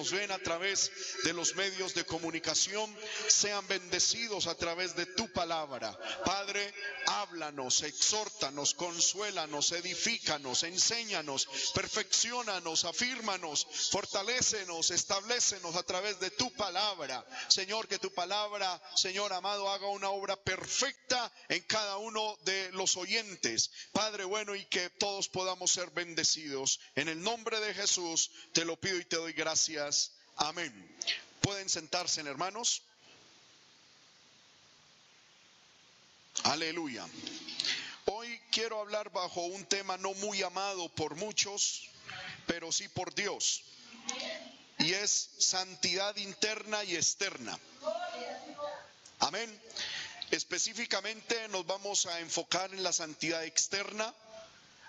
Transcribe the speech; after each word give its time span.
nos 0.00 0.12
ven 0.12 0.30
a 0.30 0.38
través 0.38 0.90
de 1.24 1.34
los 1.34 1.54
medios 1.56 1.92
de 1.92 2.06
comunicación 2.06 2.90
sean 3.28 3.66
bendecidos 3.68 4.46
a 4.46 4.54
través 4.54 4.96
de 4.96 5.04
tu 5.04 5.30
palabra. 5.30 5.94
Padre, 6.24 6.72
háblanos, 7.06 7.82
exhórtanos, 7.82 8.72
consuélanos, 8.72 9.72
edifícanos, 9.72 10.62
enséñanos, 10.62 11.46
perfeccionanos, 11.74 12.86
afírmanos, 12.86 13.66
fortalécenos, 13.90 14.90
establecenos 14.90 15.76
a 15.76 15.82
través 15.82 16.18
de 16.18 16.30
tu 16.30 16.50
palabra. 16.54 17.22
Señor, 17.48 17.86
que 17.86 17.98
tu 17.98 18.10
palabra, 18.14 18.80
Señor 18.96 19.34
amado, 19.34 19.68
haga 19.68 19.88
una 19.88 20.08
obra 20.08 20.36
perfecta 20.36 21.30
en 21.50 21.62
cada 21.64 21.98
uno 21.98 22.38
de 22.46 22.72
los 22.72 22.96
oyentes. 22.96 23.70
Padre 23.92 24.24
bueno, 24.24 24.54
y 24.54 24.64
que 24.64 24.88
todos 24.88 25.28
podamos 25.28 25.70
ser 25.70 25.90
bendecidos. 25.90 26.80
En 26.94 27.10
el 27.10 27.20
nombre 27.20 27.60
de 27.60 27.74
Jesús 27.74 28.30
te 28.54 28.64
lo 28.64 28.80
pido 28.80 28.98
y 28.98 29.04
te 29.04 29.16
doy 29.16 29.34
gracias. 29.34 29.89
Amén. 30.36 30.96
Pueden 31.40 31.68
sentarse, 31.68 32.20
hermanos. 32.20 32.82
Aleluya. 36.44 37.06
Hoy 38.06 38.40
quiero 38.50 38.80
hablar 38.80 39.10
bajo 39.10 39.42
un 39.42 39.64
tema 39.66 39.96
no 39.98 40.14
muy 40.14 40.42
amado 40.42 40.88
por 40.90 41.14
muchos, 41.16 41.88
pero 42.46 42.72
sí 42.72 42.88
por 42.88 43.14
Dios. 43.14 43.62
Y 44.78 44.94
es 44.94 45.30
santidad 45.38 46.16
interna 46.16 46.82
y 46.84 46.96
externa. 46.96 47.58
Amén. 49.18 49.62
Específicamente 50.30 51.48
nos 51.48 51.66
vamos 51.66 52.06
a 52.06 52.20
enfocar 52.20 52.72
en 52.72 52.82
la 52.82 52.92
santidad 52.92 53.44
externa, 53.44 54.14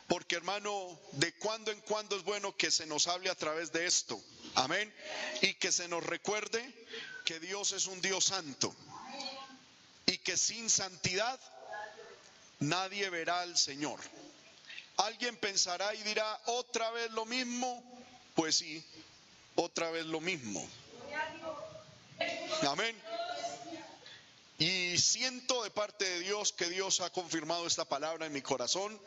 porque 0.08 0.36
hermano, 0.36 1.00
de 1.14 1.34
cuando 1.34 1.72
en 1.72 1.82
cuando 1.82 2.16
es 2.16 2.24
bueno 2.24 2.56
que 2.56 2.72
se 2.72 2.86
nos 2.86 3.08
hable 3.08 3.30
a 3.30 3.36
través 3.36 3.72
de 3.72 3.86
esto. 3.86 4.22
Amén. 4.56 4.94
Y 5.42 5.54
que 5.56 5.72
se 5.72 5.88
nos 5.88 6.04
recuerde 6.06 6.62
que 7.26 7.40
Dios 7.40 7.72
es 7.72 7.88
un 7.88 8.02
Dios 8.02 8.26
santo. 8.26 8.74
Y 10.06 10.18
que 10.20 10.38
sin 10.38 10.70
santidad 10.70 11.40
nadie 12.60 13.10
verá 13.10 13.42
al 13.42 13.58
Señor. 13.58 14.00
Alguien 14.98 15.38
pensará 15.38 15.94
y 15.96 16.04
dirá, 16.04 16.40
otra 16.46 16.92
vez 16.92 17.12
lo 17.12 17.26
mismo. 17.26 17.84
Pues 18.36 18.58
sí, 18.58 18.84
otra 19.56 19.92
vez 19.92 20.06
lo 20.06 20.22
mismo. 20.22 20.68
Amén. 22.68 22.96
Y 24.60 24.98
siento 25.00 25.64
de 25.64 25.72
parte 25.72 26.06
de 26.06 26.20
Dios 26.20 26.54
que 26.54 26.70
Dios 26.70 27.02
ha 27.02 27.10
confirmado 27.10 27.66
esta 27.66 27.86
palabra 27.86 28.28
en 28.28 28.34
mi 28.34 28.42
corazón. 28.42 29.00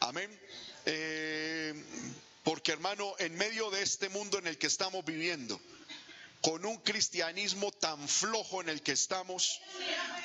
Amén. 0.00 0.28
Eh, 0.86 1.74
porque 2.48 2.72
hermano, 2.72 3.14
en 3.18 3.36
medio 3.36 3.68
de 3.68 3.82
este 3.82 4.08
mundo 4.08 4.38
en 4.38 4.46
el 4.46 4.56
que 4.56 4.68
estamos 4.68 5.04
viviendo, 5.04 5.60
con 6.40 6.64
un 6.64 6.78
cristianismo 6.78 7.70
tan 7.72 8.08
flojo 8.08 8.62
en 8.62 8.70
el 8.70 8.80
que 8.80 8.92
estamos, 8.92 9.60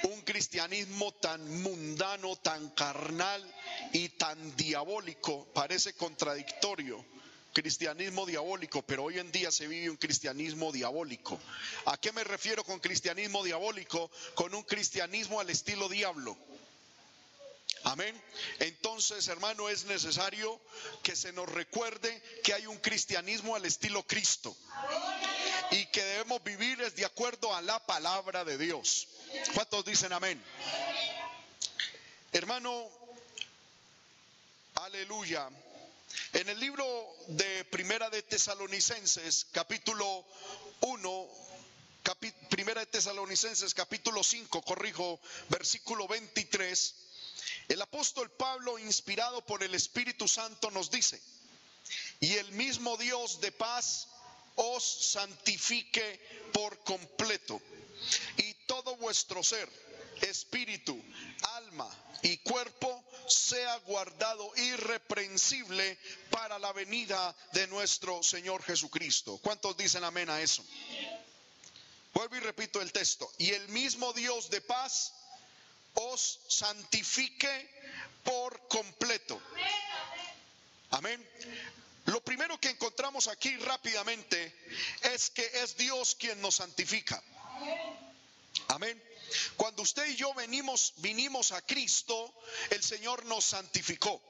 un 0.04 0.22
cristianismo 0.22 1.12
tan 1.16 1.62
mundano, 1.62 2.38
tan 2.38 2.70
carnal 2.70 3.44
y 3.92 4.08
tan 4.08 4.56
diabólico, 4.56 5.50
parece 5.54 5.96
contradictorio 5.96 7.04
cristianismo 7.52 8.26
diabólico, 8.26 8.82
pero 8.82 9.04
hoy 9.04 9.20
en 9.20 9.32
día 9.32 9.52
se 9.52 9.68
vive 9.68 9.90
un 9.90 9.98
cristianismo 9.98 10.72
diabólico. 10.72 11.40
¿A 11.86 11.98
qué 11.98 12.12
me 12.12 12.24
refiero 12.24 12.64
con 12.64 12.80
cristianismo 12.80 13.44
diabólico? 13.44 14.10
Con 14.34 14.56
un 14.56 14.64
cristianismo 14.64 15.40
al 15.40 15.50
estilo 15.52 15.88
diablo. 15.88 16.36
Amén. 17.84 18.22
Entonces, 18.60 19.28
hermano, 19.28 19.70
es 19.70 19.86
necesario 19.86 20.60
que 21.02 21.16
se 21.16 21.34
nos 21.34 21.50
recuerde 21.50 22.22
que 22.44 22.54
hay 22.54 22.66
un 22.66 22.78
cristianismo 22.78 23.56
al 23.56 23.66
estilo 23.66 24.04
Cristo 24.04 24.56
y 25.72 25.86
que 25.88 26.04
debemos 26.04 26.42
vivir 26.44 26.80
de 26.94 27.06
acuerdo 27.06 27.54
a 27.54 27.62
la 27.62 27.86
palabra 27.86 28.46
de 28.46 28.58
Dios. 28.58 29.08
¿Cuántos 29.54 29.84
dicen 29.84 30.14
amén? 30.14 30.42
Hermano, 32.32 32.90
aleluya. 34.76 35.50
En 36.32 36.50
el 36.50 36.60
libro 36.60 36.86
de 37.28 37.66
Primera 37.66 38.10
de 38.10 38.22
Tesalonicenses, 38.24 39.46
capítulo 39.52 40.26
1, 40.82 41.30
Primera 42.50 42.82
de 42.82 42.88
Tesalonicenses, 42.88 43.74
capítulo 43.74 44.24
5, 44.24 44.62
corrijo, 44.62 45.20
versículo 45.50 46.08
23, 46.08 46.96
el 47.68 47.82
apóstol 47.82 48.32
Pablo, 48.32 48.80
inspirado 48.80 49.46
por 49.46 49.64
el 49.64 49.76
Espíritu 49.76 50.28
Santo, 50.28 50.72
nos 50.72 50.92
dice, 50.92 51.22
y 52.20 52.34
el 52.34 52.52
mismo 52.54 52.98
Dios 52.98 53.42
de 53.42 53.52
paz 53.52 54.08
os 54.56 54.84
santifique 54.84 56.20
por 56.52 56.78
completo, 56.84 57.62
y 58.38 58.54
todo 58.66 58.96
vuestro 58.98 59.44
ser, 59.44 59.70
espíritu, 60.22 61.02
alma 61.56 61.90
y 62.22 62.38
cuerpo 62.38 63.04
sea 63.28 63.76
guardado 63.80 64.52
irreprensible 64.56 65.98
para 66.30 66.58
la 66.60 66.72
venida 66.72 67.36
de 67.52 67.68
nuestro 67.68 68.24
Señor 68.24 68.64
Jesucristo. 68.64 69.38
¿Cuántos 69.40 69.76
dicen 69.76 70.04
amén 70.04 70.30
a 70.30 70.42
eso? 70.42 70.64
Vuelvo 72.14 72.36
y 72.36 72.40
repito 72.40 72.82
el 72.82 72.92
texto. 72.92 73.32
Y 73.38 73.52
el 73.52 73.68
mismo 73.70 74.14
Dios 74.14 74.50
de 74.50 74.62
paz 74.62 75.14
os 75.96 76.40
santifique 76.48 77.70
por 78.24 78.68
completo. 78.68 79.42
Amén. 80.92 81.26
Lo 82.06 82.22
primero 82.22 82.60
que 82.60 82.70
encontramos 82.70 83.28
aquí 83.28 83.56
rápidamente 83.58 84.54
es 85.02 85.30
que 85.30 85.46
es 85.64 85.78
Dios 85.78 86.16
quien 86.16 86.40
nos 86.42 86.56
santifica. 86.56 87.22
Amén. 88.68 89.02
Cuando 89.56 89.82
usted 89.82 90.06
y 90.08 90.16
yo 90.16 90.34
venimos, 90.34 90.94
vinimos 90.98 91.52
a 91.52 91.62
Cristo, 91.62 92.34
el 92.70 92.84
Señor 92.84 93.26
nos 93.26 93.46
santificó. 93.46 94.22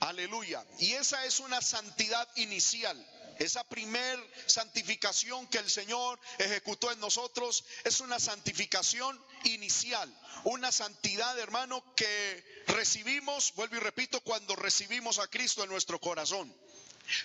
Aleluya. 0.00 0.64
Y 0.78 0.92
esa 0.92 1.24
es 1.24 1.40
una 1.40 1.60
santidad 1.62 2.28
inicial. 2.36 2.96
Esa 3.38 3.64
primer 3.64 4.18
santificación 4.46 5.46
que 5.48 5.58
el 5.58 5.70
Señor 5.70 6.18
ejecutó 6.38 6.90
en 6.90 7.00
nosotros 7.00 7.64
es 7.84 8.00
una 8.00 8.18
santificación 8.18 9.22
inicial, 9.44 10.12
una 10.44 10.72
santidad, 10.72 11.38
hermano, 11.38 11.84
que 11.94 12.64
recibimos, 12.68 13.52
vuelvo 13.54 13.76
y 13.76 13.80
repito, 13.80 14.20
cuando 14.20 14.56
recibimos 14.56 15.18
a 15.18 15.28
Cristo 15.28 15.62
en 15.62 15.70
nuestro 15.70 16.00
corazón. 16.00 16.54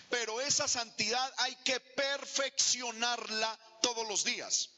Pero 0.10 0.42
esa 0.42 0.68
santidad 0.68 1.34
hay 1.38 1.56
que 1.64 1.80
perfeccionarla 1.80 3.58
todos 3.82 4.08
los 4.08 4.24
días. 4.24 4.70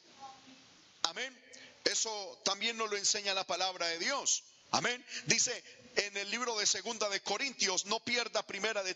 Amén. 1.03 1.37
Eso 1.83 2.41
también 2.45 2.77
nos 2.77 2.89
lo 2.89 2.97
enseña 2.97 3.33
la 3.33 3.45
palabra 3.45 3.87
de 3.87 3.99
Dios. 3.99 4.43
Amén. 4.71 5.05
Dice 5.25 5.63
en 5.95 6.17
el 6.17 6.29
libro 6.29 6.57
de 6.57 6.65
Segunda 6.65 7.09
de 7.09 7.21
Corintios, 7.21 7.85
no 7.85 7.99
pierda 7.99 8.45
Primera 8.45 8.83
de, 8.83 8.95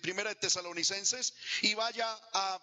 primera 0.00 0.30
de 0.30 0.36
Tesalonicenses 0.36 1.34
y 1.62 1.74
vaya 1.74 2.08
a, 2.32 2.60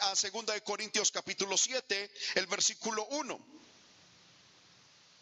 a 0.00 0.16
Segunda 0.16 0.54
de 0.54 0.62
Corintios 0.62 1.10
capítulo 1.10 1.56
7, 1.56 2.10
el 2.34 2.46
versículo 2.46 3.04
1. 3.06 3.56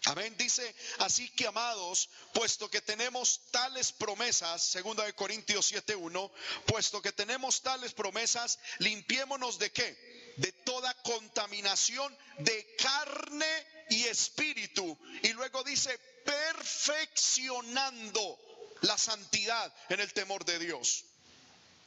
Amén. 0.06 0.34
Dice, 0.36 0.74
así 0.98 1.30
que 1.30 1.46
amados, 1.46 2.10
puesto 2.34 2.70
que 2.70 2.82
tenemos 2.82 3.40
tales 3.50 3.90
promesas, 3.92 4.62
segunda 4.62 5.02
de 5.04 5.14
Corintios 5.14 5.72
7:1, 5.72 6.30
puesto 6.66 7.00
que 7.00 7.12
tenemos 7.12 7.62
tales 7.62 7.94
promesas, 7.94 8.58
limpiémonos 8.80 9.58
de 9.58 9.72
qué? 9.72 10.13
De 10.36 10.52
toda 10.52 10.94
contaminación 11.02 12.16
de 12.38 12.76
carne 12.76 13.66
y 13.90 14.04
espíritu. 14.04 14.96
Y 15.22 15.32
luego 15.32 15.64
dice, 15.64 15.98
perfeccionando 16.24 18.38
la 18.82 18.96
santidad 18.98 19.72
en 19.88 20.00
el 20.00 20.12
temor 20.12 20.44
de 20.44 20.58
Dios. 20.58 21.04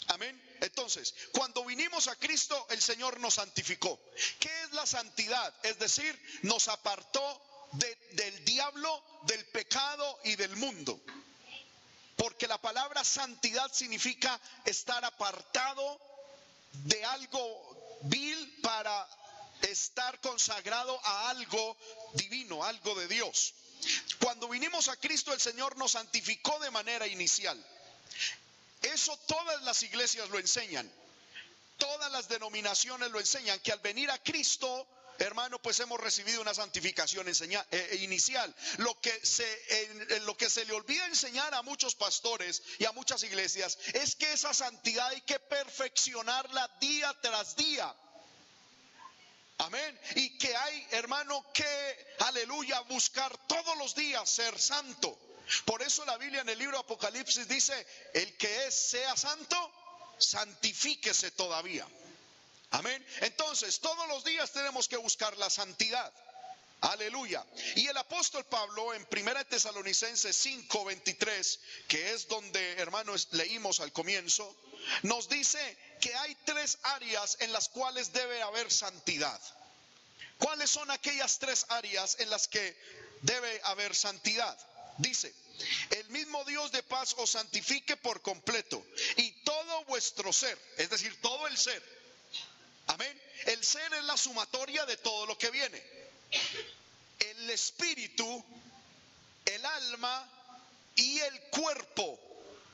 Amén. 0.07 0.41
Entonces, 0.61 1.13
cuando 1.33 1.65
vinimos 1.65 2.07
a 2.07 2.15
Cristo, 2.15 2.65
el 2.69 2.81
Señor 2.81 3.19
nos 3.19 3.33
santificó. 3.35 3.99
¿Qué 4.39 4.49
es 4.63 4.71
la 4.71 4.85
santidad? 4.85 5.53
Es 5.63 5.77
decir, 5.79 6.17
nos 6.43 6.69
apartó 6.69 7.41
del 8.11 8.45
diablo, 8.45 9.03
del 9.23 9.43
pecado 9.47 10.19
y 10.23 10.35
del 10.35 10.55
mundo. 10.55 10.99
Porque 12.15 12.47
la 12.47 12.59
palabra 12.59 13.03
santidad 13.03 13.71
significa 13.71 14.39
estar 14.65 15.03
apartado 15.03 15.99
de 16.85 17.03
algo 17.05 17.86
vil 18.01 18.59
para 18.61 19.07
estar 19.61 20.19
consagrado 20.21 20.99
a 21.03 21.29
algo 21.29 21.77
divino, 22.13 22.63
algo 22.63 22.95
de 22.95 23.07
Dios. 23.07 23.53
Cuando 24.19 24.49
vinimos 24.49 24.87
a 24.87 24.97
Cristo 24.97 25.33
el 25.33 25.39
Señor 25.39 25.77
nos 25.77 25.91
santificó 25.91 26.59
de 26.59 26.71
manera 26.71 27.07
inicial. 27.07 27.57
Eso 28.81 29.17
todas 29.27 29.61
las 29.63 29.81
iglesias 29.83 30.29
lo 30.29 30.39
enseñan. 30.39 30.91
Todas 31.77 32.11
las 32.11 32.27
denominaciones 32.27 33.11
lo 33.11 33.19
enseñan, 33.19 33.59
que 33.59 33.71
al 33.71 33.79
venir 33.79 34.09
a 34.09 34.17
Cristo 34.17 34.87
hermano, 35.19 35.59
pues 35.59 35.79
hemos 35.79 35.99
recibido 35.99 36.41
una 36.41 36.53
santificación 36.53 37.27
eh, 37.27 37.33
eh, 37.71 37.97
inicial. 38.01 38.53
Lo 38.77 38.99
que, 38.99 39.13
se, 39.25 40.19
lo 40.21 40.35
que 40.37 40.49
se 40.49 40.65
le 40.65 40.73
olvida 40.73 41.05
enseñar 41.05 41.53
a 41.53 41.61
muchos 41.61 41.95
pastores 41.95 42.61
y 42.79 42.85
a 42.85 42.91
muchas 42.91 43.23
iglesias 43.23 43.77
es 43.93 44.15
que 44.15 44.31
esa 44.33 44.53
santidad 44.53 45.07
hay 45.07 45.21
que 45.21 45.39
perfeccionarla 45.39 46.69
día 46.79 47.15
tras 47.21 47.55
día. 47.55 47.93
Amén. 49.59 49.99
Y 50.15 50.37
que 50.37 50.55
hay, 50.55 50.87
hermano, 50.91 51.43
que, 51.53 52.07
aleluya, 52.19 52.79
buscar 52.81 53.35
todos 53.47 53.77
los 53.77 53.95
días 53.95 54.29
ser 54.29 54.59
santo. 54.59 55.17
Por 55.65 55.81
eso 55.81 56.05
la 56.05 56.17
Biblia 56.17 56.41
en 56.41 56.49
el 56.49 56.59
libro 56.59 56.77
Apocalipsis 56.77 57.47
dice, 57.47 57.87
el 58.13 58.37
que 58.37 58.67
es 58.67 58.75
sea 58.75 59.15
santo, 59.15 59.71
santifíquese 60.19 61.31
todavía. 61.31 61.87
Amén. 62.71 63.05
Entonces, 63.21 63.79
todos 63.79 64.07
los 64.07 64.23
días 64.23 64.51
tenemos 64.51 64.87
que 64.87 64.97
buscar 64.97 65.35
la 65.37 65.49
santidad. 65.49 66.13
Aleluya. 66.81 67.43
Y 67.75 67.87
el 67.87 67.97
apóstol 67.97 68.45
Pablo 68.45 68.93
en 68.93 69.07
1 69.09 69.45
Tesalonicenses 69.45 70.35
5, 70.35 70.85
23, 70.85 71.59
que 71.87 72.13
es 72.13 72.27
donde, 72.27 72.73
hermanos, 72.73 73.29
leímos 73.31 73.79
al 73.79 73.91
comienzo, 73.91 74.55
nos 75.03 75.27
dice 75.27 75.77
que 75.99 76.13
hay 76.15 76.35
tres 76.45 76.77
áreas 76.83 77.37
en 77.39 77.51
las 77.51 77.69
cuales 77.69 78.13
debe 78.13 78.41
haber 78.41 78.71
santidad. 78.71 79.41
¿Cuáles 80.37 80.69
son 80.69 80.91
aquellas 80.91 81.39
tres 81.39 81.65
áreas 81.69 82.17
en 82.19 82.29
las 82.29 82.47
que 82.47 82.77
debe 83.21 83.59
haber 83.63 83.95
santidad? 83.95 84.57
Dice, 84.99 85.33
el 85.89 86.09
mismo 86.09 86.43
Dios 86.45 86.71
de 86.71 86.83
paz 86.83 87.15
os 87.17 87.31
santifique 87.31 87.97
por 87.97 88.21
completo 88.21 88.85
y 89.15 89.31
todo 89.43 89.85
vuestro 89.85 90.31
ser, 90.31 90.59
es 90.77 90.89
decir, 90.89 91.19
todo 91.21 91.47
el 91.47 91.57
ser. 91.57 91.96
Amén. 92.87 93.21
El 93.45 93.63
ser 93.63 93.93
es 93.93 94.03
la 94.05 94.17
sumatoria 94.17 94.85
de 94.85 94.97
todo 94.97 95.25
lo 95.25 95.37
que 95.37 95.51
viene. 95.51 95.81
El 97.19 97.49
espíritu, 97.49 98.43
el 99.45 99.65
alma 99.65 100.29
y 100.95 101.19
el 101.19 101.41
cuerpo 101.43 102.19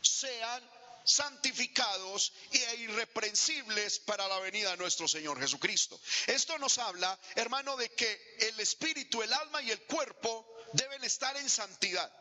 sean 0.01 0.63
santificados 1.05 2.31
e 2.51 2.75
irreprensibles 2.77 3.99
para 3.99 4.27
la 4.27 4.39
venida 4.39 4.71
de 4.71 4.77
nuestro 4.77 5.07
Señor 5.07 5.39
Jesucristo. 5.39 5.99
Esto 6.27 6.57
nos 6.57 6.77
habla, 6.77 7.17
hermano, 7.35 7.75
de 7.75 7.89
que 7.89 8.37
el 8.39 8.59
espíritu, 8.59 9.21
el 9.21 9.33
alma 9.33 9.61
y 9.61 9.71
el 9.71 9.81
cuerpo 9.81 10.45
deben 10.73 11.03
estar 11.03 11.35
en 11.37 11.49
santidad. 11.49 12.11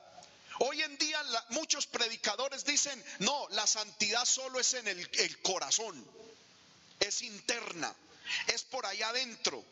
Hoy 0.58 0.82
en 0.82 0.98
día 0.98 1.22
muchos 1.50 1.86
predicadores 1.86 2.64
dicen, 2.64 3.02
no, 3.20 3.48
la 3.50 3.66
santidad 3.66 4.24
solo 4.24 4.60
es 4.60 4.74
en 4.74 4.86
el, 4.88 5.08
el 5.12 5.42
corazón, 5.42 6.04
es 7.02 7.22
interna, 7.22 7.94
es 8.48 8.62
por 8.64 8.86
allá 8.86 9.08
adentro. 9.08 9.64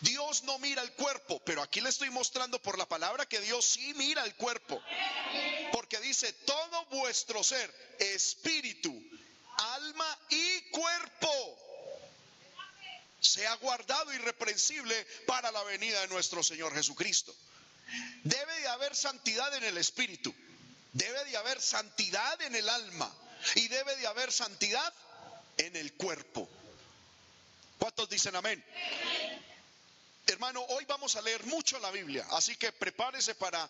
Dios 0.00 0.44
no 0.44 0.58
mira 0.58 0.82
el 0.82 0.92
cuerpo, 0.92 1.42
pero 1.44 1.62
aquí 1.62 1.80
le 1.80 1.90
estoy 1.90 2.10
mostrando 2.10 2.60
por 2.60 2.78
la 2.78 2.86
palabra 2.86 3.26
que 3.26 3.40
Dios 3.40 3.64
sí 3.66 3.92
mira 3.94 4.24
el 4.24 4.34
cuerpo. 4.34 4.82
Porque 5.72 6.00
dice, 6.00 6.32
todo 6.32 6.84
vuestro 6.86 7.44
ser, 7.44 7.72
espíritu, 7.98 8.94
alma 9.56 10.18
y 10.30 10.60
cuerpo, 10.70 11.58
sea 13.20 13.54
guardado 13.56 14.12
irreprensible 14.12 15.06
para 15.26 15.50
la 15.50 15.62
venida 15.64 16.00
de 16.00 16.08
nuestro 16.08 16.42
Señor 16.42 16.74
Jesucristo. 16.74 17.34
Debe 18.22 18.60
de 18.60 18.68
haber 18.68 18.96
santidad 18.96 19.54
en 19.54 19.64
el 19.64 19.76
espíritu, 19.76 20.34
debe 20.92 21.24
de 21.26 21.36
haber 21.36 21.60
santidad 21.60 22.40
en 22.42 22.54
el 22.54 22.68
alma 22.68 23.12
y 23.54 23.68
debe 23.68 23.96
de 23.96 24.06
haber 24.06 24.32
santidad 24.32 24.92
en 25.58 25.76
el 25.76 25.92
cuerpo. 25.94 26.48
¿Cuántos 27.84 28.08
dicen 28.08 28.34
amén? 28.34 28.64
Hermano, 30.26 30.62
hoy 30.70 30.86
vamos 30.86 31.16
a 31.16 31.20
leer 31.20 31.44
mucho 31.44 31.78
la 31.80 31.90
Biblia, 31.90 32.26
así 32.30 32.56
que 32.56 32.72
prepárese 32.72 33.34
para 33.34 33.68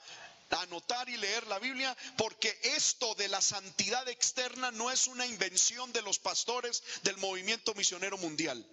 anotar 0.50 1.08
y 1.08 1.16
leer 1.16 1.44
la 1.48 1.58
Biblia, 1.58 1.96
porque 2.16 2.56
esto 2.62 3.16
de 3.16 3.26
la 3.26 3.42
santidad 3.42 4.08
externa 4.08 4.70
no 4.70 4.92
es 4.92 5.08
una 5.08 5.26
invención 5.26 5.92
de 5.92 6.02
los 6.02 6.20
pastores 6.20 6.84
del 7.02 7.16
movimiento 7.16 7.74
misionero 7.74 8.16
mundial. 8.16 8.64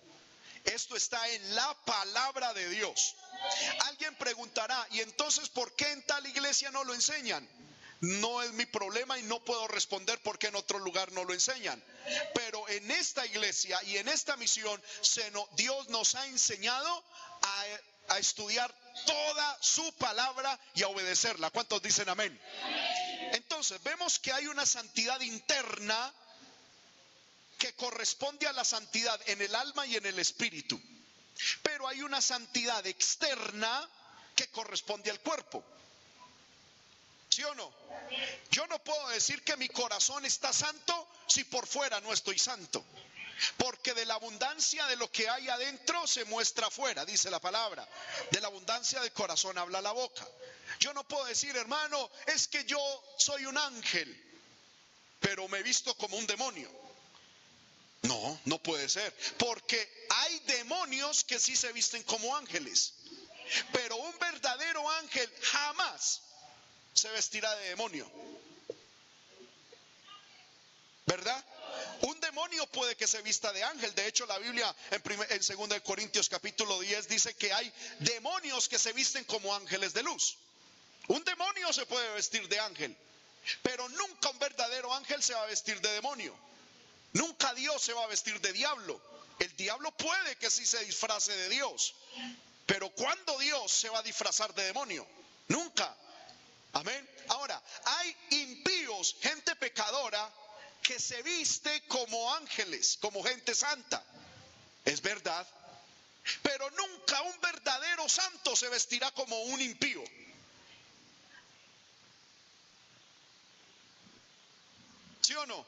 Esto 0.63 0.95
está 0.95 1.27
en 1.29 1.55
la 1.55 1.73
palabra 1.85 2.53
de 2.53 2.69
Dios. 2.69 3.15
Alguien 3.87 4.13
preguntará, 4.17 4.87
¿y 4.91 5.01
entonces 5.01 5.49
por 5.49 5.75
qué 5.75 5.89
en 5.91 6.03
tal 6.03 6.23
iglesia 6.27 6.69
no 6.69 6.83
lo 6.83 6.93
enseñan? 6.93 7.49
No 8.01 8.41
es 8.41 8.51
mi 8.53 8.65
problema 8.65 9.17
y 9.19 9.23
no 9.23 9.43
puedo 9.43 9.67
responder 9.67 10.19
por 10.23 10.39
qué 10.39 10.47
en 10.47 10.55
otro 10.55 10.79
lugar 10.79 11.11
no 11.11 11.23
lo 11.23 11.33
enseñan. 11.33 11.81
Pero 12.33 12.67
en 12.69 12.89
esta 12.89 13.25
iglesia 13.25 13.81
y 13.83 13.97
en 13.97 14.07
esta 14.07 14.35
misión, 14.37 14.81
Dios 15.55 15.87
nos 15.89 16.15
ha 16.15 16.25
enseñado 16.25 17.03
a, 17.43 17.65
a 18.15 18.17
estudiar 18.17 18.73
toda 19.05 19.57
su 19.61 19.93
palabra 19.93 20.59
y 20.73 20.81
a 20.81 20.87
obedecerla. 20.87 21.51
¿Cuántos 21.51 21.81
dicen 21.83 22.09
amén? 22.09 22.39
Entonces, 23.33 23.81
vemos 23.83 24.17
que 24.17 24.33
hay 24.33 24.47
una 24.47 24.65
santidad 24.65 25.21
interna 25.21 26.11
que 27.59 27.73
corresponde 27.73 28.47
a 28.47 28.53
la 28.53 28.65
santidad 28.65 29.19
en 29.27 29.41
el 29.43 29.53
alma 29.53 29.85
y 29.85 29.95
en 29.95 30.07
el 30.07 30.17
espíritu. 30.17 30.81
Pero 31.61 31.87
hay 31.87 32.01
una 32.01 32.19
santidad 32.19 32.85
externa 32.87 33.87
que 34.35 34.47
corresponde 34.47 35.11
al 35.11 35.19
cuerpo. 35.19 35.63
¿Sí 37.31 37.43
o 37.45 37.55
no? 37.55 37.71
Yo 38.51 38.67
no 38.67 38.83
puedo 38.83 39.07
decir 39.09 39.41
que 39.43 39.55
mi 39.55 39.69
corazón 39.69 40.25
está 40.25 40.51
santo 40.51 41.07
si 41.27 41.45
por 41.45 41.65
fuera 41.65 42.01
no 42.01 42.11
estoy 42.11 42.37
santo. 42.37 42.83
Porque 43.57 43.93
de 43.93 44.05
la 44.05 44.15
abundancia 44.15 44.85
de 44.87 44.97
lo 44.97 45.09
que 45.09 45.29
hay 45.29 45.47
adentro 45.47 46.05
se 46.05 46.25
muestra 46.25 46.67
afuera, 46.67 47.05
dice 47.05 47.31
la 47.31 47.39
palabra. 47.39 47.87
De 48.31 48.41
la 48.41 48.47
abundancia 48.47 48.99
del 48.99 49.13
corazón 49.13 49.57
habla 49.57 49.81
la 49.81 49.93
boca. 49.93 50.27
Yo 50.79 50.93
no 50.93 51.05
puedo 51.05 51.23
decir, 51.25 51.55
hermano, 51.55 52.11
es 52.27 52.49
que 52.49 52.65
yo 52.65 52.79
soy 53.17 53.45
un 53.45 53.57
ángel, 53.57 54.41
pero 55.21 55.47
me 55.47 55.59
he 55.59 55.63
visto 55.63 55.95
como 55.95 56.17
un 56.17 56.27
demonio. 56.27 56.69
No, 58.01 58.41
no 58.43 58.57
puede 58.61 58.89
ser. 58.89 59.15
Porque 59.37 60.07
hay 60.09 60.39
demonios 60.39 61.23
que 61.23 61.39
sí 61.39 61.55
se 61.55 61.71
visten 61.71 62.03
como 62.03 62.35
ángeles. 62.35 62.93
Pero 63.71 63.95
un 63.95 64.19
verdadero 64.19 64.89
ángel 64.91 65.31
jamás 65.43 66.21
se 66.93 67.09
vestirá 67.09 67.53
de 67.55 67.69
demonio. 67.69 68.09
¿Verdad? 71.05 71.45
Un 72.01 72.19
demonio 72.19 72.65
puede 72.67 72.95
que 72.95 73.07
se 73.07 73.21
vista 73.21 73.51
de 73.53 73.63
ángel. 73.63 73.93
De 73.95 74.07
hecho, 74.07 74.25
la 74.25 74.37
Biblia 74.39 74.73
en, 74.91 75.01
en 75.29 75.69
2 75.69 75.81
Corintios 75.81 76.29
capítulo 76.29 76.79
10 76.79 77.07
dice 77.07 77.33
que 77.35 77.51
hay 77.51 77.71
demonios 77.99 78.69
que 78.69 78.79
se 78.79 78.93
visten 78.93 79.23
como 79.25 79.53
ángeles 79.53 79.93
de 79.93 80.03
luz. 80.03 80.37
Un 81.07 81.23
demonio 81.23 81.73
se 81.73 81.85
puede 81.85 82.13
vestir 82.13 82.47
de 82.47 82.59
ángel, 82.59 82.95
pero 83.61 83.87
nunca 83.89 84.29
un 84.29 84.39
verdadero 84.39 84.93
ángel 84.93 85.21
se 85.21 85.33
va 85.33 85.43
a 85.43 85.47
vestir 85.47 85.79
de 85.81 85.91
demonio. 85.91 86.35
Nunca 87.13 87.53
Dios 87.53 87.81
se 87.81 87.93
va 87.93 88.03
a 88.03 88.07
vestir 88.07 88.39
de 88.39 88.53
diablo. 88.53 89.01
El 89.39 89.55
diablo 89.57 89.91
puede 89.91 90.35
que 90.37 90.49
sí 90.49 90.65
se 90.65 90.83
disfrace 90.85 91.35
de 91.35 91.49
Dios. 91.49 91.95
Pero 92.65 92.89
¿cuándo 92.91 93.37
Dios 93.39 93.71
se 93.71 93.89
va 93.89 93.99
a 93.99 94.03
disfrazar 94.03 94.53
de 94.53 94.63
demonio? 94.63 95.05
Nunca. 95.47 95.95
Amén. 96.73 97.09
Ahora, 97.27 97.61
hay 97.83 98.15
impíos, 98.29 99.15
gente 99.21 99.55
pecadora, 99.55 100.31
que 100.81 100.99
se 100.99 101.21
viste 101.21 101.83
como 101.87 102.33
ángeles, 102.33 102.97
como 103.01 103.23
gente 103.23 103.53
santa. 103.53 104.03
Es 104.85 105.01
verdad. 105.01 105.45
Pero 106.41 106.69
nunca 106.71 107.21
un 107.21 107.41
verdadero 107.41 108.07
santo 108.07 108.55
se 108.55 108.69
vestirá 108.69 109.11
como 109.11 109.39
un 109.43 109.61
impío. 109.61 110.03
¿Sí 115.21 115.35
o 115.35 115.45
no? 115.45 115.65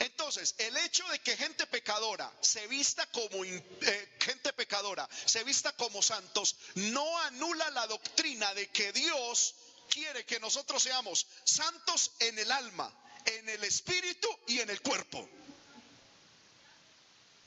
Entonces, 0.00 0.54
el 0.58 0.76
hecho 0.76 1.06
de 1.08 1.18
que 1.20 1.36
gente 1.36 1.66
pecadora 1.66 2.30
se 2.40 2.66
vista 2.66 3.06
como 3.06 3.44
eh, 3.44 4.16
gente 4.20 4.52
pecadora, 4.52 5.08
se 5.24 5.42
vista 5.44 5.72
como 5.72 6.02
santos, 6.02 6.56
no 6.74 7.18
anula 7.20 7.70
la 7.70 7.86
doctrina 7.86 8.52
de 8.54 8.68
que 8.68 8.92
Dios 8.92 9.54
quiere 9.90 10.24
que 10.24 10.40
nosotros 10.40 10.82
seamos 10.82 11.26
santos 11.44 12.12
en 12.20 12.38
el 12.38 12.50
alma, 12.50 12.90
en 13.26 13.48
el 13.48 13.62
espíritu 13.64 14.28
y 14.46 14.60
en 14.60 14.70
el 14.70 14.80
cuerpo. 14.80 15.28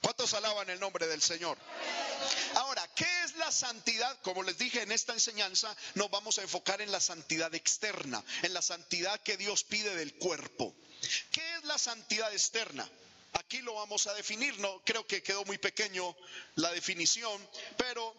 ¿Cuántos 0.01 0.33
alaban 0.33 0.69
el 0.69 0.79
nombre 0.79 1.07
del 1.07 1.21
Señor? 1.21 1.57
Ahora, 2.55 2.87
¿qué 2.93 3.07
es 3.23 3.35
la 3.37 3.51
santidad? 3.51 4.19
Como 4.21 4.43
les 4.43 4.57
dije 4.57 4.81
en 4.81 4.91
esta 4.91 5.13
enseñanza, 5.13 5.75
nos 5.95 6.11
vamos 6.11 6.37
a 6.37 6.41
enfocar 6.41 6.81
en 6.81 6.91
la 6.91 6.99
santidad 6.99 7.55
externa, 7.55 8.21
en 8.41 8.53
la 8.53 8.61
santidad 8.61 9.19
que 9.21 9.37
Dios 9.37 9.63
pide 9.63 9.95
del 9.95 10.13
cuerpo. 10.15 10.75
¿Qué 11.31 11.55
es 11.55 11.63
la 11.63 11.77
santidad 11.77 12.31
externa? 12.33 12.87
Aquí 13.33 13.61
lo 13.61 13.75
vamos 13.75 14.05
a 14.07 14.13
definir, 14.13 14.59
no 14.59 14.81
creo 14.83 15.07
que 15.07 15.23
quedó 15.23 15.43
muy 15.45 15.57
pequeño 15.57 16.15
la 16.55 16.71
definición, 16.71 17.49
pero 17.77 18.13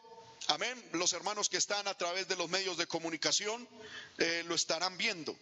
amén, 0.48 0.90
los 0.92 1.12
hermanos 1.12 1.48
que 1.48 1.56
están 1.56 1.86
a 1.88 1.96
través 1.96 2.28
de 2.28 2.36
los 2.36 2.48
medios 2.48 2.76
de 2.76 2.86
comunicación 2.86 3.68
eh, 4.18 4.42
lo 4.46 4.54
estarán 4.54 4.96
viendo. 4.96 5.36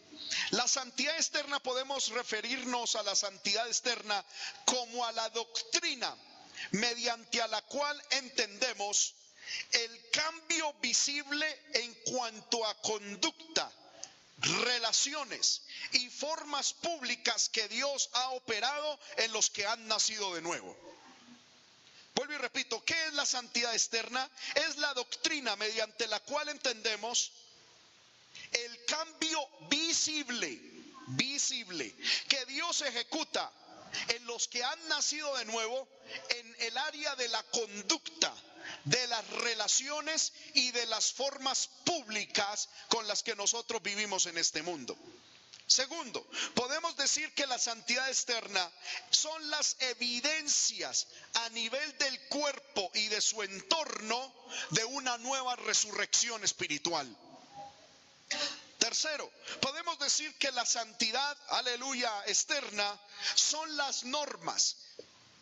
La 0.50 0.66
santidad 0.68 1.16
externa 1.16 1.60
podemos 1.60 2.08
referirnos 2.08 2.96
a 2.96 3.02
la 3.02 3.14
santidad 3.14 3.66
externa 3.66 4.24
como 4.64 5.04
a 5.04 5.12
la 5.12 5.28
doctrina 5.30 6.16
mediante 6.72 7.42
a 7.42 7.48
la 7.48 7.62
cual 7.62 8.00
entendemos 8.10 9.14
el 9.72 10.10
cambio 10.10 10.72
visible 10.80 11.46
en 11.74 11.94
cuanto 12.12 12.64
a 12.64 12.74
conducta, 12.80 13.70
relaciones 14.38 15.62
y 15.92 16.08
formas 16.08 16.72
públicas 16.74 17.48
que 17.48 17.68
Dios 17.68 18.10
ha 18.12 18.30
operado 18.30 18.98
en 19.18 19.32
los 19.32 19.50
que 19.50 19.66
han 19.66 19.86
nacido 19.88 20.34
de 20.34 20.42
nuevo. 20.42 20.76
Vuelvo 22.14 22.34
y 22.34 22.38
repito, 22.38 22.84
¿qué 22.84 23.06
es 23.06 23.14
la 23.14 23.26
santidad 23.26 23.72
externa? 23.72 24.28
Es 24.54 24.76
la 24.76 24.92
doctrina 24.94 25.56
mediante 25.56 26.06
la 26.06 26.20
cual 26.20 26.48
entendemos 26.48 27.32
el 28.52 28.84
cambio 28.84 29.48
visible, 29.70 30.60
visible, 31.08 31.94
que 32.28 32.44
Dios 32.46 32.82
ejecuta 32.82 33.50
en 34.08 34.24
los 34.26 34.48
que 34.48 34.62
han 34.62 34.88
nacido 34.88 35.36
de 35.36 35.44
nuevo 35.46 35.88
en 36.30 36.56
el 36.60 36.78
área 36.78 37.14
de 37.16 37.28
la 37.28 37.42
conducta, 37.44 38.34
de 38.84 39.06
las 39.08 39.26
relaciones 39.28 40.32
y 40.54 40.70
de 40.70 40.86
las 40.86 41.12
formas 41.12 41.68
públicas 41.84 42.68
con 42.88 43.06
las 43.06 43.22
que 43.22 43.36
nosotros 43.36 43.82
vivimos 43.82 44.26
en 44.26 44.38
este 44.38 44.62
mundo. 44.62 44.96
Segundo, 45.66 46.26
podemos 46.54 46.96
decir 46.96 47.32
que 47.34 47.46
la 47.46 47.58
santidad 47.58 48.08
externa 48.08 48.70
son 49.10 49.50
las 49.50 49.76
evidencias 49.80 51.06
a 51.34 51.48
nivel 51.50 51.98
del 51.98 52.20
cuerpo 52.28 52.90
y 52.94 53.08
de 53.08 53.20
su 53.20 53.42
entorno 53.42 54.34
de 54.70 54.84
una 54.84 55.16
nueva 55.18 55.56
resurrección 55.56 56.44
espiritual. 56.44 57.16
Tercero, 58.78 59.30
podemos 59.60 59.98
decir 59.98 60.36
que 60.38 60.50
la 60.52 60.66
santidad, 60.66 61.38
aleluya, 61.50 62.10
externa 62.26 63.00
son 63.34 63.76
las 63.76 64.04
normas 64.04 64.76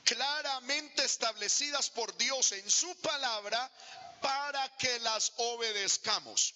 claramente 0.05 1.05
establecidas 1.05 1.89
por 1.91 2.17
Dios 2.17 2.53
en 2.53 2.71
su 2.71 2.95
palabra 2.97 3.71
para 4.21 4.69
que 4.77 4.99
las 5.00 5.33
obedezcamos. 5.37 6.55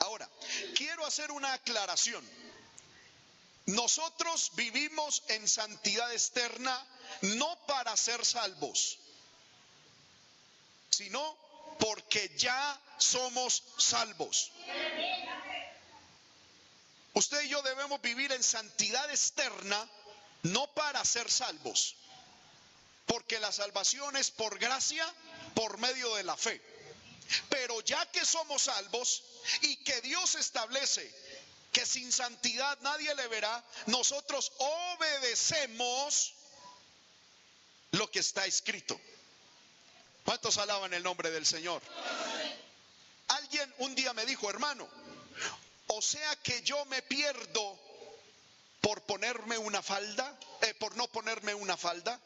Ahora, 0.00 0.28
quiero 0.74 1.04
hacer 1.06 1.30
una 1.30 1.52
aclaración. 1.52 2.26
Nosotros 3.66 4.50
vivimos 4.54 5.22
en 5.28 5.46
santidad 5.46 6.12
externa 6.12 6.86
no 7.22 7.56
para 7.66 7.96
ser 7.96 8.24
salvos, 8.24 8.98
sino 10.88 11.36
porque 11.78 12.32
ya 12.36 12.80
somos 12.98 13.62
salvos. 13.76 14.50
Usted 17.12 17.42
y 17.42 17.48
yo 17.48 17.62
debemos 17.62 18.00
vivir 18.00 18.32
en 18.32 18.42
santidad 18.42 19.10
externa 19.10 19.88
no 20.42 20.66
para 20.72 21.04
ser 21.04 21.30
salvos, 21.30 21.96
porque 23.06 23.38
la 23.38 23.52
salvación 23.52 24.16
es 24.16 24.30
por 24.30 24.58
gracia, 24.58 25.06
por 25.54 25.78
medio 25.78 26.14
de 26.14 26.24
la 26.24 26.36
fe. 26.36 26.69
Pero 27.48 27.80
ya 27.82 28.04
que 28.10 28.24
somos 28.24 28.62
salvos 28.62 29.22
y 29.62 29.76
que 29.76 30.00
Dios 30.00 30.34
establece 30.34 31.12
que 31.72 31.86
sin 31.86 32.10
santidad 32.10 32.78
nadie 32.80 33.14
le 33.14 33.28
verá, 33.28 33.64
nosotros 33.86 34.52
obedecemos 34.58 36.34
lo 37.92 38.10
que 38.10 38.18
está 38.20 38.44
escrito. 38.46 39.00
¿Cuántos 40.24 40.58
alaban 40.58 40.92
el 40.94 41.02
nombre 41.02 41.30
del 41.30 41.46
Señor? 41.46 41.82
Alguien 43.28 43.72
un 43.78 43.94
día 43.94 44.12
me 44.12 44.26
dijo, 44.26 44.50
hermano, 44.50 44.88
o 45.88 46.02
sea 46.02 46.36
que 46.36 46.62
yo 46.62 46.84
me 46.86 47.02
pierdo 47.02 47.78
por 48.80 49.02
ponerme 49.02 49.58
una 49.58 49.82
falda, 49.82 50.38
eh, 50.62 50.74
por 50.74 50.96
no 50.96 51.06
ponerme 51.08 51.54
una 51.54 51.76
falda, 51.76 52.20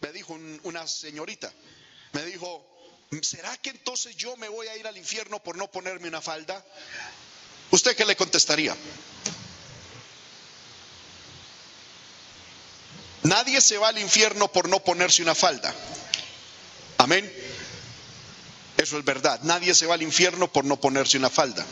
me 0.00 0.12
dijo 0.12 0.34
una 0.64 0.86
señorita, 0.86 1.52
me 2.12 2.24
dijo, 2.24 2.73
¿será 3.22 3.56
que 3.58 3.70
entonces 3.70 4.16
yo 4.16 4.36
me 4.36 4.48
voy 4.48 4.66
a 4.68 4.76
ir 4.76 4.86
al 4.86 4.96
infierno 4.96 5.42
por 5.42 5.56
no 5.56 5.70
ponerme 5.70 6.08
una 6.08 6.20
falda? 6.20 6.64
¿Usted 7.70 7.96
qué 7.96 8.04
le 8.04 8.16
contestaría? 8.16 8.76
Nadie 13.24 13.60
se 13.60 13.78
va 13.78 13.88
al 13.88 13.98
infierno 13.98 14.48
por 14.52 14.68
no 14.68 14.80
ponerse 14.80 15.22
una 15.22 15.34
falda. 15.34 15.74
Amén. 16.98 17.30
Eso 18.76 18.98
es 18.98 19.04
verdad. 19.04 19.40
Nadie 19.42 19.74
se 19.74 19.86
va 19.86 19.94
al 19.94 20.02
infierno 20.02 20.52
por 20.52 20.64
no 20.64 20.80
ponerse 20.80 21.16
una 21.16 21.30
falda. 21.30 21.64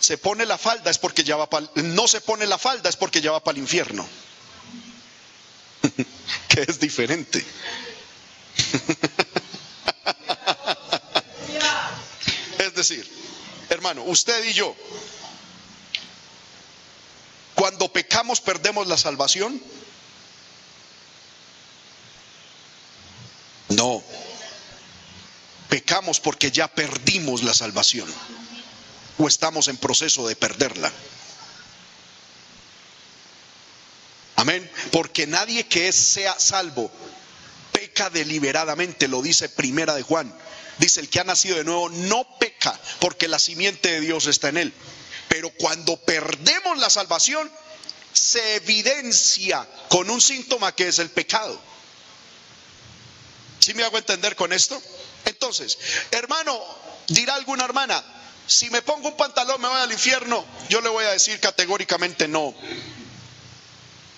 Se 0.00 0.18
pone 0.18 0.44
la 0.46 0.58
falda 0.58 0.90
es 0.90 0.98
porque 0.98 1.24
ya 1.24 1.36
va 1.36 1.48
para 1.48 1.70
no 1.76 2.08
se 2.08 2.20
pone 2.20 2.46
la 2.46 2.58
falda 2.58 2.90
es 2.90 2.96
porque 2.96 3.20
ya 3.20 3.32
va 3.32 3.42
para 3.42 3.56
el 3.56 3.62
infierno. 3.62 4.06
que 6.48 6.62
es 6.62 6.80
diferente. 6.80 7.44
es 12.80 12.88
decir, 12.88 13.08
hermano, 13.70 14.02
usted 14.02 14.44
y 14.44 14.52
yo 14.52 14.74
cuando 17.54 17.92
pecamos 17.92 18.40
perdemos 18.40 18.88
la 18.88 18.96
salvación? 18.96 19.62
No. 23.68 24.02
Pecamos 25.68 26.18
porque 26.18 26.50
ya 26.50 26.66
perdimos 26.66 27.44
la 27.44 27.54
salvación 27.54 28.12
o 29.18 29.28
estamos 29.28 29.68
en 29.68 29.76
proceso 29.76 30.26
de 30.26 30.34
perderla. 30.34 30.92
Amén. 34.36 34.68
Porque 34.90 35.28
nadie 35.28 35.68
que 35.68 35.92
sea 35.92 36.38
salvo 36.40 36.90
peca 37.70 38.10
deliberadamente, 38.10 39.06
lo 39.06 39.22
dice 39.22 39.48
Primera 39.48 39.94
de 39.94 40.02
Juan. 40.02 40.34
Dice, 40.78 41.00
el 41.00 41.08
que 41.08 41.20
ha 41.20 41.24
nacido 41.24 41.56
de 41.56 41.64
nuevo 41.64 41.88
no 41.88 42.26
peca 42.38 42.78
porque 42.98 43.28
la 43.28 43.38
simiente 43.38 43.92
de 43.92 44.00
Dios 44.00 44.26
está 44.26 44.48
en 44.48 44.58
él. 44.58 44.72
Pero 45.28 45.50
cuando 45.50 45.96
perdemos 45.96 46.78
la 46.78 46.90
salvación, 46.90 47.50
se 48.12 48.56
evidencia 48.56 49.68
con 49.88 50.10
un 50.10 50.20
síntoma 50.20 50.74
que 50.74 50.88
es 50.88 50.98
el 50.98 51.10
pecado. 51.10 51.60
¿Sí 53.58 53.74
me 53.74 53.84
hago 53.84 53.98
entender 53.98 54.36
con 54.36 54.52
esto? 54.52 54.80
Entonces, 55.24 55.78
hermano, 56.10 56.60
dirá 57.08 57.34
alguna 57.34 57.64
hermana, 57.64 58.04
si 58.46 58.68
me 58.70 58.82
pongo 58.82 59.08
un 59.08 59.16
pantalón 59.16 59.60
me 59.60 59.68
voy 59.68 59.80
al 59.80 59.92
infierno, 59.92 60.44
yo 60.68 60.80
le 60.80 60.88
voy 60.88 61.04
a 61.04 61.12
decir 61.12 61.40
categóricamente 61.40 62.28
no. 62.28 62.54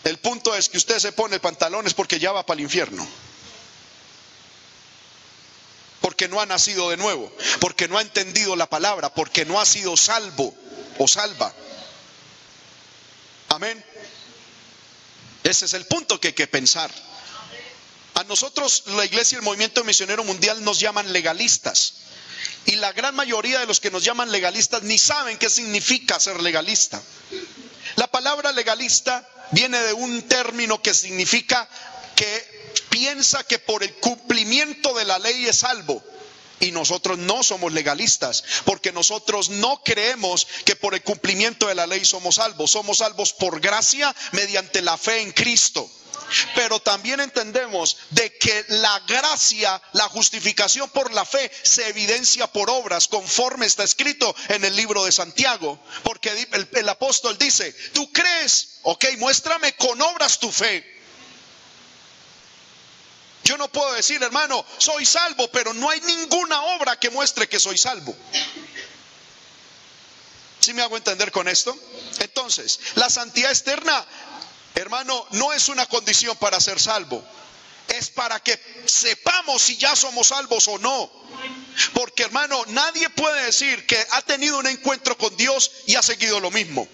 El 0.05 0.19
punto 0.19 0.55
es 0.55 0.69
que 0.69 0.79
usted 0.79 0.99
se 0.99 1.13
pone 1.13 1.41
pantalones 1.41 1.95
porque 1.95 2.19
ya 2.19 2.33
va 2.33 2.45
para 2.45 2.59
el 2.59 2.65
infierno. 2.65 3.07
Porque 6.07 6.29
no 6.29 6.41
ha 6.41 6.47
nacido 6.47 6.89
de 6.91 6.97
nuevo, 6.97 7.33
porque 7.59 7.89
no 7.89 7.99
ha 7.99 8.01
entendido 8.01 8.55
la 8.55 8.71
palabra, 8.71 9.13
porque 9.13 9.45
no 9.45 9.61
ha 9.61 9.67
sido 9.67 9.97
salvo 9.97 10.55
o 10.99 11.09
salva. 11.09 11.53
Amén. 13.49 13.85
Ese 15.43 15.65
es 15.65 15.73
el 15.73 15.85
punto 15.87 16.21
que 16.21 16.29
hay 16.29 16.35
que 16.35 16.47
pensar. 16.47 16.93
A 18.15 18.23
nosotros 18.23 18.85
la 18.87 19.05
iglesia 19.05 19.35
y 19.35 19.39
el 19.41 19.43
movimiento 19.43 19.83
misionero 19.83 20.23
mundial 20.23 20.63
nos 20.63 20.79
llaman 20.79 21.13
legalistas. 21.13 21.95
Y 22.67 22.77
la 22.77 22.93
gran 22.93 23.17
mayoría 23.17 23.59
de 23.59 23.67
los 23.67 23.81
que 23.81 23.91
nos 23.91 24.05
llaman 24.05 24.31
legalistas 24.31 24.85
ni 24.85 24.99
saben 24.99 25.39
qué 25.39 25.51
significa 25.51 26.21
ser 26.21 26.41
legalista. 26.41 27.03
La 27.97 28.07
palabra 28.07 28.53
legalista 28.53 29.29
viene 29.51 29.81
de 29.81 29.93
un 29.93 30.23
término 30.23 30.81
que 30.81 30.95
significa 30.95 31.69
que 32.15 32.56
piensa 32.97 33.45
que 33.45 33.59
por 33.59 33.83
el 33.83 33.93
cumplimiento 33.97 34.95
de 34.95 35.05
la 35.05 35.19
ley 35.19 35.45
es 35.45 35.57
salvo. 35.57 36.03
Y 36.61 36.73
nosotros 36.73 37.19
no 37.19 37.43
somos 37.43 37.71
legalistas, 37.75 38.43
porque 38.65 38.91
nosotros 38.91 39.51
no 39.51 39.83
creemos 39.85 40.47
que 40.65 40.77
por 40.77 40.95
el 40.95 41.03
cumplimiento 41.03 41.67
de 41.67 41.75
la 41.75 41.87
ley 41.87 42.07
somos 42.07 42.37
salvos. 42.37 42.71
Somos 42.71 42.99
salvos 42.99 43.35
por 43.35 43.61
gracia 43.61 44.17
mediante 44.33 44.81
la 44.81 44.97
fe 44.97 45.21
en 45.21 45.33
Cristo. 45.33 45.91
Pero 46.55 46.81
también 46.81 47.21
entendemos 47.21 47.99
de 48.11 48.35
que 48.39 48.65
la 48.69 48.99
gracia, 49.01 49.83
la 49.93 50.09
justificación 50.09 50.89
por 50.89 51.13
la 51.13 51.27
fe 51.27 51.53
se 51.63 51.87
evidencia 51.91 52.47
por 52.47 52.71
obras, 52.71 53.09
conforme 53.09 53.67
está 53.67 53.85
escrito 53.85 54.35
en 54.49 54.65
el 54.65 54.75
libro 54.75 55.05
de 55.05 55.13
Santiago. 55.13 55.79
Porque 56.03 56.49
el, 56.73 56.89
apóstol 56.89 57.37
dice, 57.37 57.75
tú 57.93 58.11
crees, 58.11 58.79
ok, 58.85 59.05
muéstrame 59.19 59.75
con 59.75 60.01
obras 60.01 60.39
tu 60.39 60.51
fe. 60.51 60.96
Yo 63.47 63.57
no 63.57 63.69
puedo 63.69 63.93
decir, 63.93 64.21
hermano, 64.21 64.67
soy 64.77 65.07
salvo, 65.07 65.47
pero 65.53 65.73
no 65.73 65.89
hay 65.89 66.01
ninguna 66.01 66.61
obra 66.63 66.99
que 66.99 67.11
muestre 67.11 67.49
que 67.49 67.61
soy 67.61 67.79
salvo. 67.79 68.13
¿Sí 70.59 70.75
me 70.75 70.83
hago 70.83 70.97
entender 70.97 71.31
con 71.31 71.47
esto? 71.47 71.79
Entonces, 72.19 72.81
la 72.97 73.09
santidad 73.09 73.53
externa, 73.53 74.05
hermano, 74.75 75.25
no 75.31 75.53
es 75.53 75.69
una 75.69 75.87
condición 75.87 76.37
para 76.39 76.61
ser 76.61 76.81
salvo. 76.81 77.25
Es 77.87 78.11
para 78.11 78.41
que 78.41 78.61
sepamos 78.85 79.63
si 79.63 79.77
ya 79.77 79.95
somos 79.95 80.27
salvos 80.27 80.67
o 80.67 80.79
no. 80.79 81.09
Porque, 81.95 82.25
hermano, 82.25 82.65
nadie 82.67 83.09
puede 83.11 83.45
decir 83.45 83.87
que 83.87 84.05
ha 84.11 84.23
tenido 84.23 84.59
un 84.59 84.67
encuentro 84.67 85.17
con 85.17 85.37
Dios 85.37 85.71
y 85.87 85.95
ha 85.95 86.03
seguido 86.03 86.41
lo 86.41 86.51
mismo. 86.51 86.89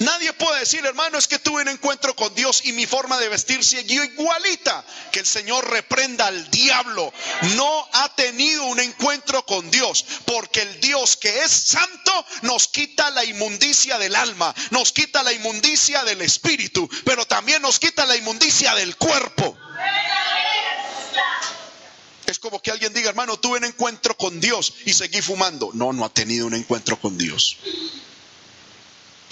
Nadie 0.00 0.32
puede 0.32 0.60
decir, 0.60 0.84
hermano, 0.84 1.18
es 1.18 1.28
que 1.28 1.38
tuve 1.38 1.62
un 1.62 1.68
encuentro 1.68 2.14
con 2.16 2.34
Dios 2.34 2.62
y 2.64 2.72
mi 2.72 2.86
forma 2.86 3.18
de 3.18 3.28
vestir 3.28 3.64
siguió 3.64 4.04
igualita. 4.04 4.84
Que 5.12 5.20
el 5.20 5.26
Señor 5.26 5.68
reprenda 5.70 6.26
al 6.26 6.50
diablo. 6.50 7.12
No 7.56 7.88
ha 7.92 8.14
tenido 8.14 8.64
un 8.64 8.80
encuentro 8.80 9.44
con 9.46 9.70
Dios, 9.70 10.04
porque 10.24 10.62
el 10.62 10.80
Dios 10.80 11.16
que 11.16 11.42
es 11.42 11.50
santo 11.50 12.26
nos 12.42 12.68
quita 12.68 13.10
la 13.10 13.24
inmundicia 13.24 13.98
del 13.98 14.14
alma, 14.14 14.54
nos 14.70 14.92
quita 14.92 15.22
la 15.22 15.32
inmundicia 15.32 16.04
del 16.04 16.22
espíritu, 16.22 16.88
pero 17.04 17.26
también 17.26 17.62
nos 17.62 17.78
quita 17.78 18.06
la 18.06 18.16
inmundicia 18.16 18.74
del 18.74 18.96
cuerpo. 18.96 19.56
Es 22.26 22.40
como 22.40 22.60
que 22.60 22.72
alguien 22.72 22.92
diga, 22.92 23.08
hermano, 23.08 23.38
tuve 23.38 23.58
un 23.58 23.64
encuentro 23.64 24.16
con 24.16 24.40
Dios 24.40 24.74
y 24.84 24.92
seguí 24.92 25.22
fumando. 25.22 25.70
No, 25.74 25.92
no 25.92 26.04
ha 26.04 26.08
tenido 26.08 26.46
un 26.46 26.54
encuentro 26.54 26.98
con 26.98 27.16
Dios. 27.16 27.56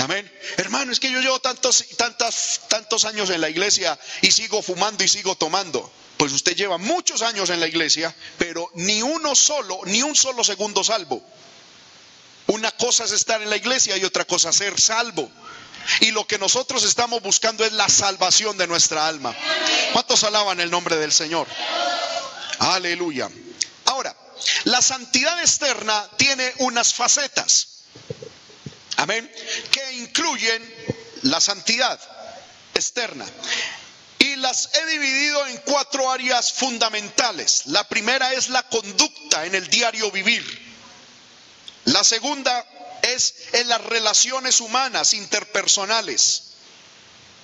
Amén. 0.04 0.30
Hermano, 0.58 0.92
es 0.92 1.00
que 1.00 1.10
yo 1.10 1.18
llevo 1.22 1.40
tantos, 1.40 1.82
tantas, 1.96 2.60
tantos 2.68 3.06
años 3.06 3.30
en 3.30 3.40
la 3.40 3.48
iglesia 3.48 3.98
y 4.20 4.30
sigo 4.30 4.60
fumando 4.60 5.02
y 5.02 5.08
sigo 5.08 5.34
tomando. 5.34 5.90
Pues 6.18 6.30
usted 6.32 6.54
lleva 6.54 6.76
muchos 6.76 7.22
años 7.22 7.48
en 7.48 7.58
la 7.58 7.66
iglesia, 7.66 8.14
pero 8.36 8.70
ni 8.74 9.00
uno 9.00 9.34
solo, 9.34 9.80
ni 9.86 10.02
un 10.02 10.14
solo 10.14 10.44
segundo 10.44 10.84
salvo. 10.84 11.26
Una 12.48 12.70
cosa 12.72 13.04
es 13.04 13.12
estar 13.12 13.40
en 13.40 13.48
la 13.48 13.56
iglesia 13.56 13.96
y 13.96 14.04
otra 14.04 14.26
cosa 14.26 14.50
es 14.50 14.56
ser 14.56 14.78
salvo. 14.78 15.32
Y 16.00 16.10
lo 16.10 16.26
que 16.26 16.36
nosotros 16.36 16.84
estamos 16.84 17.22
buscando 17.22 17.64
es 17.64 17.72
la 17.72 17.88
salvación 17.88 18.58
de 18.58 18.66
nuestra 18.66 19.08
alma. 19.08 19.34
¿Cuántos 19.94 20.22
alaban 20.24 20.60
el 20.60 20.70
nombre 20.70 20.96
del 20.96 21.12
Señor? 21.12 21.48
Aleluya. 22.58 23.30
Ahora, 23.86 24.14
la 24.64 24.82
santidad 24.82 25.40
externa 25.40 26.10
tiene 26.18 26.52
unas 26.58 26.92
facetas. 26.92 27.73
Amén. 29.04 29.30
Que 29.70 29.92
incluyen 29.92 30.74
la 31.24 31.38
santidad 31.38 32.00
externa. 32.72 33.26
Y 34.18 34.36
las 34.36 34.70
he 34.74 34.86
dividido 34.86 35.46
en 35.46 35.58
cuatro 35.58 36.10
áreas 36.10 36.54
fundamentales. 36.54 37.66
La 37.66 37.86
primera 37.86 38.32
es 38.32 38.48
la 38.48 38.62
conducta 38.62 39.44
en 39.44 39.54
el 39.54 39.68
diario 39.68 40.10
vivir. 40.10 40.42
La 41.84 42.02
segunda 42.02 42.64
es 43.02 43.34
en 43.52 43.68
las 43.68 43.82
relaciones 43.84 44.60
humanas, 44.60 45.12
interpersonales. 45.12 46.54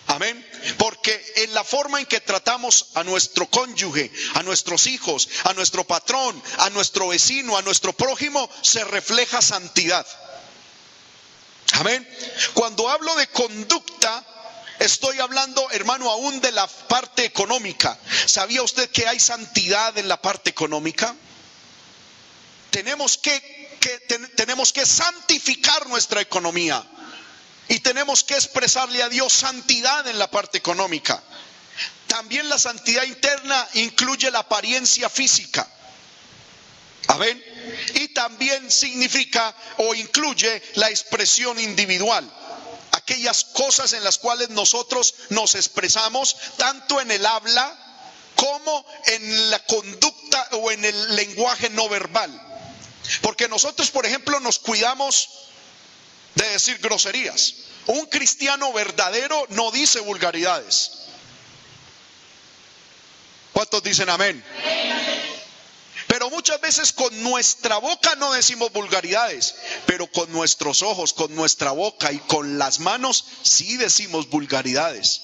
Amén. 0.07 0.43
Porque 0.79 1.23
en 1.37 1.53
la 1.53 1.63
forma 1.63 2.01
en 2.01 2.07
que 2.07 2.21
tratamos 2.21 2.87
a 2.95 3.05
nuestro 3.05 3.51
cónyuge, 3.51 4.11
a 4.33 4.43
nuestros 4.43 4.87
hijos, 4.87 5.29
a 5.45 5.53
nuestro 5.53 5.85
patrón, 5.87 6.43
a 6.57 6.71
nuestro 6.71 7.09
vecino, 7.09 7.59
a 7.59 7.63
nuestro 7.63 7.93
prójimo, 7.93 8.49
se 8.63 8.83
refleja 8.83 9.43
santidad. 9.43 10.07
Amén. 11.73 12.07
Cuando 12.55 12.89
hablo 12.89 13.15
de 13.17 13.29
conducta, 13.29 14.25
estoy 14.79 15.21
hablando, 15.21 15.71
hermano, 15.71 16.11
aún 16.11 16.41
de 16.41 16.53
la 16.53 16.67
parte 16.67 17.25
económica. 17.25 17.99
¿Sabía 18.27 18.63
usted 18.63 18.91
que 18.91 19.07
hay 19.07 19.21
santidad 19.21 19.97
en 19.99 20.09
la 20.09 20.21
parte 20.21 20.51
económica? 20.51 21.15
Tenemos 22.71 23.19
que, 23.19 23.41
tenemos 24.37 24.73
que 24.73 24.87
santificar 24.87 25.89
nuestra 25.89 26.21
economía 26.21 26.85
y 27.69 27.81
tenemos 27.81 28.25
que 28.25 28.35
expresarle 28.35 29.03
a 29.03 29.09
Dios 29.09 29.33
santidad 29.33 30.07
en 30.09 30.19
la 30.19 30.31
parte 30.31 30.59
económica. 30.59 31.23
También 32.07 32.49
la 32.49 32.59
santidad 32.59 33.05
interna 33.05 33.69
incluye 33.75 34.31
la 34.31 34.41
apariencia 34.41 35.09
física. 35.09 35.69
Amén. 37.07 37.43
Y 37.95 38.09
también 38.09 38.71
significa 38.71 39.55
o 39.79 39.95
incluye 39.95 40.63
la 40.75 40.91
expresión 40.91 41.59
individual. 41.59 42.31
Aquellas 42.93 43.45
cosas 43.45 43.93
en 43.93 44.03
las 44.05 44.19
cuales 44.19 44.51
nosotros 44.51 45.15
nos 45.31 45.55
expresamos, 45.55 46.37
tanto 46.57 47.01
en 47.01 47.11
el 47.11 47.25
habla 47.25 47.77
como 48.35 48.87
en 49.07 49.51
la 49.51 49.59
conducta 49.67 50.49
o 50.53 50.71
en 50.71 50.85
el 50.85 51.17
lenguaje 51.17 51.71
no 51.71 51.89
verbal. 51.89 52.31
Porque 53.21 53.49
nosotros, 53.49 53.91
por 53.91 54.07
ejemplo, 54.07 54.41
nos 54.41 54.59
cuidamos 54.59 55.29
de 56.35 56.49
decir 56.49 56.79
groserías. 56.79 57.55
Un 57.87 58.07
cristiano 58.07 58.73
verdadero 58.73 59.47
no 59.51 59.71
dice 59.71 60.01
vulgaridades. 60.01 60.93
¿Cuántos 63.53 63.83
dicen 63.83 64.09
amén? 64.09 64.43
Muchas 66.31 66.61
veces 66.61 66.93
con 66.93 67.23
nuestra 67.23 67.79
boca 67.79 68.15
no 68.15 68.33
decimos 68.33 68.73
vulgaridades, 68.73 69.55
pero 69.87 70.07
con 70.07 70.31
nuestros 70.33 70.81
ojos, 70.83 71.13
con 71.13 71.35
nuestra 71.35 71.73
boca 71.73 72.13
y 72.13 72.19
con 72.19 72.57
las 72.57 72.79
manos 72.79 73.25
sí 73.43 73.77
decimos 73.77 74.29
vulgaridades. 74.31 75.23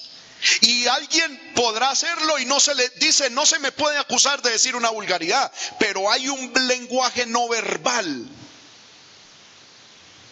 Y 0.61 0.85
alguien 0.87 1.53
podrá 1.55 1.89
hacerlo 1.89 2.37
y 2.39 2.45
no 2.45 2.59
se 2.59 2.75
le 2.75 2.89
dice, 2.99 3.29
no 3.29 3.45
se 3.45 3.57
me 3.59 3.71
puede 3.71 3.97
acusar 3.97 4.41
de 4.41 4.51
decir 4.51 4.75
una 4.75 4.89
vulgaridad, 4.89 5.51
pero 5.79 6.11
hay 6.11 6.27
un 6.27 6.51
lenguaje 6.67 7.25
no 7.25 7.47
verbal 7.47 8.27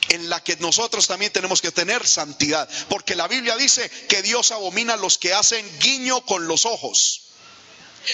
en 0.10 0.30
la 0.30 0.44
que 0.44 0.58
nosotros 0.58 1.08
también 1.08 1.32
tenemos 1.32 1.62
que 1.62 1.72
tener 1.72 2.06
santidad, 2.06 2.70
porque 2.90 3.16
la 3.16 3.28
Biblia 3.28 3.56
dice 3.56 3.90
que 4.08 4.22
Dios 4.22 4.52
abomina 4.52 4.94
a 4.94 4.98
los 4.98 5.18
que 5.18 5.34
hacen 5.34 5.66
guiño 5.80 6.24
con 6.26 6.48
los 6.48 6.66
ojos 6.66 7.25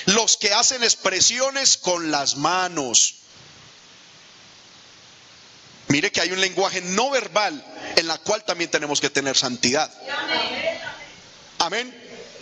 los 0.05 0.37
que 0.37 0.53
hacen 0.53 0.83
expresiones 0.83 1.77
con 1.77 2.11
las 2.11 2.35
manos. 2.37 3.15
Mire 5.87 6.11
que 6.11 6.21
hay 6.21 6.31
un 6.31 6.39
lenguaje 6.39 6.81
no 6.81 7.09
verbal 7.09 7.63
en 7.95 8.07
la 8.07 8.17
cual 8.19 8.43
también 8.45 8.71
tenemos 8.71 9.01
que 9.01 9.09
tener 9.09 9.35
santidad. 9.37 9.91
Amén. 11.59 11.97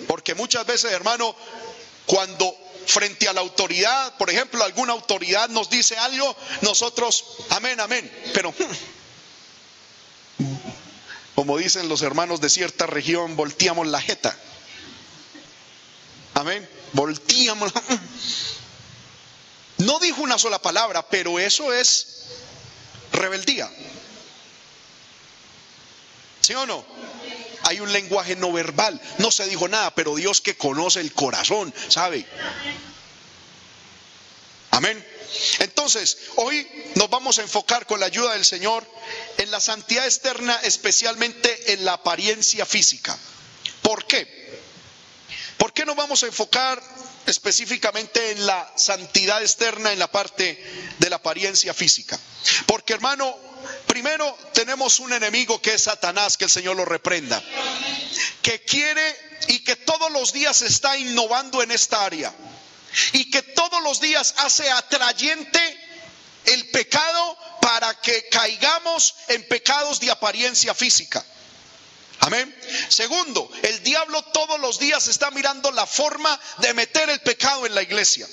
Porque 0.08 0.36
muchas 0.36 0.66
veces, 0.66 0.92
hermano, 0.92 1.36
cuando 2.06 2.56
frente 2.86 3.28
a 3.28 3.34
la 3.34 3.42
autoridad, 3.42 4.18
por 4.18 4.30
ejemplo, 4.30 4.64
alguna 4.64 4.94
autoridad 4.94 5.50
nos 5.50 5.70
dice 5.70 5.98
algo, 5.98 6.36
nosotros, 6.62 7.26
amén, 7.50 7.80
amén, 7.80 8.12
pero 8.34 8.54
como 11.36 11.58
dicen 11.58 11.90
los 11.90 12.02
hermanos 12.02 12.42
de 12.42 12.50
cierta 12.50 12.86
región, 12.86 13.36
volteamos 13.36 13.88
la 13.88 14.02
jeta. 14.02 14.38
Amén 16.36 16.79
volteamos. 16.94 17.72
No 19.78 20.00
dijo 20.00 20.22
una 20.22 20.38
sola 20.38 20.62
palabra, 20.62 21.08
pero 21.10 21.40
eso 21.40 21.74
es 21.74 22.26
rebeldía. 23.14 23.72
¿Sí 26.42 26.54
o 26.54 26.66
no? 26.66 26.86
Hay 27.64 27.80
un 27.80 27.92
lenguaje 27.94 28.36
no 28.36 28.52
verbal. 28.52 29.00
No 29.20 29.32
se 29.32 29.46
dijo 29.48 29.68
nada, 29.68 29.94
pero 29.96 30.16
Dios 30.16 30.42
que 30.42 30.58
conoce 30.58 31.00
el 31.00 31.14
corazón, 31.14 31.74
¿sabe? 31.88 32.26
Amén. 34.72 35.06
Entonces, 35.60 36.18
hoy 36.36 36.68
nos 36.96 37.10
vamos 37.10 37.40
a 37.40 37.44
enfocar 37.44 37.86
con 37.86 38.00
la 38.00 38.08
ayuda 38.08 38.34
del 38.34 38.46
Señor 38.46 38.86
en 39.38 39.52
la 39.52 39.60
santidad 39.60 40.06
externa, 40.06 40.60
especialmente 40.64 41.74
en 41.74 41.86
la 41.86 41.94
apariencia 41.94 42.66
física. 42.66 43.18
¿Por 43.82 44.06
qué? 44.06 44.59
¿Por 45.60 45.74
qué 45.74 45.86
nos 45.86 45.98
vamos 45.98 46.24
a 46.24 46.28
enfocar 46.28 46.82
específicamente 47.26 48.32
en 48.32 48.46
la 48.48 48.72
santidad 48.78 49.42
externa, 49.42 49.92
en 49.92 50.00
la 50.00 50.10
parte 50.10 50.58
de 50.98 51.10
la 51.10 51.18
apariencia 51.18 51.74
física? 51.74 52.18
Porque 52.66 52.94
hermano, 52.94 53.38
primero 53.86 54.36
tenemos 54.54 55.00
un 55.00 55.12
enemigo 55.12 55.62
que 55.62 55.74
es 55.74 55.84
Satanás, 55.84 56.38
que 56.38 56.46
el 56.46 56.50
Señor 56.50 56.78
lo 56.78 56.86
reprenda, 56.86 57.44
que 58.42 58.64
quiere 58.64 59.16
y 59.50 59.60
que 59.66 59.76
todos 59.76 60.10
los 60.14 60.32
días 60.32 60.62
está 60.62 60.96
innovando 60.98 61.62
en 61.62 61.72
esta 61.72 62.06
área 62.06 62.34
y 63.12 63.30
que 63.30 63.42
todos 63.42 63.84
los 63.84 64.00
días 64.00 64.36
hace 64.38 64.72
atrayente 64.72 65.60
el 66.46 66.70
pecado 66.70 67.38
para 67.62 68.00
que 68.00 68.30
caigamos 68.30 69.14
en 69.28 69.46
pecados 69.50 70.00
de 70.00 70.10
apariencia 70.10 70.74
física. 70.74 71.24
Amén. 72.22 72.54
Segundo, 72.90 73.50
el 73.62 73.82
diablo 73.84 74.22
todos 74.24 74.60
los 74.60 74.78
días 74.80 75.08
está 75.08 75.32
mirando 75.32 75.72
la 75.72 75.86
forma 75.86 76.38
de 76.58 76.74
meter 76.74 77.10
el 77.10 77.22
pecado 77.22 77.66
en 77.66 77.76
la 77.76 77.82
iglesia. 77.82 78.28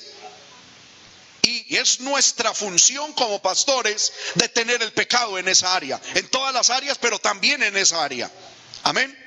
Y 1.41 1.77
es 1.77 2.01
nuestra 2.01 2.53
función 2.53 3.13
como 3.13 3.41
pastores 3.41 4.11
detener 4.35 4.81
el 4.83 4.91
pecado 4.91 5.37
en 5.37 5.47
esa 5.47 5.73
área, 5.73 6.01
en 6.15 6.27
todas 6.27 6.53
las 6.53 6.69
áreas, 6.69 6.97
pero 6.99 7.19
también 7.19 7.63
en 7.63 7.77
esa 7.77 8.03
área. 8.03 8.29
Amén. 8.83 9.17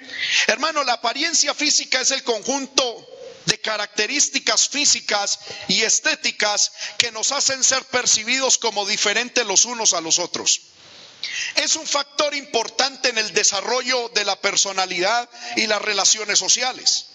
Hermano, 0.46 0.84
la 0.84 0.94
apariencia 0.94 1.54
física 1.54 2.00
es 2.00 2.10
el 2.10 2.22
conjunto 2.22 3.06
de 3.46 3.58
características 3.60 4.68
físicas 4.68 5.38
y 5.68 5.82
estéticas 5.82 6.72
que 6.98 7.10
nos 7.10 7.32
hacen 7.32 7.64
ser 7.64 7.82
percibidos 7.86 8.58
como 8.58 8.86
diferentes 8.86 9.46
los 9.46 9.64
unos 9.64 9.94
a 9.94 10.02
los 10.02 10.18
otros. 10.18 10.60
Es 11.56 11.76
un 11.76 11.86
factor 11.86 12.34
importante 12.34 13.08
en 13.08 13.18
el 13.18 13.32
desarrollo 13.32 14.08
de 14.10 14.24
la 14.24 14.36
personalidad 14.36 15.28
y 15.56 15.66
las 15.66 15.82
relaciones 15.82 16.38
sociales. 16.38 17.06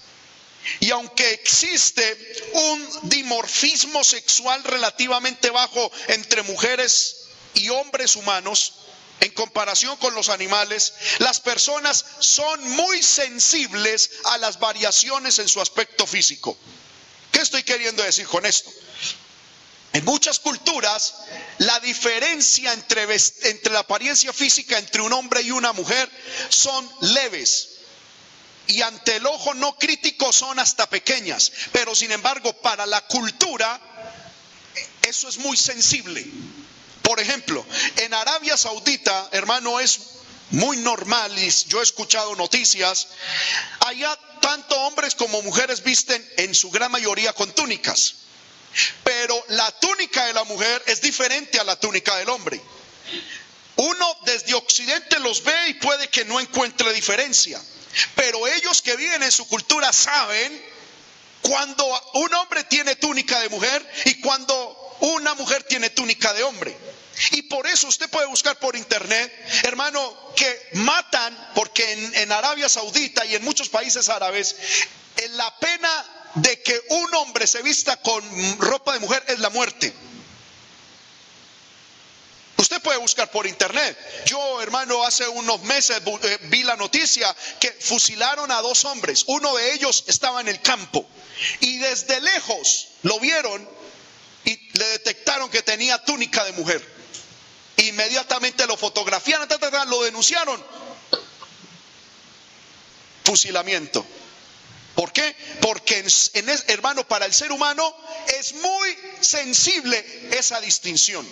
Y 0.80 0.92
aunque 0.92 1.32
existe 1.32 2.18
un 2.54 3.10
dimorfismo 3.10 4.04
sexual 4.04 4.64
relativamente 4.64 5.50
bajo 5.50 5.92
entre 6.08 6.42
mujeres 6.44 7.28
y 7.54 7.70
hombres 7.70 8.16
humanos, 8.16 8.74
en 9.22 9.32
comparación 9.32 9.96
con 9.98 10.14
los 10.14 10.30
animales, 10.30 10.94
las 11.20 11.40
personas 11.40 12.06
son 12.20 12.62
muy 12.72 13.02
sensibles 13.02 14.12
a 14.26 14.38
las 14.40 14.60
variaciones 14.60 15.40
en 15.40 15.48
su 15.48 15.62
aspecto 15.62 16.06
físico. 16.06 16.58
¿Qué 17.32 17.42
estoy 17.42 17.64
queriendo 17.64 18.04
decir 18.04 18.28
con 18.28 18.46
esto? 18.46 18.72
En 19.96 20.04
muchas 20.04 20.40
culturas, 20.40 21.14
la 21.60 21.80
diferencia 21.80 22.74
entre, 22.74 23.08
la 23.72 23.80
apariencia 23.80 24.34
física 24.34 24.78
entre 24.78 25.02
un 25.02 25.14
hombre 25.14 25.42
y 25.42 25.52
una 25.52 25.72
mujer 25.72 26.12
son 26.50 26.86
leves. 27.00 27.70
Y 28.68 28.82
ante 28.82 29.16
el 29.16 29.26
ojo 29.26 29.54
no 29.54 29.78
crítico 29.78 30.34
son 30.34 30.60
hasta 30.60 30.90
pequeñas. 30.90 31.50
Pero 31.72 31.96
sin 31.96 32.12
embargo, 32.12 32.52
para 32.62 32.86
la 32.86 33.08
cultura, 33.08 33.80
eso 35.02 35.30
es 35.30 35.38
muy 35.38 35.56
sensible. 35.56 36.26
Por 37.02 37.22
ejemplo, 37.22 37.66
en 37.96 38.14
Arabia 38.14 38.58
Saudita, 38.58 39.30
hermano, 39.32 39.80
es 39.80 40.00
muy 40.50 40.76
normal, 40.76 41.40
y 41.40 41.50
yo 41.70 41.80
he 41.80 41.84
escuchado 41.84 42.36
noticias, 42.36 43.08
allá 43.80 44.20
tanto 44.42 44.76
hombres 44.76 45.16
como 45.16 45.42
mujeres 45.42 45.82
visten 45.84 46.22
en 46.36 46.54
su 46.54 46.70
gran 46.70 46.92
mayoría 46.92 47.32
con 47.32 47.50
túnicas, 47.54 48.25
pero 49.04 49.44
la 49.50 49.72
túnica 49.80 50.26
de 50.26 50.34
la 50.34 50.44
mujer 50.44 50.84
es 50.88 51.02
diferente 51.02 51.60
a 51.60 51.64
la 51.64 51.80
túnica 51.80 52.16
del 52.18 52.30
hombre. 52.30 52.62
Uno 53.78 54.18
desde 54.26 54.54
Occidente 54.54 55.20
los 55.20 55.44
ve 55.44 55.70
y 55.70 55.74
puede 55.76 56.08
que 56.10 56.26
no 56.26 56.40
encuentre 56.40 56.94
diferencia, 56.94 57.62
pero 58.16 58.48
ellos 58.48 58.82
que 58.82 58.96
viven 58.96 59.24
en 59.24 59.32
su 59.32 59.48
cultura 59.48 59.92
saben 59.92 60.64
cuando 61.42 61.86
un 62.14 62.34
hombre 62.36 62.64
tiene 62.64 62.96
túnica 62.96 63.40
de 63.40 63.50
mujer 63.50 63.86
y 64.06 64.20
cuando 64.22 64.98
una 65.02 65.34
mujer 65.36 65.64
tiene 65.64 65.90
túnica 65.90 66.34
de 66.34 66.44
hombre. 66.44 66.76
Y 67.32 67.44
por 67.44 67.66
eso 67.68 67.88
usted 67.88 68.10
puede 68.10 68.28
buscar 68.28 68.58
por 68.60 68.76
internet, 68.76 69.32
hermano, 69.64 70.34
que 70.36 70.70
matan, 70.74 71.52
porque 71.56 71.92
en, 72.22 72.32
Arabia 72.32 72.68
Saudita 72.68 73.26
y 73.26 73.36
en 73.36 73.44
muchos 73.44 73.70
países 73.70 74.10
árabes, 74.10 74.56
la 75.32 75.58
pena 75.60 76.25
de 76.36 76.62
que 76.62 76.80
un 76.90 77.16
hombre 77.16 77.48
se 77.48 77.62
vista 77.62 77.98
con 77.98 78.24
ropa 78.60 78.94
de 78.94 79.00
mujer 79.00 79.24
es 79.28 79.40
la 79.40 79.50
muerte. 79.50 79.94
Usted 82.58 82.82
puede 82.82 82.98
buscar 83.00 83.30
por 83.32 83.48
internet. 83.48 83.98
Yo, 84.26 84.62
hermano, 84.62 85.04
hace 85.04 85.28
unos 85.28 85.62
meses 85.64 86.02
eh, 86.24 86.40
vi 86.44 86.64
la 86.64 86.78
noticia 86.78 87.36
que 87.60 87.72
fusilaron 87.72 88.50
a 88.52 88.62
dos 88.62 88.86
hombres. 88.86 89.24
Uno 89.28 89.56
de 89.56 89.74
ellos 89.74 90.06
estaba 90.08 90.42
en 90.42 90.48
el 90.48 90.62
campo 90.62 91.06
y 91.60 91.78
desde 91.80 92.22
lejos 92.22 92.88
lo 93.04 93.20
vieron 93.20 93.68
y 94.46 94.58
le 94.78 94.86
detectaron 94.88 95.50
que 95.50 95.64
tenía 95.64 96.04
túnica 96.04 96.44
de 96.46 96.54
mujer. 96.54 96.96
Inmediatamente 97.78 98.66
lo 98.68 98.78
fotografiaron, 98.78 99.48
lo 99.88 100.04
denunciaron. 100.04 100.64
Fusilamiento. 103.26 104.06
¿Por 104.96 105.12
qué? 105.12 105.36
Porque, 105.62 106.06
en, 106.34 106.50
hermano, 106.68 107.06
para 107.06 107.26
el 107.26 107.34
ser 107.34 107.52
humano 107.52 107.96
es 108.40 108.54
muy 108.54 108.98
sensible 109.20 110.04
esa 110.32 110.62
distinción. 110.62 111.28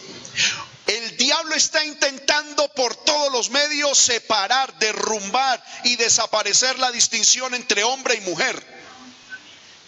El 0.86 1.16
diablo 1.16 1.56
está 1.56 1.84
intentando 1.86 2.68
por 2.74 2.94
todos 3.06 3.32
los 3.32 3.50
medios 3.52 3.98
separar, 3.98 4.78
derrumbar 4.80 5.64
y 5.86 5.96
desaparecer 5.96 6.78
la 6.78 6.92
distinción 6.92 7.54
entre 7.54 7.86
hombre 7.86 8.16
y 8.16 8.22
mujer. 8.22 8.62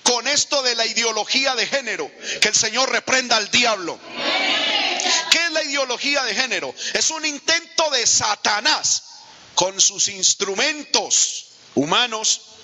Con 0.04 0.26
esto 0.28 0.64
de 0.64 0.76
la 0.76 0.86
ideología 0.86 1.54
de 1.56 1.68
género, 1.68 2.10
que 2.40 2.48
el 2.48 2.56
Señor 2.56 2.90
reprenda 2.90 3.36
al 3.36 3.52
diablo. 3.52 4.00
¿Qué 5.32 5.46
es 5.46 5.52
la 5.52 5.64
ideología 5.64 6.24
de 6.24 6.34
género? 6.34 6.74
Es 6.94 7.10
un 7.10 7.26
intento 7.26 7.90
de 7.90 8.08
Satanás 8.08 9.04
con 9.54 9.82
sus 9.82 10.08
instrumentos 10.08 11.48
humanos 11.74 12.55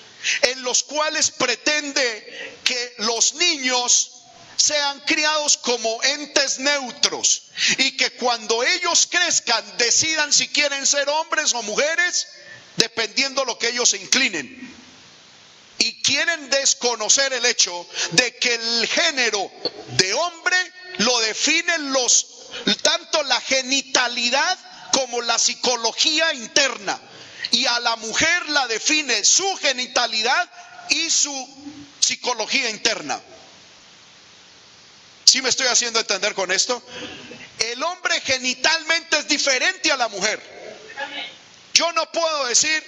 en 0.44 0.64
los 0.64 0.84
cuales 0.84 1.32
pretende 1.32 2.60
que 2.64 2.94
los 3.00 3.34
niños 3.36 4.12
sean 4.56 5.00
criados 5.02 5.58
como 5.58 6.02
entes 6.04 6.60
neutros 6.60 7.44
y 7.78 7.98
que 7.98 8.12
cuando 8.12 8.64
ellos 8.64 9.08
crezcan 9.10 9.64
decidan 9.78 10.32
si 10.32 10.48
quieren 10.50 10.86
ser 10.86 11.10
hombres 11.10 11.54
o 11.54 11.64
mujeres 11.64 12.28
dependiendo 12.78 13.44
lo 13.46 13.58
que 13.58 13.70
ellos 13.70 13.90
se 13.90 13.98
inclinen. 13.98 14.76
Y 15.80 16.02
quieren 16.04 16.50
desconocer 16.52 17.34
el 17.34 17.46
hecho 17.46 17.88
de 18.12 18.36
que 18.38 18.54
el 18.54 18.88
género 18.88 19.52
de 19.98 20.14
hombre 20.14 20.56
lo 21.00 21.20
definen 21.22 21.92
los 21.92 22.28
tanto 22.84 23.24
la 23.24 23.42
genitalidad 23.42 24.60
como 24.94 25.22
la 25.22 25.40
psicología 25.40 26.34
interna. 26.34 27.00
Y 27.52 27.66
a 27.66 27.80
la 27.80 27.96
mujer 27.98 28.50
la 28.50 28.68
define 28.68 29.24
su 29.26 29.56
genitalidad 29.58 30.50
y 30.90 31.10
su 31.10 31.82
psicología 32.00 32.70
interna. 32.70 33.20
¿Sí 35.26 35.42
me 35.42 35.50
estoy 35.50 35.68
haciendo 35.68 36.00
entender 36.00 36.34
con 36.34 36.52
esto? 36.52 36.82
El 37.60 37.82
hombre 37.84 38.20
genitalmente 38.22 39.18
es 39.20 39.28
diferente 39.28 39.92
a 39.92 39.98
la 39.98 40.08
mujer. 40.08 40.42
Yo 41.74 41.92
no 41.94 42.10
puedo 42.12 42.46
decir, 42.46 42.84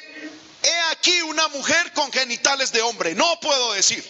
he 0.61 0.79
aquí 0.91 1.21
una 1.21 1.47
mujer 1.49 1.93
con 1.93 2.11
genitales 2.11 2.71
de 2.71 2.81
hombre. 2.81 3.15
No 3.15 3.39
puedo 3.39 3.73
decir. 3.73 4.03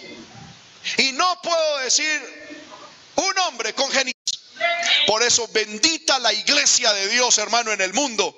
Y 0.97 1.11
no 1.13 1.41
puedo 1.41 1.77
decir 1.79 2.57
un 3.15 3.39
hombre 3.39 3.73
con 3.73 3.91
genitales 3.91 4.13
por 5.05 5.23
eso 5.23 5.47
bendita 5.49 6.19
la 6.19 6.33
iglesia 6.33 6.93
de 6.93 7.07
Dios, 7.09 7.37
hermano, 7.37 7.71
en 7.71 7.81
el 7.81 7.93
mundo, 7.93 8.35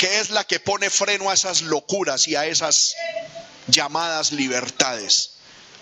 que 0.00 0.18
es 0.18 0.30
la 0.30 0.44
que 0.44 0.60
pone 0.60 0.88
freno 0.88 1.28
a 1.28 1.34
esas 1.34 1.60
locuras 1.60 2.26
y 2.26 2.34
a 2.34 2.46
esas 2.46 2.96
llamadas 3.66 4.32
libertades. 4.32 5.32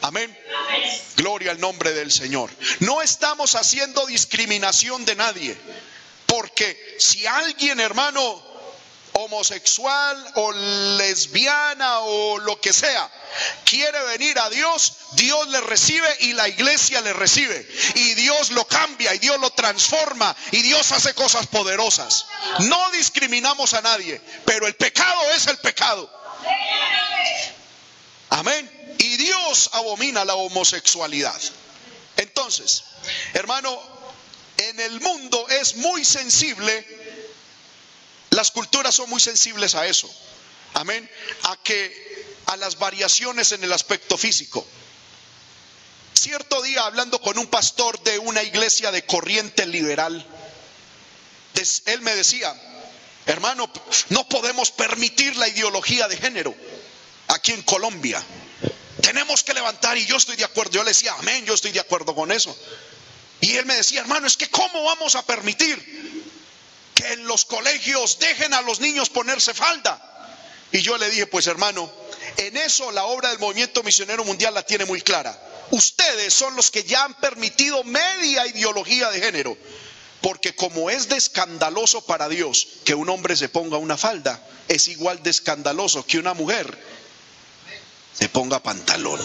Amén. 0.01 0.37
Gloria 1.17 1.53
al 1.53 1.61
nombre 1.61 1.93
del 1.93 2.11
Señor. 2.11 2.51
No 2.81 3.01
estamos 3.01 3.55
haciendo 3.55 4.05
discriminación 4.07 5.05
de 5.05 5.15
nadie. 5.15 5.57
Porque 6.27 6.97
si 6.99 7.29
alguien, 7.29 7.79
hermano, 7.79 8.45
homosexual 9.19 10.33
o 10.35 10.53
lesbiana 10.53 12.01
o 12.01 12.39
lo 12.39 12.61
que 12.61 12.73
sea, 12.73 13.11
quiere 13.65 14.01
venir 14.05 14.39
a 14.39 14.49
Dios, 14.51 14.93
Dios 15.13 15.49
le 15.49 15.61
recibe 15.61 16.09
y 16.21 16.33
la 16.33 16.49
iglesia 16.49 17.01
le 17.01 17.13
recibe. 17.13 17.69
Y 17.97 18.15
Dios 18.15 18.51
lo 18.51 18.67
cambia 18.67 19.15
y 19.15 19.19
Dios 19.19 19.39
lo 19.41 19.51
transforma 19.51 20.35
y 20.53 20.63
Dios 20.63 20.93
hace 20.93 21.15
cosas 21.15 21.47
poderosas. 21.47 22.27
No 22.61 22.91
discriminamos 22.93 23.75
a 23.75 23.83
nadie, 23.83 24.21
pero 24.45 24.67
el 24.67 24.75
pecado 24.75 25.31
es 25.33 25.47
el 25.47 25.59
pecado. 25.59 26.09
Amén. 28.31 28.97
Y 28.99 29.17
Dios 29.17 29.71
abomina 29.73 30.25
la 30.25 30.35
homosexualidad. 30.35 31.41
Entonces, 32.17 32.85
hermano, 33.35 33.81
en 34.59 34.81
el 34.81 35.01
mundo 35.01 35.47
es 35.49 35.77
muy 35.77 36.05
sensible, 36.05 36.85
las 38.39 38.53
culturas 38.53 38.95
son 38.95 39.11
muy 39.11 39.21
sensibles 39.21 39.75
a 39.75 39.89
eso. 39.89 40.09
Amén. 40.75 41.11
A 41.43 41.57
que 41.57 42.37
a 42.47 42.57
las 42.57 42.79
variaciones 42.79 43.51
en 43.51 43.65
el 43.65 43.73
aspecto 43.73 44.17
físico. 44.17 44.65
Cierto 46.15 46.63
día 46.63 46.83
hablando 46.83 47.21
con 47.21 47.37
un 47.37 47.49
pastor 47.49 48.01
de 48.05 48.21
una 48.21 48.45
iglesia 48.45 48.93
de 48.93 49.05
corriente 49.05 49.67
liberal, 49.67 50.25
él 51.87 52.01
me 52.03 52.15
decía, 52.15 52.55
hermano, 53.27 53.69
no 54.11 54.29
podemos 54.29 54.71
permitir 54.71 55.37
la 55.37 55.49
ideología 55.49 56.07
de 56.07 56.17
género 56.17 56.55
aquí 57.27 57.51
en 57.51 57.63
Colombia. 57.63 58.25
Tenemos 59.03 59.43
que 59.43 59.53
levantar 59.53 59.99
y 59.99 60.07
yo 60.07 60.17
estoy 60.17 60.37
de 60.37 60.45
acuerdo. 60.45 60.75
Yo 60.75 60.85
le 60.85 60.91
decía, 60.91 61.13
amén, 61.19 61.45
yo 61.45 61.55
estoy 61.55 61.73
de 61.73 61.81
acuerdo 61.81 62.15
con 62.15 62.31
eso. 62.31 62.57
Y 63.41 63.57
él 63.57 63.67
me 63.67 63.75
decía, 63.75 63.99
hermano, 63.99 64.29
es 64.29 64.37
que 64.37 64.49
¿cómo 64.49 64.85
vamos 64.85 65.17
a 65.17 65.27
permitir 65.27 66.18
que 66.99 67.13
en 67.13 67.29
los 67.29 67.45
colegios 67.45 68.19
dejen 68.19 68.53
a 68.53 68.63
los 68.63 68.81
niños 68.81 69.09
ponerse 69.09 69.55
falda? 69.55 70.03
Y 70.73 70.81
yo 70.81 70.99
le 70.99 71.09
dije, 71.09 71.29
pues 71.29 71.47
hermano, 71.47 71.89
en 72.37 72.57
eso 72.57 72.91
la 72.91 73.05
obra 73.05 73.29
del 73.29 73.39
movimiento 73.39 73.85
misionero 73.85 74.25
mundial 74.25 74.53
la 74.53 74.65
tiene 74.65 74.85
muy 74.85 75.01
clara. 75.01 75.39
Ustedes 75.71 76.35
son 76.35 76.57
los 76.57 76.73
que 76.73 76.83
ya 76.83 77.05
han 77.05 77.15
permitido 77.15 77.85
media 77.85 78.49
ideología 78.49 79.11
de 79.11 79.21
género. 79.21 79.57
Porque 80.21 80.57
como 80.57 80.91
es 80.91 81.09
de 81.09 81.17
escandaloso 81.17 82.05
para 82.05 82.29
Dios 82.29 82.67
que 82.85 82.97
un 82.97 83.09
hombre 83.09 83.37
se 83.37 83.49
ponga 83.49 83.77
una 83.77 83.97
falda, 83.97 84.45
es 84.67 84.89
igual 84.89 85.23
de 85.23 85.31
escandaloso 85.31 86.05
que 86.05 86.19
una 86.19 86.35
mujer 86.35 86.77
se 88.13 88.29
ponga 88.29 88.61
pantalón. 88.61 89.21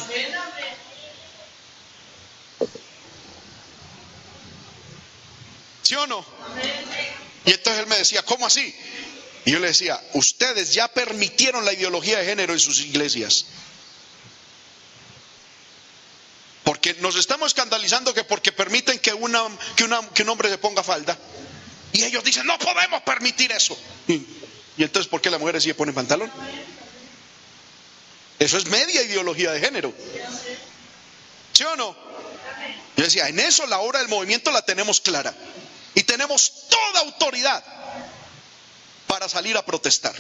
¿Sí 5.81 5.95
o 5.95 6.05
no? 6.05 6.23
Y 7.45 7.51
entonces 7.51 7.82
él 7.82 7.88
me 7.88 7.97
decía, 7.97 8.23
¿cómo 8.23 8.45
así? 8.45 8.73
Y 9.45 9.51
yo 9.51 9.60
le 9.60 9.67
decía, 9.67 10.01
ustedes 10.13 10.73
ya 10.73 10.88
permitieron 10.88 11.65
la 11.65 11.73
ideología 11.73 12.19
de 12.19 12.25
género 12.25 12.53
en 12.53 12.60
sus 12.60 12.79
iglesias. 12.79 13.45
Porque 16.63 16.93
nos 16.95 17.17
estamos 17.17 17.47
escandalizando 17.47 18.13
que 18.13 18.23
porque 18.23 18.53
permiten 18.53 18.99
que, 18.99 19.13
una, 19.13 19.43
que, 19.75 19.84
una, 19.84 20.01
que 20.10 20.23
un 20.23 20.29
hombre 20.29 20.49
se 20.49 20.58
ponga 20.58 20.82
falda. 20.82 21.17
Y 21.91 22.03
ellos 22.03 22.23
dicen, 22.23 22.47
no 22.47 22.58
podemos 22.58 23.01
permitir 23.03 23.51
eso. 23.51 23.77
Y, 24.08 24.25
entonces, 24.77 25.10
¿por 25.10 25.21
qué 25.21 25.29
las 25.29 25.39
mujeres 25.39 25.63
sí 25.63 25.73
ponen 25.73 25.93
pantalón? 25.93 26.32
Eso 28.39 28.58
es 28.58 28.65
media 28.65 29.03
ideología 29.03 29.51
de 29.51 29.60
género. 29.60 29.93
¿Sí 31.51 31.63
o 31.63 31.75
no? 31.75 31.95
Yo 32.95 33.03
decía, 33.03 33.27
en 33.27 33.39
eso 33.39 33.65
la 33.67 33.79
hora 33.79 33.99
del 33.99 34.08
movimiento 34.08 34.51
la 34.51 34.63
tenemos 34.63 35.01
clara. 35.01 35.36
Y 35.95 36.03
tenemos 36.03 36.67
toda 36.69 37.01
autoridad 37.01 37.63
para 39.08 39.29
salir 39.29 39.56
a 39.58 39.65
protestar. 39.65 40.15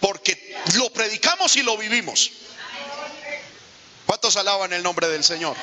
Porque 0.00 0.56
lo 0.74 0.90
predicamos 0.92 1.56
y 1.56 1.62
lo 1.62 1.76
vivimos. 1.76 2.30
¿Cuántos 4.06 4.36
alaban 4.36 4.72
el 4.72 4.82
nombre 4.82 5.08
del 5.08 5.22
Señor? 5.22 5.56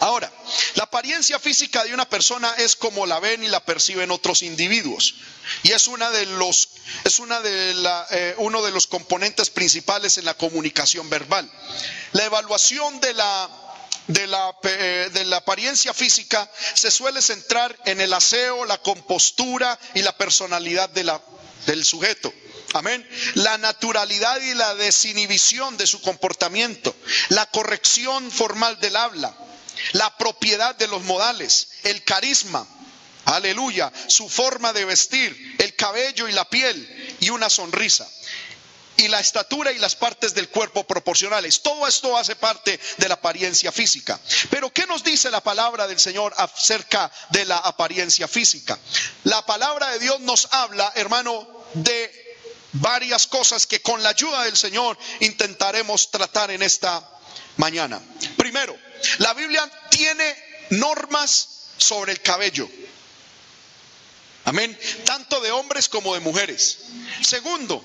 Ahora, 0.00 0.30
la 0.74 0.84
apariencia 0.84 1.38
física 1.38 1.82
de 1.84 1.94
una 1.94 2.08
persona 2.08 2.52
es 2.58 2.76
como 2.76 3.06
la 3.06 3.20
ven 3.20 3.42
y 3.42 3.48
la 3.48 3.60
perciben 3.60 4.10
otros 4.10 4.42
individuos. 4.42 5.14
Y 5.62 5.72
es 5.72 5.86
una 5.86 6.10
de 6.10 6.26
los, 6.26 6.68
es 7.04 7.20
una 7.20 7.40
de 7.40 7.74
la, 7.74 8.06
eh, 8.10 8.34
uno 8.38 8.62
de 8.62 8.70
los 8.70 8.86
componentes 8.86 9.50
principales 9.50 10.18
en 10.18 10.24
la 10.24 10.34
comunicación 10.34 11.08
verbal. 11.08 11.50
La 12.12 12.24
evaluación 12.24 13.00
de 13.00 13.14
la 13.14 13.48
de 14.06 14.26
la, 14.26 14.54
eh, 14.64 15.10
de 15.12 15.24
la, 15.24 15.38
apariencia 15.38 15.94
física 15.94 16.50
se 16.74 16.90
suele 16.90 17.22
centrar 17.22 17.76
en 17.86 18.00
el 18.00 18.12
aseo, 18.12 18.64
la 18.64 18.78
compostura 18.78 19.78
y 19.94 20.02
la 20.02 20.16
personalidad 20.16 20.90
del 20.90 21.84
sujeto. 21.84 22.32
Amén. 22.74 23.08
La 23.34 23.56
naturalidad 23.56 24.40
y 24.40 24.54
la 24.54 24.74
desinhibición 24.74 25.76
de 25.76 25.86
su 25.86 26.00
comportamiento, 26.00 26.94
la 27.28 27.46
corrección 27.46 28.30
formal 28.32 28.80
del 28.80 28.96
habla, 28.96 29.34
la 29.92 30.16
propiedad 30.16 30.74
de 30.74 30.88
los 30.88 31.02
modales, 31.02 31.68
el 31.84 32.02
carisma, 32.02 32.66
aleluya, 33.26 33.92
su 34.08 34.28
forma 34.28 34.72
de 34.72 34.84
vestir, 34.84 35.56
el 35.58 35.74
cabello 35.76 36.28
y 36.28 36.32
la 36.32 36.48
piel 36.48 37.16
y 37.20 37.30
una 37.30 37.48
sonrisa. 37.48 38.08
Y 38.96 39.08
la 39.08 39.20
estatura 39.20 39.72
y 39.72 39.78
las 39.78 39.96
partes 39.96 40.34
del 40.34 40.48
cuerpo 40.48 40.84
proporcionales. 40.84 41.62
Todo 41.62 41.86
esto 41.86 42.16
hace 42.16 42.36
parte 42.36 42.78
de 42.96 43.08
la 43.08 43.14
apariencia 43.14 43.72
física. 43.72 44.20
Pero 44.50 44.72
¿qué 44.72 44.86
nos 44.86 45.02
dice 45.02 45.30
la 45.30 45.42
palabra 45.42 45.86
del 45.86 45.98
Señor 45.98 46.32
acerca 46.36 47.10
de 47.30 47.44
la 47.44 47.58
apariencia 47.58 48.28
física? 48.28 48.78
La 49.24 49.44
palabra 49.44 49.90
de 49.90 49.98
Dios 49.98 50.20
nos 50.20 50.48
habla, 50.52 50.92
hermano, 50.94 51.46
de 51.74 52.24
varias 52.74 53.26
cosas 53.26 53.66
que 53.66 53.80
con 53.80 54.02
la 54.02 54.10
ayuda 54.10 54.44
del 54.44 54.56
Señor 54.56 54.98
intentaremos 55.20 56.10
tratar 56.10 56.50
en 56.50 56.62
esta 56.62 57.08
mañana. 57.56 58.00
Primero, 58.36 58.76
la 59.18 59.34
Biblia 59.34 59.70
tiene 59.90 60.36
normas 60.70 61.48
sobre 61.76 62.12
el 62.12 62.20
cabello. 62.20 62.68
Amén. 64.44 64.78
Tanto 65.04 65.40
de 65.40 65.50
hombres 65.52 65.88
como 65.88 66.14
de 66.14 66.20
mujeres. 66.20 66.78
Segundo, 67.22 67.82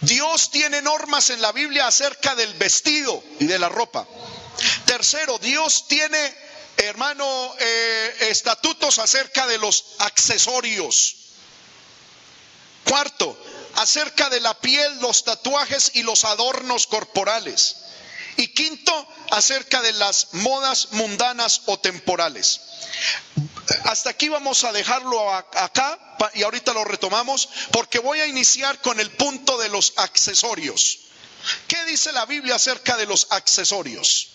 Dios 0.00 0.50
tiene 0.50 0.82
normas 0.82 1.30
en 1.30 1.40
la 1.40 1.52
Biblia 1.52 1.86
acerca 1.86 2.34
del 2.34 2.52
vestido 2.54 3.22
y 3.40 3.46
de 3.46 3.58
la 3.58 3.68
ropa. 3.68 4.06
Tercero, 4.84 5.38
Dios 5.38 5.86
tiene, 5.88 6.34
hermano, 6.76 7.54
eh, 7.58 8.16
estatutos 8.30 8.98
acerca 8.98 9.46
de 9.46 9.58
los 9.58 9.84
accesorios. 9.98 11.16
Cuarto, 12.84 13.36
acerca 13.76 14.28
de 14.28 14.40
la 14.40 14.54
piel, 14.60 15.00
los 15.00 15.24
tatuajes 15.24 15.92
y 15.94 16.02
los 16.02 16.24
adornos 16.24 16.86
corporales. 16.86 17.76
Y 18.36 18.48
quinto, 18.48 19.08
acerca 19.30 19.80
de 19.82 19.92
las 19.92 20.28
modas 20.32 20.88
mundanas 20.92 21.62
o 21.66 21.78
temporales. 21.78 22.60
Hasta 23.84 24.10
aquí 24.10 24.28
vamos 24.28 24.64
a 24.64 24.72
dejarlo 24.72 25.32
acá 25.32 25.98
y 26.34 26.42
ahorita 26.42 26.72
lo 26.72 26.84
retomamos 26.84 27.48
porque 27.70 27.98
voy 27.98 28.20
a 28.20 28.26
iniciar 28.26 28.80
con 28.80 29.00
el 29.00 29.10
punto 29.10 29.58
de 29.58 29.68
los 29.68 29.94
accesorios. 29.96 30.98
¿Qué 31.68 31.82
dice 31.84 32.12
la 32.12 32.26
Biblia 32.26 32.56
acerca 32.56 32.96
de 32.96 33.06
los 33.06 33.26
accesorios? 33.30 34.28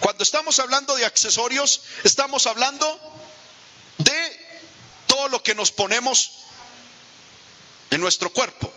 Cuando 0.00 0.22
estamos 0.24 0.58
hablando 0.58 0.96
de 0.96 1.04
accesorios, 1.04 1.82
estamos 2.04 2.46
hablando 2.46 3.00
de 3.98 4.46
todo 5.06 5.28
lo 5.28 5.42
que 5.42 5.54
nos 5.54 5.70
ponemos 5.70 6.32
en 7.90 8.00
nuestro 8.00 8.32
cuerpo. 8.32 8.72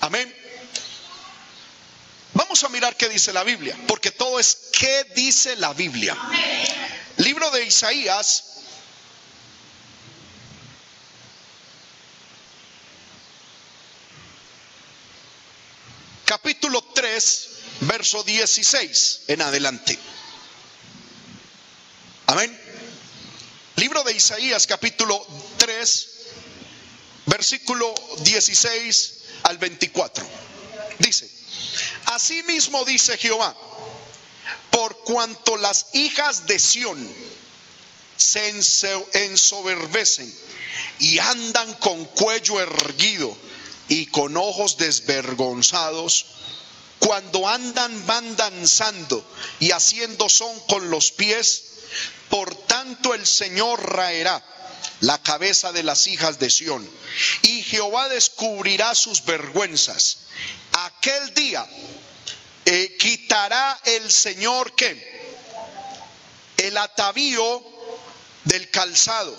Amén. 0.00 0.34
Vamos 2.34 2.64
a 2.64 2.68
mirar 2.70 2.96
qué 2.96 3.08
dice 3.08 3.32
la 3.32 3.44
Biblia, 3.44 3.76
porque 3.86 4.10
todo 4.10 4.40
es 4.40 4.70
qué 4.72 5.04
dice 5.14 5.54
la 5.56 5.74
Biblia. 5.74 6.16
Libro 7.18 7.50
de 7.50 7.64
Isaías. 7.64 8.44
Capítulo 16.24 16.82
3, 16.94 17.48
verso 17.80 18.22
16 18.22 19.22
en 19.28 19.42
adelante. 19.42 19.98
Amén. 22.26 22.58
Libro 23.76 24.02
de 24.04 24.12
Isaías, 24.12 24.66
capítulo 24.66 25.26
3, 25.58 26.08
versículo 27.26 27.94
16 28.20 29.14
al 29.42 29.58
24. 29.58 30.26
Dice, 30.98 31.30
Asimismo 32.06 32.84
dice 32.84 33.16
Jehová, 33.18 33.56
por 34.70 34.96
cuanto 35.04 35.56
las 35.56 35.86
hijas 35.94 36.46
de 36.46 36.58
Sión 36.58 37.14
se 38.16 38.48
ensoberbecen 38.48 40.32
y 40.98 41.18
andan 41.18 41.74
con 41.74 42.04
cuello 42.04 42.60
erguido 42.60 43.36
y 43.88 44.06
con 44.06 44.36
ojos 44.36 44.76
desvergonzados, 44.76 46.26
cuando 46.98 47.48
andan 47.48 48.06
van 48.06 48.36
danzando 48.36 49.24
y 49.58 49.72
haciendo 49.72 50.28
son 50.28 50.58
con 50.68 50.88
los 50.90 51.10
pies, 51.10 51.64
por 52.30 52.54
tanto 52.54 53.12
el 53.14 53.26
Señor 53.26 53.82
raerá 53.94 54.42
la 55.00 55.20
cabeza 55.20 55.72
de 55.72 55.82
las 55.82 56.06
hijas 56.06 56.38
de 56.38 56.48
Sión 56.48 56.88
y 57.42 57.62
Jehová 57.64 58.08
descubrirá 58.08 58.94
sus 58.94 59.24
vergüenzas. 59.24 60.18
Aquel 60.72 61.34
día 61.34 61.66
eh, 62.64 62.96
quitará 62.98 63.80
el 63.84 64.10
Señor 64.10 64.74
que 64.74 65.12
el 66.58 66.76
atavío 66.76 67.62
del 68.44 68.70
calzado, 68.70 69.36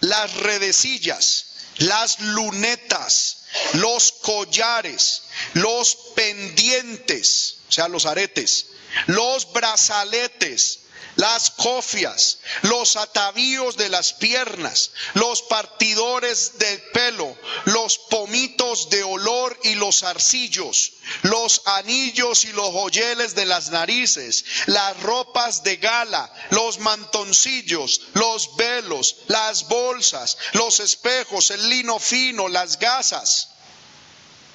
las 0.00 0.34
redecillas, 0.34 1.46
las 1.78 2.20
lunetas, 2.20 3.44
los 3.74 4.12
collares, 4.12 5.22
los 5.54 5.96
pendientes, 6.14 7.56
o 7.68 7.72
sea, 7.72 7.88
los 7.88 8.06
aretes, 8.06 8.66
los 9.06 9.52
brazaletes, 9.52 10.80
las 11.16 11.50
cofias, 11.50 12.38
los 12.62 12.96
atavíos 12.96 13.76
de 13.76 13.88
las 13.88 14.12
piernas, 14.12 14.90
los 15.14 15.42
partidores 15.42 16.58
del 16.58 16.80
pelo, 16.92 17.36
los 17.64 17.98
pomitos 17.98 18.90
de 18.90 19.02
olor 19.02 19.58
y 19.62 19.74
los 19.74 20.02
arcillos, 20.02 20.92
los 21.22 21.62
anillos 21.66 22.44
y 22.44 22.52
los 22.52 22.70
joyeles 22.70 23.34
de 23.34 23.46
las 23.46 23.70
narices, 23.70 24.44
las 24.66 25.00
ropas 25.02 25.62
de 25.62 25.76
gala, 25.76 26.32
los 26.50 26.78
mantoncillos, 26.78 28.00
los 28.14 28.56
velos, 28.56 29.16
las 29.28 29.68
bolsas, 29.68 30.36
los 30.52 30.80
espejos, 30.80 31.50
el 31.50 31.68
lino 31.68 31.98
fino, 31.98 32.48
las 32.48 32.78
gasas 32.78 33.53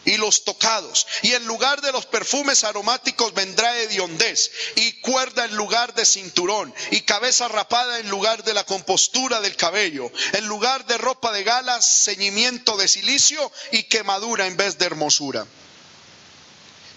y 0.10 0.18
los 0.18 0.44
tocados. 0.44 1.06
Y 1.22 1.34
en 1.34 1.46
lugar 1.46 1.82
de 1.82 1.92
los 1.92 2.08
perfumes 2.08 2.64
aromáticos 2.64 3.34
vendrá 3.36 3.78
hediondez 3.78 4.52
y 4.76 4.94
cuerda 5.02 5.46
en 5.46 5.56
lugar 5.56 5.94
de 5.94 6.04
cinturón 6.04 6.74
y 6.90 7.02
cabeza 7.02 7.48
rapada 7.48 8.00
en 8.00 8.10
lugar 8.10 8.44
de 8.44 8.56
la 8.56 8.64
compostura 8.64 9.40
del 9.40 9.56
cabello. 9.56 10.12
En 10.34 10.48
lugar 10.48 10.86
de 10.88 10.98
ropa 10.98 11.32
de 11.32 11.44
gala, 11.44 11.80
ceñimiento 11.82 12.76
de 12.76 12.88
silicio 12.88 13.52
y 13.72 13.84
quemadura 13.84 14.48
en 14.48 14.58
vez 14.58 14.80
de 14.80 14.88
hermosura. 14.88 15.46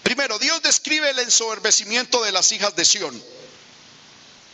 Primero, 0.01 0.39
Dios 0.39 0.63
describe 0.63 1.11
el 1.11 1.19
ensoberbecimiento 1.19 2.23
de 2.23 2.31
las 2.31 2.51
hijas 2.51 2.75
de 2.75 2.83
Sión. 2.83 3.23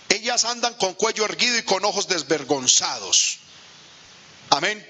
Ellas 0.09 0.43
andan 0.43 0.73
con 0.73 0.95
cuello 0.95 1.23
erguido 1.23 1.57
y 1.57 1.63
con 1.63 1.85
ojos 1.85 2.09
desvergonzados. 2.09 3.39
Amén. 4.49 4.85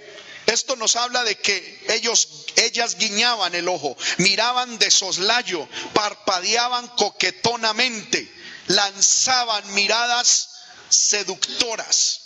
Esto 0.50 0.76
nos 0.76 0.96
habla 0.96 1.24
de 1.24 1.38
que 1.38 1.86
ellos, 1.90 2.28
ellas 2.56 2.96
guiñaban 2.98 3.54
el 3.54 3.68
ojo, 3.68 3.96
miraban 4.18 4.80
de 4.80 4.90
soslayo, 4.90 5.68
parpadeaban 5.94 6.88
coquetonamente, 6.88 8.34
lanzaban 8.66 9.72
miradas 9.76 10.50
seductoras. 10.90 12.22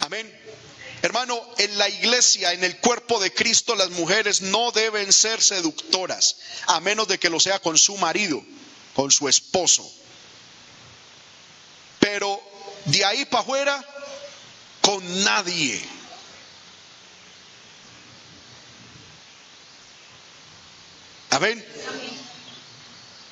Amén. 0.00 0.30
Hermano, 1.00 1.42
en 1.56 1.78
la 1.78 1.88
iglesia, 1.88 2.52
en 2.52 2.62
el 2.62 2.78
cuerpo 2.78 3.18
de 3.20 3.32
Cristo, 3.32 3.74
las 3.74 3.88
mujeres 3.90 4.42
no 4.42 4.70
deben 4.72 5.10
ser 5.10 5.42
seductoras, 5.42 6.36
a 6.66 6.78
menos 6.80 7.08
de 7.08 7.18
que 7.18 7.30
lo 7.30 7.40
sea 7.40 7.58
con 7.58 7.78
su 7.78 7.96
marido, 7.96 8.44
con 8.94 9.10
su 9.10 9.28
esposo. 9.28 9.90
Pero 12.00 12.38
de 12.84 13.02
ahí 13.06 13.24
para 13.24 13.42
afuera, 13.42 13.88
con 14.82 15.24
nadie. 15.24 15.97
Amén. 21.38 21.64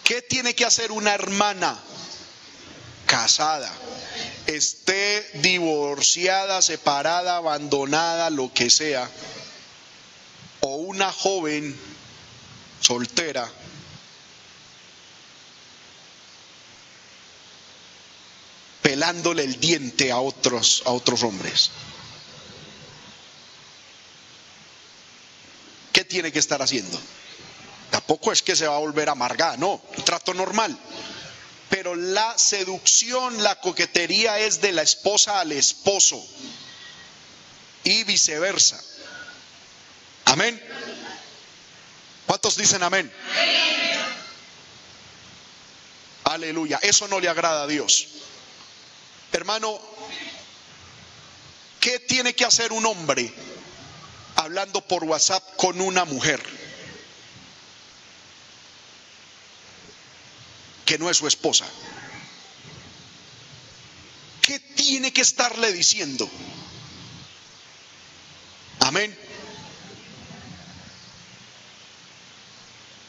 ¿Qué 0.05 0.23
tiene 0.23 0.55
que 0.55 0.65
hacer 0.65 0.93
una 0.93 1.13
hermana 1.13 1.77
casada? 3.05 3.69
Esté 4.47 5.29
divorciada, 5.43 6.63
separada, 6.63 7.35
abandonada, 7.35 8.31
lo 8.31 8.55
que 8.55 8.71
sea. 8.71 9.11
O 10.61 10.77
una 10.77 11.11
joven 11.11 11.77
soltera. 12.81 13.51
pelándole 18.83 19.43
el 19.43 19.59
diente 19.59 20.13
a 20.13 20.21
otros, 20.21 20.85
a 20.87 20.93
otros 20.93 21.25
hombres. 21.25 21.73
¿Qué 25.93 26.05
tiene 26.05 26.31
que 26.31 26.39
estar 26.39 26.63
haciendo? 26.63 26.97
Tampoco 27.91 28.33
es 28.33 28.43
que 28.43 28.57
se 28.57 28.67
va 28.67 28.77
a 28.77 28.81
volver 28.81 29.09
amargada, 29.09 29.57
no, 29.57 29.81
trato 30.05 30.35
normal. 30.35 30.77
Pero 31.69 31.95
la 31.95 32.37
seducción, 32.39 33.43
la 33.43 33.61
coquetería 33.61 34.39
es 34.39 34.61
de 34.61 34.73
la 34.73 34.83
esposa 34.83 35.41
al 35.41 35.53
esposo 35.53 36.25
y 37.85 38.05
viceversa. 38.05 38.81
Amén. 40.27 40.61
¿Cuántos 42.27 42.57
dicen 42.57 42.83
amén? 42.83 43.13
Aleluya. 46.25 46.79
Eso 46.83 47.07
no 47.09 47.21
le 47.21 47.29
agrada 47.29 47.63
a 47.63 47.67
Dios. 47.67 48.09
Hermano, 49.33 49.79
¿qué 51.81 52.01
tiene 52.01 52.35
que 52.35 52.45
hacer 52.45 52.73
un 52.73 52.85
hombre 52.87 53.33
hablando 54.35 54.81
por 54.81 55.05
WhatsApp 55.05 55.57
con 55.57 55.81
una 55.81 56.05
mujer? 56.05 56.43
Que 60.87 60.97
no 60.97 61.11
es 61.11 61.19
su 61.19 61.27
esposa. 61.27 61.67
¿Qué 64.41 64.61
tiene 64.61 65.13
que 65.13 65.21
estarle 65.21 65.73
diciendo? 65.73 66.31
Amén. 68.81 69.19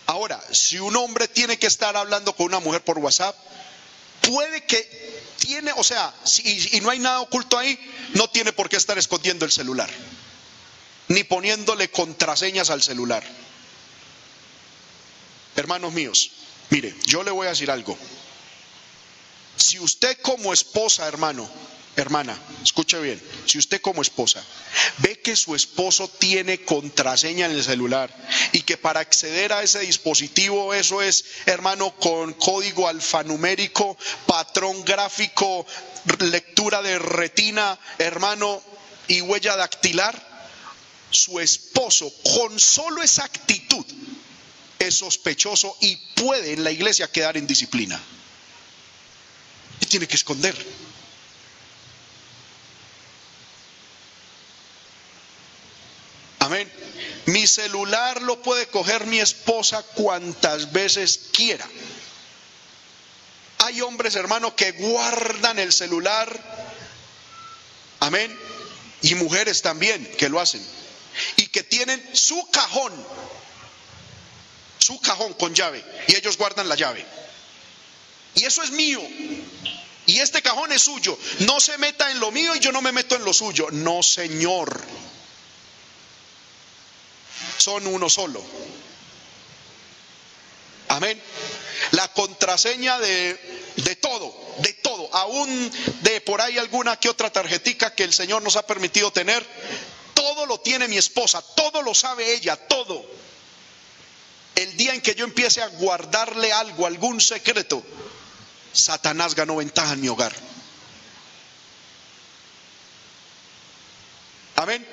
Ahora, 0.07 0.43
si 0.51 0.79
un 0.79 0.95
hombre 0.95 1.27
tiene 1.27 1.59
que 1.59 1.67
estar 1.67 1.95
hablando 1.95 2.35
con 2.35 2.47
una 2.47 2.59
mujer 2.59 2.83
por 2.83 2.97
WhatsApp, 2.97 3.35
puede 4.21 4.65
que 4.65 4.81
tiene, 5.37 5.71
o 5.75 5.83
sea, 5.83 6.13
si, 6.23 6.75
y 6.75 6.81
no 6.81 6.89
hay 6.89 6.97
nada 6.97 7.21
oculto 7.21 7.57
ahí, 7.57 7.77
no 8.15 8.27
tiene 8.29 8.53
por 8.53 8.69
qué 8.69 8.77
estar 8.77 8.97
escondiendo 8.97 9.45
el 9.45 9.51
celular, 9.51 9.89
ni 11.09 11.23
poniéndole 11.23 11.91
contraseñas 11.91 12.71
al 12.71 12.81
celular. 12.81 13.23
Hermanos 15.55 15.93
míos, 15.93 16.31
Mire, 16.69 16.93
yo 17.05 17.23
le 17.23 17.31
voy 17.31 17.47
a 17.47 17.51
decir 17.51 17.71
algo. 17.71 17.97
Si 19.55 19.79
usted 19.79 20.17
como 20.21 20.53
esposa, 20.53 21.07
hermano, 21.07 21.49
hermana, 21.95 22.37
escuche 22.63 22.99
bien, 22.99 23.21
si 23.45 23.57
usted 23.57 23.81
como 23.81 24.01
esposa 24.01 24.43
ve 24.99 25.19
que 25.19 25.35
su 25.35 25.55
esposo 25.55 26.07
tiene 26.07 26.63
contraseña 26.63 27.47
en 27.47 27.53
el 27.53 27.63
celular 27.63 28.13
y 28.51 28.61
que 28.61 28.77
para 28.77 28.99
acceder 28.99 29.53
a 29.53 29.63
ese 29.63 29.79
dispositivo 29.79 30.73
eso 30.73 31.01
es, 31.01 31.25
hermano, 31.45 31.95
con 31.95 32.33
código 32.33 32.87
alfanumérico, 32.87 33.97
patrón 34.25 34.83
gráfico, 34.85 35.65
lectura 36.19 36.81
de 36.81 36.99
retina, 36.99 37.79
hermano, 37.97 38.61
y 39.07 39.21
huella 39.21 39.55
dactilar, 39.55 40.27
su 41.09 41.39
esposo 41.39 42.11
con 42.35 42.59
solo 42.59 43.01
esa 43.01 43.23
actitud 43.23 43.85
es 44.79 44.95
sospechoso 44.95 45.75
y 45.81 45.95
puede 45.95 46.53
en 46.53 46.63
la 46.63 46.71
iglesia 46.71 47.11
quedar 47.11 47.37
en 47.37 47.47
disciplina. 47.47 47.99
Y 49.79 49.85
tiene 49.85 50.07
que 50.07 50.15
esconder. 50.15 50.55
Amén. 56.39 56.71
Mi 57.25 57.45
celular 57.45 58.21
lo 58.21 58.41
puede 58.41 58.67
coger 58.67 59.05
mi 59.05 59.19
esposa 59.19 59.83
cuantas 59.83 60.71
veces 60.71 61.19
quiera. 61.33 61.67
Hay 63.59 63.81
hombres, 63.81 64.15
hermanos, 64.15 64.53
que 64.53 64.71
guardan 64.71 65.59
el 65.59 65.73
celular. 65.73 66.29
Amén. 67.99 68.33
Y 69.01 69.15
mujeres 69.15 69.61
también 69.61 70.05
que 70.17 70.29
lo 70.29 70.39
hacen. 70.39 70.65
Y 71.35 71.47
que 71.47 71.63
tienen 71.63 72.01
su 72.13 72.49
cajón 72.51 72.93
su 74.87 75.01
cajón 75.01 75.33
con 75.33 75.53
llave 75.53 75.83
y 76.07 76.15
ellos 76.15 76.37
guardan 76.37 76.69
la 76.69 76.75
llave. 76.75 77.05
Y 78.35 78.45
eso 78.45 78.63
es 78.63 78.71
mío. 78.71 79.01
Y 80.05 80.19
este 80.19 80.41
cajón 80.41 80.71
es 80.71 80.83
suyo. 80.83 81.19
No 81.39 81.59
se 81.59 81.77
meta 81.77 82.09
en 82.09 82.21
lo 82.21 82.31
mío 82.31 82.55
y 82.55 82.59
yo 82.59 82.71
no 82.71 82.81
me 82.81 82.93
meto 82.93 83.17
en 83.17 83.25
lo 83.25 83.33
suyo. 83.33 83.67
No, 83.69 84.01
Señor. 84.01 84.81
Son 87.57 87.85
uno 87.85 88.09
solo. 88.09 88.41
Amén. 90.87 91.21
La 91.91 92.07
contraseña 92.13 92.97
de, 92.97 93.33
de 93.75 93.95
todo, 93.97 94.33
de 94.59 94.71
todo, 94.71 95.13
aún 95.13 95.69
de 95.99 96.21
por 96.21 96.39
ahí 96.39 96.57
alguna 96.57 96.97
que 96.97 97.09
otra 97.09 97.29
tarjetica 97.29 97.93
que 97.93 98.05
el 98.05 98.13
Señor 98.13 98.41
nos 98.41 98.55
ha 98.55 98.65
permitido 98.65 99.11
tener, 99.11 99.45
todo 100.13 100.45
lo 100.45 100.61
tiene 100.61 100.87
mi 100.87 100.97
esposa, 100.97 101.41
todo 101.57 101.81
lo 101.81 101.93
sabe 101.93 102.33
ella, 102.35 102.55
todo 102.55 103.26
el 104.57 104.75
día 104.75 104.95
en 104.95 105.01
que 105.01 105.13
yo 105.13 105.23
empiece 105.23 105.61
a 105.61 105.67
guardarle 105.67 106.51
algo, 106.51 106.87
algún 106.87 107.21
secreto, 107.21 107.83
Satanás 108.73 109.35
ganó 109.35 109.57
ventaja 109.57 109.93
en 109.93 110.01
mi 110.01 110.09
hogar. 110.09 110.33
Amén. 114.55 114.85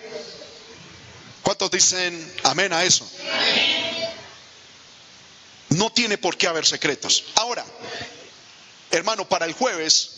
¿Cuántos 1.42 1.70
dicen 1.70 2.35
amén 2.42 2.74
a 2.74 2.85
eso? 2.85 3.11
No 5.70 5.90
tiene 5.90 6.18
por 6.18 6.37
qué 6.37 6.46
haber 6.46 6.66
secretos. 6.66 7.24
Ahora, 7.35 7.64
hermano, 8.90 9.27
para 9.27 9.46
el 9.46 9.55
jueves, 9.55 10.11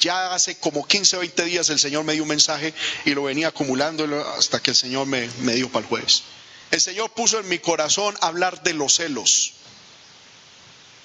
ya 0.00 0.34
hace 0.34 0.58
como 0.58 0.84
15 0.84 1.16
o 1.16 1.20
20 1.20 1.44
días 1.44 1.70
el 1.70 1.78
Señor 1.78 2.02
me 2.02 2.14
dio 2.14 2.24
un 2.24 2.28
mensaje 2.28 2.74
y 3.04 3.14
lo 3.14 3.22
venía 3.22 3.48
acumulando 3.48 4.04
hasta 4.36 4.60
que 4.60 4.70
el 4.70 4.76
Señor 4.76 5.06
me, 5.06 5.28
me 5.42 5.54
dio 5.54 5.70
para 5.70 5.84
el 5.84 5.88
jueves. 5.88 6.24
El 6.70 6.80
Señor 6.80 7.10
puso 7.10 7.40
en 7.40 7.48
mi 7.48 7.58
corazón 7.58 8.16
hablar 8.20 8.62
de 8.62 8.74
los 8.74 8.96
celos. 8.96 9.54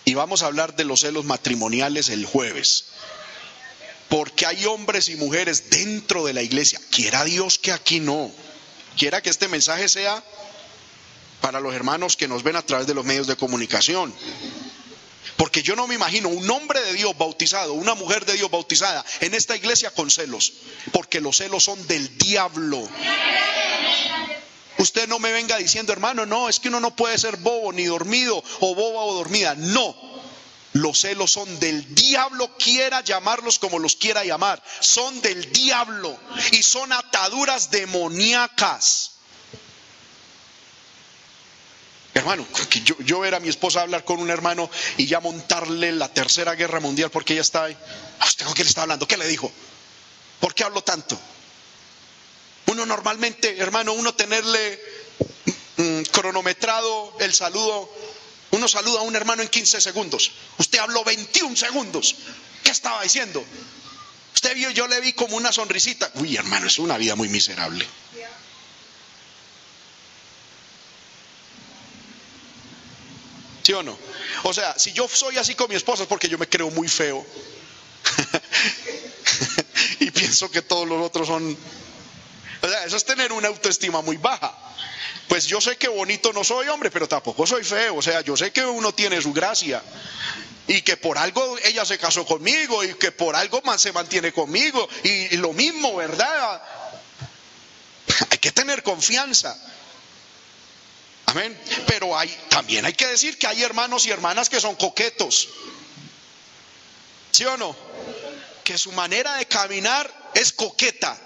Y 0.06 0.14
vamos 0.16 0.44
a 0.44 0.48
hablar 0.48 0.76
de 0.76 0.84
los 0.84 1.02
celos 1.02 1.24
matrimoniales 1.26 2.10
el 2.10 2.26
jueves. 2.26 2.86
Porque 4.10 4.46
hay 4.46 4.66
hombres 4.66 5.08
y 5.08 5.16
mujeres 5.16 5.70
dentro 5.70 6.26
de 6.26 6.34
la 6.34 6.42
iglesia. 6.42 6.80
Quiera 6.92 7.24
Dios 7.24 7.58
que 7.58 7.72
aquí 7.72 8.00
no. 8.00 8.30
Quiera 8.98 9.22
que 9.22 9.30
este 9.30 9.48
mensaje 9.48 9.88
sea 9.88 10.24
para 11.40 11.60
los 11.60 11.74
hermanos 11.74 12.18
que 12.18 12.28
nos 12.28 12.44
ven 12.44 12.58
a 12.58 12.62
través 12.62 12.86
de 12.86 12.94
los 12.94 13.06
medios 13.06 13.28
de 13.28 13.38
comunicación. 13.38 14.14
Porque 15.38 15.64
yo 15.64 15.76
no 15.76 15.88
me 15.88 15.96
imagino 15.96 16.30
un 16.30 16.50
hombre 16.52 16.82
de 16.82 16.94
Dios 16.94 17.18
bautizado, 17.18 17.74
una 17.74 17.96
mujer 17.96 18.26
de 18.26 18.34
Dios 18.34 18.52
bautizada 18.52 19.04
en 19.22 19.34
esta 19.34 19.56
iglesia 19.56 19.92
con 19.92 20.12
celos. 20.12 20.54
Porque 20.92 21.22
los 21.22 21.38
celos 21.38 21.64
son 21.64 21.88
del 21.88 22.18
diablo. 22.18 22.88
Usted 24.84 25.08
no 25.08 25.18
me 25.18 25.32
venga 25.32 25.56
diciendo, 25.58 25.94
hermano, 25.94 26.26
no, 26.26 26.50
es 26.50 26.60
que 26.60 26.68
uno 26.68 26.82
no 26.82 26.94
puede 26.94 27.18
ser 27.18 27.38
bobo 27.38 27.72
ni 27.72 27.86
dormido 27.86 28.44
o 28.60 28.76
boba 28.76 29.06
o 29.06 29.14
dormida. 29.14 29.56
No, 29.56 29.96
los 30.74 31.00
celos 31.00 31.32
son 31.32 31.58
del 31.62 31.96
diablo, 31.96 32.58
quiera 32.58 33.00
llamarlos 33.00 33.60
como 33.60 33.80
los 33.80 33.96
quiera 33.96 34.26
llamar. 34.26 34.62
Son 34.82 35.22
del 35.22 35.54
diablo 35.54 36.20
y 36.52 36.62
son 36.64 36.92
ataduras 36.92 37.72
demoníacas. 37.72 39.12
Hermano, 42.14 42.46
yo, 42.84 42.98
yo 43.00 43.22
mi 43.40 43.48
esposa 43.48 43.84
hablar 43.84 44.04
con 44.04 44.20
un 44.20 44.30
hermano 44.30 44.70
y 44.98 45.06
ya 45.06 45.22
montarle 45.22 45.94
la 45.94 46.10
tercera 46.10 46.56
guerra 46.56 46.82
mundial 46.82 47.10
porque 47.10 47.32
ella 47.32 47.42
está 47.42 47.64
ahí. 47.64 47.78
¿A 48.20 48.26
usted 48.26 48.46
con 48.46 48.54
le 48.54 48.64
está 48.64 48.82
hablando? 48.82 49.08
¿Qué 49.08 49.16
le 49.16 49.30
dijo? 49.30 49.50
¿Por 50.42 50.54
qué 50.54 50.66
hablo 50.66 50.84
tanto? 50.84 51.18
Uno 52.74 52.88
normalmente, 52.88 53.56
hermano, 53.60 53.94
uno 53.94 54.16
tenerle 54.16 54.82
mm, 55.78 56.02
cronometrado 56.12 57.16
el 57.20 57.32
saludo, 57.32 57.88
uno 58.50 58.68
saluda 58.68 59.02
a 59.02 59.04
un 59.04 59.16
hermano 59.16 59.44
en 59.44 59.48
15 59.48 59.80
segundos. 59.80 60.32
Usted 60.58 60.80
habló 60.80 61.04
21 61.04 61.56
segundos. 61.56 62.16
¿Qué 62.64 62.72
estaba 62.72 63.04
diciendo? 63.04 63.46
Usted 64.34 64.56
vio, 64.56 64.72
yo 64.72 64.88
le 64.88 65.00
vi 65.02 65.14
como 65.14 65.38
una 65.38 65.52
sonrisita. 65.52 66.12
Uy, 66.16 66.36
hermano, 66.36 66.66
es 66.66 66.80
una 66.80 66.98
vida 66.98 67.16
muy 67.16 67.30
miserable. 67.30 67.86
¿Sí 73.62 73.74
o 73.74 73.84
no? 73.84 73.96
O 74.46 74.52
sea, 74.52 74.80
si 74.80 74.94
yo 74.94 75.08
soy 75.08 75.38
así 75.38 75.54
con 75.54 75.70
mi 75.70 75.76
esposa 75.76 76.04
es 76.04 76.10
porque 76.10 76.28
yo 76.28 76.40
me 76.40 76.50
creo 76.50 76.72
muy 76.72 76.88
feo. 76.88 77.24
y 80.00 80.10
pienso 80.10 80.50
que 80.50 80.64
todos 80.64 80.88
los 80.88 81.06
otros 81.06 81.28
son... 81.28 81.56
O 82.64 82.70
sea, 82.70 82.86
eso 82.86 82.96
es 82.96 83.04
tener 83.04 83.34
una 83.34 83.50
autoestima 83.50 84.02
muy 84.02 84.16
baja. 84.16 84.58
Pues 85.28 85.46
yo 85.48 85.60
sé 85.60 85.76
que 85.76 85.90
bonito 85.90 86.32
no 86.32 86.46
soy 86.46 86.70
hombre, 86.70 86.90
pero 86.90 87.10
tampoco 87.10 87.46
soy 87.46 87.64
feo. 87.64 87.98
O 87.98 88.02
sea, 88.02 88.22
yo 88.22 88.38
sé 88.38 88.52
que 88.52 88.66
uno 88.66 88.94
tiene 88.94 89.22
su 89.22 89.34
gracia. 89.34 89.84
Y 90.66 90.82
que 90.82 90.96
por 90.96 91.18
algo 91.18 91.58
ella 91.66 91.84
se 91.84 91.98
casó 91.98 92.26
conmigo 92.26 92.82
y 92.86 92.94
que 92.94 93.12
por 93.12 93.36
algo 93.36 93.62
más 93.64 93.82
se 93.82 93.92
mantiene 93.92 94.32
conmigo. 94.32 94.88
Y, 95.04 95.36
lo 95.38 95.52
mismo, 95.52 95.98
¿verdad? 95.98 96.62
Hay 98.30 98.38
que 98.38 98.54
tener 98.54 98.82
confianza. 98.82 99.58
Amén. 101.26 101.60
Pero 101.86 102.18
hay, 102.18 102.34
también 102.48 102.86
hay 102.86 102.94
que 102.94 103.08
decir 103.08 103.38
que 103.38 103.48
hay 103.48 103.62
hermanos 103.62 104.06
y 104.06 104.12
hermanas 104.12 104.48
que 104.48 104.62
son 104.62 104.76
coquetos. 104.76 105.50
¿Sí 107.32 107.44
o 107.44 107.58
no? 107.58 107.76
Que 108.64 108.78
su 108.78 108.94
manera 108.94 109.36
de 109.36 109.48
caminar 109.48 110.10
es 110.34 110.54
coqueta, 110.54 111.20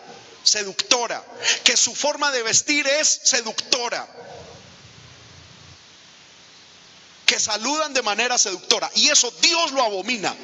seductora. 0.48 1.24
Que 1.64 1.78
su 1.78 1.94
forma 1.94 2.32
de 2.32 2.44
vestir 2.44 2.88
es 2.88 3.20
seductora. 3.24 4.08
Que 7.26 7.40
saludan 7.40 7.94
de 7.94 8.02
manera 8.02 8.38
seductora. 8.38 8.90
Y 8.96 9.10
eso 9.10 9.32
Dios 9.42 9.72
lo 9.72 9.84
abomina. 9.84 10.36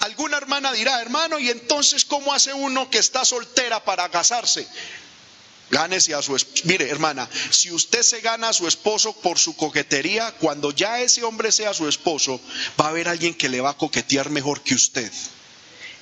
Alguna 0.00 0.36
hermana 0.36 0.72
dirá, 0.72 1.00
hermano, 1.00 1.38
¿y 1.38 1.50
entonces 1.50 2.04
cómo 2.04 2.32
hace 2.32 2.52
uno 2.52 2.88
que 2.90 2.98
está 2.98 3.24
soltera 3.24 3.84
para 3.84 4.08
casarse? 4.10 4.66
Gánese 5.70 6.14
a 6.14 6.22
su 6.22 6.34
esposo. 6.34 6.62
Mire, 6.64 6.88
hermana, 6.88 7.28
si 7.50 7.70
usted 7.70 8.02
se 8.02 8.20
gana 8.20 8.48
a 8.48 8.52
su 8.52 8.66
esposo 8.66 9.12
por 9.20 9.38
su 9.38 9.56
coquetería, 9.56 10.32
cuando 10.40 10.70
ya 10.70 11.00
ese 11.00 11.24
hombre 11.24 11.52
sea 11.52 11.74
su 11.74 11.88
esposo, 11.88 12.40
va 12.80 12.86
a 12.86 12.88
haber 12.88 13.08
alguien 13.08 13.34
que 13.34 13.48
le 13.48 13.60
va 13.60 13.70
a 13.70 13.76
coquetear 13.76 14.30
mejor 14.30 14.62
que 14.62 14.74
usted. 14.74 15.12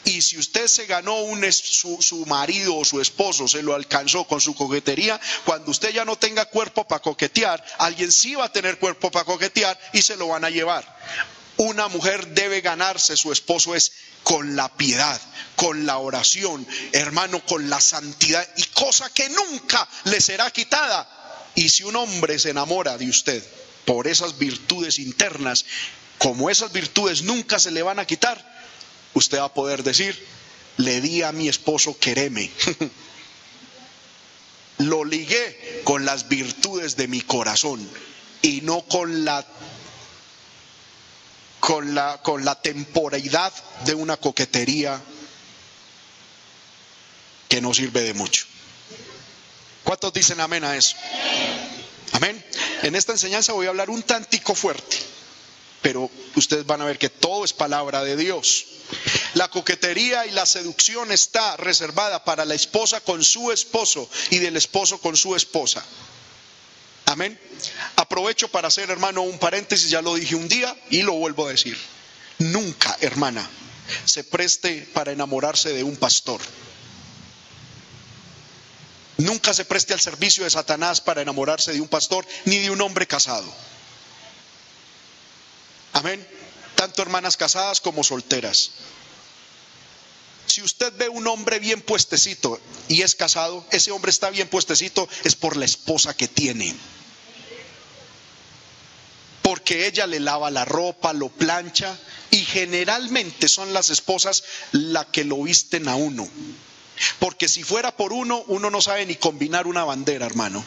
Y 0.07 0.23
si 0.23 0.39
usted 0.39 0.69
se 0.69 0.87
ganó 0.87 1.17
un, 1.17 1.45
su, 1.53 2.25
marido 2.27 2.77
o 2.77 2.85
su 2.85 3.01
esposo, 3.01 3.49
se 3.49 3.61
lo 3.61 3.75
alcanzó 3.75 4.23
con 4.25 4.41
su 4.41 4.55
coquetería, 4.55 5.21
cuando 5.45 5.73
usted 5.73 5.93
ya 5.93 6.05
no 6.05 6.17
tenga 6.17 6.45
cuerpo 6.45 6.87
para 6.87 7.03
coquetear, 7.03 7.63
alguien 7.79 8.13
sí 8.13 8.37
va 8.37 8.45
a 8.45 8.53
tener 8.53 8.79
cuerpo 8.79 9.11
para 9.11 9.25
coquetear 9.25 9.77
y 9.93 10.03
se 10.03 10.17
lo 10.17 10.29
van 10.29 10.45
a 10.45 10.51
llevar. 10.51 10.87
Una 11.57 11.89
mujer 11.89 12.29
debe 12.29 12.61
ganarse 12.61 13.17
su 13.17 13.33
esposo 13.33 13.75
es 13.75 13.91
con 14.23 14.55
la 14.55 14.69
piedad, 14.77 15.21
con 15.57 15.87
la 15.87 15.99
oración, 15.99 16.65
hermano, 16.93 17.45
con 17.45 17.69
la 17.69 17.81
santidad 17.81 18.49
y 18.57 18.63
cosa 18.63 19.13
que 19.13 19.29
nunca 19.29 19.89
le 20.05 20.21
será 20.21 20.53
quitada. 20.53 21.51
Y 21.57 21.69
si 21.69 21.83
un 21.83 21.97
hombre 21.97 22.39
se 22.39 22.51
enamora 22.51 22.97
de 22.97 23.09
usted 23.09 23.45
por 23.85 24.07
esas 24.07 24.39
virtudes 24.39 25.01
internas, 25.01 25.65
como 26.19 26.49
esas 26.49 26.71
virtudes 26.71 27.23
nunca 27.23 27.59
se 27.59 27.73
le 27.73 27.83
van 27.83 27.99
a 27.99 28.05
quitar, 28.05 28.55
usted 29.17 29.39
va 29.39 29.45
a 29.47 29.55
poder 29.55 29.83
decir, 29.83 30.15
le 30.77 31.01
di 31.01 31.23
a 31.23 31.33
mi 31.33 31.49
esposo 31.49 31.99
quereme. 31.99 32.51
Lo 34.79 35.05
ligué 35.05 35.81
con 35.85 36.05
las 36.05 36.29
virtudes 36.29 36.97
de 36.97 37.09
mi 37.09 37.23
corazón 37.23 37.89
y 38.43 38.61
no 38.61 38.83
con 38.83 39.25
la 39.25 39.47
con 41.61 41.95
la, 41.95 42.21
con 42.23 42.45
la 42.45 42.61
temporalidad 42.61 43.53
de 43.87 43.95
una 43.95 44.19
coquetería 44.19 45.03
que 47.49 47.63
no 47.63 47.73
sirve 47.73 48.03
de 48.03 48.13
mucho. 48.13 48.45
¿Cuántos 49.83 50.13
dicen 50.13 50.41
amén 50.41 50.63
a 50.63 50.77
eso? 50.77 50.95
Amén. 52.13 52.45
En 52.83 52.95
esta 52.95 53.13
enseñanza 53.13 53.55
voy 53.55 53.67
a 53.67 53.71
hablar 53.71 53.89
un 53.89 54.03
tantico 54.03 54.55
fuerte, 54.55 54.99
pero 55.81 56.11
ustedes 56.35 56.67
van 56.67 56.83
a 56.83 56.85
ver 56.85 56.99
que 56.99 57.09
todo 57.09 57.45
es 57.47 57.55
palabra 57.55 58.05
de 58.05 58.17
Dios. 58.17 58.67
La 59.35 59.49
coquetería 59.49 60.27
y 60.27 60.31
la 60.31 60.47
seducción 60.47 61.13
está 61.13 61.57
reservada 61.57 62.25
para 62.25 62.45
la 62.45 62.55
esposa 62.55 63.01
con 63.01 63.23
su 63.23 63.53
esposo 63.53 64.09
y 64.31 64.39
del 64.39 64.57
esposo 64.57 64.99
con 64.99 65.17
su 65.17 65.37
esposa. 65.37 65.85
Amén. 67.07 67.39
Aprovecho 67.97 68.49
para 68.49 68.69
hacer, 68.69 68.91
hermano, 68.91 69.23
un 69.23 69.39
paréntesis, 69.39 69.91
ya 69.91 70.03
lo 70.03 70.15
dije 70.15 70.35
un 70.35 70.49
día 70.49 70.77
y 70.91 71.03
lo 71.03 71.13
vuelvo 71.13 71.47
a 71.47 71.51
decir. 71.51 71.79
Nunca, 72.39 72.97
hermana, 73.01 73.49
se 74.05 74.25
preste 74.25 74.89
para 74.93 75.13
enamorarse 75.13 75.73
de 75.73 75.83
un 75.83 75.97
pastor. 75.97 76.41
Nunca 79.19 79.55
se 79.55 79.65
preste 79.65 79.95
al 79.95 80.01
servicio 80.01 80.45
de 80.45 80.51
Satanás 80.51 81.01
para 81.01 81.23
enamorarse 81.23 81.73
de 81.73 81.81
un 81.81 81.89
pastor 81.89 82.27
ni 82.45 82.59
de 82.59 82.71
un 82.71 82.81
hombre 82.83 83.07
casado. 83.07 83.51
Amén. 85.93 86.27
Tanto 86.77 87.03
hermanas 87.03 87.37
casadas 87.37 87.81
como 87.81 88.05
solteras. 88.05 88.71
Si 90.47 90.63
usted 90.63 90.93
ve 90.97 91.09
un 91.09 91.27
hombre 91.27 91.59
bien 91.59 91.83
puestecito 91.83 92.61
y 92.89 93.03
es 93.03 93.15
casado, 93.15 93.67
ese 93.73 93.91
hombre 93.91 94.11
está 94.11 94.31
bien 94.31 94.49
puestecito 94.49 95.09
es 95.25 95.35
por 95.35 95.57
la 95.57 95.65
esposa 95.65 96.15
que 96.15 96.29
tiene 96.29 96.77
porque 99.47 99.87
ella 99.87 100.09
le 100.09 100.19
lava 100.19 100.51
la 100.51 100.65
ropa, 100.65 101.13
lo 101.13 101.29
plancha 101.29 101.97
y 102.33 102.39
generalmente 102.39 103.47
son 103.47 103.73
las 103.73 103.91
esposas 103.91 104.43
las 104.73 105.07
que 105.07 105.23
lo 105.23 105.41
visten 105.41 105.87
a 105.87 105.95
uno. 105.95 106.29
Porque 107.21 107.47
si 107.47 107.63
fuera 107.63 107.97
por 107.97 108.13
uno, 108.13 108.43
uno 108.49 108.71
no 108.71 108.81
sabe 108.81 109.07
ni 109.07 109.15
combinar 109.15 109.69
una 109.69 109.85
bandera, 109.85 110.27
hermano. 110.27 110.65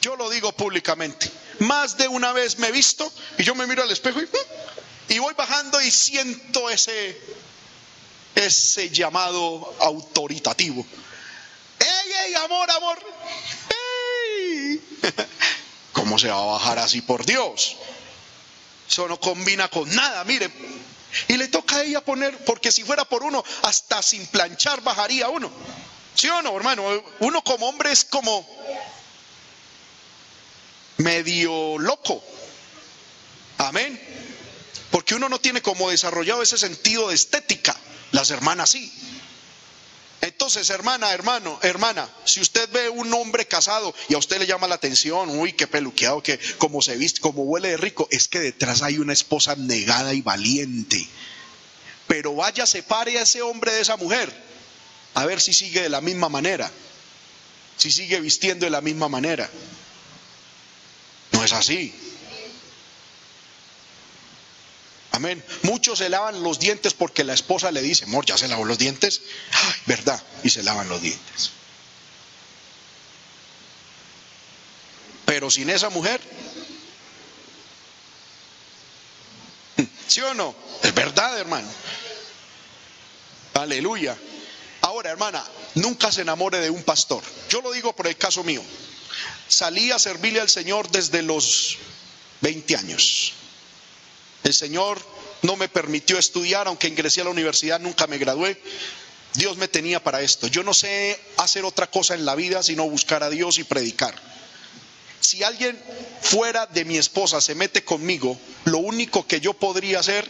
Yo 0.00 0.14
lo 0.14 0.30
digo 0.30 0.52
públicamente. 0.52 1.28
Más 1.60 1.98
de 1.98 2.08
una 2.08 2.32
vez 2.32 2.58
me 2.58 2.68
he 2.68 2.72
visto 2.72 3.12
y 3.38 3.44
yo 3.44 3.54
me 3.54 3.66
miro 3.66 3.82
al 3.82 3.90
espejo 3.90 4.20
y, 4.20 4.28
y 5.14 5.18
voy 5.18 5.34
bajando 5.34 5.80
y 5.82 5.90
siento 5.90 6.70
ese, 6.70 7.20
ese 8.34 8.88
llamado 8.88 9.74
autoritativo. 9.80 10.86
¡Ey, 11.78 12.12
ey, 12.26 12.34
amor, 12.34 12.70
amor! 12.70 12.98
¡Ey! 14.38 14.82
¿Cómo 15.92 16.18
se 16.18 16.28
va 16.28 16.40
a 16.40 16.46
bajar 16.46 16.78
así 16.78 17.02
por 17.02 17.26
Dios? 17.26 17.76
Eso 18.88 19.06
no 19.06 19.20
combina 19.20 19.68
con 19.68 19.94
nada, 19.94 20.24
mire. 20.24 20.50
Y 21.28 21.36
le 21.36 21.48
toca 21.48 21.76
a 21.76 21.82
ella 21.82 22.02
poner, 22.02 22.36
porque 22.44 22.72
si 22.72 22.84
fuera 22.84 23.04
por 23.04 23.22
uno, 23.22 23.44
hasta 23.62 24.02
sin 24.02 24.26
planchar 24.28 24.80
bajaría 24.80 25.28
uno. 25.28 25.50
¿Sí 26.14 26.28
o 26.28 26.40
no, 26.40 26.56
hermano? 26.56 26.84
Uno 27.20 27.42
como 27.44 27.68
hombre 27.68 27.92
es 27.92 28.04
como 28.04 28.46
medio 31.02 31.78
loco. 31.78 32.22
Amén. 33.58 34.00
Porque 34.90 35.14
uno 35.14 35.28
no 35.28 35.40
tiene 35.40 35.62
como 35.62 35.90
desarrollado 35.90 36.42
ese 36.42 36.58
sentido 36.58 37.08
de 37.08 37.14
estética. 37.14 37.76
Las 38.12 38.30
hermanas 38.30 38.70
sí. 38.70 38.92
Entonces, 40.22 40.68
hermana, 40.68 41.12
hermano, 41.12 41.58
hermana, 41.62 42.06
si 42.24 42.40
usted 42.40 42.68
ve 42.70 42.90
un 42.90 43.12
hombre 43.14 43.46
casado 43.46 43.94
y 44.08 44.14
a 44.14 44.18
usted 44.18 44.38
le 44.38 44.46
llama 44.46 44.68
la 44.68 44.74
atención, 44.74 45.30
uy, 45.30 45.54
qué 45.54 45.66
peluqueado, 45.66 46.22
que 46.22 46.38
como 46.58 46.82
se 46.82 46.96
viste, 46.96 47.20
como 47.20 47.42
huele 47.44 47.68
de 47.68 47.76
rico, 47.78 48.06
es 48.10 48.28
que 48.28 48.38
detrás 48.38 48.82
hay 48.82 48.98
una 48.98 49.14
esposa 49.14 49.56
negada 49.56 50.12
y 50.12 50.20
valiente. 50.20 51.08
Pero 52.06 52.34
vaya, 52.34 52.66
separe 52.66 53.18
a 53.18 53.22
ese 53.22 53.40
hombre 53.40 53.72
de 53.72 53.80
esa 53.80 53.96
mujer, 53.96 54.30
a 55.14 55.24
ver 55.24 55.40
si 55.40 55.54
sigue 55.54 55.80
de 55.80 55.88
la 55.88 56.02
misma 56.02 56.28
manera, 56.28 56.70
si 57.78 57.90
sigue 57.90 58.20
vistiendo 58.20 58.66
de 58.66 58.70
la 58.70 58.82
misma 58.82 59.08
manera. 59.08 59.48
No 61.40 61.46
es 61.46 61.54
así. 61.54 61.90
Amén. 65.12 65.42
Muchos 65.62 66.00
se 66.00 66.10
lavan 66.10 66.42
los 66.42 66.58
dientes 66.58 66.92
porque 66.92 67.24
la 67.24 67.32
esposa 67.32 67.72
le 67.72 67.80
dice, 67.80 68.04
amor, 68.04 68.26
ya 68.26 68.36
se 68.36 68.46
lavó 68.46 68.66
los 68.66 68.76
dientes. 68.76 69.22
Verdad. 69.86 70.22
Y 70.44 70.50
se 70.50 70.62
lavan 70.62 70.90
los 70.90 71.00
dientes. 71.00 71.52
Pero 75.24 75.50
sin 75.50 75.70
esa 75.70 75.88
mujer, 75.88 76.20
¿sí 80.08 80.20
o 80.20 80.34
no? 80.34 80.54
Es 80.82 80.92
verdad, 80.92 81.38
hermano. 81.38 81.68
Aleluya. 83.54 84.14
Ahora, 84.82 85.08
hermana, 85.08 85.42
nunca 85.76 86.12
se 86.12 86.20
enamore 86.20 86.60
de 86.60 86.68
un 86.68 86.82
pastor. 86.82 87.24
Yo 87.48 87.62
lo 87.62 87.72
digo 87.72 87.96
por 87.96 88.08
el 88.08 88.18
caso 88.18 88.44
mío. 88.44 88.62
Salí 89.48 89.90
a 89.90 89.98
servirle 89.98 90.40
al 90.40 90.48
Señor 90.48 90.90
desde 90.90 91.22
los 91.22 91.78
20 92.40 92.76
años. 92.76 93.32
El 94.44 94.54
Señor 94.54 95.00
no 95.42 95.56
me 95.56 95.68
permitió 95.68 96.18
estudiar, 96.18 96.66
aunque 96.66 96.88
ingresé 96.88 97.20
a 97.20 97.24
la 97.24 97.30
universidad, 97.30 97.80
nunca 97.80 98.06
me 98.06 98.18
gradué. 98.18 98.60
Dios 99.34 99.56
me 99.56 99.68
tenía 99.68 100.02
para 100.02 100.22
esto. 100.22 100.46
Yo 100.48 100.62
no 100.62 100.74
sé 100.74 101.18
hacer 101.36 101.64
otra 101.64 101.88
cosa 101.88 102.14
en 102.14 102.24
la 102.24 102.34
vida 102.34 102.62
sino 102.62 102.88
buscar 102.88 103.22
a 103.22 103.30
Dios 103.30 103.58
y 103.58 103.64
predicar. 103.64 104.14
Si 105.20 105.42
alguien 105.44 105.78
fuera 106.22 106.66
de 106.66 106.84
mi 106.84 106.96
esposa 106.96 107.40
se 107.40 107.54
mete 107.54 107.84
conmigo, 107.84 108.38
lo 108.64 108.78
único 108.78 109.26
que 109.26 109.40
yo 109.40 109.52
podría 109.52 110.00
hacer 110.00 110.28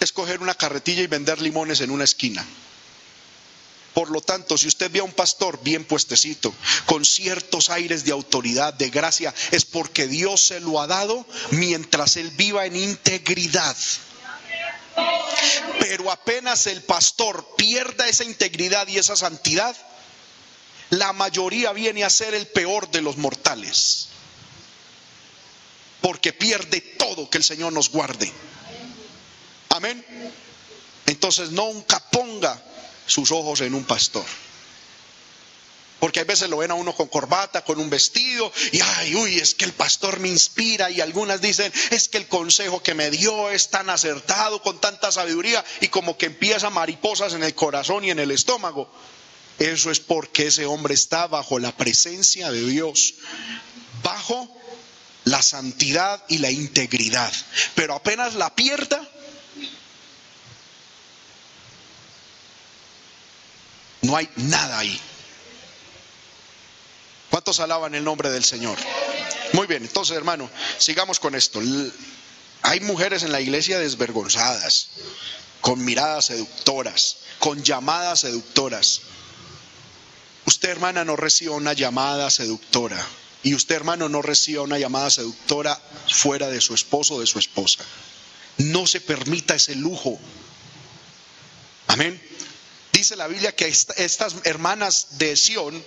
es 0.00 0.12
coger 0.12 0.40
una 0.40 0.54
carretilla 0.54 1.02
y 1.02 1.06
vender 1.06 1.40
limones 1.40 1.80
en 1.80 1.90
una 1.90 2.04
esquina. 2.04 2.44
Por 3.94 4.10
lo 4.10 4.20
tanto, 4.20 4.58
si 4.58 4.66
usted 4.66 4.90
ve 4.90 4.98
a 4.98 5.04
un 5.04 5.12
pastor 5.12 5.60
bien 5.62 5.84
puestecito, 5.84 6.52
con 6.84 7.04
ciertos 7.04 7.70
aires 7.70 8.04
de 8.04 8.10
autoridad, 8.10 8.74
de 8.74 8.90
gracia, 8.90 9.32
es 9.52 9.64
porque 9.64 10.08
Dios 10.08 10.40
se 10.40 10.58
lo 10.58 10.80
ha 10.80 10.88
dado 10.88 11.24
mientras 11.52 12.16
él 12.16 12.30
viva 12.32 12.66
en 12.66 12.74
integridad. 12.74 13.76
Pero 15.78 16.10
apenas 16.10 16.66
el 16.66 16.82
pastor 16.82 17.54
pierda 17.56 18.08
esa 18.08 18.24
integridad 18.24 18.88
y 18.88 18.98
esa 18.98 19.14
santidad, 19.14 19.76
la 20.90 21.12
mayoría 21.12 21.72
viene 21.72 22.02
a 22.02 22.10
ser 22.10 22.34
el 22.34 22.48
peor 22.48 22.90
de 22.90 23.00
los 23.00 23.16
mortales. 23.16 24.08
Porque 26.00 26.32
pierde 26.32 26.80
todo 26.80 27.30
que 27.30 27.38
el 27.38 27.44
Señor 27.44 27.72
nos 27.72 27.90
guarde. 27.90 28.30
Amén. 29.68 30.04
Entonces 31.06 31.50
nunca 31.50 32.00
ponga 32.10 32.60
sus 33.06 33.30
ojos 33.32 33.60
en 33.60 33.74
un 33.74 33.84
pastor. 33.84 34.24
Porque 36.00 36.20
a 36.20 36.24
veces 36.24 36.50
lo 36.50 36.58
ven 36.58 36.70
a 36.70 36.74
uno 36.74 36.94
con 36.94 37.08
corbata, 37.08 37.64
con 37.64 37.78
un 37.78 37.88
vestido, 37.88 38.52
y 38.72 38.80
ay, 38.80 39.14
uy, 39.14 39.38
es 39.38 39.54
que 39.54 39.64
el 39.64 39.72
pastor 39.72 40.20
me 40.20 40.28
inspira, 40.28 40.90
y 40.90 41.00
algunas 41.00 41.40
dicen, 41.40 41.72
es 41.90 42.08
que 42.08 42.18
el 42.18 42.28
consejo 42.28 42.82
que 42.82 42.94
me 42.94 43.10
dio 43.10 43.48
es 43.50 43.70
tan 43.70 43.88
acertado, 43.88 44.60
con 44.60 44.80
tanta 44.80 45.10
sabiduría, 45.10 45.64
y 45.80 45.88
como 45.88 46.18
que 46.18 46.26
empieza 46.26 46.68
mariposas 46.68 47.32
en 47.32 47.42
el 47.42 47.54
corazón 47.54 48.04
y 48.04 48.10
en 48.10 48.18
el 48.18 48.32
estómago. 48.32 48.90
Eso 49.58 49.90
es 49.90 50.00
porque 50.00 50.48
ese 50.48 50.66
hombre 50.66 50.94
está 50.94 51.26
bajo 51.26 51.58
la 51.58 51.74
presencia 51.74 52.50
de 52.50 52.66
Dios, 52.66 53.14
bajo 54.02 54.54
la 55.24 55.42
santidad 55.42 56.22
y 56.28 56.38
la 56.38 56.50
integridad. 56.50 57.32
Pero 57.74 57.94
apenas 57.94 58.34
la 58.34 58.54
pierda, 58.54 59.08
no 64.04 64.16
hay 64.16 64.28
nada 64.36 64.78
ahí. 64.78 65.00
¿Cuántos 67.30 67.60
alaban 67.60 67.94
el 67.94 68.04
nombre 68.04 68.30
del 68.30 68.44
Señor? 68.44 68.78
Muy 69.52 69.66
bien, 69.66 69.82
entonces 69.82 70.16
hermano, 70.16 70.48
sigamos 70.78 71.18
con 71.18 71.34
esto. 71.34 71.60
Hay 72.62 72.80
mujeres 72.80 73.22
en 73.22 73.32
la 73.32 73.40
iglesia 73.40 73.78
desvergonzadas, 73.78 74.88
con 75.60 75.84
miradas 75.84 76.26
seductoras, 76.26 77.16
con 77.38 77.62
llamadas 77.62 78.20
seductoras. 78.20 79.00
Usted 80.46 80.68
hermana 80.68 81.04
no 81.04 81.16
reciba 81.16 81.56
una 81.56 81.72
llamada 81.72 82.30
seductora 82.30 83.04
y 83.42 83.54
usted 83.54 83.76
hermano 83.76 84.08
no 84.08 84.22
reciba 84.22 84.62
una 84.62 84.78
llamada 84.78 85.10
seductora 85.10 85.80
fuera 86.08 86.48
de 86.48 86.60
su 86.60 86.74
esposo 86.74 87.14
o 87.14 87.20
de 87.20 87.26
su 87.26 87.38
esposa. 87.38 87.84
No 88.58 88.86
se 88.86 89.00
permita 89.00 89.54
ese 89.54 89.74
lujo. 89.74 90.18
Amén. 91.88 92.20
Dice 92.94 93.16
la 93.16 93.26
Biblia 93.26 93.50
que 93.56 93.66
estas 93.66 94.36
hermanas 94.44 95.18
de 95.18 95.34
Sión 95.34 95.84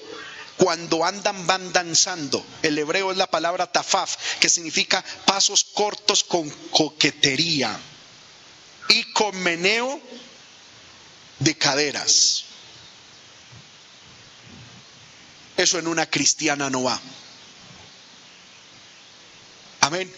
cuando 0.58 1.06
andan 1.06 1.48
van 1.48 1.72
danzando. 1.72 2.46
El 2.62 2.78
hebreo 2.78 3.12
es 3.12 3.18
la 3.18 3.32
palabra 3.32 3.72
tafaf, 3.72 4.38
que 4.42 4.50
significa 4.50 5.02
pasos 5.26 5.64
cortos 5.64 6.26
con 6.26 6.50
coquetería 6.50 7.80
y 8.90 9.14
con 9.14 9.38
meneo 9.38 10.02
de 11.40 11.58
caderas. 11.58 12.44
Eso 15.56 15.80
en 15.80 15.88
una 15.88 16.10
cristiana 16.10 16.70
no 16.70 16.84
va. 16.84 17.00
Amén. 19.80 20.14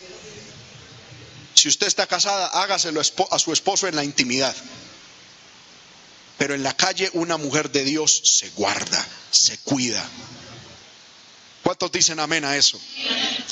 Si 1.53 1.67
usted 1.67 1.85
está 1.85 2.07
casada, 2.07 2.47
hágaselo 2.47 2.99
a 2.99 3.37
su 3.39 3.53
esposo 3.53 3.87
en 3.87 3.95
la 3.95 4.03
intimidad. 4.03 4.55
Pero 6.39 6.55
en 6.55 6.63
la 6.63 6.75
calle 6.75 7.11
una 7.13 7.37
mujer 7.37 7.69
de 7.69 7.83
Dios 7.83 8.21
se 8.23 8.49
guarda, 8.51 9.07
se 9.29 9.57
cuida. 9.59 10.03
¿Cuántos 11.61 11.91
dicen 11.91 12.19
amén 12.19 12.45
a 12.45 12.55
eso? 12.55 12.79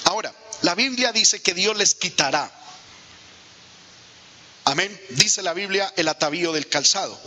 Ahora, 0.06 0.34
la 0.62 0.74
Biblia 0.74 1.12
dice 1.12 1.42
que 1.42 1.54
Dios 1.54 1.78
les 1.78 1.94
quitará. 1.94 2.50
Amén. 4.64 5.00
Dice 5.10 5.44
la 5.44 5.54
Biblia 5.54 5.94
el 5.98 6.08
atavío 6.08 6.54
del 6.54 6.68
calzado. 6.70 7.20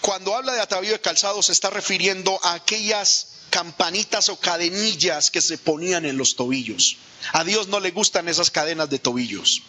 Cuando 0.00 0.34
habla 0.34 0.54
de 0.54 0.60
atavío 0.60 0.92
de 0.92 1.00
calzado 1.00 1.42
se 1.42 1.52
está 1.52 1.68
refiriendo 1.68 2.40
a 2.42 2.54
aquellas 2.54 3.28
campanitas 3.50 4.30
o 4.30 4.40
cadenillas 4.40 5.30
que 5.30 5.42
se 5.42 5.58
ponían 5.58 6.06
en 6.06 6.16
los 6.16 6.36
tobillos. 6.36 6.96
A 7.32 7.44
Dios 7.44 7.68
no 7.68 7.80
le 7.80 7.90
gustan 7.90 8.28
esas 8.28 8.50
cadenas 8.50 8.88
de 8.88 8.98
tobillos. 8.98 9.62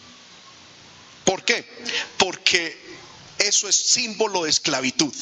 ¿Por 1.24 1.44
qué? 1.44 1.68
Porque 2.16 2.87
eso 3.38 3.68
es 3.68 3.76
símbolo 3.76 4.44
de 4.44 4.50
esclavitud. 4.50 5.14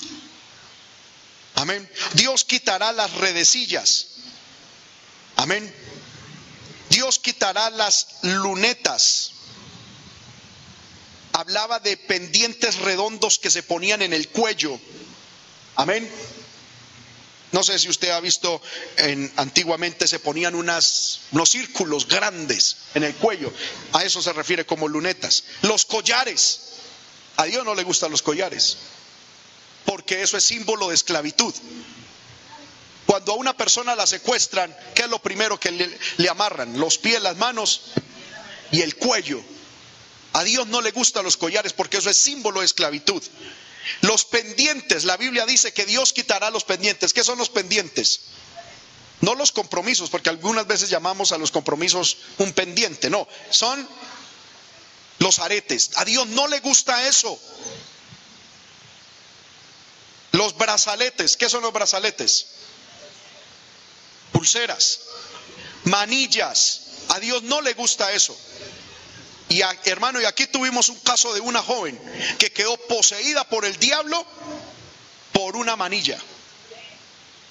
Amén. 1.54 1.88
Dios 2.14 2.44
quitará 2.44 2.92
las 2.92 3.12
redecillas. 3.14 4.08
Amén. 5.36 5.74
Dios 6.90 7.18
quitará 7.18 7.70
las 7.70 8.06
lunetas. 8.22 9.32
Hablaba 11.32 11.80
de 11.80 11.96
pendientes 11.96 12.76
redondos 12.76 13.38
que 13.38 13.50
se 13.50 13.62
ponían 13.62 14.02
en 14.02 14.12
el 14.12 14.28
cuello. 14.28 14.78
Amén. 15.76 16.10
No 17.52 17.62
sé 17.62 17.78
si 17.78 17.88
usted 17.88 18.10
ha 18.10 18.20
visto, 18.20 18.60
en, 18.96 19.32
antiguamente 19.36 20.06
se 20.06 20.18
ponían 20.18 20.54
unas, 20.54 21.20
unos 21.32 21.50
círculos 21.50 22.08
grandes 22.08 22.76
en 22.94 23.04
el 23.04 23.14
cuello. 23.14 23.52
A 23.92 24.04
eso 24.04 24.20
se 24.20 24.32
refiere 24.32 24.66
como 24.66 24.88
lunetas. 24.88 25.44
Los 25.62 25.84
collares. 25.84 26.60
A 27.36 27.44
Dios 27.44 27.64
no 27.64 27.74
le 27.74 27.82
gustan 27.82 28.10
los 28.10 28.22
collares, 28.22 28.78
porque 29.84 30.22
eso 30.22 30.36
es 30.36 30.44
símbolo 30.44 30.88
de 30.88 30.94
esclavitud. 30.94 31.54
Cuando 33.06 33.32
a 33.32 33.36
una 33.36 33.56
persona 33.56 33.94
la 33.94 34.06
secuestran, 34.06 34.74
¿qué 34.94 35.02
es 35.02 35.08
lo 35.08 35.20
primero 35.20 35.60
que 35.60 35.70
le, 35.70 36.28
amarran? 36.28 36.78
Los 36.78 36.98
pies, 36.98 37.22
las 37.22 37.36
manos 37.36 37.82
y 38.72 38.82
el 38.82 38.96
cuello. 38.96 39.40
A 40.32 40.42
Dios 40.44 40.66
no 40.66 40.80
le 40.80 40.90
gustan 40.90 41.24
los 41.24 41.36
collares 41.36 41.72
porque 41.72 41.98
eso 41.98 42.10
es 42.10 42.18
símbolo 42.18 42.60
de 42.60 42.66
esclavitud. 42.66 43.22
Los 44.00 44.24
pendientes, 44.24 45.04
la 45.04 45.16
Biblia 45.16 45.46
dice 45.46 45.72
que 45.72 45.86
Dios 45.86 46.12
quitará 46.12 46.50
los 46.50 46.64
pendientes. 46.64 47.12
¿Qué 47.12 47.22
son 47.22 47.38
los 47.38 47.48
pendientes? 47.48 48.22
No 49.20 49.34
los 49.34 49.52
compromisos, 49.52 50.10
porque 50.10 50.28
algunas 50.28 50.66
veces 50.66 50.90
llamamos 50.90 51.32
a 51.32 51.38
los 51.38 51.50
compromisos 51.50 52.18
un 52.38 52.52
pendiente, 52.52 53.08
no, 53.08 53.26
son 53.50 53.88
los 55.18 55.38
aretes. 55.38 55.90
A 55.96 56.04
Dios 56.04 56.26
no 56.28 56.48
le 56.48 56.60
gusta 56.60 57.06
eso. 57.08 57.38
Los 60.32 60.56
brazaletes, 60.56 61.36
¿qué 61.36 61.48
son 61.48 61.62
los 61.62 61.72
brazaletes? 61.72 62.46
Pulseras, 64.32 65.00
manillas. 65.84 66.82
A 67.08 67.20
Dios 67.20 67.42
no 67.44 67.60
le 67.60 67.72
gusta 67.74 68.12
eso. 68.12 68.36
Y 69.48 69.60
hermano, 69.84 70.20
y 70.20 70.24
aquí 70.24 70.46
tuvimos 70.48 70.88
un 70.88 70.98
caso 71.00 71.32
de 71.32 71.40
una 71.40 71.62
joven 71.62 71.98
que 72.38 72.52
quedó 72.52 72.76
poseída 72.76 73.48
por 73.48 73.64
el 73.64 73.78
diablo 73.78 74.26
por 75.32 75.56
una 75.56 75.76
manilla. 75.76 76.18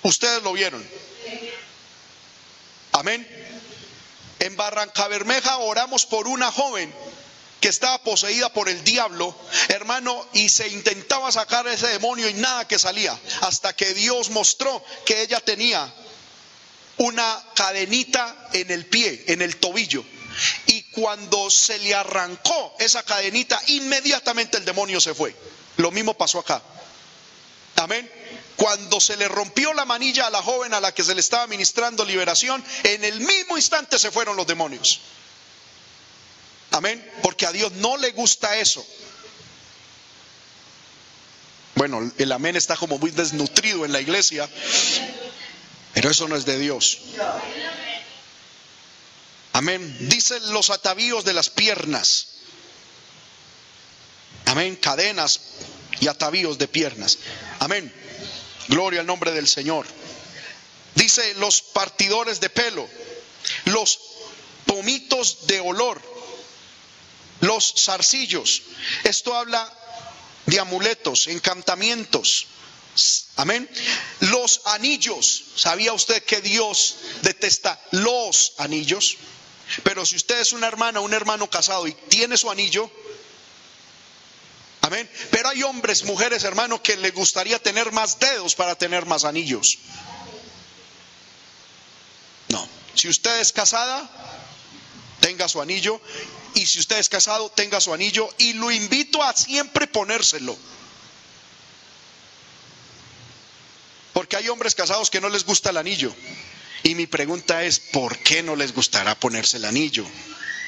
Ustedes 0.04 0.44
lo 0.44 0.54
vieron. 0.54 0.86
Amén. 2.92 3.28
En 4.40 4.56
Barranca 4.58 5.08
Bermeja 5.08 5.58
oramos 5.58 6.06
por 6.06 6.28
una 6.28 6.52
joven 6.52 6.94
que 7.66 7.70
estaba 7.70 7.98
poseída 8.04 8.54
por 8.54 8.70
el 8.70 8.84
diablo, 8.84 9.36
hermano, 9.70 10.24
y 10.34 10.50
se 10.50 10.68
intentaba 10.68 11.32
sacar 11.32 11.68
ese 11.68 11.88
demonio 11.88 12.30
y 12.30 12.36
nada 12.36 12.68
que 12.68 12.78
salía, 12.78 13.20
hasta 13.42 13.76
que 13.76 13.96
Dios 13.96 14.30
mostró 14.30 14.86
que 15.04 15.24
ella 15.24 15.40
tenía 15.40 15.92
una 16.98 17.44
cadenita 17.56 18.50
en 18.54 18.70
el 18.70 18.86
pie, 18.86 19.24
en 19.30 19.42
el 19.42 19.58
tobillo. 19.58 20.06
Y 20.68 20.84
cuando 20.92 21.50
se 21.50 21.80
le 21.80 21.96
arrancó 21.96 22.76
esa 22.78 23.02
cadenita, 23.02 23.60
inmediatamente 23.66 24.58
el 24.58 24.66
demonio 24.66 25.02
se 25.02 25.16
fue. 25.16 25.36
Lo 25.78 25.90
mismo 25.90 26.14
pasó 26.14 26.38
acá. 26.38 26.62
Amén. 27.78 28.08
Cuando 28.58 29.00
se 29.00 29.18
le 29.18 29.28
rompió 29.28 29.74
la 29.74 29.86
manilla 29.86 30.28
a 30.28 30.30
la 30.30 30.44
joven 30.44 30.76
a 30.76 30.82
la 30.82 30.94
que 30.94 31.04
se 31.04 31.16
le 31.16 31.22
estaba 31.22 31.48
ministrando 31.48 32.06
liberación, 32.06 32.64
en 32.84 33.04
el 33.04 33.22
mismo 33.22 33.58
instante 33.58 33.98
se 33.98 34.12
fueron 34.12 34.36
los 34.36 34.46
demonios. 34.46 35.02
Amén. 36.76 37.02
Porque 37.22 37.46
a 37.46 37.54
Dios 37.54 37.72
no 37.74 37.96
le 37.96 38.12
gusta 38.12 38.58
eso. 38.58 38.86
Bueno, 41.76 42.12
el 42.18 42.32
amén 42.34 42.58
está 42.58 42.76
como 42.76 42.98
muy 42.98 43.12
desnutrido 43.12 43.86
en 43.86 43.94
la 43.94 44.02
iglesia, 44.02 44.50
pero 45.94 46.12
eso 46.12 46.28
no 46.28 46.36
es 46.36 46.44
de 46.46 46.60
Dios. 46.60 47.00
Amén. 49.54 50.10
Dicen 50.10 50.52
los 50.52 50.70
atavíos 50.70 51.24
de 51.24 51.32
las 51.32 51.50
piernas. 51.50 52.28
Amén. 54.46 54.76
Cadenas 54.76 55.40
y 56.02 56.10
atavíos 56.10 56.58
de 56.58 56.68
piernas. 56.68 57.20
Amén. 57.60 57.94
Gloria 58.68 59.00
al 59.00 59.08
nombre 59.08 59.32
del 59.32 59.48
Señor. 59.48 59.88
Dice 60.96 61.36
los 61.36 61.62
partidores 61.62 62.42
de 62.42 62.50
pelo, 62.50 62.86
los 63.64 63.98
pomitos 64.66 65.48
de 65.48 65.62
olor 65.62 66.15
los 67.42 67.74
zarcillos. 67.78 68.64
Esto 69.04 69.36
habla 69.36 69.72
de 70.46 70.60
amuletos, 70.60 71.28
encantamientos. 71.28 72.48
Amén. 73.36 73.70
Los 74.22 74.62
anillos. 74.66 75.44
¿Sabía 75.56 75.94
usted 75.94 76.24
que 76.24 76.42
Dios 76.42 76.96
detesta 77.22 77.80
los 77.92 78.54
anillos? 78.58 79.18
Pero 79.84 80.06
si 80.06 80.16
usted 80.16 80.40
es 80.40 80.54
una 80.54 80.68
hermana, 80.68 81.00
un 81.00 81.14
hermano 81.14 81.50
casado 81.50 81.88
y 81.88 81.94
tiene 81.94 82.38
su 82.38 82.50
anillo, 82.50 82.90
Amén. 84.86 85.10
Pero 85.32 85.50
hay 85.50 85.64
hombres, 85.64 86.04
mujeres, 86.04 86.44
hermano, 86.44 86.84
que 86.84 86.96
les 86.96 87.12
gustaría 87.12 87.58
tener 87.58 87.92
más 87.92 88.20
dedos 88.20 88.54
para 88.54 88.76
tener 88.76 89.08
más 89.08 89.26
anillos. 89.26 89.80
No. 92.50 92.70
Si 92.94 93.10
usted 93.10 93.40
es 93.40 93.52
casada, 93.52 94.08
tenga 95.26 95.48
su 95.48 95.60
anillo. 95.60 96.00
Y 96.54 96.68
si 96.68 96.78
usted 96.78 97.00
es 97.00 97.10
casado, 97.10 97.50
tenga 97.50 97.82
su 97.82 97.92
anillo. 97.92 98.30
Y 98.38 98.54
lo 98.54 98.70
invito 98.70 99.24
a 99.24 99.36
siempre 99.36 99.88
ponérselo. 99.88 100.56
Porque 104.14 104.36
hay 104.38 104.48
hombres 104.50 104.76
casados 104.76 105.10
que 105.10 105.20
no 105.20 105.30
les 105.30 105.44
gusta 105.44 105.72
el 105.72 105.78
anillo. 105.78 106.14
Y 106.84 106.94
mi 106.94 107.08
pregunta 107.08 107.64
es, 107.64 107.80
¿por 107.80 108.20
qué 108.20 108.44
no 108.44 108.56
les 108.56 108.76
gustará 108.76 109.20
ponerse 109.20 109.58
el 109.58 109.66
anillo? 109.66 110.06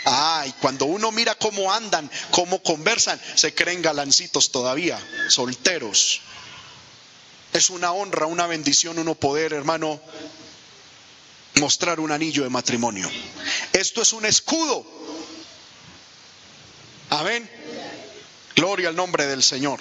Ah, 0.06 0.44
y 0.48 0.52
cuando 0.54 0.86
uno 0.86 1.12
mira 1.12 1.36
cómo 1.36 1.72
andan, 1.72 2.10
cómo 2.32 2.64
conversan, 2.64 3.22
se 3.36 3.54
creen 3.54 3.84
galancitos 3.84 4.52
todavía, 4.52 5.00
solteros. 5.30 6.22
Es 7.54 7.70
una 7.70 7.92
honra, 7.92 8.26
una 8.26 8.48
bendición, 8.48 8.98
uno 8.98 9.14
poder, 9.14 9.54
hermano, 9.54 10.02
mostrar 11.60 12.00
un 12.00 12.12
anillo 12.12 12.44
de 12.44 12.50
matrimonio. 12.50 13.10
Esto 13.74 14.02
es 14.02 14.14
un 14.14 14.26
escudo. 14.26 14.86
Amén. 17.10 17.50
Gloria 18.56 18.90
al 18.90 18.96
nombre 18.96 19.28
del 19.28 19.44
Señor. 19.44 19.80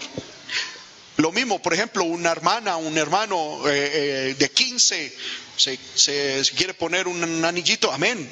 Lo 1.16 1.32
mismo, 1.32 1.62
por 1.62 1.72
ejemplo, 1.72 2.04
una 2.04 2.30
hermana, 2.30 2.76
un 2.76 2.96
hermano 2.98 3.66
eh, 3.68 4.30
eh, 4.30 4.34
de 4.34 4.50
15 4.50 5.16
se, 5.56 5.78
se, 5.94 6.42
quiere 6.54 6.74
poner 6.74 7.08
un 7.08 7.44
anillito, 7.44 7.90
amén. 7.90 8.28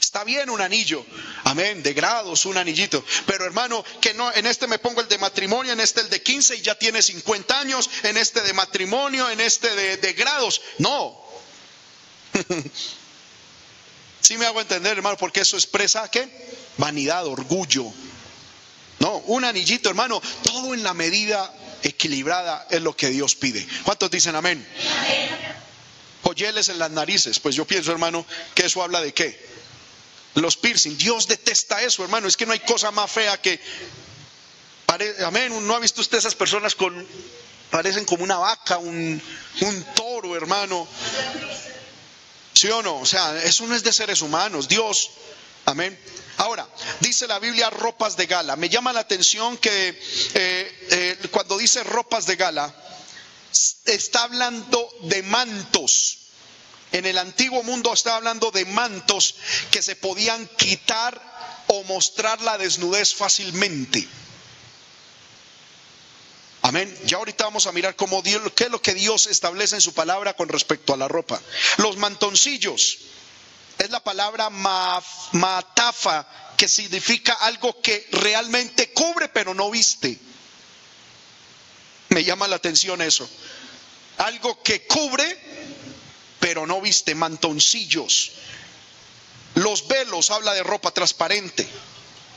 Está 0.00 0.24
bien 0.24 0.48
un 0.48 0.62
anillo, 0.62 1.04
amén, 1.44 1.82
de 1.82 1.92
grados, 1.92 2.46
un 2.46 2.56
anillito. 2.56 3.04
Pero 3.26 3.44
hermano, 3.44 3.84
que 4.00 4.14
no, 4.14 4.32
en 4.32 4.46
este 4.46 4.66
me 4.66 4.78
pongo 4.78 5.02
el 5.02 5.08
de 5.08 5.18
matrimonio, 5.18 5.74
en 5.74 5.80
este 5.80 6.00
el 6.00 6.08
de 6.08 6.22
15 6.22 6.56
y 6.56 6.62
ya 6.62 6.76
tiene 6.76 7.02
50 7.02 7.60
años, 7.60 7.90
en 8.04 8.16
este 8.16 8.40
de 8.40 8.54
matrimonio, 8.54 9.28
en 9.28 9.40
este 9.40 9.74
de, 9.74 9.98
de 9.98 10.12
grados. 10.14 10.62
No. 10.78 11.27
sí 14.20 14.36
me 14.36 14.46
hago 14.46 14.60
entender, 14.60 14.96
hermano, 14.96 15.16
porque 15.16 15.40
eso 15.40 15.56
expresa 15.56 16.10
qué? 16.10 16.28
Vanidad, 16.76 17.26
orgullo. 17.26 17.92
No, 19.00 19.18
un 19.26 19.44
anillito, 19.44 19.88
hermano, 19.88 20.20
todo 20.42 20.74
en 20.74 20.82
la 20.82 20.94
medida 20.94 21.52
equilibrada 21.82 22.66
es 22.70 22.82
lo 22.82 22.96
que 22.96 23.08
Dios 23.08 23.34
pide. 23.34 23.66
¿Cuántos 23.84 24.10
dicen 24.10 24.34
amén? 24.34 24.66
Joyeles 26.22 26.68
en 26.68 26.78
las 26.78 26.90
narices. 26.90 27.38
Pues 27.38 27.54
yo 27.54 27.64
pienso, 27.64 27.92
hermano, 27.92 28.26
que 28.54 28.66
eso 28.66 28.82
habla 28.82 29.00
de 29.00 29.14
qué? 29.14 29.48
Los 30.34 30.56
piercing. 30.56 30.96
Dios 30.98 31.26
detesta 31.28 31.82
eso, 31.82 32.02
hermano. 32.02 32.28
Es 32.28 32.36
que 32.36 32.46
no 32.46 32.52
hay 32.52 32.60
cosa 32.60 32.90
más 32.90 33.10
fea 33.10 33.40
que... 33.40 33.60
Amén. 35.24 35.66
¿No 35.66 35.74
ha 35.74 35.78
visto 35.78 36.00
usted 36.00 36.18
esas 36.18 36.34
personas 36.34 36.74
con... 36.74 37.06
Parecen 37.70 38.04
como 38.06 38.24
una 38.24 38.38
vaca, 38.38 38.78
un 38.78 39.20
toro, 39.94 40.34
hermano. 40.34 40.88
¿Sí 42.58 42.68
o 42.70 42.82
no? 42.82 42.98
O 42.98 43.06
sea, 43.06 43.40
eso 43.44 43.64
no 43.68 43.74
es 43.76 43.84
de 43.84 43.92
seres 43.92 44.20
humanos. 44.20 44.66
Dios, 44.66 45.10
amén. 45.64 45.96
Ahora, 46.38 46.66
dice 46.98 47.28
la 47.28 47.38
Biblia 47.38 47.70
ropas 47.70 48.16
de 48.16 48.26
gala. 48.26 48.56
Me 48.56 48.68
llama 48.68 48.92
la 48.92 48.98
atención 48.98 49.56
que 49.58 49.90
eh, 49.90 50.88
eh, 50.90 51.28
cuando 51.30 51.56
dice 51.56 51.84
ropas 51.84 52.26
de 52.26 52.34
gala, 52.34 52.74
está 53.84 54.24
hablando 54.24 54.92
de 55.02 55.22
mantos. 55.22 56.18
En 56.90 57.06
el 57.06 57.18
antiguo 57.18 57.62
mundo 57.62 57.92
está 57.92 58.16
hablando 58.16 58.50
de 58.50 58.64
mantos 58.64 59.36
que 59.70 59.80
se 59.80 59.94
podían 59.94 60.44
quitar 60.56 61.64
o 61.68 61.84
mostrar 61.84 62.40
la 62.40 62.58
desnudez 62.58 63.14
fácilmente. 63.14 64.08
Amén. 66.68 66.94
Ya 67.06 67.16
ahorita 67.16 67.44
vamos 67.44 67.66
a 67.66 67.72
mirar 67.72 67.96
cómo 67.96 68.20
Dios, 68.20 68.42
qué 68.54 68.64
es 68.64 68.70
lo 68.70 68.82
que 68.82 68.92
Dios 68.92 69.26
establece 69.26 69.76
en 69.76 69.80
su 69.80 69.94
palabra 69.94 70.34
con 70.34 70.50
respecto 70.50 70.92
a 70.92 70.98
la 70.98 71.08
ropa. 71.08 71.40
Los 71.78 71.96
mantoncillos 71.96 72.98
es 73.78 73.88
la 73.88 74.04
palabra 74.04 74.50
matafa, 74.50 76.28
que 76.58 76.68
significa 76.68 77.32
algo 77.32 77.80
que 77.80 78.06
realmente 78.12 78.92
cubre 78.92 79.30
pero 79.30 79.54
no 79.54 79.70
viste. 79.70 80.18
Me 82.10 82.22
llama 82.22 82.46
la 82.46 82.56
atención 82.56 83.00
eso. 83.00 83.26
Algo 84.18 84.62
que 84.62 84.86
cubre 84.86 85.38
pero 86.38 86.66
no 86.66 86.82
viste, 86.82 87.14
mantoncillos. 87.14 88.32
Los 89.54 89.88
velos 89.88 90.30
habla 90.30 90.52
de 90.52 90.62
ropa 90.62 90.90
transparente. 90.90 91.66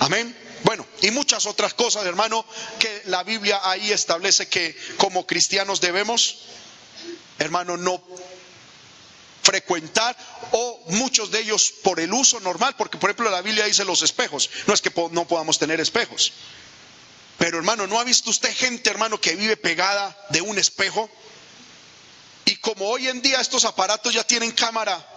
Amén. 0.02 0.36
Bueno, 0.64 0.84
y 1.02 1.12
muchas 1.12 1.45
otras 1.45 1.76
cosas, 1.76 2.08
hermano, 2.08 2.43
que 2.80 3.04
la 3.06 3.22
Biblia 3.24 3.62
ahí 3.64 3.91
establece 3.91 4.47
que 4.47 4.76
como 4.97 5.28
cristianos 5.28 5.80
debemos, 5.80 6.39
hermano, 7.38 7.78
no 7.78 8.04
frecuentar 9.43 10.18
o 10.54 10.84
muchos 10.88 11.30
de 11.30 11.41
ellos 11.41 11.72
por 11.84 11.99
el 11.99 12.12
uso 12.14 12.39
normal, 12.39 12.76
porque 12.78 12.97
por 12.97 13.12
ejemplo 13.12 13.30
la 13.30 13.43
Biblia 13.43 13.66
dice 13.66 13.86
los 13.86 14.02
espejos, 14.02 14.49
no 14.66 14.74
es 14.74 14.82
que 14.82 14.91
no 15.12 15.28
podamos 15.28 15.60
tener 15.60 15.80
espejos. 15.80 16.34
Pero 17.38 17.58
hermano, 17.58 17.86
¿no 17.86 17.99
ha 17.99 18.04
visto 18.04 18.32
usted 18.32 18.52
gente, 18.56 18.89
hermano, 18.89 19.22
que 19.22 19.36
vive 19.36 19.56
pegada 19.56 20.18
de 20.30 20.41
un 20.41 20.58
espejo? 20.58 21.12
Y 22.45 22.56
como 22.56 22.88
hoy 22.88 23.08
en 23.08 23.22
día 23.22 23.39
estos 23.39 23.66
aparatos 23.66 24.16
ya 24.16 24.24
tienen 24.24 24.49
cámara 24.49 25.08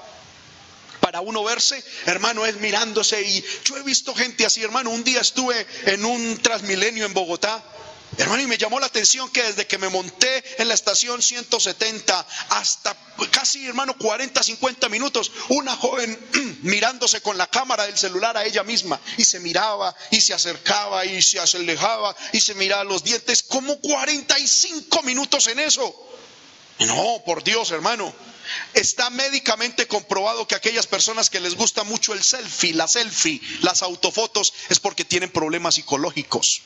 para 1.05 1.21
uno 1.21 1.45
verse, 1.45 1.85
hermano, 2.07 2.47
es 2.47 2.57
mirándose. 2.57 3.21
Y 3.21 3.45
yo 3.67 3.77
he 3.77 3.83
visto 3.83 4.15
gente 4.15 4.47
así, 4.47 4.63
hermano. 4.63 4.89
Un 4.89 5.05
día 5.05 5.21
estuve 5.21 5.67
en 5.85 6.03
un 6.03 6.39
Transmilenio 6.39 7.05
en 7.05 7.13
Bogotá 7.13 7.63
Hermano, 8.17 8.43
y 8.43 8.47
me 8.47 8.57
llamó 8.57 8.79
la 8.79 8.87
atención 8.87 9.29
que 9.31 9.43
desde 9.43 9.67
que 9.67 9.77
me 9.77 9.89
monté 9.89 10.45
en 10.59 10.69
la 10.69 10.75
estación 10.75 11.21
170 11.21 12.27
hasta 12.51 12.97
casi, 13.31 13.67
hermano, 13.67 13.99
40, 13.99 14.41
50 14.41 14.89
minutos, 14.89 15.33
una 15.49 15.75
joven 15.77 16.17
mirándose 16.63 17.21
con 17.21 17.37
la 17.37 17.49
cámara 17.49 17.87
del 17.87 17.99
celular 17.99 18.37
a 18.37 18.45
ella 18.45 18.63
misma 18.63 19.01
y 19.17 19.25
se 19.25 19.41
miraba 19.41 19.95
y 20.11 20.21
se 20.21 20.33
acercaba 20.33 21.05
y 21.05 21.21
se 21.23 21.41
alejaba 21.41 22.15
y 22.33 22.41
se 22.41 22.55
miraba 22.55 22.85
los 22.85 23.03
dientes, 23.03 23.43
como 23.43 23.79
45 23.81 25.03
minutos 25.03 25.49
en 25.49 25.59
eso. 25.59 25.93
No, 26.79 27.23
por 27.27 27.43
Dios, 27.43 27.73
hermano. 27.73 28.15
Está 28.75 29.11
médicamente 29.11 29.87
comprobado 29.87 30.47
que 30.47 30.55
aquellas 30.55 30.87
personas 30.87 31.31
que 31.31 31.41
les 31.41 31.55
gusta 31.55 31.85
mucho 31.85 32.13
el 32.13 32.23
selfie, 32.23 32.75
la 32.75 32.89
selfie, 32.89 33.41
las 33.63 33.83
autofotos, 33.83 34.53
es 34.69 34.81
porque 34.81 35.05
tienen 35.05 35.31
problemas 35.31 35.77
psicológicos. 35.77 36.63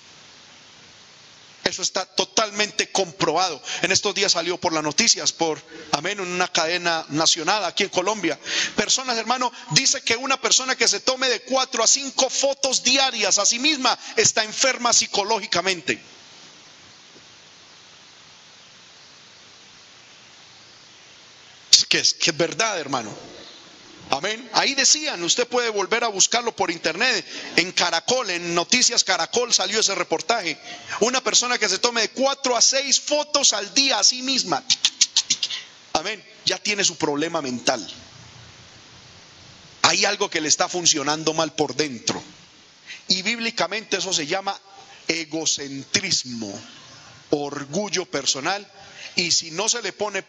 Eso 1.69 1.83
está 1.83 2.07
totalmente 2.07 2.91
comprobado. 2.91 3.61
En 3.83 3.93
estos 3.93 4.15
días 4.15 4.33
salió 4.33 4.59
por 4.59 4.73
las 4.73 4.83
noticias, 4.83 5.33
por, 5.33 5.63
amén, 5.93 6.19
en 6.19 6.29
una 6.29 6.49
cadena 6.49 7.05
nacional 7.11 7.63
aquí 7.65 7.83
en 7.83 7.91
Colombia. 7.91 8.39
Personas, 8.75 9.19
hermano, 9.19 9.53
dice 9.73 10.01
que 10.03 10.17
una 10.17 10.41
persona 10.41 10.77
que 10.77 10.89
se 10.89 11.01
tome 11.01 11.29
de 11.29 11.43
cuatro 11.43 11.83
a 11.85 11.87
cinco 11.87 12.31
fotos 12.31 12.83
diarias 12.83 13.39
a 13.39 13.45
sí 13.45 13.59
misma 13.59 13.99
está 14.17 14.45
enferma 14.45 14.95
psicológicamente. 14.95 16.01
Que 21.89 21.99
es, 21.99 22.15
que 22.15 22.31
es 22.31 22.37
verdad, 22.37 22.79
hermano. 22.79 23.15
Amén. 24.11 24.49
Ahí 24.55 24.75
decían, 24.75 25.23
usted 25.23 25.47
puede 25.47 25.69
volver 25.69 26.03
a 26.03 26.09
buscarlo 26.09 26.57
por 26.57 26.71
internet. 26.71 27.27
En 27.57 27.73
Caracol, 27.73 28.31
en 28.31 28.55
Noticias 28.55 29.05
Caracol 29.05 29.53
salió 29.53 29.81
ese 29.81 29.95
reportaje. 29.95 30.59
Una 31.01 31.23
persona 31.23 31.59
que 31.59 31.69
se 31.69 31.79
tome 31.79 32.03
de 32.03 32.11
cuatro 32.11 32.57
a 32.57 32.63
seis 32.63 33.01
fotos 33.01 33.53
al 33.53 33.73
día 33.75 33.99
a 33.99 34.05
sí 34.05 34.23
misma. 34.23 34.65
Amén. 35.93 36.25
Ya 36.47 36.59
tiene 36.59 36.85
su 36.85 36.97
problema 36.97 37.43
mental. 37.43 37.87
Hay 39.83 40.05
algo 40.05 40.31
que 40.31 40.41
le 40.41 40.49
está 40.49 40.69
funcionando 40.69 41.35
mal 41.35 41.55
por 41.55 41.75
dentro. 41.75 42.23
Y 43.09 43.23
bíblicamente 43.23 43.99
eso 43.99 44.13
se 44.13 44.27
llama 44.27 44.59
egocentrismo, 45.07 46.59
orgullo 47.31 48.07
personal. 48.07 48.67
Y 49.17 49.31
si 49.33 49.51
no 49.51 49.69
se 49.69 49.83
le 49.83 49.93
pone 49.93 50.25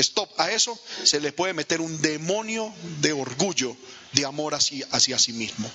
stop 0.00 0.28
a 0.38 0.50
eso, 0.50 0.78
se 1.04 1.20
le 1.20 1.32
puede 1.32 1.52
meter 1.52 1.80
un 1.80 2.00
demonio 2.00 2.72
de 3.00 3.12
orgullo, 3.12 3.76
de 4.12 4.24
amor 4.24 4.54
hacia, 4.54 4.86
hacia 4.90 5.18
sí 5.18 5.32
mismo. 5.32 5.70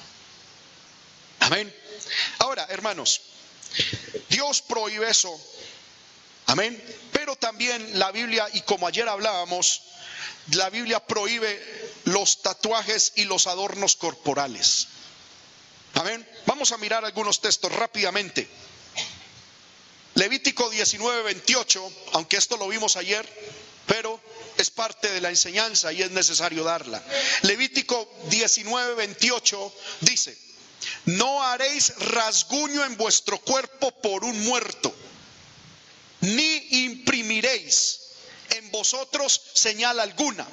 Amén. 1.40 1.74
Ahora, 2.40 2.66
hermanos, 2.70 3.22
Dios 4.30 4.62
prohíbe 4.62 5.10
eso. 5.10 5.32
Amén. 6.48 6.82
Pero 7.12 7.36
también 7.36 8.00
la 8.00 8.12
Biblia, 8.12 8.48
y 8.54 8.62
como 8.62 8.88
ayer 8.88 9.08
hablábamos, 9.08 9.82
la 10.52 10.70
Biblia 10.70 11.00
prohíbe 11.06 11.60
los 12.06 12.42
tatuajes 12.42 13.14
y 13.16 13.26
los 13.26 13.48
adornos 13.48 13.96
corporales. 13.96 14.88
Amén. 15.96 16.28
Vamos 16.46 16.72
a 16.72 16.78
mirar 16.78 17.06
algunos 17.06 17.42
textos 17.42 17.72
rápidamente. 17.72 18.48
Levítico 20.16 20.70
19, 20.70 21.24
28, 21.24 21.92
aunque 22.14 22.38
esto 22.38 22.58
lo 22.58 22.68
vimos 22.68 22.96
ayer, 22.96 23.28
pero 23.86 24.20
es 24.58 24.70
parte 24.70 25.12
de 25.12 25.22
la 25.22 25.30
enseñanza 25.30 25.92
y 25.92 26.02
es 26.02 26.12
necesario 26.12 26.64
darla. 26.64 27.02
Levítico 27.44 28.10
19, 28.30 28.96
28 28.96 29.74
dice, 30.02 30.38
no 31.06 31.44
haréis 31.44 31.96
rasguño 31.98 32.84
en 32.84 32.98
vuestro 32.98 33.40
cuerpo 33.40 33.92
por 33.92 34.24
un 34.24 34.44
muerto, 34.46 34.94
ni 36.22 36.84
imprimiréis 36.84 38.00
en 38.52 38.72
vosotros 38.72 39.42
señal 39.54 40.00
alguna. 40.00 40.48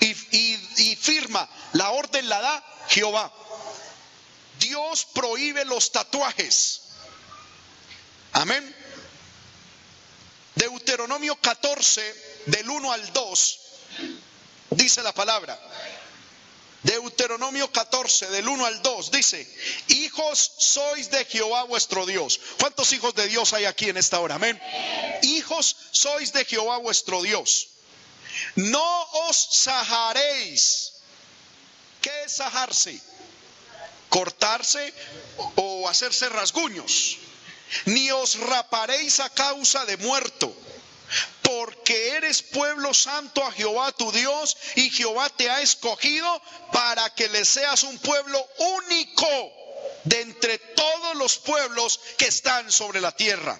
Y, 0.00 0.96
firma, 0.96 1.48
la 1.72 1.90
orden 1.90 2.28
la 2.28 2.40
da 2.40 2.64
Jehová. 2.88 3.32
Dios 4.58 5.06
prohíbe 5.14 5.64
los 5.64 5.92
tatuajes. 5.92 6.80
Amén. 8.32 8.74
Deuteronomio 10.56 11.36
14, 11.36 12.33
del 12.46 12.68
1 12.68 12.92
al 12.92 13.12
2, 13.12 13.58
dice 14.70 15.02
la 15.02 15.12
palabra. 15.12 15.58
Deuteronomio 16.82 17.72
14, 17.72 18.28
del 18.28 18.46
1 18.46 18.66
al 18.66 18.82
2, 18.82 19.10
dice, 19.10 19.48
hijos 19.88 20.52
sois 20.58 21.10
de 21.10 21.24
Jehová 21.24 21.64
vuestro 21.64 22.04
Dios. 22.04 22.38
¿Cuántos 22.60 22.92
hijos 22.92 23.14
de 23.14 23.26
Dios 23.26 23.54
hay 23.54 23.64
aquí 23.64 23.88
en 23.88 23.96
esta 23.96 24.20
hora? 24.20 24.34
Amén. 24.34 24.60
Hijos 25.22 25.76
sois 25.92 26.34
de 26.34 26.44
Jehová 26.44 26.76
vuestro 26.76 27.22
Dios. 27.22 27.68
No 28.56 29.02
os 29.28 29.48
sajaréis. 29.50 30.92
¿Qué 32.02 32.10
es 32.26 32.32
sajarse? 32.32 33.00
Cortarse 34.10 34.92
o 35.56 35.88
hacerse 35.88 36.28
rasguños. 36.28 37.16
Ni 37.86 38.10
os 38.10 38.38
raparéis 38.38 39.20
a 39.20 39.30
causa 39.30 39.86
de 39.86 39.96
muerto 39.96 40.54
porque 41.64 42.08
eres 42.10 42.42
pueblo 42.42 42.92
santo 42.92 43.42
a 43.42 43.50
Jehová 43.50 43.90
tu 43.92 44.12
Dios 44.12 44.54
y 44.74 44.90
Jehová 44.90 45.30
te 45.30 45.48
ha 45.48 45.62
escogido 45.62 46.42
para 46.70 47.08
que 47.14 47.26
le 47.30 47.42
seas 47.46 47.84
un 47.84 47.98
pueblo 48.00 48.46
único 48.58 49.26
de 50.04 50.20
entre 50.20 50.58
todos 50.58 51.16
los 51.16 51.38
pueblos 51.38 52.00
que 52.18 52.26
están 52.26 52.70
sobre 52.70 53.00
la 53.00 53.12
tierra. 53.12 53.58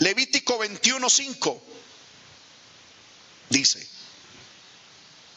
Levítico 0.00 0.58
21:5 0.58 1.60
dice, 3.48 3.88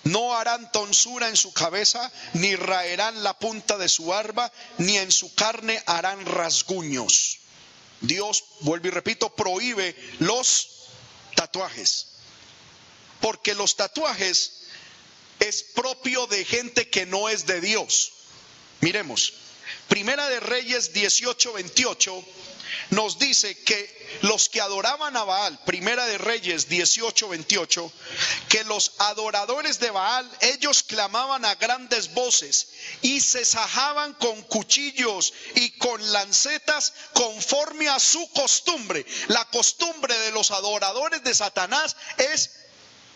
no 0.05 0.35
harán 0.35 0.71
tonsura 0.71 1.29
en 1.29 1.35
su 1.35 1.53
cabeza, 1.53 2.11
ni 2.33 2.55
raerán 2.55 3.21
la 3.21 3.37
punta 3.37 3.77
de 3.77 3.89
su 3.89 4.07
barba, 4.07 4.51
ni 4.79 4.97
en 4.97 5.11
su 5.11 5.35
carne 5.35 5.83
harán 5.85 6.25
rasguños. 6.25 7.37
Dios, 8.01 8.43
vuelvo 8.61 8.87
y 8.87 8.91
repito, 8.91 9.35
prohíbe 9.35 9.95
los 10.19 10.74
tatuajes. 11.35 12.07
Porque 13.21 13.53
los 13.53 13.75
tatuajes 13.75 14.51
es 15.39 15.63
propio 15.63 16.27
de 16.27 16.45
gente 16.45 16.89
que 16.89 17.05
no 17.05 17.29
es 17.29 17.45
de 17.45 17.61
Dios. 17.61 18.11
Miremos, 18.81 19.33
Primera 19.87 20.27
de 20.29 20.39
Reyes 20.39 20.93
18, 20.93 21.53
28 21.53 22.25
nos 22.89 23.19
dice 23.19 23.57
que 23.63 24.19
los 24.21 24.49
que 24.49 24.61
adoraban 24.61 25.15
a 25.17 25.23
Baal, 25.23 25.59
Primera 25.65 26.05
de 26.05 26.17
Reyes 26.17 26.69
18, 26.69 27.29
28, 27.29 27.91
que 28.49 28.63
los 28.63 28.93
adoradores 28.99 29.79
de 29.79 29.91
Baal, 29.91 30.29
ellos 30.41 30.83
clamaban 30.83 31.45
a 31.45 31.55
grandes 31.55 32.13
voces 32.13 32.67
y 33.01 33.21
se 33.21 33.45
sajaban 33.45 34.13
con 34.13 34.41
cuchillos 34.43 35.33
y 35.55 35.71
con 35.77 36.11
lancetas 36.11 36.93
conforme 37.13 37.89
a 37.89 37.99
su 37.99 38.27
costumbre. 38.31 39.05
La 39.27 39.45
costumbre 39.45 40.17
de 40.19 40.31
los 40.31 40.51
adoradores 40.51 41.23
de 41.23 41.33
Satanás 41.33 41.95
es 42.17 42.51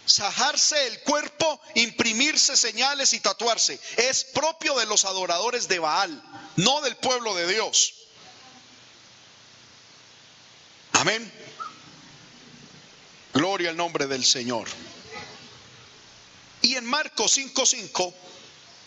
sajarse 0.05 0.87
el 0.87 1.01
cuerpo, 1.01 1.61
imprimirse 1.75 2.57
señales 2.57 3.13
y 3.13 3.19
tatuarse. 3.19 3.79
Es 3.97 4.23
propio 4.23 4.77
de 4.77 4.85
los 4.85 5.05
adoradores 5.05 5.67
de 5.67 5.79
Baal, 5.79 6.23
no 6.55 6.81
del 6.81 6.97
pueblo 6.97 7.35
de 7.35 7.47
Dios. 7.47 7.93
Amén. 10.99 11.31
Gloria 13.33 13.69
al 13.69 13.77
nombre 13.77 14.05
del 14.05 14.25
Señor. 14.25 14.67
Y 16.61 16.75
en 16.75 16.83
Marcos 16.83 17.37
5:5, 17.37 18.13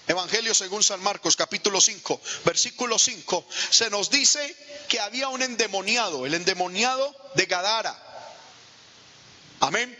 Evangelio 0.06 0.54
según 0.54 0.82
San 0.82 1.02
Marcos 1.02 1.36
capítulo 1.36 1.80
5, 1.80 2.20
versículo 2.44 2.98
5, 2.98 3.46
se 3.70 3.88
nos 3.88 4.10
dice 4.10 4.54
que 4.90 5.00
había 5.00 5.28
un 5.28 5.40
endemoniado, 5.40 6.26
el 6.26 6.34
endemoniado 6.34 7.16
de 7.34 7.46
Gadara. 7.46 7.96
Amén. 9.60 9.96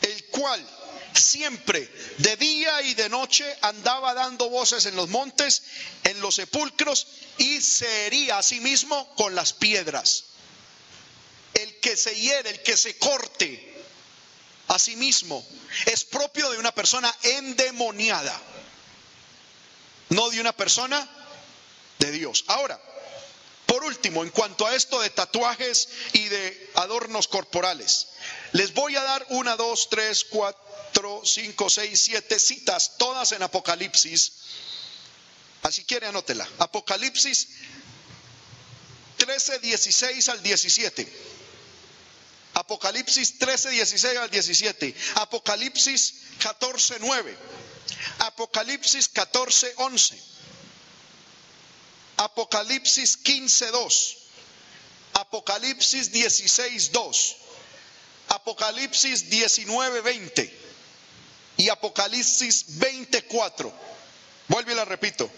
El 0.00 0.24
cual 0.28 0.66
siempre, 1.12 1.92
de 2.16 2.36
día 2.36 2.80
y 2.80 2.94
de 2.94 3.10
noche, 3.10 3.44
andaba 3.60 4.14
dando 4.14 4.48
voces 4.48 4.86
en 4.86 4.96
los 4.96 5.10
montes, 5.10 5.62
en 6.04 6.22
los 6.22 6.36
sepulcros, 6.36 7.06
y 7.36 7.60
se 7.60 8.06
hería 8.06 8.38
a 8.38 8.42
sí 8.42 8.60
mismo 8.60 9.14
con 9.16 9.34
las 9.34 9.52
piedras 9.52 10.31
el 11.54 11.80
que 11.80 11.96
se 11.96 12.14
hiere, 12.14 12.50
el 12.50 12.62
que 12.62 12.76
se 12.76 12.96
corte 12.98 13.84
a 14.68 14.78
sí 14.78 14.96
mismo, 14.96 15.44
es 15.86 16.04
propio 16.04 16.50
de 16.50 16.58
una 16.58 16.72
persona 16.72 17.14
endemoniada, 17.22 18.40
no 20.10 20.30
de 20.30 20.40
una 20.40 20.52
persona 20.52 21.08
de 21.98 22.10
Dios. 22.12 22.44
Ahora, 22.48 22.80
por 23.66 23.84
último, 23.84 24.22
en 24.22 24.30
cuanto 24.30 24.66
a 24.66 24.74
esto 24.74 25.00
de 25.00 25.10
tatuajes 25.10 25.88
y 26.12 26.28
de 26.28 26.70
adornos 26.74 27.28
corporales, 27.28 28.08
les 28.52 28.74
voy 28.74 28.96
a 28.96 29.02
dar 29.02 29.26
una, 29.30 29.56
dos, 29.56 29.88
tres, 29.88 30.24
cuatro, 30.24 31.22
cinco, 31.24 31.70
seis, 31.70 32.02
siete 32.02 32.38
citas, 32.38 32.98
todas 32.98 33.32
en 33.32 33.42
Apocalipsis. 33.42 34.32
Así 35.62 35.84
quiere, 35.84 36.06
anótela. 36.06 36.46
Apocalipsis 36.58 37.48
13, 39.16 39.60
16 39.60 40.28
al 40.30 40.42
17. 40.42 41.08
Apocalipsis 42.54 43.38
13, 43.38 43.70
16 43.70 44.16
al 44.18 44.30
17. 44.30 44.94
Apocalipsis 45.14 46.14
14, 46.38 46.98
9. 47.00 47.36
Apocalipsis 48.18 49.08
14, 49.08 49.72
11. 49.76 50.16
Apocalipsis 52.16 53.16
15, 53.16 53.70
2. 53.70 54.16
Apocalipsis 55.14 56.10
16, 56.12 56.92
2. 56.92 57.36
Apocalipsis 58.28 59.28
19, 59.30 60.00
20. 60.02 60.58
Y 61.56 61.68
Apocalipsis 61.68 62.78
24. 62.78 63.72
Vuelve 64.48 64.72
y 64.72 64.74
la 64.76 64.84
repito. 64.84 65.30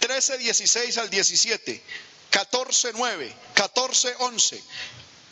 13, 0.00 0.38
16 0.38 0.98
al 0.98 1.10
17. 1.10 1.82
14, 2.30 2.92
9. 2.94 3.34
14, 3.54 4.14
11. 4.18 4.62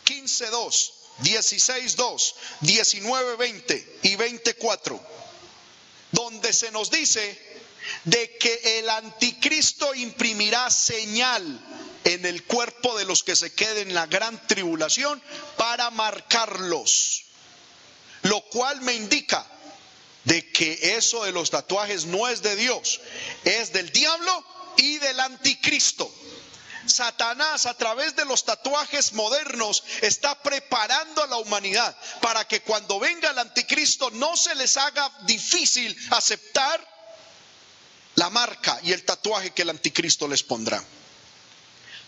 15, 0.05 0.47
2. 0.47 0.91
16.2, 1.23 2.33
19.20 2.61 3.85
y 4.03 4.15
24, 4.15 5.01
donde 6.11 6.51
se 6.51 6.71
nos 6.71 6.91
dice 6.91 7.41
de 8.03 8.37
que 8.37 8.79
el 8.79 8.89
anticristo 8.89 9.93
imprimirá 9.95 10.69
señal 10.69 11.43
en 12.03 12.25
el 12.25 12.43
cuerpo 12.43 12.97
de 12.97 13.05
los 13.05 13.23
que 13.23 13.35
se 13.35 13.53
queden 13.53 13.89
en 13.89 13.95
la 13.95 14.07
gran 14.07 14.45
tribulación 14.47 15.21
para 15.57 15.89
marcarlos, 15.91 17.23
lo 18.23 18.41
cual 18.49 18.81
me 18.81 18.93
indica 18.93 19.45
de 20.25 20.51
que 20.51 20.97
eso 20.97 21.23
de 21.23 21.31
los 21.31 21.51
tatuajes 21.51 22.05
no 22.05 22.27
es 22.27 22.41
de 22.41 22.55
Dios, 22.55 22.99
es 23.43 23.71
del 23.71 23.91
diablo 23.91 24.45
y 24.77 24.97
del 24.97 25.19
anticristo. 25.19 26.11
Satanás 26.85 27.65
a 27.65 27.73
través 27.73 28.15
de 28.15 28.25
los 28.25 28.45
tatuajes 28.45 29.13
modernos 29.13 29.83
está 30.01 30.41
preparando 30.41 31.23
a 31.23 31.27
la 31.27 31.37
humanidad 31.37 31.95
para 32.21 32.47
que 32.47 32.61
cuando 32.61 32.99
venga 32.99 33.31
el 33.31 33.39
anticristo 33.39 34.11
no 34.11 34.35
se 34.37 34.55
les 34.55 34.77
haga 34.77 35.11
difícil 35.21 35.95
aceptar 36.11 36.85
la 38.15 38.29
marca 38.29 38.79
y 38.83 38.93
el 38.93 39.03
tatuaje 39.03 39.51
que 39.51 39.63
el 39.63 39.69
anticristo 39.69 40.27
les 40.27 40.43
pondrá. 40.43 40.83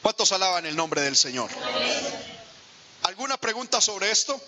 ¿Cuántos 0.02 0.32
alaban 0.32 0.66
el 0.66 0.76
nombre 0.76 1.02
del 1.02 1.18
Señor? 1.18 1.50
¿Alguna 3.04 3.38
pregunta 3.38 3.82
sobre 3.82 4.12
esto? 4.12 4.40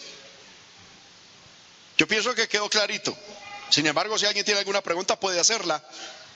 Yo 1.97 2.07
pienso 2.07 2.33
que 2.33 2.47
quedó 2.47 2.69
clarito. 2.69 3.15
Sin 3.69 3.85
embargo, 3.85 4.17
si 4.17 4.25
alguien 4.25 4.45
tiene 4.45 4.59
alguna 4.59 4.81
pregunta 4.81 5.19
puede 5.19 5.39
hacerla 5.39 5.83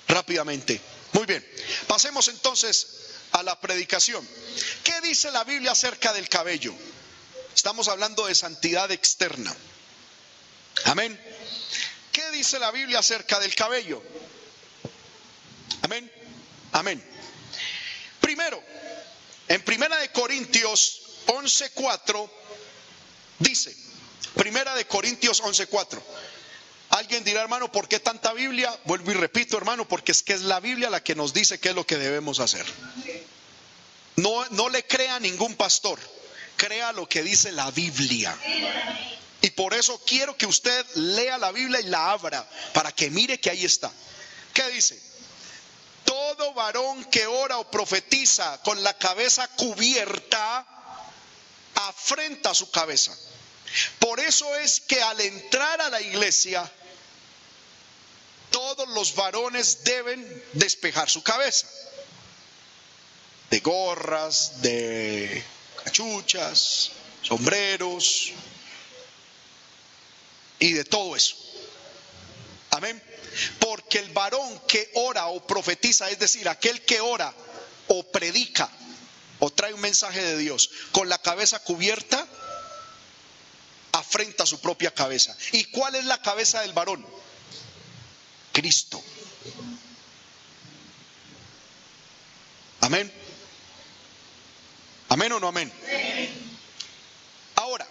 rápidamente. 0.07 0.79
Muy 1.13 1.25
bien, 1.25 1.47
pasemos 1.87 2.27
entonces 2.27 3.02
a 3.33 3.43
la 3.43 3.59
predicación. 3.59 4.27
¿Qué 4.83 5.01
dice 5.01 5.31
la 5.31 5.43
Biblia 5.43 5.71
acerca 5.71 6.13
del 6.13 6.29
cabello? 6.29 6.73
Estamos 7.53 7.87
hablando 7.87 8.25
de 8.25 8.35
santidad 8.35 8.89
externa. 8.91 9.53
Amén. 10.85 11.19
¿Qué 12.11 12.31
dice 12.31 12.59
la 12.59 12.71
Biblia 12.71 12.99
acerca 12.99 13.39
del 13.39 13.53
cabello? 13.55 14.01
Amén. 15.81 16.11
Amén. 16.71 17.03
Primero, 18.21 18.63
en 19.47 19.61
Primera 19.63 19.97
de 19.97 20.11
Corintios 20.11 21.01
11:4 21.27 22.29
dice, 23.39 23.75
Primera 24.35 24.75
de 24.75 24.85
Corintios 24.85 25.41
11:4. 25.41 26.01
Alguien 26.93 27.23
dirá, 27.23 27.41
hermano, 27.41 27.71
¿por 27.71 27.87
qué 27.87 27.99
tanta 27.99 28.33
Biblia? 28.33 28.71
Vuelvo 28.85 29.09
y 29.09 29.15
repito, 29.15 29.57
hermano, 29.57 29.87
porque 29.87 30.11
es 30.11 30.21
que 30.21 30.33
es 30.33 30.41
la 30.43 30.59
Biblia 30.59 30.91
la 30.91 31.03
que 31.03 31.15
nos 31.15 31.33
dice 31.33 31.59
qué 31.59 31.69
es 31.69 31.75
lo 31.75 31.87
que 31.87 31.97
debemos 31.97 32.39
hacer. 32.39 32.63
No, 34.15 34.45
no 34.51 34.69
le 34.69 34.85
crea 34.85 35.15
a 35.15 35.19
ningún 35.19 35.55
pastor, 35.55 35.99
crea 36.55 36.91
lo 36.91 37.09
que 37.09 37.23
dice 37.23 37.51
la 37.51 37.71
Biblia. 37.71 38.37
Y 39.41 39.49
por 39.49 39.73
eso 39.73 39.99
quiero 40.05 40.37
que 40.37 40.45
usted 40.45 40.85
lea 40.93 41.39
la 41.39 41.51
Biblia 41.51 41.81
y 41.81 41.85
la 41.85 42.11
abra 42.11 42.47
para 42.73 42.91
que 42.91 43.09
mire 43.09 43.39
que 43.39 43.49
ahí 43.49 43.65
está. 43.65 43.91
¿Qué 44.53 44.69
dice? 44.69 45.01
Todo 46.05 46.53
varón 46.53 47.05
que 47.05 47.25
ora 47.25 47.57
o 47.57 47.71
profetiza 47.71 48.61
con 48.61 48.83
la 48.83 48.95
cabeza 48.99 49.47
cubierta 49.55 50.63
afrenta 51.73 52.53
su 52.53 52.69
cabeza. 52.69 53.17
Por 53.97 54.19
eso 54.19 54.53
es 54.57 54.79
que 54.79 55.01
al 55.01 55.19
entrar 55.21 55.81
a 55.81 55.89
la 55.89 55.99
iglesia, 55.99 56.71
todos 58.75 58.89
los 58.89 59.15
varones 59.15 59.83
deben 59.83 60.43
despejar 60.53 61.09
su 61.09 61.21
cabeza. 61.21 61.67
De 63.49 63.59
gorras, 63.59 64.61
de 64.61 65.43
cachuchas, 65.83 66.91
sombreros 67.21 68.31
y 70.57 70.71
de 70.73 70.83
todo 70.85 71.15
eso. 71.15 71.35
Amén. 72.71 73.01
Porque 73.59 73.99
el 73.99 74.09
varón 74.09 74.59
que 74.67 74.89
ora 74.95 75.27
o 75.27 75.45
profetiza, 75.45 76.09
es 76.09 76.17
decir, 76.17 76.49
aquel 76.49 76.81
que 76.81 76.99
ora 76.99 77.33
o 77.89 78.03
predica 78.11 78.69
o 79.39 79.51
trae 79.51 79.73
un 79.73 79.81
mensaje 79.81 80.21
de 80.21 80.37
Dios 80.37 80.69
con 80.91 81.09
la 81.09 81.19
cabeza 81.19 81.59
cubierta, 81.59 82.25
afrenta 83.91 84.47
su 84.47 84.59
propia 84.61 84.91
cabeza. 84.91 85.35
¿Y 85.51 85.65
cuál 85.65 85.93
es 85.93 86.05
la 86.05 86.21
cabeza 86.21 86.61
del 86.61 86.73
varón? 86.73 87.05
Cristo. 88.53 89.03
Amén. 92.79 93.11
Amén 95.09 95.31
o 95.33 95.39
no 95.39 95.47
amén. 95.47 95.71
Ahora, 97.55 97.87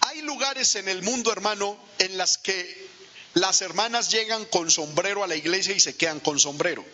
hay 0.00 0.22
lugares 0.22 0.74
en 0.76 0.88
el 0.88 1.02
mundo, 1.02 1.30
hermano, 1.30 1.78
en 1.98 2.16
las 2.16 2.38
que 2.38 2.88
las 3.34 3.60
hermanas 3.62 4.10
llegan 4.10 4.44
con 4.46 4.70
sombrero 4.70 5.24
a 5.24 5.26
la 5.26 5.34
iglesia 5.34 5.74
y 5.74 5.80
se 5.80 5.96
quedan 5.96 6.20
con 6.20 6.38
sombrero. 6.38 6.84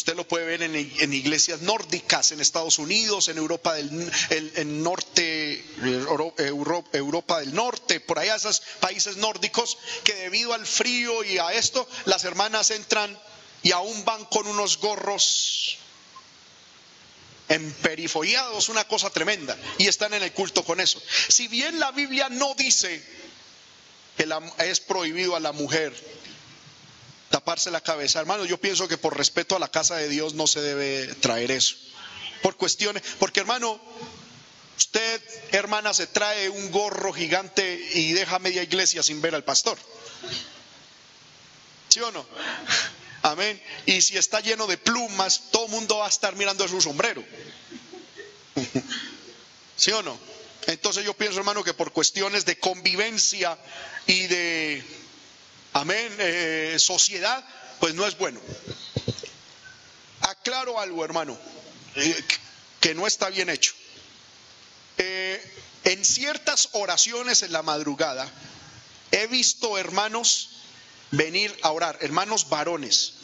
Usted 0.00 0.16
lo 0.16 0.26
puede 0.26 0.46
ver 0.46 0.62
en, 0.62 1.12
iglesias 1.12 1.60
nórdicas, 1.60 2.32
en 2.32 2.40
Estados 2.40 2.78
Unidos, 2.78 3.28
en 3.28 3.36
Europa 3.36 3.74
del 3.74 4.82
norte, 4.82 5.62
Europa 6.38 7.40
del 7.40 7.52
norte, 7.54 8.00
por 8.00 8.18
allá 8.18 8.34
esos 8.36 8.62
países 8.80 9.18
nórdicos, 9.18 9.76
que 10.02 10.14
debido 10.14 10.54
al 10.54 10.64
frío 10.66 11.22
y 11.22 11.36
a 11.36 11.52
esto, 11.52 11.86
las 12.06 12.24
hermanas 12.24 12.70
entran 12.70 13.20
y 13.62 13.72
aún 13.72 14.02
van 14.06 14.24
con 14.24 14.46
unos 14.46 14.78
gorros 14.78 15.76
emperifollados, 17.50 18.70
una 18.70 18.84
cosa 18.88 19.10
tremenda, 19.10 19.54
y 19.76 19.86
están 19.86 20.14
en 20.14 20.22
el 20.22 20.32
culto 20.32 20.64
con 20.64 20.80
eso. 20.80 20.98
Si 21.28 21.46
bien 21.46 21.78
la 21.78 21.90
Biblia 21.92 22.30
no 22.30 22.54
dice 22.54 23.04
que 24.16 24.26
es 24.64 24.80
prohibido 24.80 25.36
a 25.36 25.40
la 25.40 25.52
mujer 25.52 25.92
taparse 27.40 27.70
la 27.70 27.80
cabeza. 27.80 28.20
Hermano, 28.20 28.44
yo 28.44 28.60
pienso 28.60 28.86
que 28.86 28.98
por 28.98 29.16
respeto 29.16 29.56
a 29.56 29.58
la 29.58 29.70
casa 29.70 29.96
de 29.96 30.10
Dios 30.10 30.34
no 30.34 30.46
se 30.46 30.60
debe 30.60 31.06
traer 31.16 31.50
eso. 31.50 31.74
Por 32.42 32.56
cuestiones, 32.56 33.02
porque 33.18 33.40
hermano, 33.40 33.80
usted, 34.76 35.22
hermana, 35.52 35.94
se 35.94 36.06
trae 36.06 36.50
un 36.50 36.70
gorro 36.70 37.14
gigante 37.14 37.80
y 37.94 38.12
deja 38.12 38.38
media 38.38 38.62
iglesia 38.62 39.02
sin 39.02 39.22
ver 39.22 39.34
al 39.34 39.42
pastor. 39.42 39.78
¿Sí 41.88 42.00
o 42.00 42.12
no? 42.12 42.26
Amén. 43.22 43.60
Y 43.86 44.02
si 44.02 44.18
está 44.18 44.40
lleno 44.40 44.66
de 44.66 44.76
plumas, 44.76 45.44
todo 45.50 45.64
el 45.64 45.70
mundo 45.70 45.96
va 45.98 46.06
a 46.06 46.10
estar 46.10 46.36
mirando 46.36 46.68
su 46.68 46.80
sombrero. 46.82 47.24
¿Sí 49.76 49.90
o 49.92 50.02
no? 50.02 50.18
Entonces 50.66 51.04
yo 51.06 51.14
pienso, 51.14 51.38
hermano, 51.38 51.64
que 51.64 51.72
por 51.72 51.92
cuestiones 51.92 52.44
de 52.44 52.58
convivencia 52.58 53.58
y 54.06 54.26
de 54.26 54.84
amén, 55.72 56.14
eh, 56.18 56.76
sociedad, 56.78 57.44
pues 57.78 57.94
no 57.94 58.06
es 58.06 58.16
bueno. 58.18 58.40
Aclaro 60.20 60.78
algo, 60.78 61.04
hermano, 61.04 61.38
eh, 61.96 62.24
que 62.80 62.94
no 62.94 63.06
está 63.06 63.30
bien 63.30 63.48
hecho. 63.48 63.72
Eh, 64.98 65.54
en 65.84 66.04
ciertas 66.04 66.68
oraciones 66.72 67.42
en 67.42 67.52
la 67.52 67.62
madrugada 67.62 68.30
he 69.10 69.26
visto 69.28 69.78
hermanos 69.78 70.50
venir 71.10 71.56
a 71.62 71.70
orar, 71.70 71.98
hermanos 72.02 72.48
varones, 72.48 73.14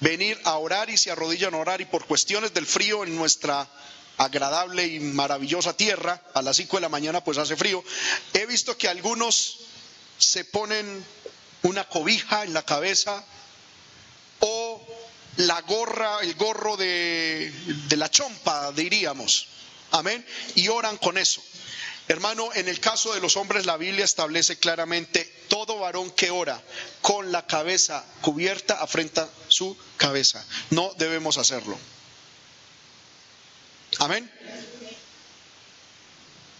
venir 0.00 0.38
a 0.44 0.56
orar 0.58 0.90
y 0.90 0.98
se 0.98 1.10
arrodillan 1.10 1.54
a 1.54 1.58
orar 1.58 1.80
y 1.80 1.86
por 1.86 2.04
cuestiones 2.06 2.52
del 2.52 2.66
frío 2.66 3.04
en 3.04 3.16
nuestra 3.16 3.66
agradable 4.18 4.86
y 4.86 5.00
maravillosa 5.00 5.74
tierra, 5.74 6.22
a 6.34 6.42
las 6.42 6.56
5 6.56 6.76
de 6.76 6.80
la 6.82 6.88
mañana 6.90 7.24
pues 7.24 7.38
hace 7.38 7.56
frío, 7.56 7.82
he 8.34 8.44
visto 8.44 8.76
que 8.76 8.88
algunos 8.88 9.60
se 10.18 10.44
ponen 10.44 11.02
una 11.62 11.88
cobija 11.88 12.44
en 12.44 12.54
la 12.54 12.62
cabeza 12.62 13.24
o 14.40 14.86
la 15.36 15.60
gorra, 15.62 16.20
el 16.22 16.34
gorro 16.34 16.76
de, 16.76 17.52
la 17.90 18.10
chompa, 18.10 18.72
diríamos. 18.72 19.48
Amén. 19.92 20.24
Y 20.54 20.68
oran 20.68 20.96
con 20.98 21.18
eso. 21.18 21.42
Hermano, 22.08 22.50
en 22.54 22.68
el 22.68 22.80
caso 22.80 23.14
de 23.14 23.20
los 23.20 23.36
hombres, 23.36 23.66
la 23.66 23.76
Biblia 23.76 24.04
establece 24.04 24.58
claramente, 24.58 25.24
todo 25.48 25.78
varón 25.78 26.10
que 26.10 26.30
ora 26.30 26.60
con 27.02 27.30
la 27.30 27.46
cabeza 27.46 28.04
cubierta 28.20 28.82
afrenta 28.82 29.28
su 29.48 29.76
cabeza. 29.96 30.44
No 30.70 30.92
debemos 30.98 31.38
hacerlo. 31.38 31.78
Amén. 33.98 34.30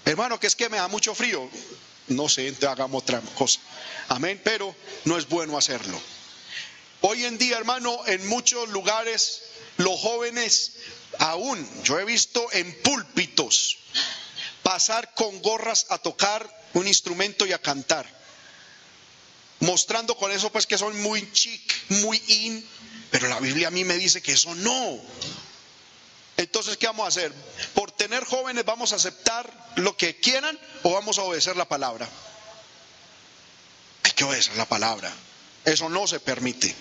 Hermano, 0.05 0.39
que 0.39 0.47
es 0.47 0.57
que 0.57 0.69
me 0.69 0.77
da 0.77 0.89
mucho 0.89 1.15
frío 1.15 1.49
no 2.11 2.29
sé, 2.29 2.55
hagamos 2.69 3.03
otra 3.03 3.21
cosa. 3.35 3.61
Amén, 4.09 4.41
pero 4.45 4.75
no 5.05 5.17
es 5.17 5.29
bueno 5.29 5.57
hacerlo. 5.57 6.01
Hoy 7.03 7.25
en 7.25 7.39
día, 7.39 7.57
hermano, 7.57 7.99
en 8.07 8.27
muchos 8.29 8.69
lugares 8.69 9.43
los 9.79 9.99
jóvenes 10.01 10.73
aún, 11.19 11.67
yo 11.83 11.99
he 11.99 12.05
visto 12.05 12.47
en 12.53 12.73
púlpitos 12.83 13.79
pasar 14.63 15.15
con 15.15 15.41
gorras 15.43 15.87
a 15.91 15.99
tocar 15.99 16.49
un 16.75 16.87
instrumento 16.87 17.47
y 17.47 17.53
a 17.53 17.59
cantar. 17.59 18.07
Mostrando 19.61 20.17
con 20.17 20.31
eso 20.33 20.51
pues 20.51 20.67
que 20.67 20.79
son 20.79 21.01
muy 21.03 21.31
chic, 21.33 21.75
muy 21.89 22.23
in, 22.29 22.67
pero 23.11 23.29
la 23.29 23.41
Biblia 23.41 23.69
a 23.69 23.71
mí 23.71 23.85
me 23.85 23.97
dice 23.97 24.23
que 24.23 24.33
eso 24.33 24.55
no. 24.57 25.01
Entonces, 26.41 26.78
¿qué 26.78 26.86
vamos 26.86 27.05
a 27.05 27.09
hacer? 27.09 27.34
¿Por 27.74 27.93
tener 27.93 28.24
jóvenes 28.24 28.64
vamos 28.64 28.95
a 28.95 28.97
aceptar 28.97 29.53
lo 29.76 29.95
que 29.95 30.18
quieran 30.18 30.59
o 30.82 30.93
vamos 30.93 31.18
a 31.18 31.22
obedecer 31.22 31.55
la 31.55 31.68
palabra? 31.68 32.09
Hay 34.05 34.12
que 34.12 34.24
obedecer 34.24 34.57
la 34.57 34.64
palabra. 34.64 35.12
Eso 35.66 35.91
no 35.91 36.07
se 36.07 36.18
permite. 36.18 36.74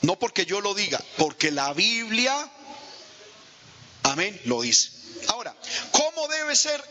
No 0.00 0.18
porque 0.18 0.46
yo 0.46 0.62
lo 0.62 0.72
diga, 0.72 0.98
porque 1.18 1.50
la 1.50 1.74
Biblia, 1.74 2.50
amén, 4.02 4.40
lo 4.44 4.62
dice. 4.62 4.92
Ahora, 5.28 5.54
¿cómo 5.90 6.26
debe 6.28 6.56
ser 6.56 6.82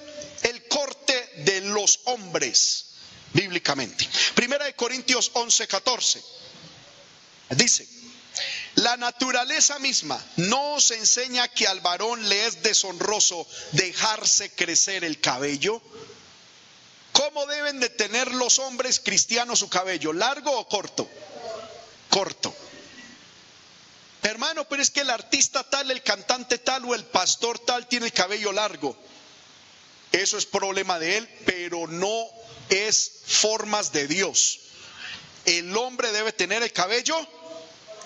el 0.43 0.67
corte 0.67 1.31
de 1.37 1.61
los 1.61 2.01
hombres 2.03 2.85
bíblicamente? 3.33 4.07
Primera 4.35 4.65
de 4.65 4.75
Corintios 4.75 5.31
11, 5.33 5.67
14. 5.67 6.23
Dice, 7.49 7.87
la 8.75 8.97
naturaleza 8.97 9.79
misma 9.79 10.21
nos 10.35 10.91
enseña 10.91 11.47
que 11.47 11.65
al 11.67 11.79
varón 11.79 12.27
le 12.27 12.45
es 12.45 12.61
deshonroso 12.61 13.47
dejarse 13.71 14.51
crecer 14.51 15.05
el 15.05 15.21
cabello. 15.21 15.81
¿Cómo 17.13 17.45
deben 17.45 17.79
de 17.79 17.89
tener 17.89 18.33
los 18.33 18.59
hombres 18.59 18.99
cristianos 18.99 19.59
su 19.59 19.69
cabello? 19.69 20.11
¿Largo 20.11 20.51
o 20.51 20.67
corto? 20.67 21.09
Corto. 22.09 22.53
Hermano, 24.23 24.67
pero 24.67 24.81
es 24.81 24.91
que 24.91 25.01
el 25.01 25.09
artista 25.09 25.63
tal, 25.63 25.89
el 25.89 26.03
cantante 26.03 26.57
tal 26.57 26.83
o 26.83 26.95
el 26.95 27.05
pastor 27.05 27.59
tal 27.59 27.87
tiene 27.87 28.07
el 28.07 28.13
cabello 28.13 28.51
largo. 28.51 28.97
Eso 30.11 30.37
es 30.37 30.45
problema 30.45 30.99
de 30.99 31.17
él, 31.17 31.29
pero 31.45 31.87
no 31.87 32.27
es 32.69 33.21
formas 33.25 33.93
de 33.93 34.07
Dios. 34.07 34.59
El 35.45 35.75
hombre 35.77 36.11
debe 36.11 36.33
tener 36.33 36.61
el 36.61 36.73
cabello 36.73 37.15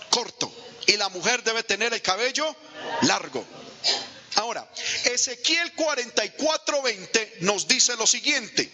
corto 0.10 0.59
y 0.88 0.98
la 0.98 1.10
mujer 1.10 1.44
debe 1.44 1.64
tener 1.64 1.94
el 1.94 2.02
cabello 2.02 2.56
largo. 3.02 3.46
Ahora, 4.36 4.70
Ezequiel 5.06 5.76
44:20 5.76 7.38
nos 7.42 7.68
dice 7.68 7.96
lo 7.96 8.08
siguiente, 8.08 8.72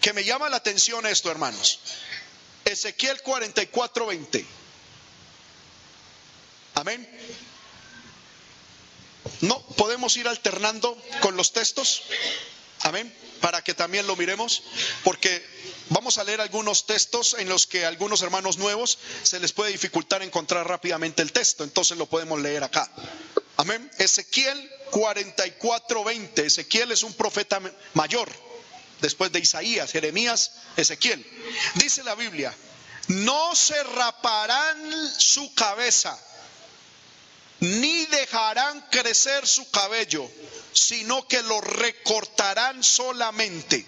que 0.00 0.12
me 0.12 0.24
llama 0.24 0.48
la 0.48 0.56
atención 0.56 1.06
esto, 1.06 1.30
hermanos. 1.30 1.80
Ezequiel 2.64 3.22
44:20. 3.22 4.44
Amén. 6.74 7.08
No, 9.40 9.60
podemos 9.76 10.16
ir 10.16 10.28
alternando 10.28 11.00
con 11.20 11.36
los 11.36 11.52
textos. 11.52 12.02
Amén. 12.82 13.12
para 13.40 13.62
que 13.62 13.74
también 13.74 14.06
lo 14.06 14.16
miremos, 14.16 14.62
porque 15.04 15.44
vamos 15.90 16.18
a 16.18 16.24
leer 16.24 16.40
algunos 16.40 16.86
textos 16.86 17.36
en 17.38 17.48
los 17.48 17.66
que 17.66 17.86
algunos 17.86 18.22
hermanos 18.22 18.58
nuevos 18.58 18.98
se 19.22 19.40
les 19.40 19.52
puede 19.52 19.72
dificultar 19.72 20.22
encontrar 20.22 20.66
rápidamente 20.66 21.22
el 21.22 21.32
texto, 21.32 21.64
entonces 21.64 21.96
lo 21.98 22.06
podemos 22.06 22.40
leer 22.40 22.64
acá. 22.64 22.90
Amén. 23.56 23.90
Ezequiel 23.98 24.70
44:20. 24.90 26.46
Ezequiel 26.46 26.92
es 26.92 27.02
un 27.02 27.12
profeta 27.14 27.60
mayor, 27.94 28.30
después 29.00 29.32
de 29.32 29.40
Isaías, 29.40 29.90
Jeremías, 29.90 30.52
Ezequiel. 30.76 31.24
Dice 31.74 32.02
la 32.04 32.14
Biblia, 32.14 32.54
no 33.08 33.54
se 33.54 33.82
raparán 33.82 35.12
su 35.18 35.54
cabeza 35.54 36.18
ni 37.60 38.06
dejarán 38.06 38.80
crecer 38.90 39.46
su 39.46 39.70
cabello, 39.70 40.30
sino 40.72 41.26
que 41.26 41.42
lo 41.42 41.60
recortarán 41.60 42.82
solamente. 42.82 43.86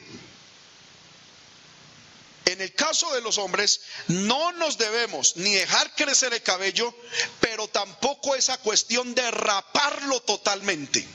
En 2.47 2.61
el 2.61 2.75
caso 2.75 3.13
de 3.15 3.21
los 3.21 3.39
hombres, 3.39 3.81
no 4.09 4.51
nos 4.53 4.77
debemos 4.77 5.37
ni 5.37 5.55
dejar 5.55 5.95
crecer 5.95 6.33
el 6.33 6.43
cabello, 6.43 6.93
pero 7.39 7.69
tampoco 7.69 8.35
esa 8.35 8.59
cuestión 8.59 9.15
de 9.15 9.31
raparlo 9.31 10.21
totalmente. 10.21 11.07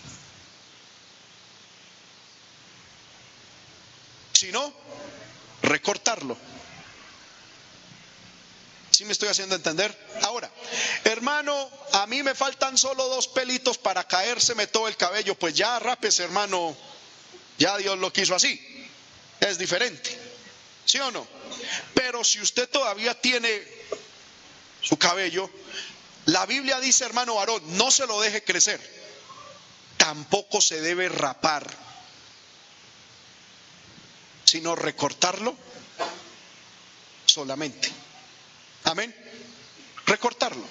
Sino 4.31 4.73
recortarlo. 5.61 6.37
¿Sí 8.95 9.03
me 9.03 9.11
estoy 9.11 9.27
haciendo 9.27 9.55
entender? 9.55 9.93
Ahora, 10.21 10.49
hermano, 11.03 11.69
a 11.91 12.07
mí 12.07 12.23
me 12.23 12.33
faltan 12.33 12.77
solo 12.77 13.09
dos 13.09 13.27
pelitos 13.27 13.77
para 13.77 14.07
caérseme 14.07 14.67
todo 14.67 14.87
el 14.87 14.95
cabello. 14.95 15.35
Pues 15.35 15.53
ya 15.53 15.77
rapes, 15.79 16.17
hermano. 16.21 16.77
Ya 17.57 17.75
Dios 17.75 17.97
lo 17.97 18.13
quiso 18.13 18.35
así. 18.35 18.57
Es 19.41 19.57
diferente. 19.57 20.17
¿Sí 20.85 20.97
o 20.99 21.11
no? 21.11 21.27
Pero 21.93 22.23
si 22.23 22.39
usted 22.39 22.69
todavía 22.69 23.19
tiene 23.19 23.67
su 24.81 24.97
cabello, 24.97 25.49
la 26.27 26.45
Biblia 26.45 26.79
dice, 26.79 27.03
hermano 27.03 27.35
varón, 27.35 27.61
no 27.77 27.91
se 27.91 28.07
lo 28.07 28.21
deje 28.21 28.45
crecer. 28.45 28.79
Tampoco 29.97 30.61
se 30.61 30.79
debe 30.79 31.09
rapar, 31.09 31.69
sino 34.45 34.73
recortarlo 34.73 35.53
solamente. 37.25 37.91
Amén. 38.85 39.13
Recortarlo. 40.05 40.65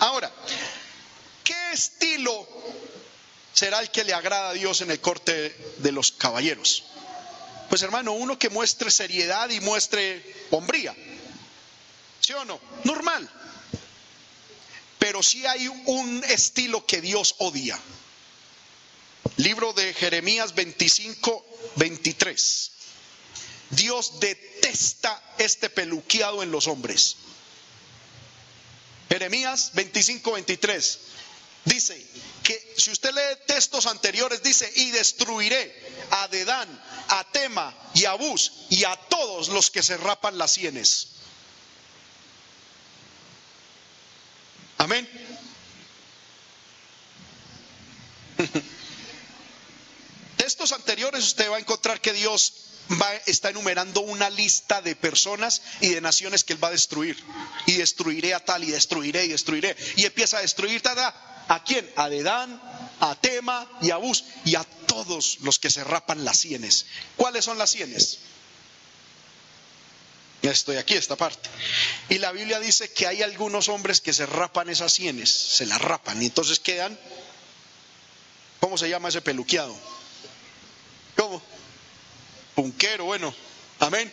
Ahora, 0.00 0.30
¿qué 1.44 1.72
estilo 1.72 2.46
será 3.52 3.80
el 3.80 3.90
que 3.90 4.04
le 4.04 4.12
agrada 4.12 4.50
a 4.50 4.54
Dios 4.54 4.80
en 4.80 4.90
el 4.90 5.00
corte 5.00 5.56
de 5.78 5.92
los 5.92 6.12
caballeros? 6.12 6.84
Pues 7.68 7.82
hermano, 7.82 8.12
uno 8.12 8.38
que 8.38 8.48
muestre 8.48 8.90
seriedad 8.90 9.48
y 9.50 9.60
muestre 9.60 10.24
hombría. 10.50 10.94
¿Sí 12.20 12.32
o 12.32 12.44
no? 12.44 12.60
Normal. 12.84 13.28
Pero 14.98 15.22
sí 15.22 15.46
hay 15.46 15.68
un 15.68 16.24
estilo 16.28 16.84
que 16.86 17.00
Dios 17.00 17.36
odia. 17.38 17.78
Libro 19.36 19.72
de 19.74 19.94
Jeremías 19.94 20.54
25, 20.54 21.46
23. 21.76 22.70
Dios 23.70 24.18
detesta 24.18 25.22
este 25.38 25.70
peluqueado 25.70 26.42
en 26.42 26.50
los 26.50 26.66
hombres. 26.66 27.16
Jeremías 29.08 29.70
25, 29.74 30.32
23. 30.32 30.98
Dice 31.64 32.06
que 32.42 32.74
si 32.76 32.90
usted 32.90 33.12
lee 33.12 33.38
textos 33.46 33.86
anteriores, 33.86 34.42
dice, 34.42 34.70
y 34.76 34.90
destruiré 34.90 35.74
a 36.10 36.28
Dedán, 36.28 36.68
a 37.08 37.24
Tema 37.30 37.74
y 37.94 38.04
a 38.04 38.14
Bus 38.14 38.52
y 38.70 38.84
a 38.84 38.96
todos 38.96 39.48
los 39.48 39.70
que 39.70 39.82
se 39.82 39.96
rapan 39.96 40.38
las 40.38 40.52
sienes. 40.52 41.08
Amén. 44.78 45.08
Textos 50.36 50.72
anteriores 50.72 51.24
usted 51.24 51.50
va 51.50 51.56
a 51.56 51.60
encontrar 51.60 52.00
que 52.00 52.12
Dios 52.12 52.67
está 53.26 53.50
enumerando 53.50 54.00
una 54.00 54.30
lista 54.30 54.80
de 54.82 54.96
personas 54.96 55.62
y 55.80 55.88
de 55.88 56.00
naciones 56.00 56.44
que 56.44 56.54
él 56.54 56.62
va 56.62 56.68
a 56.68 56.72
destruir. 56.72 57.16
Y 57.66 57.74
destruiré 57.74 58.34
a 58.34 58.44
tal 58.44 58.64
y 58.64 58.70
destruiré 58.70 59.24
y 59.24 59.28
destruiré. 59.28 59.76
Y 59.96 60.04
empieza 60.04 60.38
a 60.38 60.42
destruir 60.42 60.82
¿A 61.48 61.64
quién? 61.64 61.90
A 61.96 62.08
Dedán, 62.08 62.60
a 63.00 63.14
Tema 63.14 63.66
y 63.80 63.90
a 63.90 63.96
Bus 63.96 64.24
y 64.44 64.54
a 64.54 64.64
todos 64.64 65.38
los 65.40 65.58
que 65.58 65.70
se 65.70 65.82
rapan 65.82 66.24
las 66.24 66.38
sienes. 66.38 66.86
¿Cuáles 67.16 67.44
son 67.44 67.56
las 67.58 67.70
sienes? 67.70 68.18
Ya 70.42 70.50
estoy 70.52 70.76
aquí, 70.76 70.94
esta 70.94 71.16
parte. 71.16 71.48
Y 72.08 72.18
la 72.18 72.32
Biblia 72.32 72.60
dice 72.60 72.92
que 72.92 73.06
hay 73.06 73.22
algunos 73.22 73.68
hombres 73.68 74.00
que 74.00 74.12
se 74.12 74.26
rapan 74.26 74.68
esas 74.68 74.92
sienes, 74.92 75.30
se 75.30 75.66
las 75.66 75.80
rapan 75.80 76.22
y 76.22 76.26
entonces 76.26 76.60
quedan, 76.60 76.98
¿cómo 78.60 78.78
se 78.78 78.88
llama 78.88 79.08
ese 79.08 79.22
peluqueado? 79.22 79.74
¿Cómo? 81.16 81.42
Punquero, 82.58 83.04
bueno, 83.04 83.32
amén. 83.78 84.12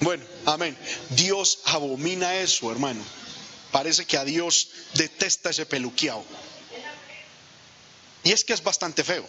Bueno, 0.00 0.24
amén. 0.46 0.74
Dios 1.10 1.58
abomina 1.66 2.36
eso, 2.36 2.72
hermano. 2.72 3.02
Parece 3.70 4.06
que 4.06 4.16
a 4.16 4.24
Dios 4.24 4.70
detesta 4.94 5.50
ese 5.50 5.66
peluqueado. 5.66 6.24
Y 8.24 8.32
es 8.32 8.46
que 8.46 8.54
es 8.54 8.62
bastante 8.62 9.04
feo. 9.04 9.28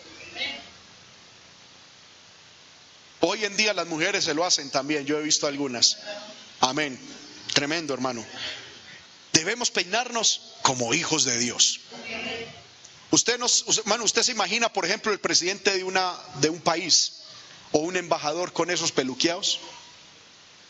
Hoy 3.20 3.44
en 3.44 3.58
día 3.58 3.74
las 3.74 3.88
mujeres 3.88 4.24
se 4.24 4.34
lo 4.34 4.46
hacen 4.46 4.70
también, 4.70 5.06
yo 5.06 5.20
he 5.20 5.24
visto 5.24 5.46
algunas. 5.46 5.98
Amén. 6.62 6.98
Tremendo, 7.54 7.94
hermano. 7.94 8.26
Debemos 9.34 9.72
peinarnos 9.72 10.54
como 10.62 10.94
hijos 10.94 11.26
de 11.26 11.38
Dios. 11.38 11.82
Usted, 13.12 13.40
nos, 13.40 13.66
usted 13.68 14.24
se 14.24 14.32
imagina, 14.32 14.72
por 14.72 14.86
ejemplo, 14.86 15.12
el 15.12 15.20
presidente 15.20 15.76
de, 15.76 15.84
una, 15.84 16.16
de 16.42 16.50
un 16.50 16.62
país 16.62 17.24
o 17.72 17.80
un 17.80 17.96
embajador 17.96 18.54
con 18.54 18.70
esos 18.70 18.92
peluqueados. 18.92 19.60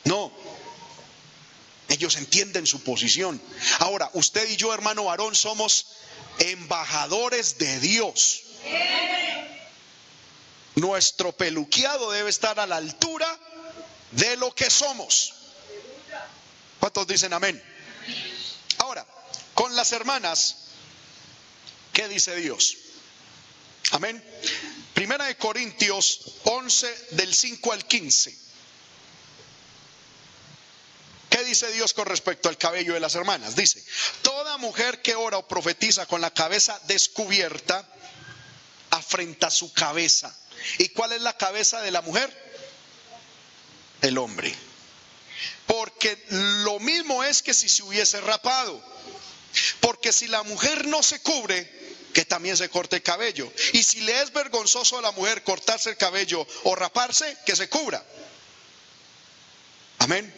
No. 0.05 0.31
Ellos 1.89 2.15
entienden 2.15 2.65
su 2.65 2.81
posición. 2.83 3.41
Ahora, 3.79 4.09
usted 4.13 4.49
y 4.49 4.55
yo, 4.55 4.73
hermano 4.73 5.05
varón, 5.05 5.35
somos 5.35 5.87
embajadores 6.39 7.57
de 7.57 7.79
Dios. 7.79 8.43
Nuestro 10.75 11.33
peluqueado 11.33 12.11
debe 12.11 12.29
estar 12.29 12.59
a 12.59 12.67
la 12.67 12.77
altura 12.77 13.27
de 14.11 14.37
lo 14.37 14.55
que 14.55 14.69
somos. 14.69 15.33
¿Cuántos 16.79 17.05
dicen 17.07 17.33
amén? 17.33 17.61
Ahora, 18.77 19.05
con 19.53 19.75
las 19.75 19.91
hermanas, 19.91 20.68
¿Qué 21.99 22.07
dice 22.07 22.33
Dios? 22.37 22.77
Amén. 23.91 24.23
Primera 24.93 25.25
de 25.25 25.35
Corintios 25.35 26.21
11 26.45 27.07
del 27.11 27.35
5 27.35 27.73
al 27.73 27.85
15. 27.85 28.39
¿Qué 31.29 31.43
dice 31.43 31.69
Dios 31.73 31.93
con 31.93 32.05
respecto 32.05 32.47
al 32.47 32.57
cabello 32.57 32.93
de 32.93 33.01
las 33.01 33.15
hermanas? 33.15 33.57
Dice, 33.57 33.83
toda 34.21 34.55
mujer 34.59 35.01
que 35.01 35.15
ora 35.15 35.39
o 35.39 35.47
profetiza 35.49 36.05
con 36.05 36.21
la 36.21 36.33
cabeza 36.33 36.79
descubierta, 36.87 37.85
afrenta 38.91 39.51
su 39.51 39.73
cabeza. 39.73 40.33
¿Y 40.77 40.87
cuál 40.87 41.11
es 41.11 41.21
la 41.21 41.35
cabeza 41.35 41.81
de 41.81 41.91
la 41.91 42.01
mujer? 42.01 42.33
El 44.01 44.17
hombre. 44.19 44.55
Porque 45.67 46.17
lo 46.29 46.79
mismo 46.79 47.25
es 47.25 47.41
que 47.41 47.53
si 47.53 47.67
se 47.67 47.83
hubiese 47.83 48.21
rapado. 48.21 48.81
Porque 49.79 50.11
si 50.11 50.27
la 50.27 50.43
mujer 50.43 50.87
no 50.87 51.01
se 51.03 51.21
cubre, 51.21 51.79
que 52.13 52.25
también 52.25 52.57
se 52.57 52.69
corte 52.69 52.97
el 52.97 53.03
cabello. 53.03 53.51
Y 53.73 53.83
si 53.83 54.01
le 54.01 54.21
es 54.21 54.33
vergonzoso 54.33 54.97
a 54.97 55.01
la 55.01 55.11
mujer 55.11 55.43
cortarse 55.43 55.89
el 55.89 55.97
cabello 55.97 56.45
o 56.63 56.75
raparse, 56.75 57.37
que 57.45 57.55
se 57.55 57.69
cubra. 57.69 58.03
Amén. 59.99 60.33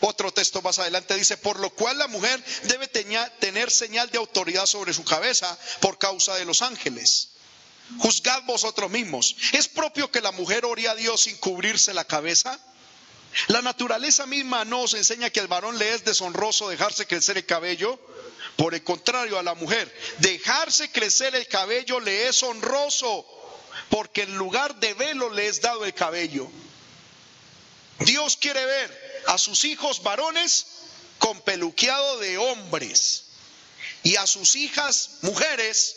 Otro 0.00 0.32
texto 0.32 0.60
más 0.62 0.78
adelante 0.78 1.14
dice, 1.14 1.36
por 1.36 1.58
lo 1.58 1.70
cual 1.70 1.98
la 1.98 2.08
mujer 2.08 2.42
debe 2.64 2.88
tener 2.88 3.70
señal 3.70 4.10
de 4.10 4.18
autoridad 4.18 4.66
sobre 4.66 4.92
su 4.92 5.04
cabeza 5.04 5.58
por 5.80 5.98
causa 5.98 6.34
de 6.36 6.44
los 6.44 6.62
ángeles. 6.62 7.28
Juzgad 7.98 8.42
vosotros 8.44 8.90
mismos. 8.90 9.36
¿Es 9.52 9.68
propio 9.68 10.10
que 10.10 10.20
la 10.20 10.32
mujer 10.32 10.64
ore 10.64 10.88
a 10.88 10.94
Dios 10.94 11.22
sin 11.22 11.36
cubrirse 11.36 11.94
la 11.94 12.04
cabeza? 12.04 12.58
La 13.48 13.62
naturaleza 13.62 14.26
misma 14.26 14.64
nos 14.64 14.94
enseña 14.94 15.30
que 15.30 15.40
al 15.40 15.48
varón 15.48 15.78
le 15.78 15.94
es 15.94 16.04
deshonroso 16.04 16.68
dejarse 16.68 17.06
crecer 17.06 17.36
el 17.36 17.46
cabello 17.46 17.98
por 18.56 18.74
el 18.74 18.84
contrario, 18.84 19.38
a 19.38 19.42
la 19.42 19.54
mujer, 19.54 19.92
dejarse 20.18 20.90
crecer 20.90 21.34
el 21.34 21.48
cabello 21.48 21.98
le 21.98 22.28
es 22.28 22.42
honroso, 22.42 23.26
porque 23.90 24.22
en 24.22 24.36
lugar 24.36 24.76
de 24.76 24.94
velo 24.94 25.30
le 25.30 25.48
es 25.48 25.60
dado 25.60 25.84
el 25.84 25.92
cabello. 25.92 26.48
Dios 28.00 28.36
quiere 28.36 28.64
ver 28.64 29.22
a 29.26 29.38
sus 29.38 29.64
hijos 29.64 30.02
varones 30.02 30.66
con 31.18 31.40
peluqueado 31.40 32.18
de 32.18 32.38
hombres 32.38 33.24
y 34.02 34.16
a 34.16 34.26
sus 34.26 34.54
hijas 34.56 35.18
mujeres 35.22 35.96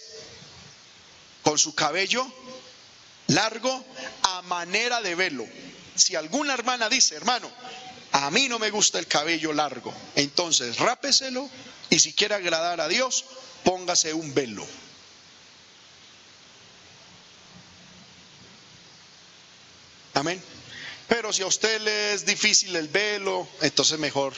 con 1.44 1.60
su 1.60 1.76
cabello 1.76 2.26
largo 3.28 3.84
a 4.24 4.42
manera 4.44 5.02
de 5.02 5.16
velo. 5.16 5.48
Si 5.98 6.16
alguna 6.16 6.54
hermana 6.54 6.90
dice, 6.90 7.16
hermano, 7.16 7.52
a 8.12 8.32
mí 8.32 8.48
no 8.48 8.60
me 8.60 8.70
gusta 8.70 9.00
el 9.00 9.08
cabello 9.08 9.52
largo, 9.54 9.94
entonces 10.16 10.78
rápeselo 10.78 11.50
y 11.90 12.00
si 12.00 12.14
quiere 12.14 12.36
agradar 12.36 12.82
a 12.82 12.88
Dios, 12.88 13.26
póngase 13.64 14.14
un 14.14 14.34
velo. 14.34 14.66
Amén. 20.14 20.42
Pero 21.08 21.32
si 21.32 21.44
a 21.44 21.48
usted 21.48 21.82
le 21.82 22.14
es 22.14 22.26
difícil 22.26 22.76
el 22.76 22.88
velo, 22.88 23.48
entonces 23.62 23.98
mejor 24.00 24.34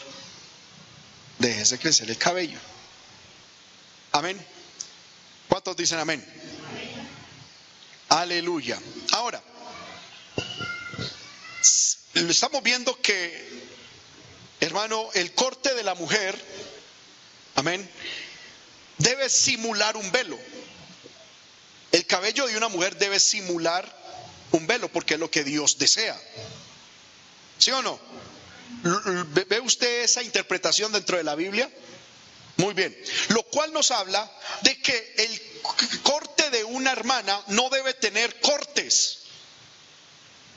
déjese 1.39 1.79
crecer 1.79 2.09
el 2.09 2.17
cabello. 2.17 2.59
Amén. 4.11 4.39
¿Cuántos 5.47 5.75
dicen 5.77 5.99
amén? 5.99 6.23
Aleluya. 8.09 8.79
Ahora, 9.13 9.41
estamos 12.27 12.63
viendo 12.63 12.99
que, 13.01 13.47
hermano, 14.59 15.09
el 15.13 15.33
corte 15.33 15.73
de 15.73 15.83
la 15.83 15.95
mujer, 15.95 16.39
amén, 17.55 17.89
debe 18.97 19.29
simular 19.29 19.95
un 19.95 20.11
velo. 20.11 20.37
El 21.91 22.05
cabello 22.05 22.47
de 22.47 22.57
una 22.57 22.67
mujer 22.67 22.97
debe 22.97 23.19
simular 23.19 23.97
un 24.51 24.67
velo 24.67 24.89
porque 24.91 25.15
es 25.15 25.19
lo 25.19 25.31
que 25.31 25.43
Dios 25.43 25.77
desea. 25.77 26.19
¿Sí 27.57 27.71
o 27.71 27.81
no? 27.81 27.99
¿Ve 28.83 29.59
usted 29.59 30.03
esa 30.03 30.23
interpretación 30.23 30.91
dentro 30.91 31.17
de 31.17 31.23
la 31.23 31.35
Biblia? 31.35 31.69
Muy 32.57 32.73
bien. 32.73 32.95
Lo 33.29 33.43
cual 33.43 33.71
nos 33.73 33.91
habla 33.91 34.29
de 34.61 34.79
que 34.81 35.13
el 35.17 36.01
corte 36.01 36.49
de 36.49 36.63
una 36.63 36.91
hermana 36.91 37.41
no 37.47 37.69
debe 37.69 37.93
tener 37.93 38.39
cortes 38.41 39.19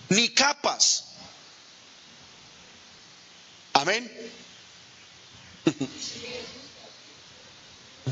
ni 0.08 0.28
capas. 0.30 1.11
Amén. 3.82 4.08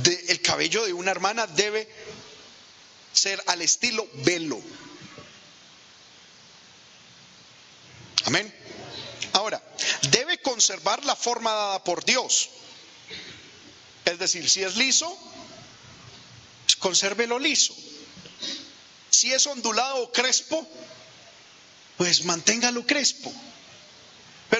el 0.02 0.42
cabello 0.42 0.84
de 0.84 0.92
una 0.92 1.12
hermana 1.12 1.46
debe 1.46 1.88
ser 3.12 3.40
al 3.46 3.62
estilo 3.62 4.04
velo. 4.24 4.60
Amén. 8.24 8.52
Ahora, 9.32 9.62
debe 10.10 10.42
conservar 10.42 11.04
la 11.04 11.14
forma 11.14 11.52
dada 11.52 11.84
por 11.84 12.04
Dios. 12.04 12.50
Es 14.06 14.18
decir, 14.18 14.50
si 14.50 14.64
es 14.64 14.74
liso, 14.74 15.16
consérvelo 16.80 17.38
liso. 17.38 17.76
Si 19.10 19.32
es 19.32 19.46
ondulado 19.46 20.02
o 20.02 20.10
crespo, 20.10 20.66
pues 21.96 22.24
manténgalo 22.24 22.84
crespo. 22.84 23.32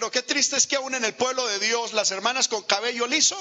Pero 0.01 0.11
qué 0.11 0.23
triste 0.23 0.57
es 0.57 0.67
que 0.67 0.77
aún 0.77 0.95
en 0.95 1.05
el 1.05 1.13
pueblo 1.13 1.47
de 1.47 1.59
Dios 1.59 1.93
las 1.93 2.11
hermanas 2.11 2.49
con 2.49 2.63
cabello 2.63 3.07
liso 3.07 3.37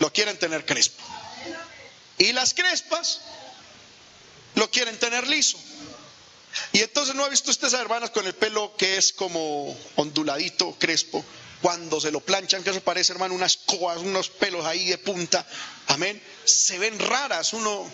lo 0.00 0.12
quieren 0.12 0.36
tener 0.36 0.66
crespo. 0.66 1.00
Y 2.18 2.32
las 2.32 2.52
crespas 2.52 3.20
lo 4.56 4.68
quieren 4.72 4.98
tener 4.98 5.28
liso. 5.28 5.56
Y 6.72 6.80
entonces 6.80 7.14
no 7.14 7.24
ha 7.24 7.28
visto 7.28 7.52
usted 7.52 7.68
esas 7.68 7.80
hermanas 7.80 8.10
con 8.10 8.26
el 8.26 8.34
pelo 8.34 8.76
que 8.76 8.96
es 8.96 9.12
como 9.12 9.78
onduladito, 9.94 10.76
crespo, 10.80 11.24
cuando 11.60 12.00
se 12.00 12.10
lo 12.10 12.18
planchan, 12.18 12.64
que 12.64 12.70
eso 12.70 12.80
parece, 12.80 13.12
hermano, 13.12 13.32
unas 13.32 13.56
coas, 13.56 13.98
unos 13.98 14.30
pelos 14.30 14.66
ahí 14.66 14.88
de 14.88 14.98
punta, 14.98 15.46
amén, 15.86 16.20
se 16.44 16.76
ven 16.80 16.98
raras, 16.98 17.52
uno, 17.52 17.88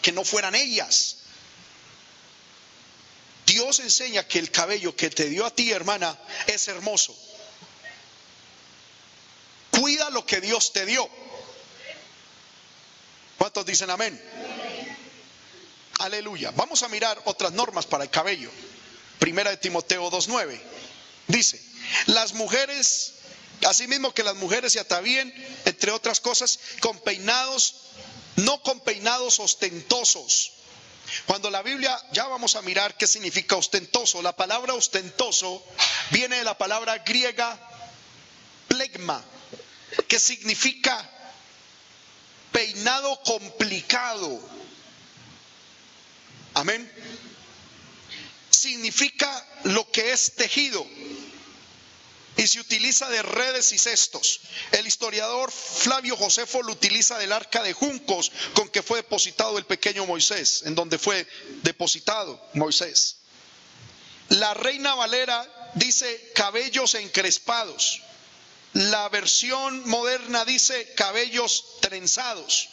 que 0.00 0.12
no 0.12 0.24
fueran 0.24 0.54
ellas. 0.54 1.16
Dios 3.52 3.80
enseña 3.80 4.26
que 4.26 4.38
el 4.38 4.50
cabello 4.50 4.96
que 4.96 5.10
te 5.10 5.28
dio 5.28 5.44
a 5.44 5.54
ti, 5.54 5.72
hermana, 5.72 6.18
es 6.46 6.68
hermoso. 6.68 7.14
Cuida 9.70 10.08
lo 10.08 10.24
que 10.24 10.40
Dios 10.40 10.72
te 10.72 10.86
dio. 10.86 11.06
¿Cuántos 13.36 13.66
dicen 13.66 13.90
amén? 13.90 14.18
Aleluya. 15.98 16.50
Vamos 16.52 16.82
a 16.82 16.88
mirar 16.88 17.20
otras 17.26 17.52
normas 17.52 17.84
para 17.84 18.04
el 18.04 18.10
cabello. 18.10 18.50
Primera 19.18 19.50
de 19.50 19.58
Timoteo 19.58 20.10
2.9. 20.10 20.58
Dice, 21.26 21.62
las 22.06 22.32
mujeres, 22.32 23.16
asimismo 23.66 24.14
que 24.14 24.22
las 24.22 24.36
mujeres 24.36 24.72
se 24.72 24.80
atavíen, 24.80 25.30
entre 25.66 25.90
otras 25.90 26.20
cosas, 26.20 26.58
con 26.80 26.98
peinados, 27.00 27.74
no 28.36 28.62
con 28.62 28.80
peinados 28.80 29.40
ostentosos. 29.40 30.52
Cuando 31.26 31.50
la 31.50 31.62
Biblia, 31.62 31.98
ya 32.12 32.26
vamos 32.26 32.54
a 32.56 32.62
mirar 32.62 32.96
qué 32.96 33.06
significa 33.06 33.56
ostentoso. 33.56 34.22
La 34.22 34.34
palabra 34.34 34.74
ostentoso 34.74 35.64
viene 36.10 36.36
de 36.36 36.44
la 36.44 36.56
palabra 36.56 36.98
griega 36.98 37.58
plegma, 38.68 39.22
que 40.08 40.18
significa 40.18 41.10
peinado 42.50 43.20
complicado. 43.22 44.40
Amén. 46.54 46.90
Significa 48.50 49.46
lo 49.64 49.90
que 49.90 50.12
es 50.12 50.34
tejido 50.34 50.86
y 52.36 52.46
se 52.46 52.60
utiliza 52.60 53.08
de 53.08 53.22
redes 53.22 53.72
y 53.72 53.78
cestos. 53.78 54.40
El 54.72 54.86
historiador 54.86 55.50
Flavio 55.50 56.16
Josefo 56.16 56.62
lo 56.62 56.72
utiliza 56.72 57.18
del 57.18 57.32
arca 57.32 57.62
de 57.62 57.72
juncos 57.72 58.32
con 58.54 58.68
que 58.68 58.82
fue 58.82 58.98
depositado 58.98 59.58
el 59.58 59.66
pequeño 59.66 60.06
Moisés, 60.06 60.62
en 60.64 60.74
donde 60.74 60.98
fue 60.98 61.26
depositado 61.62 62.42
Moisés. 62.54 63.16
La 64.28 64.54
reina 64.54 64.94
Valera 64.94 65.72
dice 65.74 66.32
cabellos 66.34 66.94
encrespados. 66.94 68.00
La 68.72 69.08
versión 69.10 69.86
moderna 69.88 70.46
dice 70.46 70.94
cabellos 70.94 71.64
trenzados. 71.80 72.70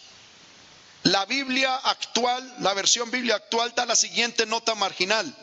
La 1.04 1.26
Biblia 1.26 1.76
actual, 1.76 2.56
la 2.60 2.74
versión 2.74 3.10
Biblia 3.10 3.36
actual 3.36 3.74
da 3.74 3.86
la 3.86 3.96
siguiente 3.96 4.46
nota 4.46 4.76
marginal. 4.76 5.34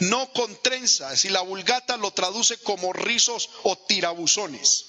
No 0.00 0.30
con 0.32 0.60
trenzas 0.62 1.24
y 1.24 1.30
la 1.30 1.40
vulgata 1.40 1.96
lo 1.96 2.10
traduce 2.10 2.58
como 2.58 2.92
rizos 2.92 3.48
o 3.62 3.76
tirabuzones. 3.78 4.86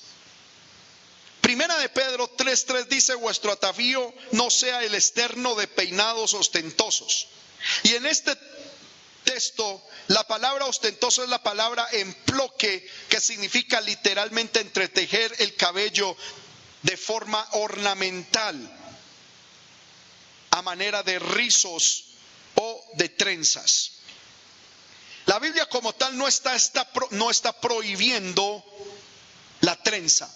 Primera 1.39 1.77
de 1.77 1.87
Pedro 1.87 2.35
3.3 2.35 2.87
dice, 2.87 3.15
vuestro 3.15 3.53
atavío 3.53 4.13
no 4.33 4.49
sea 4.49 4.83
el 4.83 4.95
externo 4.95 5.55
de 5.55 5.67
peinados 5.67 6.33
ostentosos. 6.33 7.27
Y 7.83 7.95
en 7.95 8.05
este 8.05 8.37
texto, 9.23 9.81
la 10.07 10.27
palabra 10.27 10.65
ostentoso 10.65 11.23
es 11.23 11.29
la 11.29 11.41
palabra 11.41 11.87
emploque, 11.93 12.85
que 13.07 13.21
significa 13.21 13.79
literalmente 13.79 14.59
entretejer 14.59 15.33
el 15.39 15.55
cabello 15.55 16.17
de 16.83 16.97
forma 16.97 17.47
ornamental 17.53 18.77
manera 20.61 21.03
de 21.03 21.19
rizos 21.19 22.05
o 22.55 22.85
de 22.93 23.09
trenzas. 23.09 23.91
La 25.25 25.39
Biblia 25.39 25.67
como 25.67 25.93
tal 25.93 26.17
no 26.17 26.27
está, 26.27 26.55
está, 26.55 26.89
no 27.11 27.29
está 27.29 27.59
prohibiendo 27.59 28.63
la 29.61 29.75
trenza. 29.83 30.33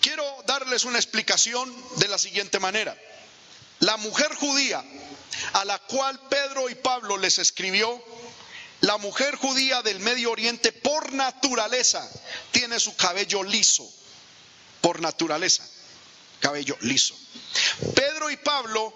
Quiero 0.00 0.24
darles 0.46 0.84
una 0.84 0.98
explicación 0.98 1.74
de 1.96 2.08
la 2.08 2.18
siguiente 2.18 2.58
manera. 2.58 2.96
La 3.80 3.96
mujer 3.98 4.34
judía 4.34 4.82
a 5.52 5.64
la 5.64 5.78
cual 5.80 6.18
Pedro 6.30 6.70
y 6.70 6.74
Pablo 6.76 7.18
les 7.18 7.38
escribió, 7.38 8.02
la 8.80 8.96
mujer 8.96 9.36
judía 9.36 9.82
del 9.82 10.00
Medio 10.00 10.30
Oriente 10.30 10.72
por 10.72 11.12
naturaleza 11.12 12.08
tiene 12.52 12.80
su 12.80 12.96
cabello 12.96 13.42
liso, 13.42 13.86
por 14.80 15.00
naturaleza 15.00 15.66
cabello 16.40 16.76
liso. 16.80 17.14
Pedro 17.94 18.30
y 18.30 18.36
Pablo, 18.36 18.92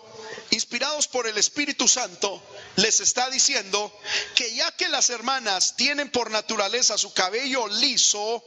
inspirados 0.51 1.09
por 1.09 1.27
el 1.27 1.39
Espíritu 1.39 1.89
Santo, 1.89 2.43
les 2.77 3.01
está 3.01 3.31
diciendo 3.31 3.93
que 4.35 4.55
ya 4.55 4.71
que 4.73 4.89
las 4.89 5.11
hermanas 5.11 5.77
tienen 5.77 6.11
por 6.11 6.31
naturaleza 6.31 6.99
su 6.99 7.13
cabello 7.13 7.67
liso, 7.69 8.45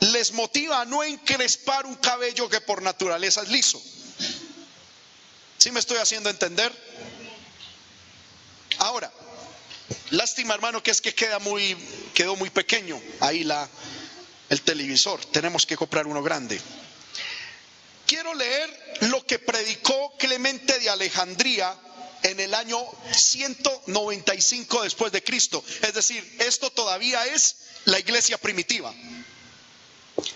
les 0.00 0.32
motiva 0.32 0.80
a 0.80 0.84
no 0.84 1.04
encrespar 1.04 1.86
un 1.86 1.96
cabello 1.96 2.48
que 2.48 2.60
por 2.60 2.82
naturaleza 2.82 3.42
es 3.42 3.48
liso. 3.48 3.82
¿Sí 5.58 5.70
me 5.70 5.80
estoy 5.80 5.98
haciendo 5.98 6.28
entender? 6.28 6.72
Ahora, 8.78 9.12
lástima 10.10 10.54
hermano 10.54 10.82
que 10.82 10.90
es 10.90 11.00
que 11.00 11.14
queda 11.14 11.38
muy, 11.38 11.76
quedó 12.14 12.34
muy 12.34 12.50
pequeño 12.50 13.00
ahí 13.20 13.44
la, 13.44 13.68
el 14.48 14.60
televisor. 14.62 15.24
Tenemos 15.26 15.66
que 15.66 15.76
comprar 15.76 16.06
uno 16.06 16.22
grande 16.22 16.60
quiero 18.12 18.34
leer 18.34 18.98
lo 19.10 19.24
que 19.24 19.38
predicó 19.38 20.14
Clemente 20.18 20.78
de 20.78 20.90
Alejandría 20.90 21.74
en 22.22 22.38
el 22.40 22.52
año 22.52 22.78
195 23.10 24.82
después 24.82 25.10
de 25.12 25.24
Cristo. 25.24 25.64
Es 25.80 25.94
decir, 25.94 26.22
esto 26.40 26.68
todavía 26.68 27.24
es 27.24 27.56
la 27.86 27.98
iglesia 27.98 28.36
primitiva. 28.36 28.92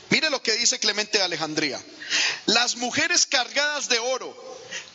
Mire 0.09 0.31
lo 0.31 0.43
que 0.43 0.53
dice 0.53 0.78
Clemente 0.78 1.19
de 1.19 1.24
Alejandría. 1.24 1.78
Las 2.47 2.77
mujeres 2.77 3.27
cargadas 3.27 3.90
de 3.90 3.98
oro, 3.98 4.35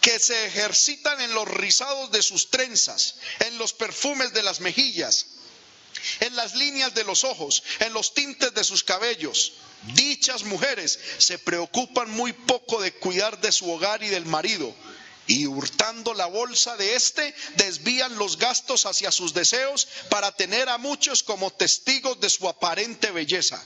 que 0.02 0.18
se 0.18 0.48
ejercitan 0.48 1.22
en 1.22 1.36
los 1.36 1.48
rizados 1.48 2.12
de 2.12 2.24
sus 2.24 2.50
trenzas, 2.50 3.18
en 3.42 3.60
los 3.60 3.74
perfumes 3.74 4.34
de 4.34 4.42
las 4.42 4.60
mejillas, 4.60 5.28
en 6.20 6.36
las 6.36 6.56
líneas 6.56 6.94
de 6.94 7.04
los 7.04 7.24
ojos, 7.24 7.64
en 7.80 7.94
los 7.94 8.14
tintes 8.14 8.54
de 8.54 8.64
sus 8.64 8.84
cabellos. 8.84 9.54
Dichas 9.94 10.44
mujeres 10.44 11.00
se 11.18 11.40
preocupan 11.40 12.10
muy 12.12 12.34
poco 12.34 12.82
de 12.82 12.94
cuidar 12.94 13.40
de 13.42 13.52
su 13.52 13.70
hogar 13.72 14.04
y 14.04 14.10
del 14.10 14.26
marido, 14.26 14.74
y 15.28 15.48
hurtando 15.48 16.14
la 16.14 16.26
bolsa 16.26 16.76
de 16.78 16.96
éste, 16.96 17.34
desvían 17.56 18.16
los 18.18 18.38
gastos 18.38 18.86
hacia 18.86 19.12
sus 19.12 19.34
deseos 19.34 19.88
para 20.10 20.32
tener 20.32 20.70
a 20.70 20.78
muchos 20.78 21.24
como 21.24 21.52
testigos 21.52 22.20
de 22.20 22.30
su 22.30 22.48
aparente 22.48 23.12
belleza 23.12 23.64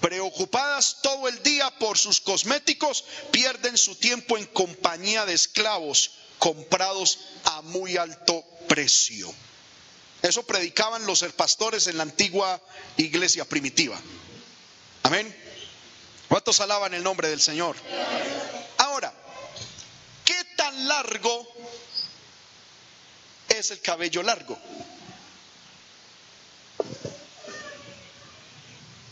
preocupadas 0.00 0.98
todo 1.02 1.28
el 1.28 1.42
día 1.42 1.70
por 1.78 1.98
sus 1.98 2.20
cosméticos, 2.20 3.04
pierden 3.30 3.76
su 3.76 3.94
tiempo 3.94 4.38
en 4.38 4.46
compañía 4.46 5.26
de 5.26 5.34
esclavos 5.34 6.12
comprados 6.38 7.18
a 7.44 7.62
muy 7.62 7.96
alto 7.96 8.42
precio. 8.66 9.32
Eso 10.22 10.42
predicaban 10.44 11.06
los 11.06 11.22
pastores 11.34 11.86
en 11.86 11.96
la 11.96 12.02
antigua 12.02 12.60
iglesia 12.96 13.44
primitiva. 13.44 13.98
Amén. 15.02 15.34
¿Cuántos 16.28 16.60
alaban 16.60 16.94
el 16.94 17.02
nombre 17.02 17.28
del 17.28 17.40
Señor? 17.40 17.74
Ahora, 18.78 19.12
¿qué 20.24 20.36
tan 20.56 20.86
largo 20.86 21.48
es 23.48 23.70
el 23.70 23.80
cabello 23.80 24.22
largo? 24.22 24.58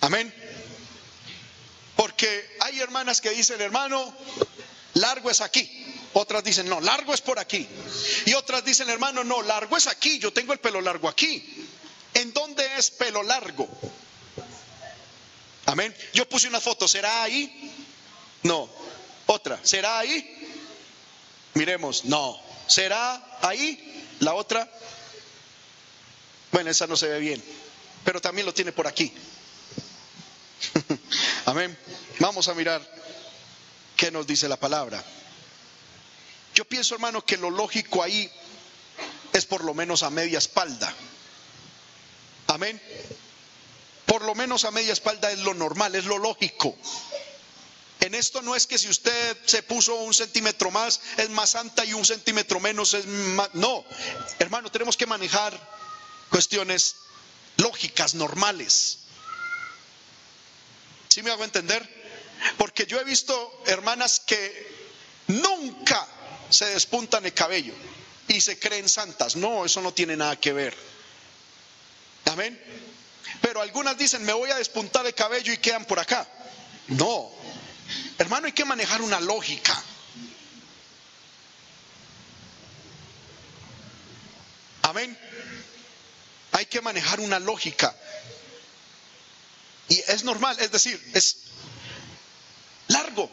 Amén. 0.00 0.32
Porque 1.96 2.56
hay 2.60 2.78
hermanas 2.80 3.20
que 3.20 3.30
dicen, 3.30 3.60
hermano, 3.60 4.14
largo 4.94 5.30
es 5.30 5.40
aquí. 5.40 5.97
Otras 6.20 6.42
dicen, 6.42 6.68
no, 6.68 6.80
largo 6.80 7.14
es 7.14 7.20
por 7.20 7.38
aquí. 7.38 7.64
Y 8.26 8.34
otras 8.34 8.64
dicen, 8.64 8.90
hermano, 8.90 9.22
no, 9.22 9.40
largo 9.40 9.76
es 9.76 9.86
aquí. 9.86 10.18
Yo 10.18 10.32
tengo 10.32 10.52
el 10.52 10.58
pelo 10.58 10.80
largo 10.80 11.08
aquí. 11.08 11.68
¿En 12.12 12.32
dónde 12.32 12.68
es 12.76 12.90
pelo 12.90 13.22
largo? 13.22 13.68
Amén. 15.66 15.94
Yo 16.12 16.28
puse 16.28 16.48
una 16.48 16.60
foto, 16.60 16.88
¿será 16.88 17.22
ahí? 17.22 17.72
No. 18.42 18.68
Otra, 19.26 19.60
¿será 19.62 20.00
ahí? 20.00 20.58
Miremos, 21.54 22.04
no. 22.06 22.36
¿Será 22.66 23.38
ahí? 23.40 24.08
La 24.18 24.34
otra. 24.34 24.68
Bueno, 26.50 26.68
esa 26.68 26.88
no 26.88 26.96
se 26.96 27.06
ve 27.06 27.20
bien, 27.20 27.44
pero 28.04 28.20
también 28.20 28.44
lo 28.44 28.52
tiene 28.52 28.72
por 28.72 28.88
aquí. 28.88 29.12
Amén. 31.46 31.78
Vamos 32.18 32.48
a 32.48 32.54
mirar 32.54 32.82
qué 33.96 34.10
nos 34.10 34.26
dice 34.26 34.48
la 34.48 34.56
palabra. 34.56 35.04
Yo 36.58 36.64
pienso, 36.64 36.96
hermano, 36.96 37.24
que 37.24 37.36
lo 37.36 37.50
lógico 37.50 38.02
ahí 38.02 38.28
es 39.32 39.46
por 39.46 39.62
lo 39.62 39.74
menos 39.74 40.02
a 40.02 40.10
media 40.10 40.38
espalda. 40.38 40.92
Amén. 42.48 42.82
Por 44.04 44.22
lo 44.22 44.34
menos 44.34 44.64
a 44.64 44.72
media 44.72 44.92
espalda 44.92 45.30
es 45.30 45.38
lo 45.38 45.54
normal, 45.54 45.94
es 45.94 46.06
lo 46.06 46.18
lógico. 46.18 46.76
En 48.00 48.12
esto 48.16 48.42
no 48.42 48.56
es 48.56 48.66
que 48.66 48.76
si 48.76 48.88
usted 48.88 49.38
se 49.46 49.62
puso 49.62 49.94
un 49.94 50.12
centímetro 50.12 50.72
más 50.72 51.00
es 51.16 51.30
más 51.30 51.50
santa 51.50 51.84
y 51.84 51.92
un 51.92 52.04
centímetro 52.04 52.58
menos 52.58 52.92
es 52.92 53.06
más... 53.06 53.54
No, 53.54 53.84
hermano, 54.40 54.68
tenemos 54.68 54.96
que 54.96 55.06
manejar 55.06 55.56
cuestiones 56.28 56.96
lógicas, 57.58 58.16
normales. 58.16 58.98
¿Sí 61.06 61.22
me 61.22 61.30
hago 61.30 61.44
entender? 61.44 61.88
Porque 62.56 62.84
yo 62.84 62.98
he 62.98 63.04
visto 63.04 63.62
hermanas 63.66 64.18
que 64.18 64.88
nunca 65.28 66.17
se 66.50 66.66
despuntan 66.66 67.24
el 67.24 67.34
cabello 67.34 67.74
y 68.28 68.40
se 68.40 68.58
creen 68.58 68.88
santas. 68.88 69.36
No, 69.36 69.64
eso 69.64 69.80
no 69.80 69.92
tiene 69.92 70.16
nada 70.16 70.36
que 70.36 70.52
ver. 70.52 70.76
Amén. 72.26 72.60
Pero 73.40 73.60
algunas 73.62 73.96
dicen, 73.96 74.24
me 74.24 74.32
voy 74.32 74.50
a 74.50 74.56
despuntar 74.56 75.06
el 75.06 75.14
cabello 75.14 75.52
y 75.52 75.58
quedan 75.58 75.84
por 75.84 75.98
acá. 75.98 76.26
No. 76.88 77.30
Hermano, 78.18 78.46
hay 78.46 78.52
que 78.52 78.64
manejar 78.64 79.02
una 79.02 79.20
lógica. 79.20 79.82
Amén. 84.82 85.16
Hay 86.52 86.66
que 86.66 86.80
manejar 86.80 87.20
una 87.20 87.38
lógica. 87.38 87.94
Y 89.88 89.98
es 90.08 90.24
normal, 90.24 90.56
es 90.60 90.70
decir, 90.70 91.00
es 91.14 91.36
largo, 92.88 93.30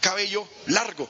cabello 0.00 0.48
largo. 0.66 1.08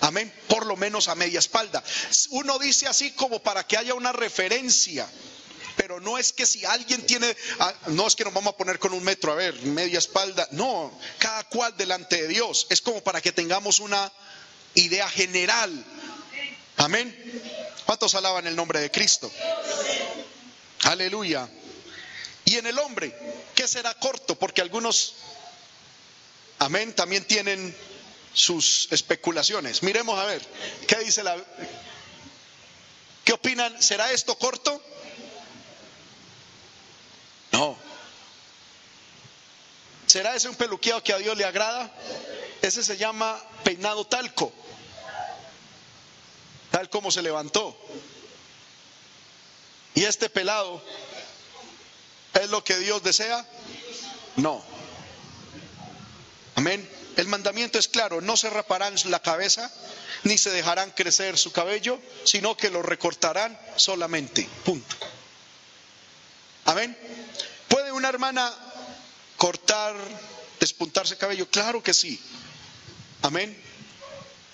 Amén, 0.00 0.32
por 0.48 0.66
lo 0.66 0.76
menos 0.76 1.08
a 1.08 1.14
media 1.14 1.38
espalda. 1.38 1.82
Uno 2.30 2.58
dice 2.58 2.86
así 2.86 3.12
como 3.12 3.42
para 3.42 3.66
que 3.66 3.76
haya 3.76 3.94
una 3.94 4.12
referencia, 4.12 5.08
pero 5.76 6.00
no 6.00 6.18
es 6.18 6.32
que 6.32 6.46
si 6.46 6.64
alguien 6.64 7.04
tiene, 7.06 7.36
ah, 7.58 7.74
no 7.86 8.06
es 8.06 8.14
que 8.14 8.24
nos 8.24 8.34
vamos 8.34 8.54
a 8.54 8.56
poner 8.56 8.78
con 8.78 8.92
un 8.92 9.02
metro, 9.02 9.32
a 9.32 9.36
ver, 9.36 9.54
media 9.62 9.98
espalda, 9.98 10.46
no, 10.52 10.96
cada 11.18 11.44
cual 11.44 11.76
delante 11.76 12.22
de 12.22 12.28
Dios, 12.28 12.66
es 12.70 12.80
como 12.80 13.02
para 13.02 13.20
que 13.20 13.32
tengamos 13.32 13.78
una 13.78 14.12
idea 14.74 15.08
general. 15.08 15.84
Amén. 16.76 17.42
¿Cuántos 17.86 18.14
alaban 18.14 18.46
el 18.46 18.56
nombre 18.56 18.80
de 18.80 18.90
Cristo? 18.90 19.30
Aleluya. 20.82 21.48
Y 22.44 22.56
en 22.56 22.66
el 22.66 22.78
hombre, 22.78 23.16
¿qué 23.54 23.66
será 23.66 23.94
corto? 23.94 24.38
Porque 24.38 24.60
algunos, 24.60 25.14
amén, 26.58 26.94
también 26.94 27.24
tienen 27.24 27.74
sus 28.34 28.88
especulaciones. 28.90 29.82
Miremos 29.82 30.18
a 30.18 30.26
ver, 30.26 30.42
¿qué 30.86 30.96
dice 30.96 31.22
la... 31.22 31.42
¿Qué 33.24 33.32
opinan? 33.32 33.82
¿Será 33.82 34.12
esto 34.12 34.36
corto? 34.36 34.82
No. 37.52 37.78
¿Será 40.06 40.36
ese 40.36 40.48
un 40.48 40.56
peluqueado 40.56 41.02
que 41.02 41.14
a 41.14 41.18
Dios 41.18 41.36
le 41.38 41.44
agrada? 41.46 41.90
Ese 42.60 42.84
se 42.84 42.98
llama 42.98 43.42
peinado 43.62 44.06
talco. 44.06 44.52
Tal 46.70 46.90
como 46.90 47.10
se 47.10 47.22
levantó. 47.22 47.74
Y 49.94 50.04
este 50.04 50.28
pelado 50.28 50.82
¿Es 52.34 52.50
lo 52.50 52.64
que 52.64 52.76
Dios 52.78 53.02
desea? 53.02 53.46
No. 54.36 54.62
Amén. 56.64 56.88
El 57.18 57.28
mandamiento 57.28 57.78
es 57.78 57.88
claro, 57.88 58.22
no 58.22 58.38
se 58.38 58.48
raparán 58.48 58.94
la 59.10 59.20
cabeza, 59.20 59.70
ni 60.22 60.38
se 60.38 60.48
dejarán 60.48 60.92
crecer 60.92 61.36
su 61.36 61.52
cabello, 61.52 62.00
sino 62.24 62.56
que 62.56 62.70
lo 62.70 62.80
recortarán 62.80 63.60
solamente. 63.76 64.48
Punto. 64.64 64.96
Amén. 66.64 66.96
¿Puede 67.68 67.92
una 67.92 68.08
hermana 68.08 68.50
cortar, 69.36 69.94
despuntarse 70.58 71.12
el 71.12 71.20
cabello? 71.20 71.50
Claro 71.50 71.82
que 71.82 71.92
sí. 71.92 72.18
Amén. 73.20 73.54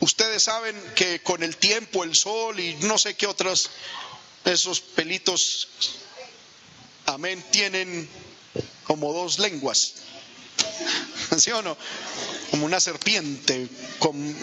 Ustedes 0.01 0.43
saben 0.43 0.75
que 0.97 1.23
con 1.23 1.45
el 1.45 1.59
tiempo, 1.59 2.03
el 2.03 2.17
sol 2.17 2.59
y 2.59 2.75
no 2.81 2.99
sé 2.99 3.15
qué 3.15 3.29
otros, 3.29 3.71
esos 4.45 4.81
pelitos 4.81 5.69
amén, 7.07 7.41
tienen 7.53 8.09
como 8.83 9.13
dos 9.13 9.39
lenguas. 9.39 9.95
¿Sí 11.39 11.51
o 11.51 11.63
no? 11.63 11.77
Como 12.51 12.67
una 12.67 12.81
serpiente 12.81 13.69
con, 13.99 14.37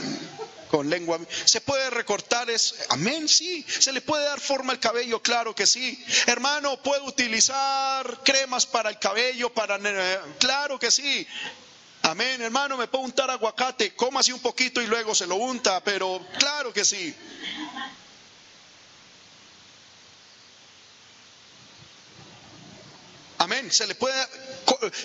con 0.69 0.89
lengua. 0.89 1.19
¿Se 1.45 1.61
puede 1.61 1.89
recortar 1.89 2.49
eso? 2.49 2.75
Amén, 2.89 3.27
sí. 3.27 3.65
¿Se 3.67 3.91
le 3.91 4.01
puede 4.01 4.25
dar 4.25 4.39
forma 4.39 4.73
al 4.73 4.79
cabello? 4.79 5.21
Claro 5.21 5.55
que 5.55 5.65
sí. 5.65 6.03
Hermano, 6.25 6.81
¿puede 6.81 7.01
utilizar 7.01 8.21
cremas 8.23 8.65
para 8.65 8.89
el 8.89 8.99
cabello? 8.99 9.53
Para... 9.53 9.79
Claro 10.39 10.79
que 10.79 10.91
sí. 10.91 11.27
Amén, 12.03 12.41
hermano, 12.41 12.77
me 12.77 12.87
puedo 12.87 13.03
untar 13.03 13.29
aguacate, 13.29 13.93
coma 13.93 14.21
así 14.21 14.31
un 14.31 14.39
poquito 14.39 14.81
y 14.81 14.87
luego 14.87 15.13
se 15.13 15.27
lo 15.27 15.35
unta, 15.35 15.83
pero 15.83 16.25
claro 16.39 16.71
que 16.71 16.85
sí. 16.85 17.13
Amén. 23.47 23.71
Se 23.71 23.87
le, 23.87 23.95
puede, 23.95 24.13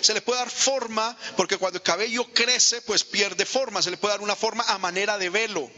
se 0.01 0.13
le 0.13 0.21
puede 0.21 0.39
dar 0.39 0.49
forma, 0.49 1.15
porque 1.37 1.55
cuando 1.55 1.77
el 1.77 1.81
cabello 1.81 2.25
crece, 2.33 2.81
pues 2.81 3.05
pierde 3.05 3.45
forma. 3.45 3.81
Se 3.81 3.89
le 3.89 3.95
puede 3.95 4.15
dar 4.15 4.21
una 4.21 4.35
forma 4.35 4.65
a 4.67 4.77
manera 4.77 5.17
de 5.17 5.29
velo. 5.29 5.71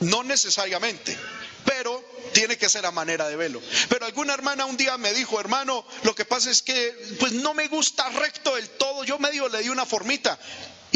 No 0.00 0.24
necesariamente, 0.24 1.16
pero 1.64 2.04
tiene 2.32 2.58
que 2.58 2.68
ser 2.68 2.84
a 2.84 2.90
manera 2.90 3.28
de 3.28 3.36
velo. 3.36 3.62
Pero 3.88 4.06
alguna 4.06 4.34
hermana 4.34 4.64
un 4.64 4.76
día 4.76 4.98
me 4.98 5.14
dijo, 5.14 5.38
hermano, 5.38 5.86
lo 6.02 6.12
que 6.16 6.24
pasa 6.24 6.50
es 6.50 6.62
que 6.62 7.16
pues 7.20 7.30
no 7.30 7.54
me 7.54 7.68
gusta 7.68 8.08
recto 8.08 8.56
del 8.56 8.68
todo. 8.70 9.04
Yo 9.04 9.20
medio 9.20 9.48
le 9.48 9.62
di 9.62 9.68
una 9.68 9.86
formita. 9.86 10.36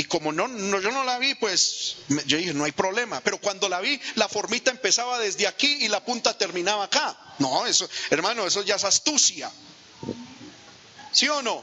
Y 0.01 0.05
como 0.05 0.33
no, 0.33 0.49
yo 0.81 0.91
no 0.93 1.05
la 1.05 1.19
vi, 1.19 1.35
pues 1.35 1.97
yo 2.25 2.39
dije, 2.39 2.55
no 2.55 2.65
hay 2.65 2.73
problema. 2.73 3.21
Pero 3.21 3.39
cuando 3.39 3.69
la 3.69 3.83
vi, 3.83 4.01
la 4.15 4.31
formita 4.31 4.71
empezaba 4.71 5.19
desde 5.19 5.47
aquí 5.47 5.85
y 5.85 5.89
la 5.89 6.03
punta 6.03 6.39
terminaba 6.39 6.85
acá. 6.85 7.35
No, 7.39 7.67
eso, 7.67 7.87
hermano, 8.09 8.47
eso 8.47 8.63
ya 8.63 8.77
es 8.77 8.85
astucia. 8.85 9.53
¿Sí 11.13 11.29
o 11.29 11.43
no? 11.43 11.63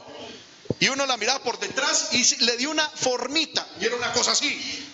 Y 0.78 0.86
uno 0.86 1.04
la 1.04 1.16
miraba 1.16 1.42
por 1.42 1.58
detrás 1.58 2.10
y 2.12 2.44
le 2.44 2.56
dio 2.58 2.70
una 2.70 2.88
formita. 2.88 3.66
Y 3.80 3.86
era 3.86 3.96
una 3.96 4.12
cosa 4.12 4.30
así. 4.30 4.86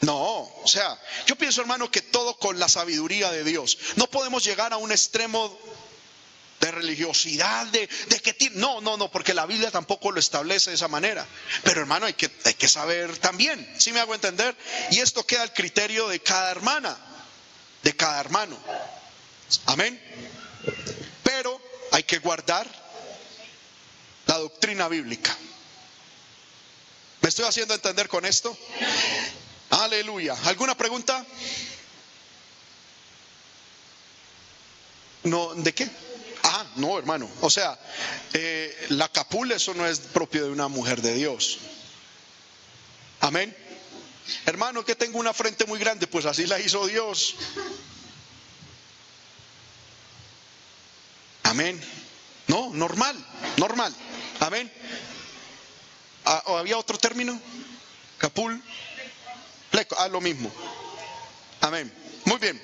No, 0.00 0.50
o 0.64 0.66
sea, 0.66 1.00
yo 1.26 1.36
pienso 1.36 1.60
hermano 1.60 1.92
que 1.92 2.02
todo 2.02 2.36
con 2.40 2.58
la 2.58 2.68
sabiduría 2.68 3.30
de 3.30 3.44
Dios. 3.44 3.78
No 3.94 4.08
podemos 4.08 4.42
llegar 4.42 4.72
a 4.72 4.78
un 4.78 4.90
extremo 4.90 5.56
de 6.62 6.70
religiosidad, 6.70 7.66
de, 7.66 7.88
que... 7.88 8.50
No, 8.52 8.80
no, 8.80 8.96
no, 8.96 9.10
porque 9.10 9.34
la 9.34 9.46
Biblia 9.46 9.72
tampoco 9.72 10.12
lo 10.12 10.20
establece 10.20 10.70
de 10.70 10.76
esa 10.76 10.86
manera. 10.86 11.26
Pero 11.64 11.80
hermano, 11.80 12.06
hay 12.06 12.14
que, 12.14 12.30
hay 12.44 12.54
que 12.54 12.68
saber 12.68 13.18
también, 13.18 13.68
si 13.74 13.86
¿sí 13.86 13.92
me 13.92 13.98
hago 13.98 14.14
entender? 14.14 14.56
Y 14.92 15.00
esto 15.00 15.26
queda 15.26 15.42
al 15.42 15.52
criterio 15.52 16.06
de 16.06 16.20
cada 16.20 16.52
hermana, 16.52 16.96
de 17.82 17.96
cada 17.96 18.20
hermano. 18.20 18.56
Amén. 19.66 20.00
Pero 21.24 21.60
hay 21.90 22.04
que 22.04 22.18
guardar 22.18 22.68
la 24.26 24.38
doctrina 24.38 24.86
bíblica. 24.86 25.36
¿Me 27.22 27.28
estoy 27.28 27.44
haciendo 27.44 27.74
entender 27.74 28.08
con 28.08 28.24
esto? 28.24 28.56
Aleluya. 29.70 30.36
¿Alguna 30.44 30.76
pregunta? 30.76 31.26
No, 35.24 35.54
¿de 35.54 35.74
qué? 35.74 35.90
Ah, 36.42 36.66
no, 36.76 36.98
hermano. 36.98 37.30
O 37.40 37.50
sea, 37.50 37.78
eh, 38.32 38.86
la 38.90 39.08
capula, 39.08 39.56
eso 39.56 39.74
no 39.74 39.86
es 39.86 40.00
propio 40.00 40.44
de 40.44 40.50
una 40.50 40.68
mujer 40.68 41.02
de 41.02 41.14
Dios. 41.14 41.58
Amén. 43.20 43.56
Hermano, 44.46 44.84
que 44.84 44.94
tengo 44.94 45.18
una 45.18 45.32
frente 45.32 45.66
muy 45.66 45.78
grande, 45.78 46.06
pues 46.06 46.26
así 46.26 46.46
la 46.46 46.58
hizo 46.58 46.86
Dios. 46.86 47.36
Amén. 51.44 51.80
No, 52.48 52.70
normal, 52.70 53.16
normal. 53.56 53.94
Amén. 54.40 54.72
Ah, 56.24 56.42
¿O 56.46 56.56
había 56.56 56.78
otro 56.78 56.98
término? 56.98 57.40
Capul. 58.18 58.62
Pleco, 59.70 59.96
ah, 59.98 60.08
lo 60.08 60.20
mismo. 60.20 60.52
Amén. 61.60 61.92
Muy 62.24 62.38
bien. 62.38 62.60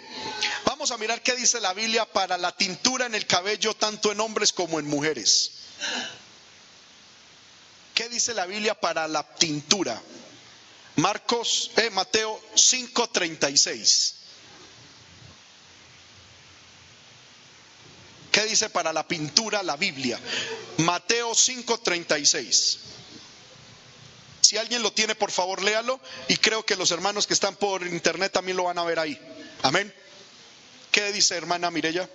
Vamos 0.78 0.92
a 0.92 0.96
mirar 0.98 1.20
qué 1.22 1.34
dice 1.34 1.60
la 1.60 1.74
Biblia 1.74 2.05
para 2.05 2.38
la 2.38 2.56
tintura 2.56 3.06
en 3.06 3.16
el 3.16 3.26
cabello, 3.26 3.74
tanto 3.74 4.12
en 4.12 4.20
hombres 4.20 4.52
como 4.52 4.78
en 4.78 4.86
mujeres. 4.86 5.50
¿Qué 7.96 8.09
dice 8.09 8.32
la 8.32 8.46
Biblia 8.46 8.78
para 8.78 9.09
la 9.09 9.24
tintura? 9.24 10.00
Marcos, 10.94 11.72
eh, 11.78 11.90
Mateo 11.90 12.40
5:36. 12.55 14.14
¿Qué 18.30 18.44
dice 18.44 18.70
para 18.70 18.92
la 18.92 19.09
pintura 19.09 19.64
la 19.64 19.76
Biblia? 19.76 20.20
Mateo 20.76 21.34
5:36. 21.34 22.78
Si 24.42 24.56
alguien 24.56 24.84
lo 24.84 24.92
tiene, 24.92 25.16
por 25.16 25.32
favor, 25.32 25.60
léalo. 25.60 25.98
Y 26.28 26.36
creo 26.36 26.64
que 26.64 26.76
los 26.76 26.92
hermanos 26.92 27.26
que 27.26 27.34
están 27.34 27.56
por 27.56 27.84
internet 27.84 28.30
también 28.30 28.56
lo 28.56 28.62
van 28.62 28.78
a 28.78 28.84
ver 28.84 29.00
ahí. 29.00 29.20
Amén. 29.62 29.92
¿Qué 30.98 31.12
dice 31.12 31.36
hermana 31.36 31.70
Mirella? 31.70 32.10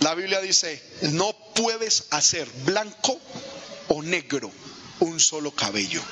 La 0.00 0.14
Biblia 0.14 0.42
dice, 0.42 0.82
no 1.12 1.32
puedes 1.54 2.04
hacer 2.10 2.46
blanco 2.66 3.18
o 3.88 4.02
negro 4.02 4.52
un 5.00 5.20
solo 5.20 5.52
cabello. 5.52 6.02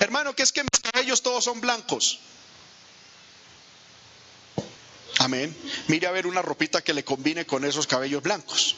Hermano, 0.00 0.34
¿qué 0.34 0.42
es 0.42 0.50
que 0.50 0.64
mis 0.64 0.80
cabellos 0.90 1.22
todos 1.22 1.44
son 1.44 1.60
blancos? 1.60 2.18
Amén. 5.20 5.56
Mire 5.86 6.08
a 6.08 6.10
ver 6.10 6.26
una 6.26 6.42
ropita 6.42 6.82
que 6.82 6.92
le 6.92 7.04
combine 7.04 7.46
con 7.46 7.64
esos 7.64 7.86
cabellos 7.86 8.20
blancos. 8.20 8.74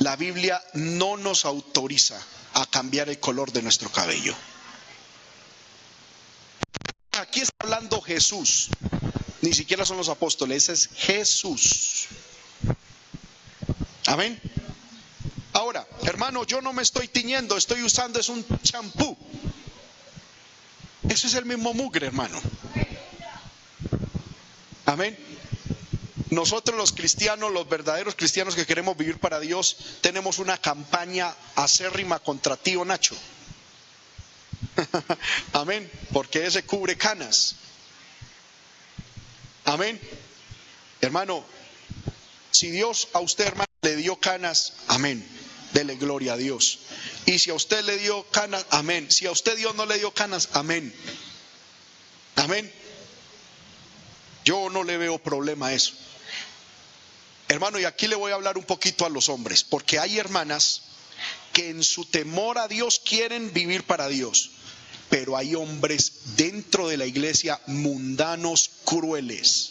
La 0.00 0.16
Biblia 0.16 0.60
no 0.72 1.16
nos 1.16 1.44
autoriza 1.44 2.20
a 2.54 2.66
cambiar 2.66 3.08
el 3.08 3.18
color 3.20 3.52
de 3.52 3.62
nuestro 3.62 3.90
cabello. 3.90 4.34
Aquí 7.12 7.40
está 7.40 7.54
hablando 7.60 8.00
Jesús. 8.00 8.70
Ni 9.42 9.52
siquiera 9.52 9.84
son 9.84 9.96
los 9.98 10.08
apóstoles, 10.08 10.68
es 10.68 10.88
Jesús. 10.94 12.06
Amén. 14.06 14.40
Ahora, 15.52 15.86
hermano, 16.02 16.44
yo 16.44 16.60
no 16.60 16.72
me 16.72 16.82
estoy 16.82 17.08
tiñendo, 17.08 17.56
estoy 17.56 17.82
usando 17.82 18.18
es 18.18 18.28
un 18.28 18.44
champú. 18.62 19.16
Eso 21.08 21.26
es 21.26 21.34
el 21.34 21.44
mismo 21.44 21.74
mugre, 21.74 22.06
hermano. 22.06 22.40
Amén. 24.86 25.16
Nosotros 26.34 26.76
los 26.76 26.90
cristianos, 26.90 27.52
los 27.52 27.68
verdaderos 27.68 28.16
cristianos 28.16 28.56
que 28.56 28.66
queremos 28.66 28.96
vivir 28.96 29.20
para 29.20 29.38
Dios, 29.38 29.76
tenemos 30.00 30.40
una 30.40 30.58
campaña 30.58 31.32
acérrima 31.54 32.18
contra 32.18 32.56
tío 32.56 32.84
Nacho. 32.84 33.14
Amén. 35.52 35.88
Porque 36.12 36.44
ese 36.44 36.64
cubre 36.64 36.98
canas. 36.98 37.54
Amén. 39.64 40.00
Hermano, 41.00 41.44
si 42.50 42.68
Dios 42.70 43.08
a 43.12 43.20
usted, 43.20 43.46
hermano, 43.46 43.70
le 43.82 43.94
dio 43.94 44.16
canas, 44.16 44.72
amén. 44.88 45.24
Dele 45.72 45.94
gloria 45.94 46.32
a 46.32 46.36
Dios. 46.36 46.80
Y 47.26 47.38
si 47.38 47.50
a 47.50 47.54
usted 47.54 47.84
le 47.84 47.96
dio 47.98 48.28
canas, 48.30 48.66
amén. 48.70 49.08
Si 49.10 49.26
a 49.26 49.30
usted 49.30 49.56
Dios 49.56 49.76
no 49.76 49.86
le 49.86 49.98
dio 49.98 50.12
canas, 50.12 50.48
amén. 50.52 50.92
Amén. 52.34 52.72
Yo 54.44 54.68
no 54.70 54.82
le 54.82 54.98
veo 54.98 55.18
problema 55.18 55.68
a 55.68 55.74
eso. 55.74 55.94
Hermano, 57.54 57.78
y 57.78 57.84
aquí 57.84 58.08
le 58.08 58.16
voy 58.16 58.32
a 58.32 58.34
hablar 58.34 58.58
un 58.58 58.64
poquito 58.64 59.06
a 59.06 59.08
los 59.08 59.28
hombres, 59.28 59.62
porque 59.62 60.00
hay 60.00 60.18
hermanas 60.18 60.82
que 61.52 61.70
en 61.70 61.84
su 61.84 62.04
temor 62.04 62.58
a 62.58 62.66
Dios 62.66 62.98
quieren 62.98 63.52
vivir 63.52 63.84
para 63.84 64.08
Dios, 64.08 64.50
pero 65.08 65.36
hay 65.36 65.54
hombres 65.54 66.34
dentro 66.36 66.88
de 66.88 66.96
la 66.96 67.06
iglesia 67.06 67.60
mundanos 67.66 68.70
crueles. 68.84 69.70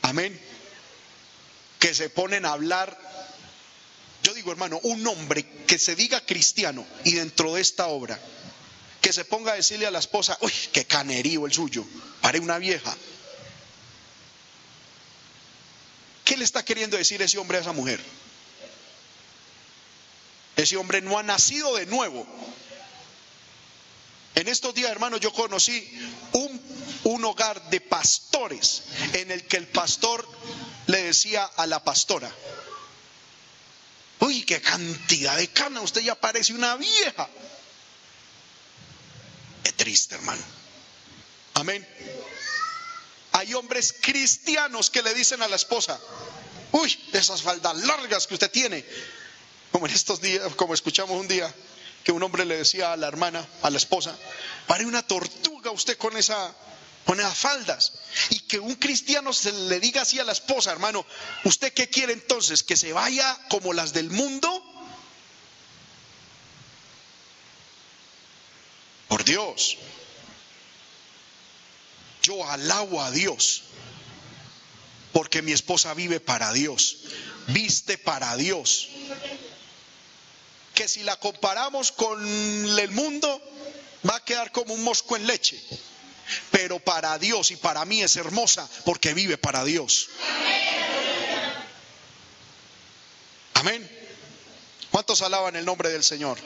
Amén. 0.00 0.40
Que 1.78 1.92
se 1.92 2.08
ponen 2.08 2.46
a 2.46 2.52
hablar. 2.52 2.98
Yo 4.22 4.32
digo, 4.32 4.52
hermano, 4.52 4.80
un 4.84 5.06
hombre 5.06 5.44
que 5.66 5.78
se 5.78 5.94
diga 5.94 6.24
cristiano 6.24 6.86
y 7.04 7.12
dentro 7.12 7.52
de 7.52 7.60
esta 7.60 7.88
obra 7.88 8.18
que 9.02 9.12
se 9.12 9.26
ponga 9.26 9.52
a 9.52 9.56
decirle 9.56 9.86
a 9.86 9.90
la 9.90 9.98
esposa, 9.98 10.38
uy, 10.40 10.52
qué 10.72 10.86
canerío 10.86 11.44
el 11.44 11.52
suyo, 11.52 11.84
pare 12.22 12.40
una 12.40 12.56
vieja. 12.56 12.96
¿Qué 16.24 16.36
le 16.36 16.44
está 16.44 16.64
queriendo 16.64 16.96
decir 16.96 17.20
ese 17.22 17.38
hombre 17.38 17.58
a 17.58 17.60
esa 17.60 17.72
mujer? 17.72 18.00
Ese 20.56 20.76
hombre 20.76 21.00
no 21.00 21.18
ha 21.18 21.22
nacido 21.22 21.74
de 21.76 21.86
nuevo. 21.86 22.26
En 24.34 24.48
estos 24.48 24.74
días, 24.74 24.90
hermanos, 24.90 25.20
yo 25.20 25.32
conocí 25.32 25.90
un, 26.32 26.60
un, 27.04 27.24
hogar 27.24 27.70
de 27.70 27.80
pastores 27.80 28.84
en 29.12 29.30
el 29.30 29.46
que 29.46 29.58
el 29.58 29.68
pastor 29.68 30.26
le 30.86 31.02
decía 31.02 31.44
a 31.44 31.66
la 31.66 31.84
pastora, 31.84 32.32
uy, 34.20 34.42
qué 34.44 34.60
cantidad 34.60 35.36
de 35.36 35.48
cana, 35.48 35.80
usted 35.82 36.00
ya 36.00 36.14
parece 36.14 36.54
una 36.54 36.76
vieja 36.76 37.28
triste, 39.82 40.14
hermano. 40.14 40.42
Amén. 41.54 41.86
Hay 43.42 43.54
hombres 43.54 43.92
cristianos 44.00 44.88
que 44.88 45.02
le 45.02 45.12
dicen 45.14 45.42
a 45.42 45.48
la 45.48 45.56
esposa, 45.56 45.98
uy, 46.70 46.96
esas 47.12 47.42
faldas 47.42 47.76
largas 47.76 48.28
que 48.28 48.34
usted 48.34 48.52
tiene. 48.52 48.84
Como 49.72 49.88
en 49.88 49.92
estos 49.92 50.20
días, 50.20 50.54
como 50.54 50.74
escuchamos 50.74 51.20
un 51.20 51.26
día, 51.26 51.52
que 52.04 52.12
un 52.12 52.22
hombre 52.22 52.44
le 52.44 52.58
decía 52.58 52.92
a 52.92 52.96
la 52.96 53.08
hermana, 53.08 53.44
a 53.62 53.68
la 53.68 53.78
esposa, 53.78 54.16
pare 54.68 54.86
una 54.86 55.04
tortuga 55.04 55.72
usted 55.72 55.98
con 55.98 56.16
esa 56.16 56.54
con 57.04 57.18
esas 57.18 57.36
faldas. 57.36 57.94
Y 58.30 58.38
que 58.42 58.60
un 58.60 58.76
cristiano 58.76 59.32
se 59.32 59.50
le 59.50 59.80
diga 59.80 60.02
así 60.02 60.20
a 60.20 60.24
la 60.24 60.30
esposa, 60.30 60.70
hermano, 60.70 61.04
¿usted 61.42 61.72
qué 61.72 61.88
quiere 61.90 62.12
entonces? 62.12 62.62
¿Que 62.62 62.76
se 62.76 62.92
vaya 62.92 63.36
como 63.48 63.72
las 63.72 63.92
del 63.92 64.08
mundo? 64.08 64.62
por 69.12 69.24
Dios. 69.24 69.76
Yo 72.22 72.48
alabo 72.48 73.02
a 73.02 73.10
Dios 73.10 73.62
porque 75.12 75.42
mi 75.42 75.52
esposa 75.52 75.92
vive 75.94 76.20
para 76.20 76.52
Dios, 76.52 76.98
viste 77.48 77.98
para 77.98 78.36
Dios. 78.36 78.88
Que 80.74 80.88
si 80.88 81.02
la 81.02 81.16
comparamos 81.16 81.92
con 81.92 82.18
el 82.78 82.90
mundo, 82.92 83.42
va 84.08 84.16
a 84.16 84.24
quedar 84.24 84.52
como 84.52 84.72
un 84.72 84.82
mosco 84.82 85.16
en 85.16 85.26
leche. 85.26 85.62
Pero 86.50 86.78
para 86.78 87.18
Dios 87.18 87.50
y 87.50 87.56
para 87.56 87.84
mí 87.84 88.02
es 88.02 88.16
hermosa 88.16 88.68
porque 88.84 89.12
vive 89.12 89.36
para 89.36 89.64
Dios. 89.64 90.08
Amén. 93.54 93.98
¿Cuántos 94.90 95.20
alaban 95.22 95.56
el 95.56 95.64
nombre 95.64 95.90
del 95.90 96.02
Señor? 96.02 96.38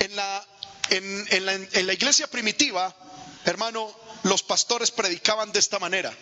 En 0.00 0.16
la 0.16 0.46
en, 0.90 1.26
en 1.30 1.86
la 1.86 1.92
iglesia 1.92 2.26
primitiva, 2.26 2.94
hermano, 3.44 3.94
los 4.22 4.42
pastores 4.42 4.90
predicaban 4.90 5.52
de 5.52 5.58
esta 5.58 5.78
manera, 5.78 6.12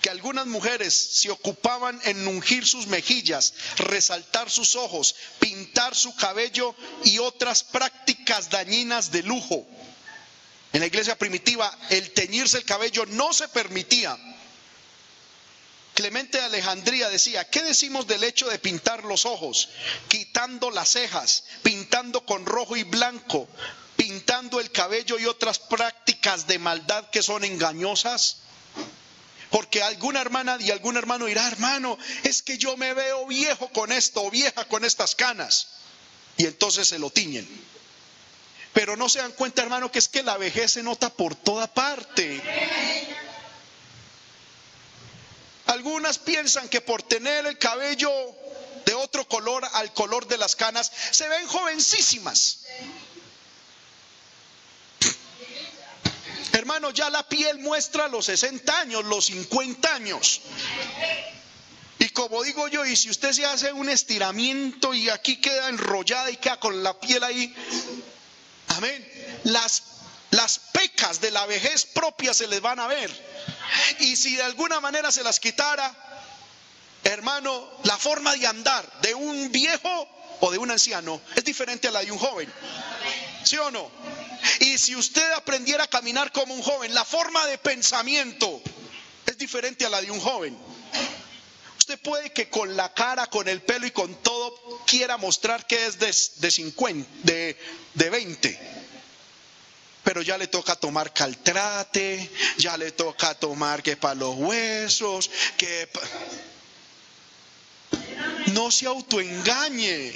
que 0.00 0.10
algunas 0.10 0.46
mujeres 0.46 0.94
se 0.94 1.30
ocupaban 1.30 2.00
en 2.04 2.26
ungir 2.28 2.66
sus 2.66 2.86
mejillas, 2.86 3.54
resaltar 3.78 4.50
sus 4.50 4.76
ojos, 4.76 5.14
pintar 5.40 5.94
su 5.94 6.14
cabello 6.14 6.74
y 7.04 7.18
otras 7.18 7.64
prácticas 7.64 8.50
dañinas 8.50 9.10
de 9.10 9.22
lujo. 9.22 9.66
En 10.72 10.80
la 10.80 10.86
iglesia 10.86 11.16
primitiva 11.18 11.76
el 11.90 12.12
teñirse 12.12 12.58
el 12.58 12.64
cabello 12.64 13.06
no 13.06 13.32
se 13.32 13.48
permitía. 13.48 14.16
Clemente 15.94 16.38
de 16.38 16.44
Alejandría 16.44 17.08
decía, 17.08 17.48
¿qué 17.50 17.60
decimos 17.62 18.06
del 18.06 18.22
hecho 18.22 18.48
de 18.48 18.60
pintar 18.60 19.02
los 19.02 19.26
ojos, 19.26 19.68
quitando 20.06 20.70
las 20.70 20.90
cejas, 20.90 21.42
pintando 21.64 22.24
con 22.24 22.46
rojo 22.46 22.76
y 22.76 22.84
blanco, 22.84 23.48
pintando 24.08 24.58
el 24.58 24.72
cabello 24.72 25.18
y 25.18 25.26
otras 25.26 25.58
prácticas 25.58 26.46
de 26.46 26.58
maldad 26.58 27.10
que 27.10 27.22
son 27.22 27.44
engañosas? 27.44 28.38
Porque 29.50 29.82
alguna 29.82 30.22
hermana 30.22 30.56
y 30.58 30.70
algún 30.70 30.96
hermano 30.96 31.26
dirá, 31.26 31.46
hermano, 31.46 31.98
es 32.22 32.42
que 32.42 32.56
yo 32.56 32.74
me 32.78 32.94
veo 32.94 33.26
viejo 33.26 33.68
con 33.68 33.92
esto 33.92 34.22
o 34.22 34.30
vieja 34.30 34.64
con 34.64 34.86
estas 34.86 35.14
canas. 35.14 35.68
Y 36.38 36.46
entonces 36.46 36.88
se 36.88 36.98
lo 36.98 37.10
tiñen. 37.10 37.46
Pero 38.72 38.96
no 38.96 39.10
se 39.10 39.18
dan 39.18 39.32
cuenta, 39.32 39.60
hermano, 39.60 39.92
que 39.92 39.98
es 39.98 40.08
que 40.08 40.22
la 40.22 40.38
vejez 40.38 40.72
se 40.72 40.82
nota 40.82 41.10
por 41.10 41.34
toda 41.34 41.66
parte. 41.66 42.40
Algunas 45.66 46.18
piensan 46.18 46.66
que 46.70 46.80
por 46.80 47.02
tener 47.02 47.44
el 47.44 47.58
cabello 47.58 48.10
de 48.86 48.94
otro 48.94 49.28
color 49.28 49.68
al 49.74 49.92
color 49.92 50.26
de 50.28 50.38
las 50.38 50.56
canas, 50.56 50.90
se 51.10 51.28
ven 51.28 51.46
jovencísimas. 51.46 52.60
Hermano, 56.52 56.90
ya 56.90 57.10
la 57.10 57.28
piel 57.28 57.58
muestra 57.58 58.08
los 58.08 58.26
60 58.26 58.80
años, 58.80 59.04
los 59.04 59.26
50 59.26 59.94
años. 59.94 60.40
Y 61.98 62.08
como 62.10 62.42
digo 62.42 62.68
yo, 62.68 62.84
y 62.86 62.96
si 62.96 63.10
usted 63.10 63.32
se 63.32 63.44
hace 63.44 63.72
un 63.72 63.88
estiramiento 63.88 64.94
y 64.94 65.08
aquí 65.08 65.40
queda 65.40 65.68
enrollada 65.68 66.30
y 66.30 66.36
queda 66.36 66.58
con 66.60 66.82
la 66.82 66.98
piel 66.98 67.24
ahí, 67.24 67.54
amén, 68.68 69.40
las, 69.44 69.82
las 70.30 70.58
pecas 70.72 71.20
de 71.20 71.30
la 71.30 71.44
vejez 71.46 71.86
propia 71.86 72.32
se 72.32 72.46
les 72.46 72.60
van 72.60 72.78
a 72.78 72.86
ver. 72.86 73.10
Y 74.00 74.16
si 74.16 74.36
de 74.36 74.42
alguna 74.42 74.80
manera 74.80 75.10
se 75.10 75.24
las 75.24 75.40
quitara, 75.40 75.94
hermano, 77.04 77.68
la 77.84 77.98
forma 77.98 78.34
de 78.34 78.46
andar 78.46 79.00
de 79.02 79.14
un 79.14 79.50
viejo 79.50 80.08
o 80.40 80.50
de 80.50 80.58
un 80.58 80.70
anciano 80.70 81.20
es 81.34 81.44
diferente 81.44 81.88
a 81.88 81.90
la 81.90 82.00
de 82.00 82.12
un 82.12 82.18
joven. 82.18 82.52
¿Sí 83.48 83.56
o 83.56 83.70
no? 83.70 83.90
Y 84.60 84.76
si 84.76 84.94
usted 84.94 85.32
aprendiera 85.32 85.84
a 85.84 85.86
caminar 85.86 86.32
como 86.32 86.52
un 86.52 86.60
joven, 86.60 86.92
la 86.92 87.02
forma 87.04 87.46
de 87.46 87.56
pensamiento 87.56 88.60
es 89.24 89.38
diferente 89.38 89.86
a 89.86 89.88
la 89.88 90.02
de 90.02 90.10
un 90.10 90.20
joven. 90.20 90.54
Usted 91.78 91.98
puede 92.00 92.30
que 92.30 92.50
con 92.50 92.76
la 92.76 92.92
cara, 92.92 93.28
con 93.28 93.48
el 93.48 93.62
pelo 93.62 93.86
y 93.86 93.90
con 93.90 94.14
todo 94.16 94.82
quiera 94.86 95.16
mostrar 95.16 95.66
que 95.66 95.86
es 95.86 95.98
de, 95.98 96.14
de 96.46 96.50
50, 96.50 97.10
de, 97.22 97.58
de 97.94 98.10
20 98.10 98.60
pero 100.04 100.22
ya 100.22 100.38
le 100.38 100.46
toca 100.46 100.74
tomar 100.74 101.12
caltrate, 101.12 102.30
ya 102.56 102.78
le 102.78 102.92
toca 102.92 103.34
tomar 103.34 103.82
que 103.82 103.94
para 103.94 104.14
los 104.14 104.36
huesos, 104.36 105.30
que 105.58 105.86
no 108.52 108.70
se 108.70 108.86
autoengañe. 108.86 110.14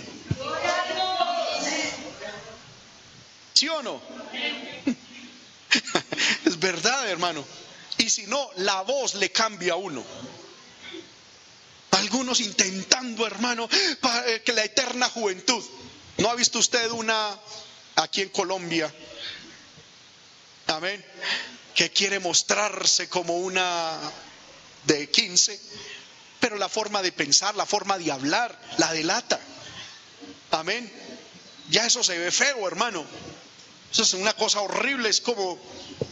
¿Sí 3.62 3.68
o 3.68 3.80
no? 3.80 4.02
Es 6.44 6.59
verdad, 6.59 7.09
hermano. 7.09 7.44
Y 7.97 8.10
si 8.10 8.26
no, 8.26 8.51
la 8.56 8.82
voz 8.82 9.14
le 9.14 9.30
cambia 9.30 9.74
a 9.74 9.76
uno. 9.76 10.05
Algunos 11.93 12.40
intentando, 12.40 13.24
hermano, 13.24 13.68
eh, 14.26 14.43
que 14.44 14.52
la 14.52 14.64
eterna 14.64 15.09
juventud. 15.09 15.64
¿No 16.18 16.28
ha 16.28 16.34
visto 16.34 16.59
usted 16.59 16.90
una 16.90 17.39
aquí 17.94 18.22
en 18.22 18.30
Colombia? 18.30 18.93
Amén. 20.66 21.05
Que 21.72 21.93
quiere 21.93 22.18
mostrarse 22.18 23.09
como 23.09 23.36
una 23.36 23.97
de 24.86 25.09
15, 25.09 25.60
pero 26.40 26.56
la 26.56 26.68
forma 26.68 27.01
de 27.01 27.12
pensar, 27.12 27.55
la 27.55 27.64
forma 27.64 27.97
de 27.97 28.10
hablar, 28.10 28.60
la 28.78 28.93
delata. 28.93 29.39
Amén. 30.51 30.93
Ya 31.70 31.86
eso 31.86 32.02
se 32.02 32.18
ve 32.18 32.32
feo, 32.32 32.66
hermano. 32.66 33.06
Eso 33.93 34.02
es 34.02 34.14
una 34.14 34.32
cosa 34.35 34.62
horrible, 34.62 35.10
es 35.10 35.20
como, 35.20 35.59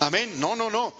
amén, 0.00 0.38
no, 0.38 0.54
no, 0.54 0.70
no. 0.70 0.94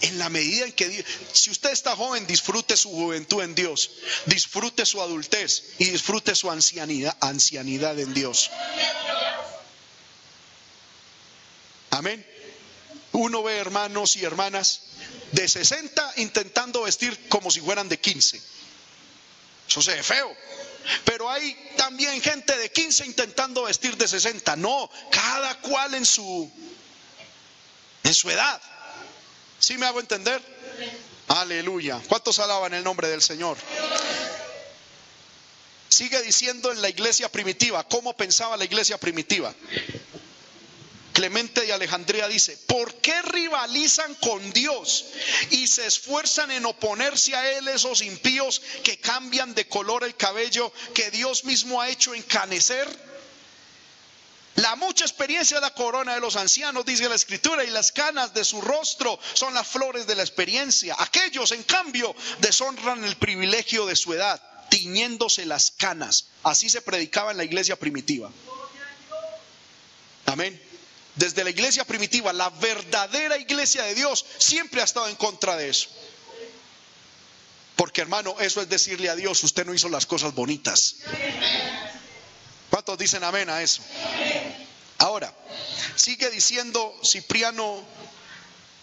En 0.00 0.18
la 0.18 0.30
medida 0.30 0.64
en 0.64 0.72
que, 0.72 1.04
si 1.32 1.50
usted 1.50 1.70
está 1.70 1.96
joven, 1.96 2.26
disfrute 2.26 2.76
su 2.76 2.88
juventud 2.88 3.42
en 3.42 3.54
Dios, 3.54 3.90
disfrute 4.26 4.86
su 4.86 5.02
adultez 5.02 5.74
y 5.78 5.86
disfrute 5.86 6.34
su 6.36 6.50
ancianidad, 6.50 7.16
ancianidad 7.20 7.98
en 7.98 8.14
Dios. 8.14 8.48
Amén. 11.90 12.24
Uno 13.12 13.42
ve 13.42 13.56
hermanos 13.58 14.14
y 14.14 14.24
hermanas 14.24 14.82
de 15.32 15.48
60 15.48 16.12
intentando 16.16 16.82
vestir 16.82 17.28
como 17.28 17.50
si 17.50 17.60
fueran 17.60 17.88
de 17.88 17.98
15. 17.98 18.40
Eso 19.68 19.82
se 19.82 19.94
ve 19.96 20.02
feo. 20.02 20.36
Pero 21.04 21.30
hay 21.30 21.54
también 21.76 22.20
gente 22.20 22.56
de 22.56 22.70
15 22.70 23.06
intentando 23.06 23.64
vestir 23.64 23.96
de 23.96 24.08
60. 24.08 24.56
No, 24.56 24.90
cada 25.10 25.58
cual 25.60 25.94
en 25.94 26.06
su 26.06 26.50
en 28.02 28.14
su 28.14 28.30
edad. 28.30 28.60
¿Sí 29.58 29.76
me 29.76 29.86
hago 29.86 30.00
entender? 30.00 30.42
Aleluya. 31.28 32.00
¿Cuántos 32.08 32.38
alaban 32.38 32.74
el 32.74 32.82
nombre 32.82 33.08
del 33.08 33.22
Señor? 33.22 33.56
Sigue 35.88 36.22
diciendo 36.22 36.72
en 36.72 36.80
la 36.80 36.88
iglesia 36.88 37.28
primitiva, 37.30 37.84
¿cómo 37.84 38.16
pensaba 38.16 38.56
la 38.56 38.64
iglesia 38.64 38.96
primitiva? 38.98 39.54
Clemente 41.20 41.60
de 41.66 41.72
Alejandría 41.74 42.28
dice, 42.28 42.56
¿por 42.66 42.94
qué 42.94 43.20
rivalizan 43.20 44.14
con 44.14 44.54
Dios 44.54 45.04
y 45.50 45.66
se 45.66 45.86
esfuerzan 45.86 46.50
en 46.50 46.64
oponerse 46.64 47.36
a 47.36 47.58
Él 47.58 47.68
esos 47.68 48.00
impíos 48.00 48.62
que 48.82 48.98
cambian 49.00 49.54
de 49.54 49.68
color 49.68 50.02
el 50.04 50.16
cabello 50.16 50.72
que 50.94 51.10
Dios 51.10 51.44
mismo 51.44 51.78
ha 51.78 51.90
hecho 51.90 52.14
encanecer? 52.14 52.88
La 54.54 54.76
mucha 54.76 55.04
experiencia 55.04 55.58
de 55.58 55.60
la 55.60 55.74
corona 55.74 56.14
de 56.14 56.20
los 56.20 56.36
ancianos, 56.36 56.86
dice 56.86 57.06
la 57.06 57.16
escritura, 57.16 57.64
y 57.64 57.70
las 57.70 57.92
canas 57.92 58.32
de 58.32 58.42
su 58.42 58.62
rostro 58.62 59.20
son 59.34 59.52
las 59.52 59.66
flores 59.66 60.06
de 60.06 60.14
la 60.14 60.22
experiencia. 60.22 60.96
Aquellos, 61.00 61.52
en 61.52 61.64
cambio, 61.64 62.16
deshonran 62.38 63.04
el 63.04 63.16
privilegio 63.16 63.84
de 63.84 63.94
su 63.94 64.14
edad, 64.14 64.40
tiñéndose 64.70 65.44
las 65.44 65.70
canas. 65.70 66.28
Así 66.44 66.70
se 66.70 66.80
predicaba 66.80 67.32
en 67.32 67.36
la 67.36 67.44
iglesia 67.44 67.76
primitiva. 67.76 68.30
Amén 70.24 70.69
desde 71.16 71.44
la 71.44 71.50
iglesia 71.50 71.84
primitiva, 71.84 72.32
la 72.32 72.50
verdadera 72.50 73.36
iglesia 73.36 73.82
de 73.82 73.94
Dios, 73.94 74.24
siempre 74.38 74.80
ha 74.80 74.84
estado 74.84 75.08
en 75.08 75.16
contra 75.16 75.56
de 75.56 75.68
eso. 75.68 75.88
Porque 77.76 78.02
hermano, 78.02 78.36
eso 78.40 78.60
es 78.60 78.68
decirle 78.68 79.08
a 79.08 79.16
Dios, 79.16 79.42
usted 79.42 79.64
no 79.64 79.74
hizo 79.74 79.88
las 79.88 80.06
cosas 80.06 80.34
bonitas. 80.34 80.96
¿Cuántos 82.68 82.98
dicen 82.98 83.24
amén 83.24 83.48
a 83.48 83.62
eso? 83.62 83.82
Ahora, 84.98 85.34
sigue 85.96 86.28
diciendo 86.30 86.94
Cipriano 87.02 87.82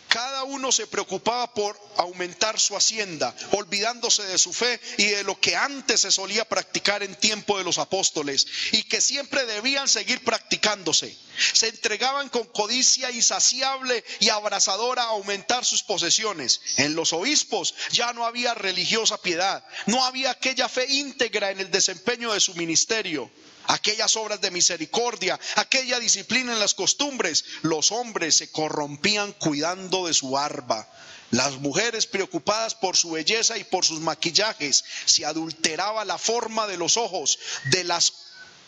cada 0.08 0.44
uno 0.44 0.72
se 0.72 0.88
preocupaba 0.88 1.54
por 1.54 1.80
aumentar 1.98 2.60
su 2.60 2.76
hacienda, 2.76 3.36
olvidándose 3.52 4.24
de 4.24 4.38
su 4.38 4.54
fe 4.54 4.80
y 4.98 5.08
de 5.08 5.24
lo 5.24 5.40
que 5.40 5.56
antes 5.56 6.02
se 6.02 6.12
solía 6.12 6.46
practicar 6.46 7.04
en 7.04 7.16
tiempo 7.16 7.58
de 7.58 7.64
los 7.64 7.78
apóstoles 7.78 8.48
y 8.72 8.84
que 8.84 9.02
siempre 9.02 9.46
debían 9.46 9.88
seguir 9.88 10.24
practicándose. 10.24 11.16
Se 11.54 11.68
entregaban 11.68 12.30
con 12.30 12.46
codicia 12.46 13.12
insaciable 13.12 14.04
y 14.20 14.30
abrazadora 14.30 15.04
a 15.04 15.10
aumentar 15.10 15.66
sus 15.66 15.84
posesiones. 15.84 16.62
En 16.78 16.96
los 16.96 17.14
obispos 17.14 17.76
ya 17.92 18.14
no 18.14 18.26
había 18.26 18.54
religiosa 18.54 19.22
piedad, 19.22 19.64
no 19.86 20.04
había 20.04 20.32
aquella 20.32 20.68
fe 20.68 20.86
íntegra 20.92 21.52
en 21.52 21.60
el 21.60 21.70
desempeño 21.70 22.34
de 22.34 22.40
su 22.40 22.56
ministerio 22.56 23.30
aquellas 23.68 24.16
obras 24.16 24.42
de 24.42 24.52
misericordia, 24.52 25.40
aquella 25.56 26.00
disciplina 26.00 26.54
en 26.54 26.60
las 26.60 26.74
costumbres. 26.74 27.46
Los 27.62 27.92
hombres 27.92 28.38
se 28.38 28.52
corrompían 28.52 29.34
cuidando 29.34 30.08
de 30.08 30.14
su 30.14 30.32
barba. 30.32 30.88
Las 31.32 31.54
mujeres 31.58 32.08
preocupadas 32.08 32.76
por 32.76 32.96
su 32.96 33.12
belleza 33.12 33.58
y 33.58 33.64
por 33.66 33.84
sus 33.86 34.00
maquillajes, 34.00 34.84
se 35.06 35.26
adulteraba 35.26 36.06
la 36.06 36.18
forma 36.18 36.68
de 36.68 36.78
los 36.78 36.96
ojos, 36.96 37.38
de 37.72 37.84
las 37.84 38.14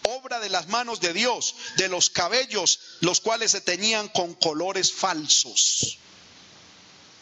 obras 0.03 0.41
de 0.41 0.49
las 0.49 0.67
manos 0.67 0.99
de 0.99 1.13
Dios, 1.13 1.55
de 1.77 1.87
los 1.87 2.09
cabellos, 2.09 2.79
los 2.99 3.21
cuales 3.21 3.51
se 3.51 3.61
teñían 3.61 4.09
con 4.09 4.33
colores 4.33 4.91
falsos. 4.91 5.99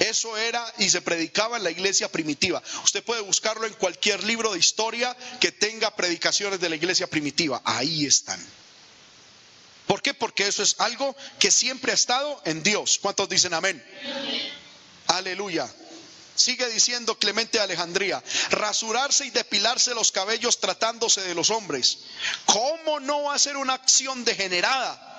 Eso 0.08 0.38
era 0.38 0.74
y 0.78 0.90
se 0.90 1.02
predicaba 1.02 1.58
en 1.58 1.64
la 1.64 1.72
iglesia 1.72 2.10
primitiva. 2.10 2.64
Usted 2.84 3.04
puede 3.04 3.22
buscarlo 3.22 3.68
en 3.68 3.74
cualquier 3.74 4.24
libro 4.24 4.54
de 4.54 4.60
historia 4.60 5.16
que 5.42 5.52
tenga 5.52 5.96
predicaciones 5.96 6.62
de 6.62 6.70
la 6.70 6.78
iglesia 6.78 7.08
primitiva. 7.08 7.62
Ahí 7.66 8.06
están. 8.06 8.40
¿Por 9.86 10.02
qué? 10.02 10.14
Porque 10.14 10.48
eso 10.48 10.64
es 10.64 10.76
algo 10.80 11.16
que 11.40 11.52
siempre 11.52 11.92
ha 11.92 11.96
estado 11.96 12.42
en 12.46 12.64
Dios. 12.64 13.00
¿Cuántos 13.02 13.28
dicen 13.28 13.54
amén? 13.54 13.84
Aleluya. 15.08 15.70
Sigue 16.36 16.70
diciendo 16.70 17.18
Clemente 17.18 17.58
de 17.58 17.64
Alejandría, 17.64 18.24
rasurarse 18.52 19.26
y 19.26 19.32
depilarse 19.32 19.94
los 19.94 20.12
cabellos 20.12 20.60
tratándose 20.60 21.22
de 21.22 21.34
los 21.34 21.50
hombres. 21.50 22.00
¿Cómo 22.46 23.00
no 23.00 23.24
va 23.24 23.36
a 23.36 23.40
ser 23.40 23.58
una 23.58 23.74
acción 23.74 24.24
degenerada? 24.24 25.17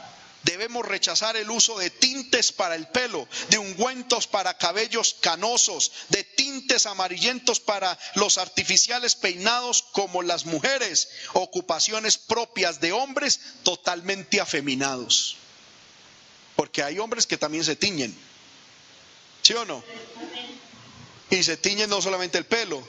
Debemos 0.48 0.86
rechazar 0.86 1.36
el 1.36 1.50
uso 1.50 1.76
de 1.78 1.90
tintes 1.90 2.52
para 2.52 2.74
el 2.74 2.86
pelo, 2.88 3.28
de 3.50 3.58
ungüentos 3.58 4.26
para 4.26 4.56
cabellos 4.56 5.14
canosos, 5.20 5.92
de 6.08 6.24
tintes 6.24 6.86
amarillentos 6.86 7.60
para 7.60 7.98
los 8.14 8.38
artificiales 8.38 9.14
peinados 9.14 9.82
como 9.92 10.22
las 10.22 10.46
mujeres, 10.46 11.10
ocupaciones 11.34 12.16
propias 12.16 12.80
de 12.80 12.92
hombres 12.92 13.40
totalmente 13.62 14.40
afeminados. 14.40 15.36
Porque 16.56 16.82
hay 16.82 16.98
hombres 16.98 17.26
que 17.26 17.36
también 17.36 17.62
se 17.62 17.76
tiñen. 17.76 18.16
¿Sí 19.42 19.52
o 19.52 19.66
no? 19.66 19.84
Y 21.28 21.42
se 21.42 21.58
tiñen 21.58 21.90
no 21.90 22.00
solamente 22.00 22.38
el 22.38 22.46
pelo, 22.46 22.82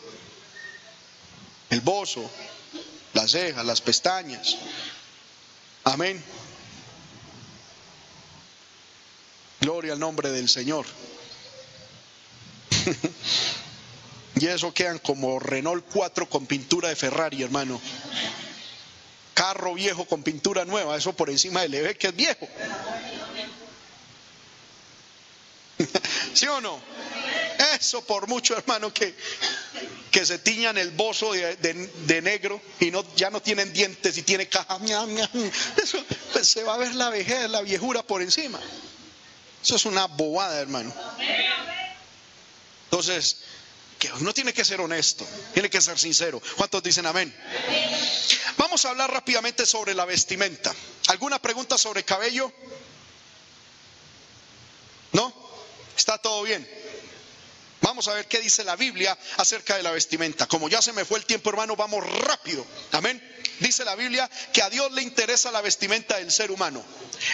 el 1.71 1.81
bozo, 1.81 2.31
las 3.11 3.31
cejas, 3.31 3.65
las 3.65 3.81
pestañas. 3.81 4.55
Amén. 5.83 6.23
Gloria 9.61 9.93
al 9.93 9.99
nombre 9.99 10.31
del 10.31 10.47
Señor. 10.49 10.85
y 14.35 14.47
eso 14.47 14.73
quedan 14.73 14.99
como 14.99 15.39
Renault 15.39 15.85
4 15.91 16.29
con 16.29 16.45
pintura 16.45 16.89
de 16.89 16.95
Ferrari, 16.95 17.43
hermano. 17.43 17.81
Carro 19.33 19.73
viejo 19.73 20.05
con 20.05 20.23
pintura 20.23 20.65
nueva, 20.65 20.97
eso 20.97 21.13
por 21.13 21.29
encima 21.29 21.61
del 21.61 21.73
EV 21.75 21.97
que 21.97 22.07
es 22.07 22.15
viejo. 22.15 22.47
¿Sí 26.33 26.45
o 26.47 26.59
no? 26.61 26.79
Eso 27.77 28.03
por 28.03 28.27
mucho, 28.27 28.57
hermano, 28.57 28.93
que, 28.93 29.15
que 30.11 30.25
se 30.25 30.39
tiñan 30.39 30.77
el 30.77 30.91
bozo 30.91 31.33
de, 31.33 32.21
negro 32.21 32.61
y 32.79 32.91
no, 32.91 33.05
ya 33.15 33.29
no 33.29 33.41
tienen 33.41 33.71
dientes 33.73 34.17
y 34.17 34.23
tiene 34.23 34.47
caja. 34.47 34.79
Eso 35.81 36.03
pues, 36.33 36.49
se 36.49 36.63
va 36.63 36.75
a 36.75 36.77
ver 36.77 36.95
la 36.95 37.09
vejez, 37.09 37.49
la 37.49 37.61
viejura 37.61 38.03
por 38.03 38.21
encima. 38.21 38.59
Eso 39.61 39.75
es 39.75 39.85
una 39.85 40.07
bobada, 40.07 40.59
hermano. 40.59 40.93
Entonces, 42.85 43.37
que 43.99 44.11
uno 44.13 44.33
tiene 44.33 44.53
que 44.53 44.63
ser 44.63 44.79
honesto, 44.81 45.27
tiene 45.53 45.69
que 45.69 45.81
ser 45.81 45.99
sincero. 45.99 46.41
¿Cuántos 46.55 46.81
dicen 46.81 47.05
amén? 47.05 47.35
Vamos 48.57 48.85
a 48.85 48.89
hablar 48.89 49.11
rápidamente 49.11 49.65
sobre 49.65 49.93
la 49.93 50.05
vestimenta. 50.05 50.73
¿Alguna 51.07 51.39
pregunta 51.39 51.77
sobre 51.77 52.03
cabello? 52.03 52.51
¿No? 55.11 55.33
¿Está 55.97 56.17
todo 56.17 56.43
bien? 56.43 56.67
Vamos 57.81 58.07
a 58.07 58.13
ver 58.13 58.27
qué 58.27 58.39
dice 58.39 58.63
la 58.63 58.75
Biblia 58.75 59.17
acerca 59.37 59.75
de 59.75 59.83
la 59.83 59.91
vestimenta. 59.91 60.47
Como 60.47 60.69
ya 60.69 60.81
se 60.81 60.93
me 60.93 61.05
fue 61.05 61.19
el 61.19 61.25
tiempo, 61.25 61.49
hermano, 61.49 61.75
vamos 61.75 62.05
rápido. 62.21 62.65
Amén. 62.91 63.21
Dice 63.59 63.83
la 63.85 63.95
Biblia 63.95 64.29
que 64.53 64.61
a 64.61 64.69
Dios 64.69 64.91
le 64.93 65.01
interesa 65.01 65.51
la 65.51 65.61
vestimenta 65.61 66.17
del 66.17 66.31
ser 66.31 66.51
humano. 66.51 66.83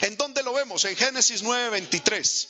¿En 0.02 0.18
dónde 0.18 0.44
lo 0.44 0.54
vemos? 0.54 0.84
En 0.86 0.96
Génesis 0.96 1.44
9:23. 1.44 2.48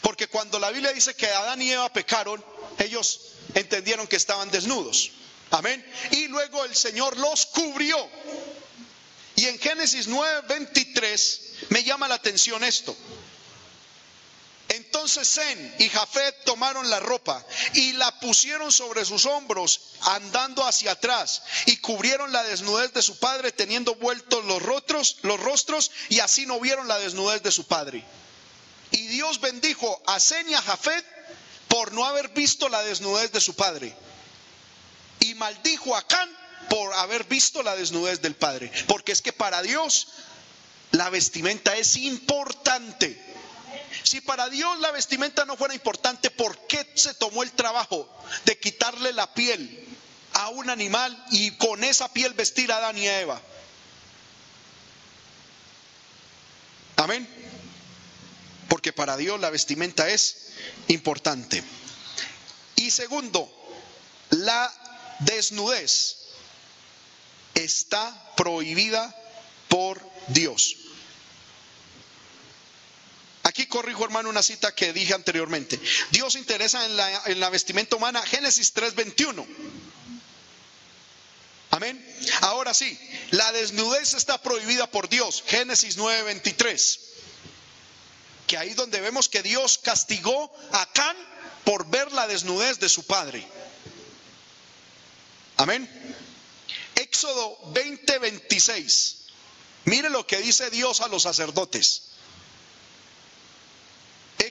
Porque 0.00 0.28
cuando 0.28 0.58
la 0.58 0.70
Biblia 0.70 0.92
dice 0.92 1.14
que 1.14 1.26
Adán 1.26 1.60
y 1.62 1.70
Eva 1.70 1.92
pecaron, 1.92 2.44
ellos 2.78 3.20
entendieron 3.54 4.06
que 4.06 4.16
estaban 4.16 4.50
desnudos. 4.50 5.10
Amén. 5.50 5.84
Y 6.10 6.28
luego 6.28 6.64
el 6.64 6.74
Señor 6.74 7.16
los 7.16 7.46
cubrió. 7.46 8.08
Y 9.36 9.46
en 9.46 9.58
Génesis 9.58 10.08
9:23 10.08 11.40
me 11.70 11.84
llama 11.84 12.08
la 12.08 12.16
atención 12.16 12.64
esto. 12.64 12.96
Entonces 14.72 15.28
Zen 15.28 15.74
y 15.78 15.88
Jafet 15.90 16.44
tomaron 16.44 16.88
la 16.88 16.98
ropa 16.98 17.44
y 17.74 17.92
la 17.92 18.18
pusieron 18.20 18.72
sobre 18.72 19.04
sus 19.04 19.26
hombros, 19.26 19.80
andando 20.00 20.64
hacia 20.64 20.92
atrás, 20.92 21.42
y 21.66 21.76
cubrieron 21.76 22.32
la 22.32 22.42
desnudez 22.44 22.92
de 22.94 23.02
su 23.02 23.18
padre, 23.18 23.52
teniendo 23.52 23.94
vueltos 23.96 24.44
los 24.46 24.62
rostros, 24.62 25.18
los 25.22 25.38
rostros, 25.38 25.90
y 26.08 26.20
así 26.20 26.46
no 26.46 26.58
vieron 26.58 26.88
la 26.88 26.98
desnudez 26.98 27.42
de 27.42 27.50
su 27.50 27.66
padre. 27.66 28.02
Y 28.92 29.06
Dios 29.08 29.40
bendijo 29.40 30.02
a 30.06 30.18
Zen 30.18 30.48
y 30.48 30.54
a 30.54 30.62
Jafet 30.62 31.04
por 31.68 31.92
no 31.92 32.06
haber 32.06 32.30
visto 32.30 32.70
la 32.70 32.82
desnudez 32.82 33.30
de 33.30 33.40
su 33.40 33.54
padre. 33.54 33.94
Y 35.20 35.34
maldijo 35.34 35.94
a 35.94 36.06
Can 36.06 36.30
por 36.70 36.94
haber 36.94 37.24
visto 37.24 37.62
la 37.62 37.76
desnudez 37.76 38.22
del 38.22 38.36
padre. 38.36 38.72
Porque 38.86 39.12
es 39.12 39.20
que 39.20 39.34
para 39.34 39.60
Dios 39.60 40.08
la 40.92 41.10
vestimenta 41.10 41.76
es 41.76 41.96
importante. 41.96 43.20
Si 44.02 44.20
para 44.20 44.48
Dios 44.48 44.78
la 44.80 44.90
vestimenta 44.90 45.44
no 45.44 45.56
fuera 45.56 45.74
importante, 45.74 46.30
¿por 46.30 46.66
qué 46.66 46.90
se 46.94 47.14
tomó 47.14 47.42
el 47.42 47.52
trabajo 47.52 48.08
de 48.44 48.58
quitarle 48.58 49.12
la 49.12 49.32
piel 49.34 49.86
a 50.34 50.48
un 50.48 50.70
animal 50.70 51.24
y 51.30 51.52
con 51.52 51.84
esa 51.84 52.12
piel 52.12 52.34
vestir 52.34 52.72
a 52.72 52.78
Adán 52.78 52.98
y 52.98 53.06
a 53.06 53.20
Eva? 53.20 53.40
Amén. 56.96 57.28
Porque 58.68 58.92
para 58.92 59.16
Dios 59.16 59.40
la 59.40 59.50
vestimenta 59.50 60.08
es 60.08 60.52
importante. 60.88 61.62
Y 62.76 62.90
segundo, 62.90 63.50
la 64.30 64.72
desnudez 65.20 66.16
está 67.54 68.34
prohibida 68.36 69.14
por 69.68 70.00
Dios. 70.28 70.76
Aquí 73.44 73.66
corrijo, 73.66 74.04
hermano, 74.04 74.28
una 74.28 74.42
cita 74.42 74.74
que 74.74 74.92
dije 74.92 75.14
anteriormente. 75.14 75.80
Dios 76.10 76.36
interesa 76.36 76.84
en 76.84 76.96
la, 76.96 77.22
en 77.26 77.40
la 77.40 77.50
vestimenta 77.50 77.96
humana, 77.96 78.22
Génesis 78.24 78.72
3:21. 78.74 79.46
Amén. 81.70 82.04
Ahora 82.42 82.74
sí, 82.74 82.98
la 83.30 83.50
desnudez 83.52 84.14
está 84.14 84.40
prohibida 84.40 84.86
por 84.90 85.08
Dios, 85.08 85.42
Génesis 85.46 85.96
9:23. 85.96 86.98
Que 88.46 88.58
ahí 88.58 88.74
donde 88.74 89.00
vemos 89.00 89.28
que 89.28 89.42
Dios 89.42 89.78
castigó 89.78 90.52
a 90.72 90.86
Can 90.92 91.16
por 91.64 91.88
ver 91.88 92.12
la 92.12 92.28
desnudez 92.28 92.78
de 92.78 92.88
su 92.88 93.04
padre. 93.06 93.44
Amén. 95.56 95.88
Éxodo 96.94 97.58
20:26. 97.72 99.16
Mire 99.86 100.10
lo 100.10 100.26
que 100.26 100.38
dice 100.38 100.70
Dios 100.70 101.00
a 101.00 101.08
los 101.08 101.24
sacerdotes. 101.24 102.11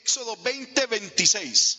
Éxodo 0.03 0.35
20, 0.37 0.85
26. 0.87 1.77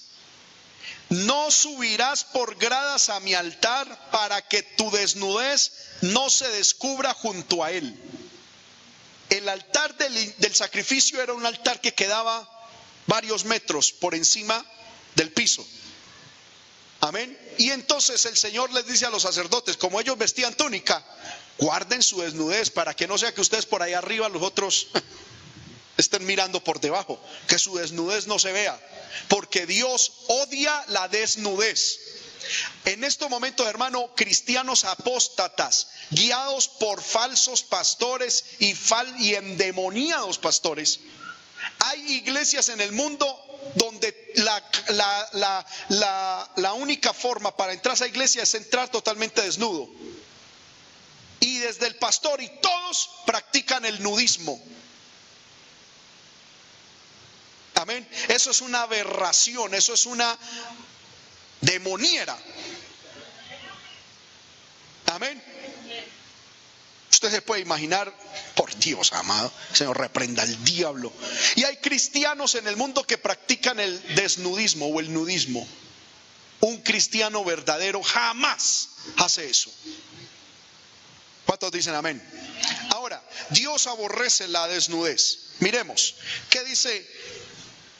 No 1.11 1.51
subirás 1.51 2.25
por 2.25 2.57
gradas 2.57 3.09
a 3.09 3.21
mi 3.21 3.35
altar 3.35 4.11
para 4.11 4.41
que 4.49 4.63
tu 4.63 4.91
desnudez 4.91 5.73
no 6.03 6.31
se 6.31 6.49
descubra 6.49 7.13
junto 7.15 7.63
a 7.63 7.73
él. 7.73 7.95
El 9.29 9.49
altar 9.49 9.97
del, 9.97 10.35
del, 10.39 10.55
sacrificio 10.55 11.21
era 11.21 11.33
un 11.33 11.45
altar 11.45 11.81
que 11.81 11.95
quedaba 11.95 12.49
varios 13.07 13.45
metros 13.45 13.93
por 13.93 14.15
encima 14.15 14.65
del 15.15 15.33
piso. 15.33 15.67
Amén. 17.01 17.37
Y 17.59 17.71
entonces 17.71 18.25
el 18.27 18.37
Señor 18.37 18.73
les 18.73 18.87
dice 18.87 19.07
a 19.07 19.11
los 19.11 19.23
sacerdotes, 19.23 19.77
como 19.77 20.01
ellos 20.01 20.17
vestían 20.17 20.55
túnica, 20.55 21.05
guarden 21.59 22.03
su 22.03 22.21
desnudez 22.21 22.71
para 22.71 22.95
que 22.95 23.09
no 23.09 23.19
sea 23.19 23.35
que 23.35 23.41
ustedes 23.41 23.67
por 23.67 23.83
ahí 23.83 23.93
arriba 23.93 24.29
los 24.29 24.43
otros 24.43 24.89
estén 26.03 26.27
mirando 26.27 26.63
por 26.63 26.81
debajo, 26.81 27.19
que 27.49 27.59
su 27.59 27.77
desnudez 27.77 28.27
no 28.27 28.39
se 28.39 28.53
vea, 28.53 28.79
porque 29.29 29.67
Dios 29.67 30.13
odia 30.29 30.85
la 30.89 31.09
desnudez. 31.09 31.99
En 32.85 33.05
estos 33.05 33.31
momentos, 33.31 33.67
hermano, 33.67 34.11
cristianos 34.15 34.85
apóstatas, 34.85 35.89
guiados 36.11 36.69
por 36.69 37.01
falsos 37.03 37.63
pastores 37.63 38.45
y, 38.59 38.75
fal 38.75 39.15
y 39.19 39.35
endemoniados 39.35 40.39
pastores, 40.39 41.01
hay 41.79 42.13
iglesias 42.13 42.69
en 42.69 42.81
el 42.81 42.93
mundo 42.93 43.27
donde 43.77 44.33
la, 44.37 44.63
la, 44.89 45.67
la, 45.89 46.51
la, 46.57 46.73
única 46.73 47.13
forma 47.13 47.57
para 47.57 47.73
entrar 47.73 47.93
a 47.93 47.95
esa 47.95 48.07
iglesia 48.09 48.43
es 48.43 48.55
entrar 48.55 48.91
totalmente 48.91 49.41
desnudo. 49.43 49.89
Y 51.41 51.59
desde 51.59 51.87
el 51.87 51.97
pastor 51.97 52.41
y 52.43 52.49
todos 52.61 53.11
practican 53.27 53.85
el 53.85 54.03
nudismo. 54.03 54.61
Amén. 57.83 58.09
Eso 58.29 58.53
es 58.53 58.61
una 58.61 58.83
aberración, 58.83 59.75
eso 59.75 59.95
es 59.95 60.07
una 60.07 60.39
demoniera. 61.61 62.39
Amén. 65.07 65.43
Usted 67.11 67.31
se 67.33 67.43
puede 67.43 67.61
imaginar, 67.61 68.15
por 68.55 68.73
Dios 68.77 69.13
amado, 69.13 69.53
Señor, 69.73 69.99
reprenda 69.99 70.45
al 70.45 70.65
diablo. 70.65 71.13
Y 71.57 71.65
hay 71.65 71.79
cristianos 71.79 72.55
en 72.55 72.69
el 72.69 72.77
mundo 72.77 73.05
que 73.05 73.19
practican 73.19 73.81
el 73.81 74.15
desnudismo 74.15 74.87
o 74.87 75.01
el 75.01 75.13
nudismo. 75.13 75.67
Un 76.61 76.83
cristiano 76.83 77.45
verdadero 77.45 78.01
jamás 78.01 78.91
hace 79.17 79.51
eso. 79.51 79.73
¿Cuántos 81.47 81.73
dicen 81.73 81.97
amén? 81.97 82.23
Ahora, 82.91 83.21
Dios 83.51 83.89
aborrece 83.89 84.47
la 84.47 84.69
desnudez. 84.69 85.39
Miremos, 85.59 86.15
¿qué 86.49 86.63
dice 86.63 87.05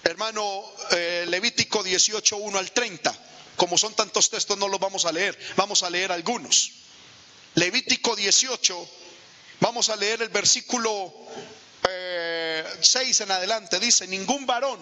hermano 0.05 0.65
eh, 0.91 1.25
Levítico 1.29 1.83
18, 1.83 2.37
1 2.37 2.59
al 2.59 2.73
30? 2.73 3.15
Como 3.57 3.79
son 3.79 3.95
tantos 3.95 4.31
textos, 4.31 4.59
no 4.59 4.69
los 4.69 4.81
vamos 4.81 5.05
a 5.05 5.13
leer, 5.13 5.39
vamos 5.57 5.83
a 5.83 5.91
leer 5.91 6.13
algunos. 6.13 6.73
Levítico 7.55 8.17
18, 8.17 8.89
vamos 9.61 9.89
a 9.89 9.97
leer 9.97 10.23
el 10.23 10.31
versículo 10.31 11.13
6 12.81 13.21
en 13.21 13.31
adelante 13.31 13.81
dice, 13.81 14.07
ningún 14.07 14.47
varón 14.47 14.79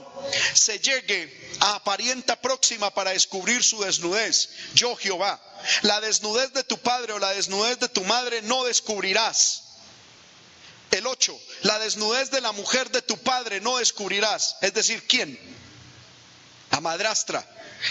se 0.55 0.78
llegue 0.78 1.51
a 1.60 1.82
parienta 1.84 2.40
próxima 2.40 2.92
para 2.92 3.10
descubrir 3.10 3.62
su 3.62 3.82
desnudez. 3.82 4.51
Yo 4.74 4.97
Jehová, 4.97 5.40
la 5.82 6.01
desnudez 6.01 6.52
de 6.52 6.64
tu 6.64 6.78
padre 6.78 7.12
o 7.12 7.18
la 7.18 7.30
desnudez 7.30 7.78
de 7.78 7.88
tu 7.88 8.05
madre 8.05 8.42
no 8.42 8.64
descubrirás. 8.64 9.64
El 10.90 11.06
8, 11.06 11.40
la 11.62 11.78
desnudez 11.78 12.30
de 12.30 12.40
la 12.40 12.52
mujer 12.52 12.90
de 12.90 13.02
tu 13.02 13.16
padre 13.18 13.60
no 13.60 13.78
descubrirás. 13.78 14.56
Es 14.60 14.74
decir, 14.74 15.06
¿quién? 15.06 15.38
La 16.70 16.80
madrastra. 16.80 17.46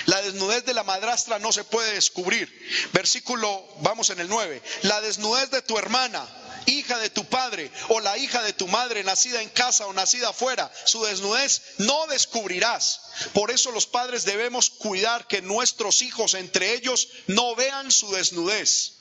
La 0.05 0.21
desnudez 0.21 0.65
de 0.65 0.73
la 0.73 0.83
madrastra 0.83 1.39
no 1.39 1.51
se 1.51 1.63
puede 1.63 1.93
descubrir. 1.93 2.49
Versículo, 2.93 3.65
vamos 3.81 4.09
en 4.09 4.19
el 4.19 4.29
9. 4.29 4.61
La 4.83 5.01
desnudez 5.01 5.49
de 5.49 5.61
tu 5.61 5.77
hermana 5.77 6.27
hija 6.65 6.99
de 6.99 7.09
tu 7.09 7.25
padre 7.25 7.71
o 7.89 7.99
la 7.99 8.17
hija 8.17 8.41
de 8.43 8.53
tu 8.53 8.67
madre, 8.67 9.03
nacida 9.03 9.41
en 9.41 9.49
casa 9.49 9.87
o 9.87 9.93
nacida 9.93 10.29
afuera, 10.29 10.71
su 10.85 11.03
desnudez 11.03 11.61
no 11.77 12.07
descubrirás. 12.07 13.01
Por 13.33 13.51
eso 13.51 13.71
los 13.71 13.87
padres 13.87 14.25
debemos 14.25 14.69
cuidar 14.69 15.27
que 15.27 15.41
nuestros 15.41 16.01
hijos 16.01 16.33
entre 16.33 16.73
ellos 16.73 17.09
no 17.27 17.55
vean 17.55 17.91
su 17.91 18.11
desnudez. 18.11 18.98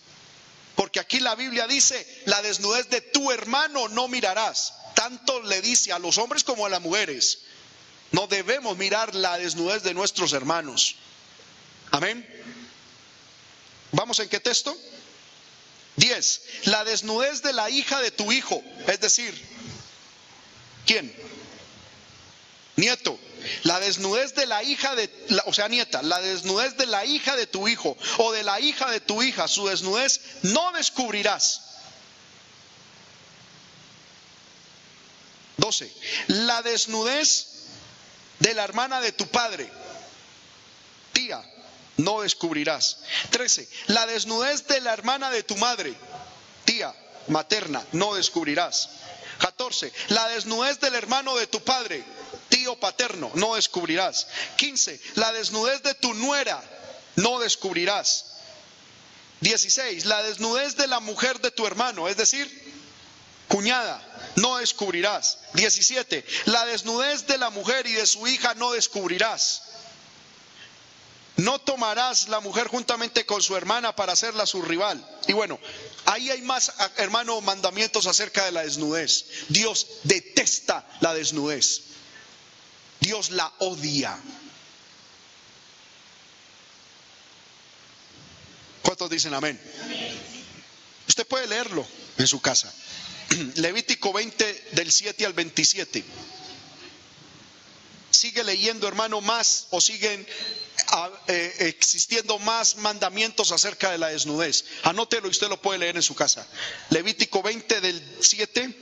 Porque 0.78 1.00
aquí 1.00 1.18
la 1.18 1.34
Biblia 1.34 1.66
dice, 1.66 2.06
la 2.26 2.40
desnudez 2.40 2.88
de 2.88 3.00
tu 3.00 3.32
hermano 3.32 3.88
no 3.88 4.06
mirarás. 4.06 4.74
Tanto 4.94 5.42
le 5.42 5.60
dice 5.60 5.92
a 5.92 5.98
los 5.98 6.18
hombres 6.18 6.44
como 6.44 6.66
a 6.66 6.68
las 6.68 6.80
mujeres. 6.80 7.40
No 8.12 8.28
debemos 8.28 8.78
mirar 8.78 9.12
la 9.16 9.38
desnudez 9.38 9.82
de 9.82 9.92
nuestros 9.92 10.32
hermanos. 10.34 10.94
Amén. 11.90 12.24
¿Vamos 13.90 14.20
en 14.20 14.28
qué 14.28 14.38
texto? 14.38 14.78
10. 15.96 16.42
La 16.66 16.84
desnudez 16.84 17.42
de 17.42 17.54
la 17.54 17.68
hija 17.70 18.00
de 18.00 18.12
tu 18.12 18.30
hijo. 18.30 18.62
Es 18.86 19.00
decir, 19.00 19.34
¿quién? 20.86 21.12
Nieto. 22.76 23.18
La 23.62 23.80
desnudez 23.80 24.34
de 24.34 24.46
la 24.46 24.62
hija 24.62 24.94
de, 24.94 25.10
o 25.46 25.52
sea, 25.52 25.68
nieta, 25.68 26.02
la 26.02 26.20
desnudez 26.20 26.76
de 26.76 26.86
la 26.86 27.04
hija 27.04 27.36
de 27.36 27.46
tu 27.46 27.68
hijo 27.68 27.96
o 28.18 28.32
de 28.32 28.42
la 28.42 28.60
hija 28.60 28.90
de 28.90 29.00
tu 29.00 29.22
hija, 29.22 29.48
su 29.48 29.66
desnudez 29.68 30.20
no 30.42 30.72
descubrirás. 30.72 31.62
12. 35.58 35.92
La 36.28 36.62
desnudez 36.62 37.46
de 38.38 38.54
la 38.54 38.64
hermana 38.64 39.00
de 39.00 39.12
tu 39.12 39.26
padre, 39.26 39.68
tía, 41.12 41.42
no 41.96 42.22
descubrirás. 42.22 42.98
13. 43.30 43.68
La 43.88 44.06
desnudez 44.06 44.66
de 44.68 44.80
la 44.80 44.92
hermana 44.92 45.30
de 45.30 45.42
tu 45.42 45.56
madre, 45.56 45.94
tía 46.64 46.94
materna, 47.26 47.84
no 47.92 48.14
descubrirás. 48.14 48.90
14. 49.38 49.92
La 50.08 50.28
desnudez 50.28 50.80
del 50.80 50.94
hermano 50.94 51.36
de 51.36 51.46
tu 51.46 51.60
padre, 51.62 52.04
paterno, 52.76 53.30
no 53.34 53.54
descubrirás. 53.54 54.26
15. 54.56 55.00
La 55.14 55.32
desnudez 55.32 55.82
de 55.82 55.94
tu 55.94 56.14
nuera, 56.14 56.62
no 57.16 57.38
descubrirás. 57.38 58.26
16. 59.40 60.06
La 60.06 60.22
desnudez 60.22 60.76
de 60.76 60.86
la 60.86 61.00
mujer 61.00 61.40
de 61.40 61.50
tu 61.50 61.66
hermano, 61.66 62.08
es 62.08 62.16
decir, 62.16 62.48
cuñada, 63.48 64.02
no 64.36 64.58
descubrirás. 64.58 65.38
17. 65.54 66.24
La 66.46 66.66
desnudez 66.66 67.26
de 67.26 67.38
la 67.38 67.50
mujer 67.50 67.86
y 67.86 67.92
de 67.92 68.06
su 68.06 68.26
hija 68.26 68.54
no 68.54 68.72
descubrirás. 68.72 69.62
No 71.38 71.60
tomarás 71.60 72.28
la 72.28 72.40
mujer 72.40 72.66
juntamente 72.66 73.24
con 73.24 73.40
su 73.40 73.54
hermana 73.54 73.94
para 73.94 74.12
hacerla 74.12 74.44
su 74.44 74.60
rival. 74.60 75.04
Y 75.28 75.32
bueno, 75.34 75.60
ahí 76.04 76.30
hay 76.30 76.42
más, 76.42 76.72
hermano, 76.96 77.40
mandamientos 77.40 78.08
acerca 78.08 78.44
de 78.44 78.50
la 78.50 78.64
desnudez. 78.64 79.24
Dios 79.48 79.86
detesta 80.02 80.84
la 80.98 81.14
desnudez. 81.14 81.82
Dios 83.08 83.30
la 83.30 83.50
odia. 83.60 84.18
¿Cuántos 88.82 89.08
dicen 89.08 89.32
amén? 89.32 89.58
Usted 91.08 91.26
puede 91.26 91.46
leerlo 91.46 91.86
en 92.18 92.26
su 92.26 92.42
casa. 92.42 92.70
Levítico 93.54 94.12
20 94.12 94.68
del 94.72 94.92
7 94.92 95.24
al 95.24 95.32
27. 95.32 96.04
Sigue 98.10 98.44
leyendo, 98.44 98.86
hermano, 98.86 99.22
más 99.22 99.68
o 99.70 99.80
siguen 99.80 100.26
eh, 101.28 101.54
existiendo 101.60 102.38
más 102.38 102.76
mandamientos 102.76 103.52
acerca 103.52 103.90
de 103.90 103.96
la 103.96 104.08
desnudez. 104.08 104.66
Anótelo 104.82 105.28
y 105.28 105.30
usted 105.30 105.48
lo 105.48 105.62
puede 105.62 105.78
leer 105.78 105.96
en 105.96 106.02
su 106.02 106.14
casa. 106.14 106.46
Levítico 106.90 107.42
20 107.42 107.80
del 107.80 108.16
7 108.20 108.78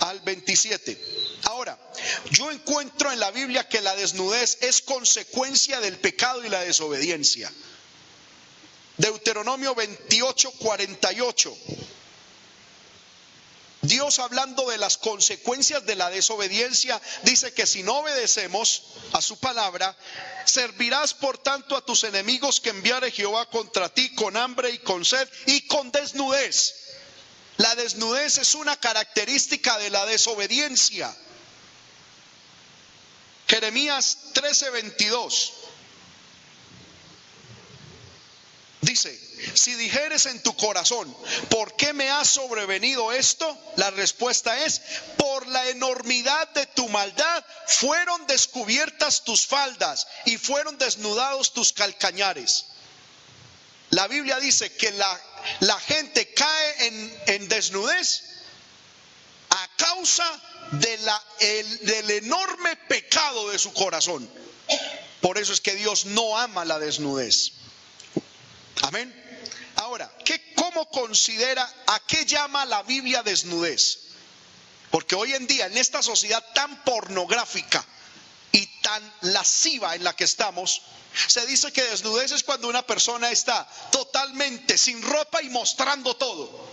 al 0.00 0.18
27. 0.22 1.25
Ahora, 1.44 1.78
yo 2.30 2.50
encuentro 2.50 3.12
en 3.12 3.20
la 3.20 3.30
Biblia 3.30 3.68
que 3.68 3.80
la 3.80 3.94
desnudez 3.94 4.58
es 4.62 4.82
consecuencia 4.82 5.80
del 5.80 5.98
pecado 5.98 6.44
y 6.44 6.48
la 6.48 6.60
desobediencia. 6.60 7.52
Deuteronomio 8.96 9.74
28, 9.74 10.52
48. 10.52 11.56
Dios 13.82 14.18
hablando 14.18 14.68
de 14.68 14.78
las 14.78 14.96
consecuencias 14.96 15.86
de 15.86 15.94
la 15.94 16.10
desobediencia, 16.10 17.00
dice 17.22 17.52
que 17.52 17.66
si 17.66 17.82
no 17.82 17.98
obedecemos 17.98 18.82
a 19.12 19.22
su 19.22 19.38
palabra, 19.38 19.96
servirás 20.44 21.14
por 21.14 21.38
tanto 21.38 21.76
a 21.76 21.84
tus 21.84 22.02
enemigos 22.04 22.60
que 22.60 22.70
enviare 22.70 23.12
Jehová 23.12 23.48
contra 23.48 23.88
ti 23.88 24.12
con 24.14 24.36
hambre 24.36 24.70
y 24.70 24.78
con 24.78 25.04
sed 25.04 25.28
y 25.46 25.66
con 25.68 25.92
desnudez. 25.92 26.74
La 27.58 27.74
desnudez 27.76 28.38
es 28.38 28.54
una 28.54 28.76
característica 28.76 29.78
de 29.78 29.90
la 29.90 30.04
desobediencia. 30.06 31.14
Jeremías 33.46 34.18
13:22 34.34 35.52
dice, 38.80 39.18
si 39.54 39.74
dijeres 39.74 40.26
en 40.26 40.42
tu 40.42 40.56
corazón, 40.56 41.14
¿por 41.50 41.76
qué 41.76 41.92
me 41.92 42.10
ha 42.10 42.24
sobrevenido 42.24 43.12
esto? 43.12 43.58
La 43.76 43.90
respuesta 43.90 44.64
es, 44.64 44.80
por 45.16 45.46
la 45.48 45.68
enormidad 45.68 46.48
de 46.50 46.66
tu 46.66 46.88
maldad 46.88 47.44
fueron 47.66 48.26
descubiertas 48.26 49.24
tus 49.24 49.46
faldas 49.46 50.06
y 50.24 50.36
fueron 50.38 50.78
desnudados 50.78 51.52
tus 51.52 51.72
calcañares. 51.72 52.66
La 53.90 54.08
Biblia 54.08 54.38
dice 54.40 54.72
que 54.72 54.90
la, 54.92 55.20
la 55.60 55.78
gente 55.80 56.32
cae 56.32 56.86
en, 56.86 57.22
en, 57.26 57.48
desnudez 57.48 58.22
a 59.50 59.68
causa 59.76 60.42
del 60.72 62.10
enorme 62.10 62.76
pecado 62.88 63.50
de 63.50 63.58
su 63.58 63.72
corazón. 63.72 64.28
Por 65.20 65.38
eso 65.38 65.52
es 65.52 65.60
que 65.60 65.74
Dios 65.74 66.06
no 66.06 66.38
ama 66.38 66.64
la 66.64 66.78
desnudez. 66.78 67.52
Amén. 68.82 69.14
Ahora, 69.76 70.10
¿qué, 70.24 70.54
¿cómo 70.54 70.88
considera, 70.90 71.62
a 71.86 72.00
qué 72.06 72.24
llama 72.24 72.64
la 72.64 72.82
Biblia 72.82 73.22
desnudez? 73.22 73.98
Porque 74.90 75.14
hoy 75.14 75.34
en 75.34 75.46
día, 75.46 75.66
en 75.66 75.76
esta 75.76 76.02
sociedad 76.02 76.44
tan 76.54 76.82
pornográfica 76.84 77.84
y 78.52 78.66
tan 78.80 79.14
lasciva 79.22 79.94
en 79.94 80.04
la 80.04 80.14
que 80.14 80.24
estamos, 80.24 80.82
se 81.26 81.46
dice 81.46 81.72
que 81.72 81.82
desnudez 81.82 82.32
es 82.32 82.42
cuando 82.42 82.68
una 82.68 82.86
persona 82.86 83.30
está 83.30 83.68
totalmente 83.90 84.78
sin 84.78 85.02
ropa 85.02 85.42
y 85.42 85.48
mostrando 85.50 86.14
todo. 86.16 86.66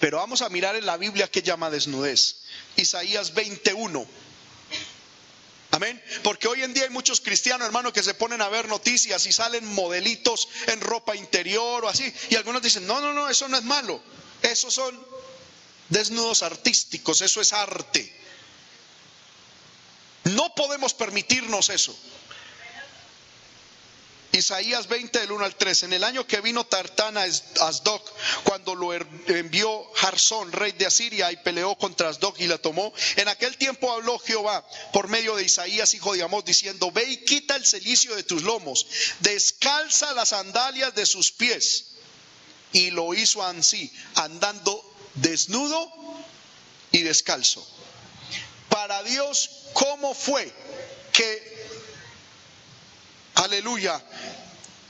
Pero 0.00 0.18
vamos 0.18 0.42
a 0.42 0.48
mirar 0.48 0.76
en 0.76 0.86
la 0.86 0.96
Biblia 0.96 1.30
qué 1.30 1.42
llama 1.42 1.70
desnudez. 1.70 2.43
Isaías 2.76 3.34
21. 3.34 4.06
Amén. 5.70 6.00
Porque 6.22 6.46
hoy 6.46 6.62
en 6.62 6.72
día 6.72 6.84
hay 6.84 6.90
muchos 6.90 7.20
cristianos, 7.20 7.66
hermanos, 7.66 7.92
que 7.92 8.02
se 8.02 8.14
ponen 8.14 8.40
a 8.40 8.48
ver 8.48 8.68
noticias 8.68 9.26
y 9.26 9.32
salen 9.32 9.66
modelitos 9.66 10.48
en 10.68 10.80
ropa 10.80 11.16
interior 11.16 11.84
o 11.84 11.88
así. 11.88 12.12
Y 12.30 12.36
algunos 12.36 12.62
dicen, 12.62 12.86
no, 12.86 13.00
no, 13.00 13.12
no, 13.12 13.28
eso 13.28 13.48
no 13.48 13.56
es 13.56 13.64
malo. 13.64 14.00
Esos 14.40 14.72
son 14.72 15.04
desnudos 15.88 16.42
artísticos, 16.42 17.22
eso 17.22 17.40
es 17.40 17.52
arte. 17.52 18.24
No 20.24 20.54
podemos 20.54 20.94
permitirnos 20.94 21.70
eso. 21.70 21.98
Isaías 24.34 24.88
20 24.88 25.20
del 25.20 25.30
1 25.32 25.44
al 25.44 25.54
3. 25.54 25.84
En 25.84 25.92
el 25.92 26.02
año 26.02 26.26
que 26.26 26.40
vino 26.40 26.64
Tartana 26.64 27.22
Asdoc, 27.22 28.10
cuando 28.42 28.74
lo 28.74 28.92
envió 28.92 29.84
Jarsón, 29.94 30.50
rey 30.50 30.72
de 30.72 30.86
Asiria, 30.86 31.30
y 31.30 31.36
peleó 31.36 31.76
contra 31.76 32.08
Asdoc 32.08 32.40
y 32.40 32.48
la 32.48 32.58
tomó, 32.58 32.92
en 33.16 33.28
aquel 33.28 33.56
tiempo 33.56 33.92
habló 33.92 34.18
Jehová 34.18 34.66
por 34.92 35.08
medio 35.08 35.36
de 35.36 35.44
Isaías, 35.44 35.94
hijo 35.94 36.14
de 36.14 36.22
Amós, 36.24 36.44
diciendo, 36.44 36.90
ve 36.90 37.04
y 37.04 37.24
quita 37.24 37.54
el 37.54 37.64
celicio 37.64 38.16
de 38.16 38.24
tus 38.24 38.42
lomos, 38.42 38.86
descalza 39.20 40.12
las 40.14 40.30
sandalias 40.30 40.94
de 40.94 41.06
sus 41.06 41.30
pies. 41.30 41.86
Y 42.72 42.90
lo 42.90 43.14
hizo 43.14 43.40
así, 43.40 43.92
andando 44.16 44.82
desnudo 45.14 45.92
y 46.90 47.02
descalzo. 47.02 47.64
Para 48.68 49.04
Dios, 49.04 49.50
¿cómo 49.74 50.12
fue 50.12 50.52
que, 51.12 51.53
aleluya, 53.34 54.02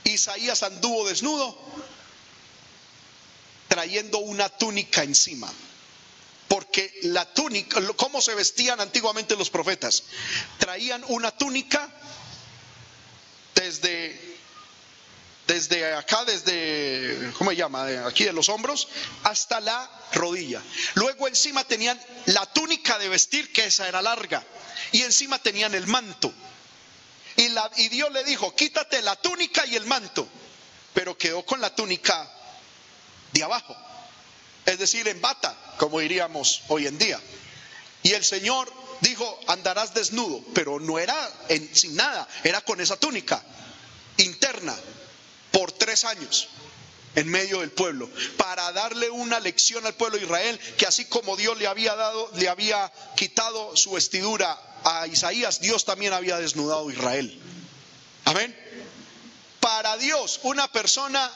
Isaías 0.04 0.62
anduvo 0.62 1.08
desnudo? 1.08 1.58
Trayendo 3.68 4.18
una 4.18 4.48
túnica 4.48 5.02
encima. 5.02 5.52
Porque 6.48 6.92
la 7.02 7.24
túnica, 7.32 7.80
¿cómo 7.96 8.20
se 8.20 8.34
vestían 8.34 8.80
antiguamente 8.80 9.34
los 9.34 9.50
profetas? 9.50 10.04
Traían 10.58 11.02
una 11.08 11.30
túnica 11.30 11.88
desde 13.54 14.34
desde 15.46 15.92
acá, 15.94 16.24
desde, 16.24 17.32
¿cómo 17.36 17.50
se 17.50 17.56
llama? 17.56 18.06
aquí 18.06 18.24
de 18.24 18.32
los 18.32 18.48
hombros 18.48 18.88
hasta 19.24 19.60
la 19.60 19.90
rodilla. 20.12 20.62
Luego 20.94 21.28
encima 21.28 21.64
tenían 21.64 22.00
la 22.26 22.46
túnica 22.46 22.98
de 22.98 23.08
vestir, 23.08 23.52
que 23.52 23.66
esa 23.66 23.86
era 23.88 24.00
larga, 24.00 24.42
y 24.92 25.02
encima 25.02 25.38
tenían 25.38 25.74
el 25.74 25.86
manto. 25.86 26.32
Y, 27.36 27.48
la, 27.48 27.70
y 27.76 27.88
Dios 27.88 28.12
le 28.12 28.24
dijo, 28.24 28.54
quítate 28.54 29.02
la 29.02 29.16
túnica 29.16 29.66
y 29.66 29.76
el 29.76 29.86
manto, 29.86 30.26
pero 30.92 31.18
quedó 31.18 31.44
con 31.44 31.60
la 31.60 31.74
túnica 31.74 32.30
de 33.32 33.42
abajo, 33.42 33.76
es 34.64 34.78
decir, 34.78 35.08
en 35.08 35.20
bata, 35.20 35.56
como 35.78 35.98
diríamos 35.98 36.62
hoy 36.68 36.86
en 36.86 36.96
día. 36.98 37.20
Y 38.02 38.12
el 38.12 38.24
Señor 38.24 38.72
dijo, 39.00 39.40
andarás 39.48 39.94
desnudo, 39.94 40.44
pero 40.54 40.78
no 40.78 40.98
era 40.98 41.16
en, 41.48 41.74
sin 41.74 41.96
nada, 41.96 42.28
era 42.44 42.60
con 42.60 42.80
esa 42.80 42.96
túnica 42.96 43.42
interna 44.18 44.76
por 45.50 45.72
tres 45.72 46.04
años 46.04 46.48
en 47.16 47.28
medio 47.28 47.60
del 47.60 47.70
pueblo, 47.70 48.10
para 48.36 48.72
darle 48.72 49.08
una 49.08 49.38
lección 49.40 49.86
al 49.86 49.94
pueblo 49.94 50.18
de 50.18 50.24
Israel, 50.24 50.58
que 50.76 50.86
así 50.86 51.04
como 51.04 51.36
Dios 51.36 51.56
le 51.58 51.66
había 51.66 51.94
dado, 51.94 52.30
le 52.34 52.48
había 52.48 52.92
quitado 53.16 53.76
su 53.76 53.92
vestidura 53.92 54.60
a 54.84 55.06
Isaías, 55.06 55.60
Dios 55.60 55.84
también 55.84 56.12
había 56.12 56.38
desnudado 56.38 56.88
a 56.88 56.92
Israel. 56.92 57.40
Amén. 58.24 58.54
Para 59.60 59.96
Dios, 59.96 60.40
una 60.42 60.70
persona 60.70 61.30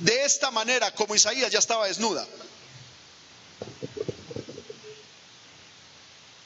de 0.00 0.24
esta 0.24 0.50
manera, 0.50 0.94
como 0.94 1.14
Isaías, 1.14 1.50
ya 1.50 1.58
estaba 1.58 1.86
desnuda. 1.86 2.26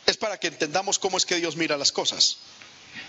Es 0.06 0.16
para 0.16 0.38
que 0.38 0.48
entendamos 0.48 0.98
cómo 0.98 1.16
es 1.16 1.26
que 1.26 1.36
Dios 1.36 1.56
mira 1.56 1.76
las 1.76 1.92
cosas. 1.92 2.38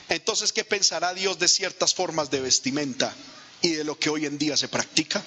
Entonces, 0.10 0.54
¿qué 0.54 0.64
pensará 0.64 1.14
Dios 1.14 1.40
de 1.40 1.48
ciertas 1.48 1.94
formas 1.94 2.30
de 2.30 2.42
vestimenta 2.42 3.14
y 3.62 3.72
de 3.72 3.84
lo 3.84 3.98
que 3.98 4.10
hoy 4.10 4.26
en 4.26 4.38
día 4.38 4.56
se 4.58 4.68
practica? 4.68 5.24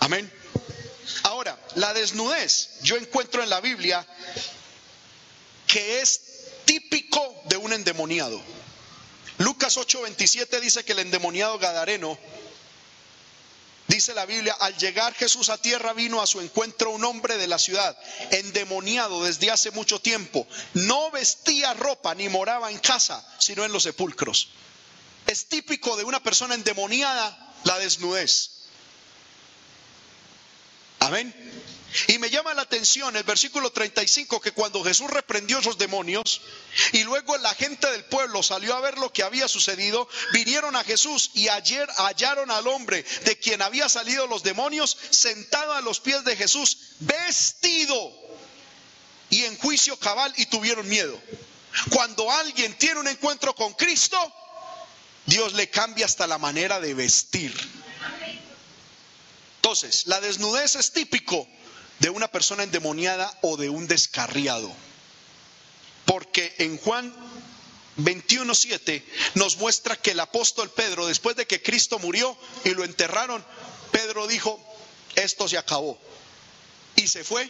Amén. 0.00 0.30
Ahora, 1.24 1.58
la 1.76 1.92
desnudez, 1.92 2.80
yo 2.82 2.96
encuentro 2.96 3.42
en 3.42 3.50
la 3.50 3.60
Biblia 3.60 4.06
que 5.72 6.00
es 6.00 6.20
típico 6.64 7.42
de 7.46 7.56
un 7.56 7.72
endemoniado. 7.72 8.40
Lucas 9.38 9.76
8:27 9.76 10.60
dice 10.60 10.84
que 10.84 10.92
el 10.92 11.00
endemoniado 11.00 11.58
Gadareno 11.58 12.18
Dice 13.90 14.14
la 14.14 14.24
Biblia, 14.24 14.56
al 14.60 14.76
llegar 14.76 15.14
Jesús 15.14 15.48
a 15.48 15.58
tierra 15.58 15.92
vino 15.92 16.22
a 16.22 16.26
su 16.28 16.40
encuentro 16.40 16.92
un 16.92 17.04
hombre 17.04 17.38
de 17.38 17.48
la 17.48 17.58
ciudad, 17.58 17.98
endemoniado 18.30 19.24
desde 19.24 19.50
hace 19.50 19.72
mucho 19.72 20.00
tiempo. 20.00 20.46
No 20.74 21.10
vestía 21.10 21.74
ropa 21.74 22.14
ni 22.14 22.28
moraba 22.28 22.70
en 22.70 22.78
casa, 22.78 23.26
sino 23.40 23.64
en 23.64 23.72
los 23.72 23.82
sepulcros. 23.82 24.50
Es 25.26 25.46
típico 25.46 25.96
de 25.96 26.04
una 26.04 26.22
persona 26.22 26.54
endemoniada 26.54 27.52
la 27.64 27.80
desnudez. 27.80 28.50
Amén. 31.00 31.34
Y 32.06 32.18
me 32.18 32.30
llama 32.30 32.54
la 32.54 32.62
atención 32.62 33.16
el 33.16 33.24
versículo 33.24 33.70
35 33.70 34.40
que 34.40 34.52
cuando 34.52 34.84
Jesús 34.84 35.10
reprendió 35.10 35.58
esos 35.58 35.76
demonios 35.76 36.40
y 36.92 37.02
luego 37.02 37.36
la 37.38 37.52
gente 37.54 37.90
del 37.90 38.04
pueblo 38.04 38.42
salió 38.42 38.76
a 38.76 38.80
ver 38.80 38.98
lo 38.98 39.12
que 39.12 39.24
había 39.24 39.48
sucedido, 39.48 40.08
vinieron 40.32 40.76
a 40.76 40.84
Jesús 40.84 41.30
y 41.34 41.48
ayer 41.48 41.88
hallaron 41.96 42.50
al 42.50 42.68
hombre 42.68 43.04
de 43.24 43.38
quien 43.38 43.60
había 43.60 43.88
salido 43.88 44.26
los 44.28 44.44
demonios 44.44 44.96
sentado 45.10 45.72
a 45.72 45.80
los 45.80 45.98
pies 45.98 46.22
de 46.24 46.36
Jesús, 46.36 46.78
vestido 47.00 48.12
y 49.28 49.44
en 49.44 49.58
juicio 49.58 49.98
cabal 49.98 50.32
y 50.36 50.46
tuvieron 50.46 50.88
miedo. 50.88 51.20
Cuando 51.90 52.30
alguien 52.30 52.76
tiene 52.78 53.00
un 53.00 53.08
encuentro 53.08 53.54
con 53.54 53.72
Cristo, 53.74 54.16
Dios 55.26 55.54
le 55.54 55.70
cambia 55.70 56.06
hasta 56.06 56.26
la 56.26 56.38
manera 56.38 56.78
de 56.80 56.94
vestir. 56.94 57.54
Entonces, 59.56 60.06
la 60.06 60.20
desnudez 60.20 60.76
es 60.76 60.92
típico 60.92 61.46
de 62.00 62.10
una 62.10 62.28
persona 62.28 62.64
endemoniada 62.64 63.32
o 63.42 63.56
de 63.56 63.70
un 63.70 63.86
descarriado. 63.86 64.72
Porque 66.06 66.54
en 66.58 66.76
Juan 66.78 67.14
21.7 67.98 69.04
nos 69.34 69.58
muestra 69.58 69.96
que 69.96 70.12
el 70.12 70.20
apóstol 70.20 70.70
Pedro, 70.70 71.06
después 71.06 71.36
de 71.36 71.46
que 71.46 71.62
Cristo 71.62 71.98
murió 71.98 72.36
y 72.64 72.70
lo 72.70 72.84
enterraron, 72.84 73.44
Pedro 73.92 74.26
dijo, 74.26 74.58
esto 75.14 75.46
se 75.46 75.58
acabó. 75.58 75.98
Y 76.96 77.06
se 77.06 77.22
fue 77.22 77.48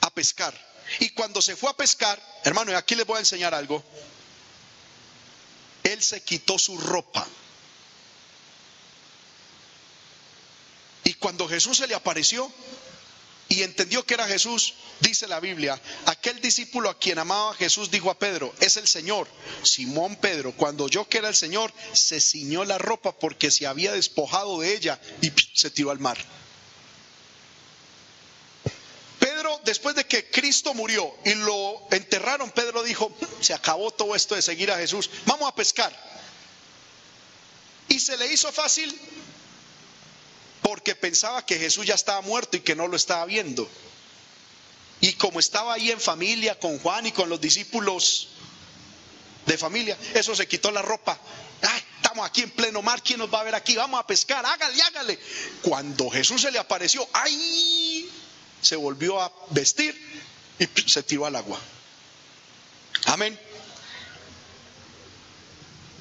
a 0.00 0.10
pescar. 0.10 0.54
Y 1.00 1.10
cuando 1.10 1.40
se 1.40 1.56
fue 1.56 1.70
a 1.70 1.76
pescar, 1.76 2.20
hermano, 2.44 2.72
y 2.72 2.74
aquí 2.74 2.94
les 2.94 3.06
voy 3.06 3.16
a 3.16 3.20
enseñar 3.20 3.54
algo, 3.54 3.82
él 5.84 6.02
se 6.02 6.22
quitó 6.22 6.58
su 6.58 6.76
ropa. 6.78 7.26
Y 11.04 11.14
cuando 11.14 11.48
Jesús 11.48 11.76
se 11.78 11.86
le 11.86 11.94
apareció, 11.94 12.52
y 13.48 13.62
entendió 13.62 14.04
que 14.04 14.14
era 14.14 14.26
Jesús, 14.26 14.74
dice 15.00 15.28
la 15.28 15.38
Biblia, 15.38 15.80
aquel 16.06 16.40
discípulo 16.40 16.90
a 16.90 16.98
quien 16.98 17.18
amaba 17.18 17.54
Jesús 17.54 17.90
dijo 17.90 18.10
a 18.10 18.18
Pedro, 18.18 18.52
es 18.60 18.76
el 18.76 18.88
Señor. 18.88 19.28
Simón 19.62 20.16
Pedro, 20.16 20.52
cuando 20.52 20.84
oyó 20.84 21.08
que 21.08 21.18
era 21.18 21.28
el 21.28 21.36
Señor, 21.36 21.72
se 21.92 22.20
ciñó 22.20 22.64
la 22.64 22.78
ropa 22.78 23.12
porque 23.12 23.50
se 23.50 23.66
había 23.66 23.92
despojado 23.92 24.60
de 24.60 24.74
ella 24.74 25.00
y 25.22 25.32
se 25.54 25.70
tiró 25.70 25.90
al 25.90 26.00
mar. 26.00 26.18
Pedro, 29.20 29.60
después 29.64 29.94
de 29.94 30.06
que 30.06 30.28
Cristo 30.28 30.74
murió 30.74 31.14
y 31.24 31.34
lo 31.34 31.86
enterraron, 31.92 32.50
Pedro 32.50 32.82
dijo, 32.82 33.16
se 33.40 33.54
acabó 33.54 33.92
todo 33.92 34.16
esto 34.16 34.34
de 34.34 34.42
seguir 34.42 34.72
a 34.72 34.78
Jesús, 34.78 35.08
vamos 35.24 35.48
a 35.48 35.54
pescar. 35.54 35.94
Y 37.88 38.00
se 38.00 38.16
le 38.16 38.32
hizo 38.32 38.50
fácil 38.50 38.92
porque 40.66 40.96
pensaba 40.96 41.46
que 41.46 41.60
Jesús 41.60 41.86
ya 41.86 41.94
estaba 41.94 42.20
muerto 42.22 42.56
y 42.56 42.60
que 42.60 42.74
no 42.74 42.88
lo 42.88 42.96
estaba 42.96 43.24
viendo. 43.24 43.70
Y 45.00 45.12
como 45.12 45.38
estaba 45.38 45.74
ahí 45.74 45.92
en 45.92 46.00
familia 46.00 46.58
con 46.58 46.80
Juan 46.80 47.06
y 47.06 47.12
con 47.12 47.28
los 47.28 47.40
discípulos 47.40 48.30
de 49.46 49.56
familia, 49.56 49.96
eso 50.12 50.34
se 50.34 50.48
quitó 50.48 50.72
la 50.72 50.82
ropa. 50.82 51.20
estamos 51.96 52.26
aquí 52.26 52.42
en 52.42 52.50
pleno 52.50 52.82
mar, 52.82 53.00
¿quién 53.00 53.20
nos 53.20 53.32
va 53.32 53.42
a 53.42 53.44
ver 53.44 53.54
aquí? 53.54 53.76
Vamos 53.76 54.00
a 54.00 54.08
pescar, 54.08 54.44
hágale, 54.44 54.82
hágale. 54.82 55.20
Cuando 55.62 56.10
Jesús 56.10 56.42
se 56.42 56.50
le 56.50 56.58
apareció, 56.58 57.08
¡ay! 57.12 58.10
Se 58.60 58.74
volvió 58.74 59.20
a 59.20 59.32
vestir 59.50 59.94
y 60.58 60.90
se 60.90 61.04
tiró 61.04 61.26
al 61.26 61.36
agua. 61.36 61.60
Amén. 63.04 63.38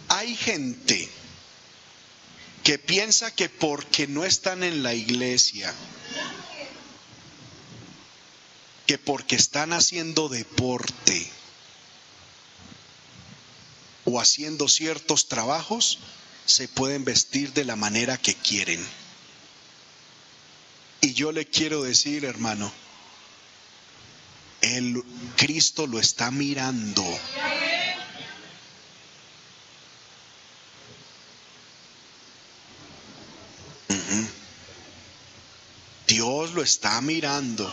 Hay 0.08 0.36
gente 0.36 1.08
que 2.66 2.80
piensa 2.80 3.30
que 3.30 3.48
porque 3.48 4.08
no 4.08 4.26
están 4.26 4.64
en 4.64 4.82
la 4.82 4.96
iglesia, 4.96 5.72
que 8.88 8.98
porque 8.98 9.36
están 9.36 9.72
haciendo 9.72 10.30
deporte 10.30 11.30
o 14.04 14.20
haciendo 14.20 14.68
ciertos 14.68 15.28
trabajos, 15.28 16.00
se 16.48 16.68
pueden 16.68 17.06
vestir 17.06 17.54
de 17.54 17.66
la 17.66 17.76
manera 17.76 18.18
que 18.18 18.34
quieren. 18.34 18.84
Y 21.02 21.14
yo 21.14 21.32
le 21.32 21.46
quiero 21.46 21.84
decir, 21.84 22.26
hermano, 22.26 22.74
el 24.62 25.04
Cristo 25.36 25.86
lo 25.86 26.00
está 26.00 26.32
mirando. 26.32 27.06
Dios 36.08 36.36
lo 36.56 36.64
está 36.64 37.00
mirando. 37.02 37.72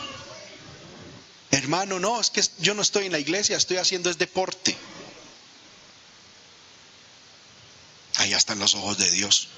Hermano, 1.51 1.99
no, 1.99 2.21
es 2.21 2.31
que 2.31 2.43
yo 2.59 2.75
no 2.75 2.83
estoy 2.83 3.07
en 3.07 3.13
la 3.13 3.19
iglesia, 3.19 3.57
estoy 3.57 3.79
haciendo 3.79 4.11
es 4.11 4.19
deporte. 4.19 4.77
Allá 8.17 8.37
están 8.37 8.59
los 8.59 8.75
ojos 8.75 8.99
de 8.99 9.11
Dios. 9.11 9.49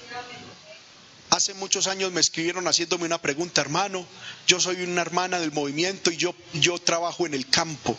Hace 1.29 1.53
muchos 1.53 1.87
años 1.87 2.11
me 2.11 2.21
escribieron 2.21 2.67
haciéndome 2.67 3.05
una 3.05 3.21
pregunta, 3.21 3.59
hermano, 3.59 4.05
yo 4.47 4.59
soy 4.59 4.81
una 4.83 5.01
hermana 5.01 5.39
del 5.39 5.51
movimiento 5.51 6.11
y 6.11 6.17
yo, 6.17 6.35
yo 6.53 6.79
trabajo 6.79 7.25
en 7.25 7.33
el 7.33 7.49
campo. 7.49 7.97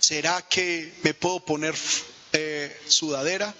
¿Será 0.00 0.42
que 0.42 0.92
me 1.02 1.14
puedo 1.14 1.40
poner 1.40 1.74
eh, 2.32 2.78
sudadera? 2.88 3.54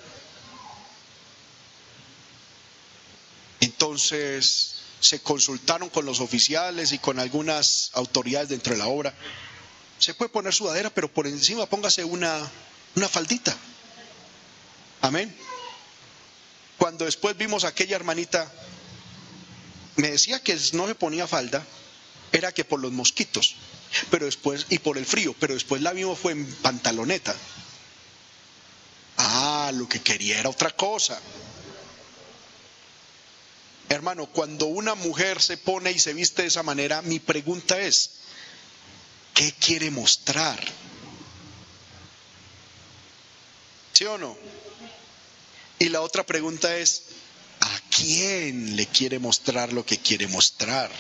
Entonces 3.61 4.74
se 5.05 5.21
consultaron 5.21 5.91
con 5.91 6.07
los 6.07 6.21
oficiales 6.21 6.93
y 6.93 6.99
con 6.99 7.19
algunas 7.19 7.91
autoridades 7.93 8.49
dentro 8.49 8.73
de 8.73 8.79
la 8.79 8.87
obra. 8.87 9.15
Se 9.99 10.15
puede 10.15 10.31
poner 10.31 10.55
sudadera, 10.55 10.91
pero 10.91 11.13
por 11.13 11.27
encima 11.27 11.67
póngase 11.67 12.05
una, 12.05 12.51
una 12.97 13.09
faldita. 13.09 13.55
Amén. 15.03 15.35
Cuando 16.79 17.05
después 17.05 17.37
vimos 17.37 17.65
a 17.65 17.69
aquella 17.69 17.97
hermanita, 17.97 18.51
me 19.97 20.11
decía 20.11 20.43
que 20.43 20.59
no 20.73 20.87
se 20.87 20.95
ponía 20.95 21.27
falda, 21.29 21.65
era 22.33 22.53
que 22.53 22.65
por 22.65 22.81
los 22.81 22.91
mosquitos, 22.91 23.57
pero 24.11 24.27
después, 24.27 24.67
y 24.71 24.79
por 24.79 24.99
el 24.99 25.07
frío, 25.07 25.37
pero 25.39 25.55
después 25.55 25.83
la 25.83 25.93
vimos 25.93 26.19
fue 26.19 26.33
en 26.33 26.47
pantaloneta. 26.47 27.35
Ah, 29.19 29.71
lo 29.75 29.89
que 29.89 30.01
quería 30.01 30.41
era 30.41 30.49
otra 30.49 30.71
cosa. 30.71 31.21
Hermano, 33.95 34.27
cuando 34.27 34.67
una 34.67 34.97
mujer 34.97 35.41
se 35.41 35.57
pone 35.57 35.93
y 35.93 36.01
se 36.01 36.15
viste 36.15 36.43
de 36.43 36.49
esa 36.49 36.65
manera, 36.65 37.01
mi 37.03 37.21
pregunta 37.21 37.81
es, 37.81 38.11
¿qué 39.35 39.53
quiere 39.53 39.93
mostrar? 39.93 40.61
¿Sí 43.93 44.05
o 44.05 44.19
no? 44.19 44.37
Y 45.79 45.91
la 45.91 46.01
otra 46.01 46.27
pregunta 46.27 46.77
es, 46.77 47.05
¿a 47.61 47.81
quién 47.97 48.75
le 48.75 48.87
quiere 48.87 49.21
mostrar 49.21 49.73
lo 49.73 49.87
que 49.87 49.99
quiere 49.99 50.27
mostrar? 50.27 50.91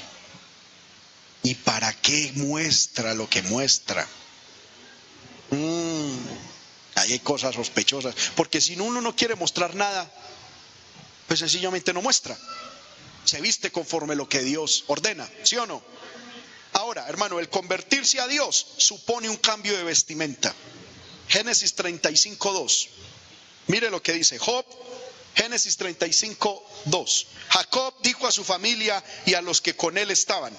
¿Y 1.42 1.56
para 1.56 1.92
qué 1.94 2.32
muestra 2.36 3.12
lo 3.14 3.28
que 3.28 3.42
muestra? 3.42 4.06
Mm, 5.50 6.16
ahí 6.94 7.12
hay 7.12 7.18
cosas 7.18 7.56
sospechosas. 7.56 8.14
Porque 8.36 8.60
si 8.60 8.78
uno 8.78 9.00
no 9.00 9.16
quiere 9.16 9.34
mostrar 9.34 9.74
nada, 9.74 10.08
pues 11.26 11.40
sencillamente 11.40 11.92
no 11.92 12.00
muestra. 12.00 12.38
Se 13.24 13.40
viste 13.40 13.70
conforme 13.72 14.14
lo 14.14 14.28
que 14.28 14.40
Dios 14.40 14.84
ordena, 14.86 15.28
¿sí 15.42 15.56
o 15.56 15.66
no? 15.66 15.82
Ahora, 16.74 17.06
hermano, 17.08 17.38
el 17.38 17.48
convertirse 17.48 18.20
a 18.20 18.26
Dios 18.26 18.66
supone 18.78 19.28
un 19.28 19.36
cambio 19.36 19.76
de 19.76 19.84
vestimenta. 19.84 20.54
Génesis 21.28 21.74
35, 21.74 22.52
2. 22.52 22.88
Mire 23.68 23.90
lo 23.90 24.02
que 24.02 24.12
dice 24.12 24.38
Job, 24.38 24.66
Génesis 25.34 25.76
35, 25.76 26.64
2. 26.86 27.26
Jacob 27.48 27.94
dijo 28.02 28.26
a 28.26 28.32
su 28.32 28.44
familia 28.44 29.02
y 29.24 29.34
a 29.34 29.40
los 29.40 29.60
que 29.60 29.74
con 29.74 29.98
él 29.98 30.10
estaban, 30.10 30.56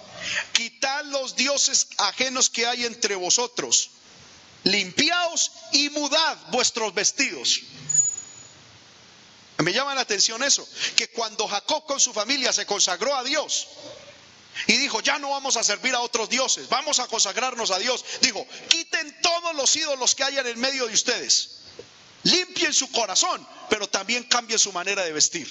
quitad 0.54 1.06
los 1.06 1.36
dioses 1.36 1.88
ajenos 1.98 2.50
que 2.50 2.66
hay 2.66 2.86
entre 2.86 3.16
vosotros, 3.16 3.90
limpiaos 4.64 5.52
y 5.72 5.90
mudad 5.90 6.38
vuestros 6.52 6.94
vestidos. 6.94 7.62
Me 9.58 9.74
llama 9.74 9.96
la 9.96 10.02
atención 10.02 10.44
eso, 10.44 10.68
que 10.96 11.10
cuando 11.10 11.48
Jacob 11.48 11.86
con 11.86 12.00
su 12.00 12.14
familia 12.14 12.52
se 12.52 12.66
consagró 12.66 13.16
a 13.16 13.24
Dios, 13.24 13.68
y 14.68 14.78
dijo, 14.78 15.02
ya 15.02 15.20
no 15.20 15.32
vamos 15.32 15.58
a 15.58 15.64
servir 15.64 15.94
a 15.96 16.00
otros 16.00 16.30
dioses, 16.30 16.70
vamos 16.70 17.00
a 17.00 17.08
consagrarnos 17.08 17.72
a 17.72 17.80
Dios. 17.80 18.04
Dijo, 18.22 18.46
quiten 18.70 19.22
todos 19.22 19.54
los 19.56 19.76
ídolos 19.76 20.16
que 20.16 20.24
hayan 20.24 20.48
en 20.48 20.60
medio 20.60 20.88
de 20.88 20.94
ustedes 20.94 21.56
limpien 22.26 22.74
su 22.74 22.92
corazón, 22.92 23.48
pero 23.70 23.88
también 23.88 24.24
cambien 24.24 24.60
su 24.60 24.74
manera 24.74 25.04
de 25.04 25.14
vestir. 25.14 25.48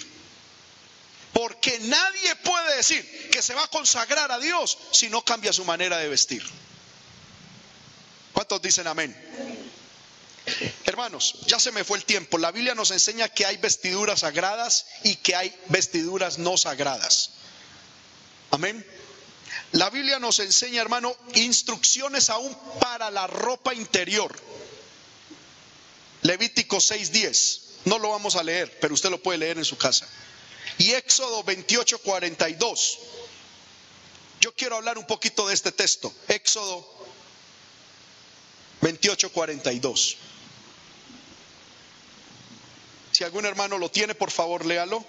Porque 1.33 1.79
nadie 1.81 2.37
puede 2.37 2.77
decir 2.77 3.31
que 3.31 3.43
se 3.43 3.55
va 3.55 3.65
a 3.65 3.69
consagrar 3.69 4.31
a 4.31 4.39
Dios 4.39 4.79
si 4.91 5.09
no 5.09 5.23
cambia 5.23 5.53
su 5.53 5.65
manera 5.65 5.99
de 5.99 6.09
vestir. 6.09 6.45
¿Cuántos 8.33 8.61
dicen 8.61 8.87
amén? 8.87 9.15
Hermanos, 10.85 11.37
ya 11.47 11.59
se 11.59 11.73
me 11.73 11.85
fue 11.85 11.99
el 11.99 12.05
tiempo. 12.05 12.39
La 12.39 12.53
Biblia 12.53 12.75
nos 12.75 12.91
enseña 12.91 13.29
que 13.29 13.47
hay 13.47 13.57
vestiduras 13.57 14.21
sagradas 14.21 14.87
y 15.03 15.17
que 15.17 15.35
hay 15.35 15.55
vestiduras 15.69 16.39
no 16.39 16.57
sagradas. 16.57 17.31
Amén. 18.51 18.85
La 19.73 19.91
Biblia 19.91 20.19
nos 20.19 20.39
enseña, 20.41 20.83
hermano, 20.83 21.17
instrucciones 21.35 22.31
aún 22.31 22.55
para 22.79 23.11
la 23.11 23.27
ropa 23.27 23.75
interior. 23.75 24.35
Levítico 26.23 26.77
6:10. 26.77 27.61
No 27.87 27.99
lo 27.99 28.11
vamos 28.11 28.37
a 28.37 28.43
leer, 28.43 28.79
pero 28.81 28.95
usted 28.95 29.11
lo 29.11 29.23
puede 29.23 29.39
leer 29.39 29.59
en 29.59 29.65
su 29.65 29.77
casa. 29.77 30.07
Y 30.79 30.93
Éxodo 30.93 31.43
28:42. 31.45 32.99
Yo 34.41 34.55
quiero 34.55 34.77
hablar 34.77 34.99
un 34.99 35.07
poquito 35.07 35.49
de 35.49 35.55
este 35.55 35.73
texto. 35.73 36.13
Éxodo 36.29 36.87
28:42. 38.81 40.17
Si 43.15 43.23
algún 43.23 43.47
hermano 43.47 43.79
lo 43.79 43.93
tiene, 43.93 44.17
por 44.17 44.33
favor, 44.33 44.67
léalo. 44.67 45.05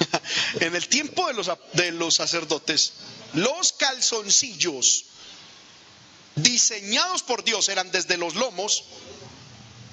En 0.60 0.74
el 0.74 0.88
tiempo 0.88 1.28
de 1.28 1.34
los, 1.34 1.48
de 1.74 1.92
los 1.92 2.16
sacerdotes, 2.16 2.94
los 3.34 3.72
calzoncillos 3.74 5.04
diseñados 6.34 7.22
por 7.22 7.44
Dios 7.44 7.68
eran 7.68 7.92
desde 7.92 8.16
los 8.16 8.34
lomos, 8.34 8.82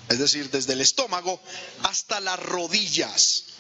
es 0.10 0.18
decir, 0.18 0.50
desde 0.50 0.74
el 0.74 0.82
estómago, 0.82 1.40
hasta 1.84 2.20
las 2.22 2.40
rodillas. 2.40 3.55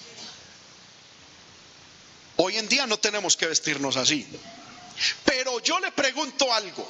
Hoy 2.37 2.57
en 2.57 2.67
día 2.67 2.85
no 2.85 2.97
tenemos 2.97 3.37
que 3.37 3.47
vestirnos 3.47 3.95
así. 3.97 4.27
Pero 5.23 5.59
yo 5.59 5.79
le 5.79 5.91
pregunto 5.91 6.53
algo, 6.53 6.89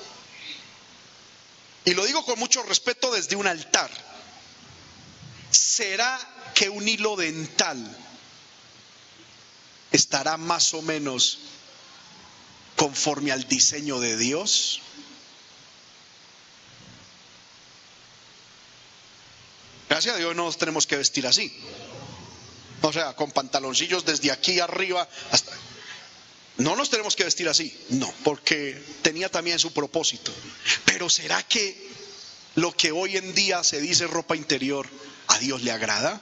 y 1.85 1.93
lo 1.93 2.05
digo 2.05 2.25
con 2.25 2.39
mucho 2.39 2.63
respeto 2.63 3.11
desde 3.11 3.35
un 3.35 3.47
altar. 3.47 3.91
¿Será 5.51 6.19
que 6.53 6.69
un 6.69 6.87
hilo 6.87 7.15
dental 7.15 7.77
estará 9.91 10.37
más 10.37 10.73
o 10.73 10.81
menos 10.81 11.39
conforme 12.75 13.31
al 13.31 13.47
diseño 13.47 13.99
de 13.99 14.17
Dios? 14.17 14.81
Gracias 19.87 20.15
a 20.15 20.17
Dios 20.17 20.35
no 20.35 20.45
nos 20.45 20.57
tenemos 20.57 20.87
que 20.87 20.97
vestir 20.97 21.27
así. 21.27 21.55
O 22.85 22.93
sea, 22.93 23.15
con 23.15 23.31
pantaloncillos 23.31 24.05
desde 24.05 24.31
aquí 24.31 24.59
arriba 24.59 25.07
hasta... 25.31 25.51
No 26.57 26.75
nos 26.75 26.91
tenemos 26.91 27.15
que 27.15 27.23
vestir 27.23 27.49
así, 27.49 27.75
no, 27.89 28.13
porque 28.23 28.79
tenía 29.01 29.27
también 29.27 29.57
su 29.57 29.73
propósito. 29.73 30.31
Pero 30.85 31.09
¿será 31.09 31.41
que 31.43 31.89
lo 32.53 32.71
que 32.77 32.91
hoy 32.91 33.17
en 33.17 33.33
día 33.33 33.63
se 33.63 33.81
dice 33.81 34.05
ropa 34.05 34.35
interior 34.35 34.87
a 35.27 35.39
Dios 35.39 35.63
le 35.63 35.71
agrada? 35.71 36.21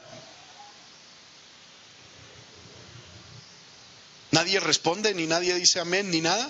Nadie 4.31 4.61
responde, 4.61 5.13
ni 5.13 5.27
nadie 5.27 5.53
dice 5.55 5.81
amén, 5.81 6.09
ni 6.09 6.21
nada. 6.21 6.49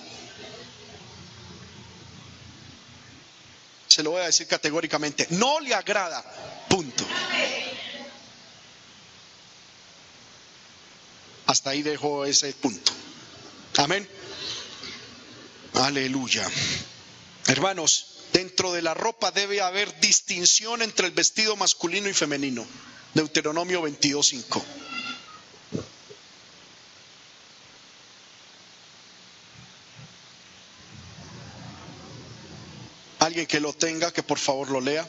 Se 3.88 4.03
lo 4.03 4.11
voy 4.11 4.22
a 4.22 4.26
decir 4.26 4.45
categóricamente, 4.45 5.26
no 5.31 5.60
le 5.60 5.73
agrada, 5.73 6.23
punto. 6.69 7.03
Hasta 11.53 11.69
ahí 11.69 11.84
dejo 11.84 12.25
ese 12.25 12.51
punto. 12.53 12.91
Amén. 13.77 14.09
Aleluya. 15.75 16.49
Hermanos, 17.45 18.23
dentro 18.34 18.73
de 18.73 18.81
la 18.81 18.95
ropa 18.95 19.30
debe 19.30 19.61
haber 19.61 19.99
distinción 19.99 20.81
entre 20.81 21.05
el 21.05 21.13
vestido 21.13 21.55
masculino 21.55 22.09
y 22.09 22.13
femenino. 22.15 22.65
Deuteronomio 23.13 23.84
22.5. 23.84 24.63
Alguien 33.19 33.45
que 33.45 33.59
lo 33.59 33.73
tenga, 33.73 34.11
que 34.11 34.23
por 34.23 34.39
favor 34.39 34.71
lo 34.71 34.81
lea. 34.81 35.07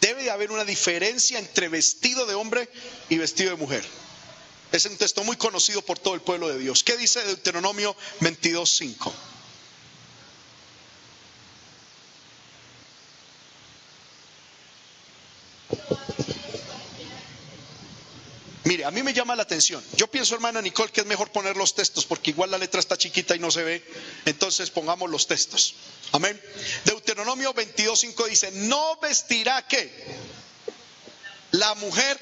Debe 0.00 0.22
de 0.22 0.30
haber 0.30 0.50
una 0.50 0.64
diferencia 0.64 1.38
entre 1.38 1.68
vestido 1.68 2.24
de 2.24 2.34
hombre 2.36 2.70
y 3.10 3.18
vestido 3.18 3.50
de 3.50 3.56
mujer. 3.56 3.84
Es 4.72 4.86
un 4.86 4.96
texto 4.96 5.22
muy 5.22 5.36
conocido 5.36 5.82
por 5.82 5.98
todo 5.98 6.14
el 6.14 6.22
pueblo 6.22 6.48
de 6.48 6.58
Dios. 6.58 6.82
¿Qué 6.82 6.96
dice 6.96 7.22
Deuteronomio 7.22 7.94
22.5? 8.20 9.12
Mire, 18.64 18.86
a 18.86 18.90
mí 18.90 19.02
me 19.02 19.12
llama 19.12 19.36
la 19.36 19.42
atención. 19.42 19.84
Yo 19.96 20.06
pienso, 20.06 20.34
hermana 20.34 20.62
Nicole, 20.62 20.90
que 20.90 21.02
es 21.02 21.06
mejor 21.06 21.30
poner 21.30 21.56
los 21.56 21.74
textos 21.74 22.06
porque 22.06 22.30
igual 22.30 22.50
la 22.50 22.56
letra 22.56 22.80
está 22.80 22.96
chiquita 22.96 23.36
y 23.36 23.38
no 23.38 23.50
se 23.50 23.64
ve. 23.64 23.84
Entonces 24.24 24.70
pongamos 24.70 25.10
los 25.10 25.26
textos. 25.26 25.74
Amén. 26.12 26.40
Deuteronomio 26.86 27.52
22.5 27.52 28.28
dice, 28.28 28.50
no 28.52 28.96
vestirá 29.00 29.66
que 29.68 29.92
la 31.50 31.74
mujer 31.74 32.18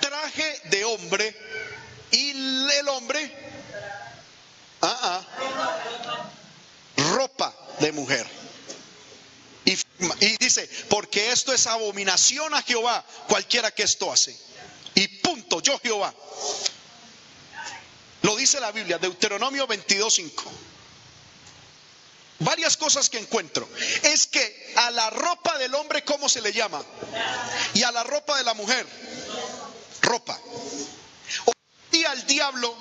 traje 0.00 0.60
de 0.64 0.84
hombre 0.84 1.34
y 2.12 2.30
el 2.30 2.88
hombre 2.88 3.52
Ah, 4.82 4.98
ah. 5.02 5.22
Ropa 7.14 7.54
de 7.78 7.92
mujer. 7.92 8.26
Y, 9.64 9.72
y 9.74 10.36
dice, 10.38 10.68
porque 10.88 11.30
esto 11.30 11.52
es 11.52 11.68
abominación 11.68 12.52
a 12.52 12.62
Jehová, 12.62 13.04
cualquiera 13.28 13.70
que 13.70 13.84
esto 13.84 14.12
hace. 14.12 14.36
Y 14.96 15.06
punto, 15.18 15.60
yo 15.60 15.78
Jehová. 15.78 16.12
Lo 18.22 18.36
dice 18.36 18.60
la 18.60 18.72
Biblia, 18.72 18.98
Deuteronomio 18.98 19.68
22.5. 19.68 20.42
Varias 22.40 22.76
cosas 22.76 23.08
que 23.08 23.18
encuentro. 23.18 23.68
Es 24.02 24.26
que 24.26 24.74
a 24.76 24.90
la 24.90 25.10
ropa 25.10 25.58
del 25.58 25.74
hombre, 25.76 26.04
¿cómo 26.04 26.28
se 26.28 26.40
le 26.40 26.52
llama? 26.52 26.82
Y 27.74 27.84
a 27.84 27.92
la 27.92 28.02
ropa 28.02 28.36
de 28.36 28.42
la 28.42 28.54
mujer, 28.54 28.84
ropa. 30.02 30.38
El 32.12 32.26
diablo 32.26 32.76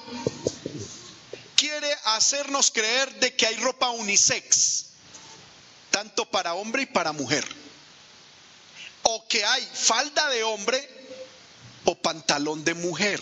quiere 1.56 1.96
hacernos 2.06 2.70
creer 2.72 3.14
de 3.20 3.34
que 3.36 3.48
hay 3.48 3.56
ropa 3.58 3.90
unisex, 3.92 4.88
tanto 5.90 6.30
para 6.30 6.54
hombre 6.54 6.84
y 6.84 6.86
para 6.88 7.14
mujer. 7.14 7.46
O 9.04 9.26
que 9.28 9.46
hay 9.46 9.66
falda 9.74 10.28
de 10.30 10.44
hombre 10.44 10.90
o 11.86 11.96
pantalón 11.96 12.66
de 12.66 12.74
mujer. 12.74 13.22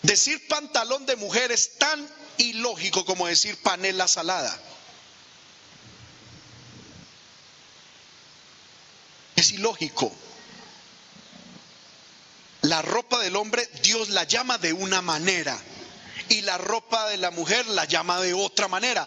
Decir 0.00 0.48
pantalón 0.48 1.04
de 1.04 1.16
mujer 1.16 1.52
es 1.52 1.76
tan 1.78 2.08
ilógico 2.38 3.04
como 3.04 3.26
decir 3.26 3.60
panela 3.62 4.08
salada. 4.08 4.58
Es 9.36 9.52
ilógico. 9.52 10.10
La 12.72 12.80
ropa 12.80 13.18
del 13.18 13.36
hombre 13.36 13.68
Dios 13.82 14.08
la 14.08 14.24
llama 14.24 14.56
de 14.56 14.72
una 14.72 15.02
manera 15.02 15.62
y 16.30 16.40
la 16.40 16.56
ropa 16.56 17.06
de 17.10 17.18
la 17.18 17.30
mujer 17.30 17.66
la 17.66 17.84
llama 17.84 18.18
de 18.22 18.32
otra 18.32 18.66
manera. 18.66 19.06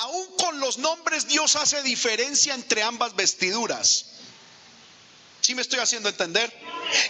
Aún 0.00 0.26
con 0.36 0.58
los 0.58 0.78
nombres 0.78 1.28
Dios 1.28 1.54
hace 1.54 1.84
diferencia 1.84 2.52
entre 2.52 2.82
ambas 2.82 3.14
vestiduras. 3.14 4.06
¿Sí 5.40 5.54
me 5.54 5.62
estoy 5.62 5.78
haciendo 5.78 6.08
entender? 6.08 6.52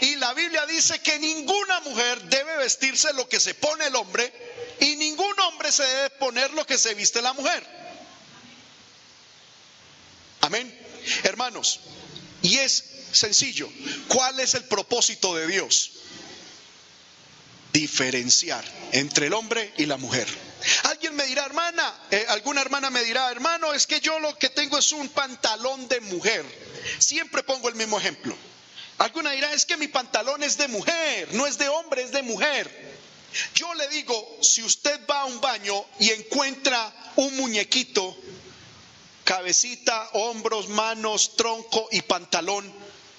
Y 0.02 0.16
la 0.16 0.34
Biblia 0.34 0.66
dice 0.66 1.00
que 1.00 1.18
ninguna 1.18 1.80
mujer 1.80 2.22
debe 2.24 2.58
vestirse 2.58 3.14
lo 3.14 3.26
que 3.26 3.40
se 3.40 3.54
pone 3.54 3.86
el 3.86 3.96
hombre 3.96 4.30
y 4.80 4.96
ningún 4.96 5.40
hombre 5.48 5.72
se 5.72 5.82
debe 5.82 6.10
poner 6.10 6.50
lo 6.52 6.66
que 6.66 6.76
se 6.76 6.92
viste 6.92 7.22
la 7.22 7.32
mujer. 7.32 7.66
Amén. 10.42 10.78
Hermanos, 11.22 11.80
y 12.46 12.58
es 12.58 12.84
sencillo. 13.12 13.68
¿Cuál 14.08 14.38
es 14.40 14.54
el 14.54 14.64
propósito 14.64 15.34
de 15.34 15.46
Dios? 15.48 15.90
Diferenciar 17.72 18.64
entre 18.92 19.26
el 19.26 19.34
hombre 19.34 19.72
y 19.76 19.86
la 19.86 19.96
mujer. 19.96 20.26
Alguien 20.84 21.14
me 21.14 21.26
dirá, 21.26 21.44
hermana, 21.44 21.94
eh, 22.10 22.24
alguna 22.28 22.60
hermana 22.60 22.88
me 22.90 23.04
dirá, 23.04 23.30
hermano, 23.30 23.74
es 23.74 23.86
que 23.86 24.00
yo 24.00 24.18
lo 24.20 24.38
que 24.38 24.48
tengo 24.48 24.78
es 24.78 24.92
un 24.92 25.08
pantalón 25.08 25.88
de 25.88 26.00
mujer. 26.00 26.44
Siempre 26.98 27.42
pongo 27.42 27.68
el 27.68 27.74
mismo 27.74 27.98
ejemplo. 27.98 28.36
Alguna 28.98 29.32
dirá, 29.32 29.52
es 29.52 29.66
que 29.66 29.76
mi 29.76 29.88
pantalón 29.88 30.42
es 30.42 30.56
de 30.56 30.68
mujer, 30.68 31.34
no 31.34 31.46
es 31.46 31.58
de 31.58 31.68
hombre, 31.68 32.02
es 32.02 32.12
de 32.12 32.22
mujer. 32.22 32.96
Yo 33.54 33.74
le 33.74 33.88
digo, 33.88 34.38
si 34.40 34.62
usted 34.62 35.00
va 35.10 35.22
a 35.22 35.24
un 35.26 35.40
baño 35.40 35.84
y 35.98 36.10
encuentra 36.10 37.12
un 37.16 37.36
muñequito 37.36 38.16
cabecita, 39.26 40.10
hombros, 40.12 40.68
manos, 40.68 41.36
tronco 41.36 41.88
y 41.90 42.00
pantalón, 42.02 42.72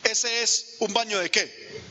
¿ese 0.06 0.42
es 0.42 0.78
un 0.80 0.94
baño 0.94 1.20
de 1.20 1.30
qué? 1.30 1.82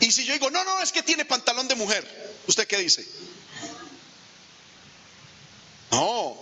Y 0.00 0.12
si 0.12 0.26
yo 0.26 0.34
digo, 0.34 0.50
no, 0.50 0.62
no, 0.64 0.82
es 0.82 0.92
que 0.92 1.02
tiene 1.02 1.24
pantalón 1.24 1.66
de 1.68 1.74
mujer, 1.74 2.06
¿usted 2.46 2.66
qué 2.68 2.76
dice? 2.76 3.06
No, 5.90 6.38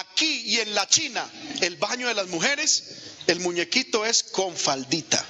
aquí 0.00 0.42
y 0.46 0.60
en 0.60 0.74
la 0.74 0.88
China, 0.88 1.30
el 1.60 1.76
baño 1.76 2.08
de 2.08 2.14
las 2.14 2.28
mujeres, 2.28 2.84
el 3.26 3.40
muñequito 3.40 4.06
es 4.06 4.22
con 4.22 4.56
faldita. 4.56 5.22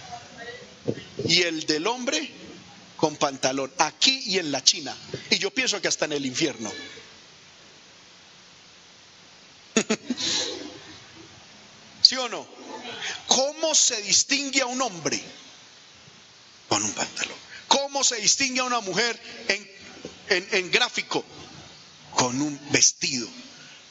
Y 1.27 1.43
el 1.43 1.66
del 1.66 1.89
hombre 1.89 2.31
con 2.97 3.16
pantalón, 3.16 3.73
aquí 3.78 4.23
y 4.27 4.39
en 4.39 4.53
la 4.53 4.62
China. 4.62 4.97
Y 5.31 5.39
yo 5.39 5.51
pienso 5.51 5.81
que 5.81 5.89
hasta 5.89 6.05
en 6.05 6.12
el 6.12 6.27
infierno. 6.27 6.70
¿Sí 12.03 12.17
o 12.17 12.29
no? 12.29 12.47
¿Cómo 13.27 13.75
se 13.75 14.01
distingue 14.03 14.63
a 14.63 14.67
un 14.67 14.83
hombre? 14.83 15.23
Con 16.69 16.83
un 16.83 16.93
pantalón. 16.93 17.37
¿Cómo 17.69 18.03
se 18.03 18.17
distingue 18.17 18.61
a 18.61 18.65
una 18.65 18.81
mujer 18.81 19.21
en, 19.49 20.47
en, 20.51 20.71
gráfico? 20.71 21.25
Con 22.15 22.41
un 22.43 22.59
vestido. 22.71 23.29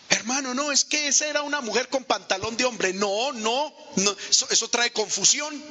Hermano, 0.09 0.53
no, 0.53 0.71
es 0.71 0.83
que 0.83 1.07
esa 1.07 1.27
era 1.27 1.43
una 1.43 1.61
mujer 1.61 1.87
con 1.87 2.03
pantalón 2.03 2.57
de 2.57 2.65
hombre. 2.65 2.93
No, 2.93 3.31
no, 3.31 3.73
no 3.95 4.15
eso, 4.29 4.47
eso 4.49 4.69
trae 4.69 4.91
confusión. 4.91 5.63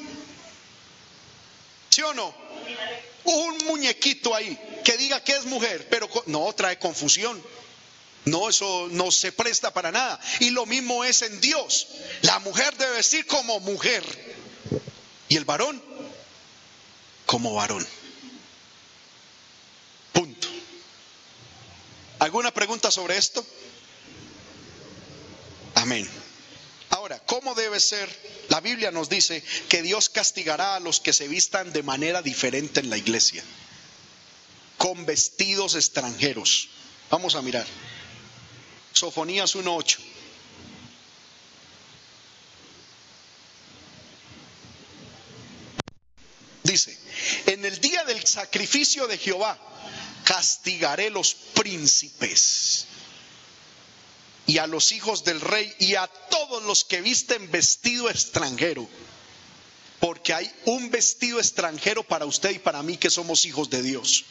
¿Sí 1.90 2.02
o 2.02 2.14
no? 2.14 2.34
Un 3.24 3.58
muñequito 3.66 4.34
ahí 4.34 4.58
que 4.84 4.96
diga 4.96 5.22
que 5.22 5.32
es 5.32 5.44
mujer, 5.44 5.86
pero 5.90 6.08
no 6.26 6.50
trae 6.54 6.78
confusión. 6.78 7.42
No, 8.24 8.48
eso 8.48 8.88
no 8.90 9.10
se 9.10 9.32
presta 9.32 9.72
para 9.72 9.90
nada. 9.90 10.20
Y 10.40 10.50
lo 10.50 10.66
mismo 10.66 11.04
es 11.04 11.22
en 11.22 11.40
Dios. 11.40 11.88
La 12.22 12.38
mujer 12.40 12.76
debe 12.76 12.96
vestir 12.96 13.26
como 13.26 13.60
mujer. 13.60 14.04
Y 15.28 15.36
el 15.36 15.44
varón 15.44 15.82
como 17.26 17.54
varón. 17.54 17.86
Punto. 20.12 20.48
¿Alguna 22.18 22.52
pregunta 22.52 22.90
sobre 22.90 23.16
esto? 23.16 23.44
Amén. 25.74 26.08
Ahora, 26.90 27.18
¿cómo 27.20 27.54
debe 27.54 27.80
ser? 27.80 28.08
La 28.48 28.60
Biblia 28.60 28.90
nos 28.90 29.08
dice 29.08 29.44
que 29.68 29.82
Dios 29.82 30.08
castigará 30.08 30.76
a 30.76 30.80
los 30.80 31.00
que 31.00 31.12
se 31.12 31.28
vistan 31.28 31.72
de 31.72 31.82
manera 31.82 32.22
diferente 32.22 32.80
en 32.80 32.90
la 32.90 32.96
iglesia, 32.96 33.44
con 34.78 35.04
vestidos 35.04 35.74
extranjeros. 35.74 36.70
Vamos 37.10 37.34
a 37.34 37.42
mirar. 37.42 37.66
Sofonías 38.98 39.54
1.8. 39.54 39.96
Dice, 46.64 46.98
en 47.46 47.64
el 47.64 47.80
día 47.80 48.04
del 48.04 48.26
sacrificio 48.26 49.06
de 49.06 49.16
Jehová 49.16 49.56
castigaré 50.24 51.10
los 51.10 51.32
príncipes 51.34 52.86
y 54.46 54.58
a 54.58 54.66
los 54.66 54.90
hijos 54.90 55.22
del 55.22 55.40
rey 55.40 55.72
y 55.78 55.94
a 55.94 56.08
todos 56.08 56.64
los 56.64 56.84
que 56.84 57.00
visten 57.00 57.48
vestido 57.52 58.10
extranjero. 58.10 58.88
Porque 60.00 60.34
hay 60.34 60.52
un 60.64 60.90
vestido 60.90 61.38
extranjero 61.38 62.02
para 62.02 62.26
usted 62.26 62.50
y 62.50 62.58
para 62.58 62.82
mí 62.82 62.96
que 62.96 63.10
somos 63.10 63.44
hijos 63.46 63.70
de 63.70 63.80
Dios 63.80 64.24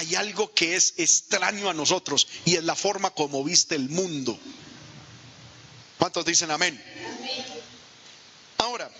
hay 0.00 0.14
algo 0.14 0.54
que 0.54 0.76
es 0.76 0.94
extraño 0.96 1.68
a 1.68 1.74
nosotros 1.74 2.26
y 2.46 2.56
es 2.56 2.64
la 2.64 2.74
forma 2.74 3.10
como 3.10 3.44
viste 3.44 3.74
el 3.74 3.90
mundo. 3.90 4.38
¿Cuántos 5.98 6.24
dicen 6.24 6.50
amén? 6.50 6.82
Ahora, 8.56 8.90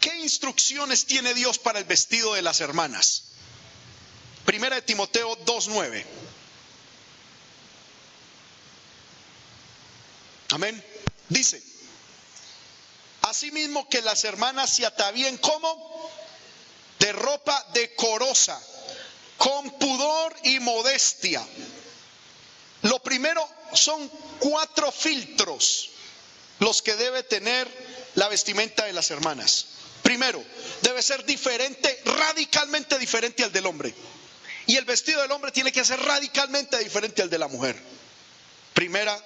¿qué 0.00 0.20
instrucciones 0.20 1.06
tiene 1.06 1.34
Dios 1.34 1.58
para 1.58 1.80
el 1.80 1.86
vestido 1.86 2.34
de 2.34 2.42
las 2.42 2.60
hermanas? 2.60 3.24
Primera 4.44 4.76
de 4.76 4.82
Timoteo 4.82 5.36
2.9. 5.44 6.04
Amén. 10.50 10.84
Dice, 11.30 11.60
asimismo 13.22 13.88
que 13.88 14.02
las 14.02 14.22
hermanas 14.22 14.70
se 14.70 14.86
atavíen 14.86 15.36
como 15.38 16.10
de 17.00 17.12
ropa 17.12 17.66
decorosa 17.72 18.62
con 19.42 19.72
pudor 19.72 20.36
y 20.44 20.60
modestia. 20.60 21.44
Lo 22.82 23.00
primero 23.00 23.44
son 23.72 24.08
cuatro 24.38 24.92
filtros 24.92 25.88
los 26.60 26.80
que 26.80 26.94
debe 26.94 27.24
tener 27.24 27.66
la 28.14 28.28
vestimenta 28.28 28.84
de 28.84 28.92
las 28.92 29.10
hermanas. 29.10 29.66
Primero, 30.04 30.40
debe 30.82 31.02
ser 31.02 31.24
diferente, 31.24 32.00
radicalmente 32.04 32.96
diferente 33.00 33.42
al 33.42 33.50
del 33.50 33.66
hombre. 33.66 33.92
Y 34.66 34.76
el 34.76 34.84
vestido 34.84 35.20
del 35.22 35.32
hombre 35.32 35.50
tiene 35.50 35.72
que 35.72 35.84
ser 35.84 35.98
radicalmente 35.98 36.78
diferente 36.78 37.20
al 37.20 37.30
de 37.30 37.38
la 37.38 37.48
mujer. 37.48 37.76
Primera 38.74 39.20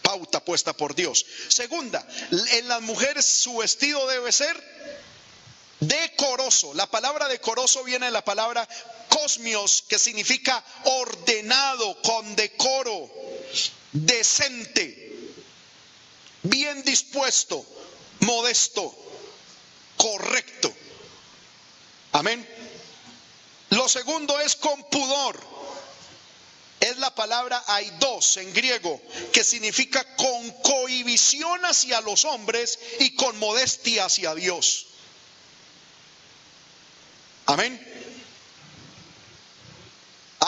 pauta 0.00 0.42
puesta 0.42 0.72
por 0.72 0.94
Dios. 0.94 1.26
Segunda, 1.48 2.06
en 2.52 2.68
las 2.68 2.80
mujeres 2.80 3.26
su 3.26 3.58
vestido 3.58 4.06
debe 4.06 4.32
ser 4.32 4.56
decoroso. 5.80 6.72
La 6.72 6.86
palabra 6.86 7.28
decoroso 7.28 7.84
viene 7.84 8.06
de 8.06 8.12
la 8.12 8.24
palabra 8.24 8.66
cosmios, 9.20 9.84
que 9.86 9.98
significa 9.98 10.64
ordenado, 10.84 12.00
con 12.02 12.36
decoro, 12.36 13.10
decente, 13.92 15.34
bien 16.42 16.82
dispuesto, 16.84 17.64
modesto, 18.20 18.94
correcto. 19.96 20.72
Amén. 22.12 22.46
Lo 23.70 23.88
segundo 23.88 24.40
es 24.40 24.56
con 24.56 24.82
pudor. 24.84 25.38
Es 26.80 26.96
la 26.96 27.14
palabra 27.14 27.62
dos 27.98 28.38
en 28.38 28.54
griego, 28.54 29.02
que 29.32 29.44
significa 29.44 30.02
con 30.16 30.50
cohibición 30.62 31.62
hacia 31.66 32.00
los 32.00 32.24
hombres 32.24 32.78
y 33.00 33.14
con 33.14 33.38
modestia 33.38 34.06
hacia 34.06 34.34
Dios. 34.34 34.86
Amén. 37.44 37.89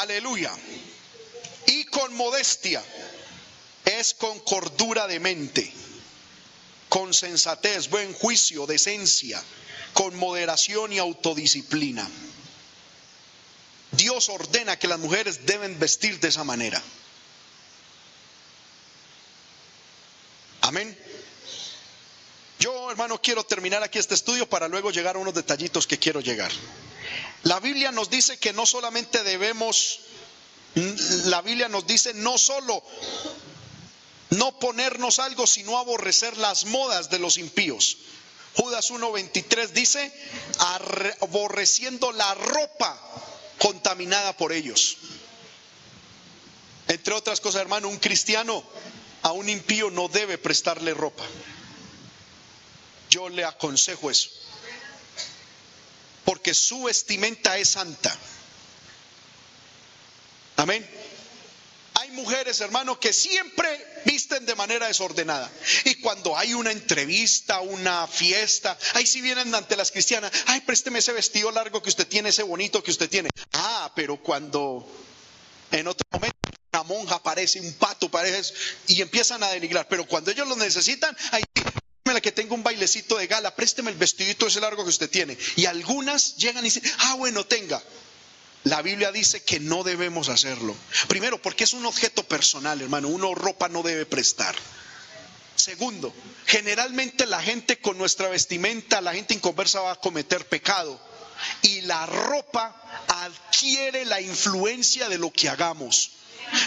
Aleluya. 0.02 0.52
Y 1.66 1.84
con 1.84 2.12
modestia 2.14 2.82
es 3.84 4.14
con 4.14 4.40
cordura 4.40 5.06
de 5.06 5.20
mente, 5.20 5.72
con 6.88 7.14
sensatez, 7.14 7.88
buen 7.88 8.12
juicio, 8.12 8.66
decencia, 8.66 9.40
con 9.92 10.16
moderación 10.16 10.92
y 10.92 10.98
autodisciplina. 10.98 12.08
Dios 13.92 14.28
ordena 14.28 14.76
que 14.76 14.88
las 14.88 14.98
mujeres 14.98 15.46
deben 15.46 15.78
vestir 15.78 16.18
de 16.18 16.28
esa 16.28 16.42
manera. 16.42 16.82
Amén. 20.62 20.98
Yo, 22.58 22.90
hermano, 22.90 23.22
quiero 23.22 23.44
terminar 23.44 23.84
aquí 23.84 24.00
este 24.00 24.14
estudio 24.14 24.48
para 24.48 24.66
luego 24.66 24.90
llegar 24.90 25.14
a 25.14 25.20
unos 25.20 25.34
detallitos 25.34 25.86
que 25.86 25.98
quiero 25.98 26.20
llegar. 26.20 26.50
La 27.44 27.60
Biblia 27.60 27.90
nos 27.90 28.08
dice 28.08 28.38
que 28.38 28.52
no 28.52 28.66
solamente 28.66 29.22
debemos, 29.24 30.00
la 30.74 31.42
Biblia 31.42 31.68
nos 31.68 31.86
dice 31.86 32.14
no 32.14 32.38
solo 32.38 32.82
no 34.30 34.58
ponernos 34.58 35.18
algo, 35.18 35.46
sino 35.46 35.76
aborrecer 35.76 36.36
las 36.38 36.64
modas 36.64 37.10
de 37.10 37.18
los 37.18 37.36
impíos. 37.36 37.98
Judas 38.54 38.90
1.23 38.90 39.68
dice, 39.68 40.12
aborreciendo 41.20 42.12
la 42.12 42.34
ropa 42.34 42.98
contaminada 43.58 44.36
por 44.36 44.52
ellos. 44.52 44.96
Entre 46.88 47.14
otras 47.14 47.40
cosas, 47.40 47.62
hermano, 47.62 47.88
un 47.88 47.98
cristiano 47.98 48.62
a 49.22 49.32
un 49.32 49.48
impío 49.48 49.90
no 49.90 50.08
debe 50.08 50.38
prestarle 50.38 50.94
ropa. 50.94 51.24
Yo 53.08 53.28
le 53.28 53.44
aconsejo 53.44 54.10
eso. 54.10 54.30
Porque 56.24 56.54
su 56.54 56.84
vestimenta 56.84 57.58
es 57.58 57.70
santa. 57.70 58.16
Amén 60.56 61.02
mujeres, 62.12 62.60
hermano, 62.60 62.98
que 63.00 63.12
siempre 63.12 63.86
visten 64.04 64.46
de 64.46 64.54
manera 64.54 64.86
desordenada. 64.86 65.50
Y 65.84 65.96
cuando 65.96 66.36
hay 66.36 66.54
una 66.54 66.70
entrevista, 66.70 67.60
una 67.60 68.06
fiesta, 68.06 68.78
ahí 68.94 69.06
sí 69.06 69.20
vienen 69.20 69.54
ante 69.54 69.76
las 69.76 69.90
cristianas, 69.90 70.30
ay, 70.46 70.60
présteme 70.60 71.00
ese 71.00 71.12
vestido 71.12 71.50
largo 71.50 71.82
que 71.82 71.88
usted 71.88 72.06
tiene, 72.06 72.28
ese 72.28 72.42
bonito 72.42 72.82
que 72.82 72.90
usted 72.90 73.08
tiene. 73.08 73.30
Ah, 73.52 73.92
pero 73.94 74.22
cuando 74.22 74.86
en 75.70 75.88
otro 75.88 76.06
momento 76.12 76.36
una 76.72 76.82
monja 76.84 77.16
aparece, 77.16 77.60
un 77.60 77.72
pato 77.74 78.10
parece, 78.10 78.54
y 78.86 79.02
empiezan 79.02 79.42
a 79.42 79.48
denigrar. 79.48 79.88
Pero 79.88 80.06
cuando 80.06 80.30
ellos 80.30 80.48
lo 80.48 80.56
necesitan, 80.56 81.16
ahí 81.32 81.42
la 82.12 82.20
que 82.20 82.32
tengo 82.32 82.54
un 82.54 82.62
bailecito 82.62 83.16
de 83.16 83.26
gala, 83.26 83.54
présteme 83.54 83.90
el 83.90 83.96
vestidito 83.96 84.46
ese 84.46 84.60
largo 84.60 84.84
que 84.84 84.90
usted 84.90 85.10
tiene. 85.10 85.36
Y 85.56 85.66
algunas 85.66 86.36
llegan 86.36 86.64
y 86.64 86.68
dicen, 86.68 86.82
ah, 86.98 87.14
bueno, 87.14 87.44
tenga. 87.44 87.82
La 88.64 88.80
Biblia 88.82 89.10
dice 89.10 89.42
que 89.42 89.58
no 89.58 89.82
debemos 89.82 90.28
hacerlo. 90.28 90.76
Primero, 91.08 91.42
porque 91.42 91.64
es 91.64 91.72
un 91.72 91.84
objeto 91.84 92.22
personal, 92.22 92.80
hermano. 92.80 93.08
Uno 93.08 93.34
ropa 93.34 93.68
no 93.68 93.82
debe 93.82 94.06
prestar. 94.06 94.54
Segundo, 95.56 96.14
generalmente 96.46 97.26
la 97.26 97.42
gente 97.42 97.78
con 97.78 97.98
nuestra 97.98 98.28
vestimenta, 98.28 99.00
la 99.00 99.14
gente 99.14 99.34
inconversa 99.34 99.80
va 99.80 99.92
a 99.92 100.00
cometer 100.00 100.46
pecado. 100.46 101.00
Y 101.62 101.82
la 101.82 102.06
ropa 102.06 103.04
adquiere 103.08 104.04
la 104.04 104.20
influencia 104.20 105.08
de 105.08 105.18
lo 105.18 105.32
que 105.32 105.48
hagamos. 105.48 106.12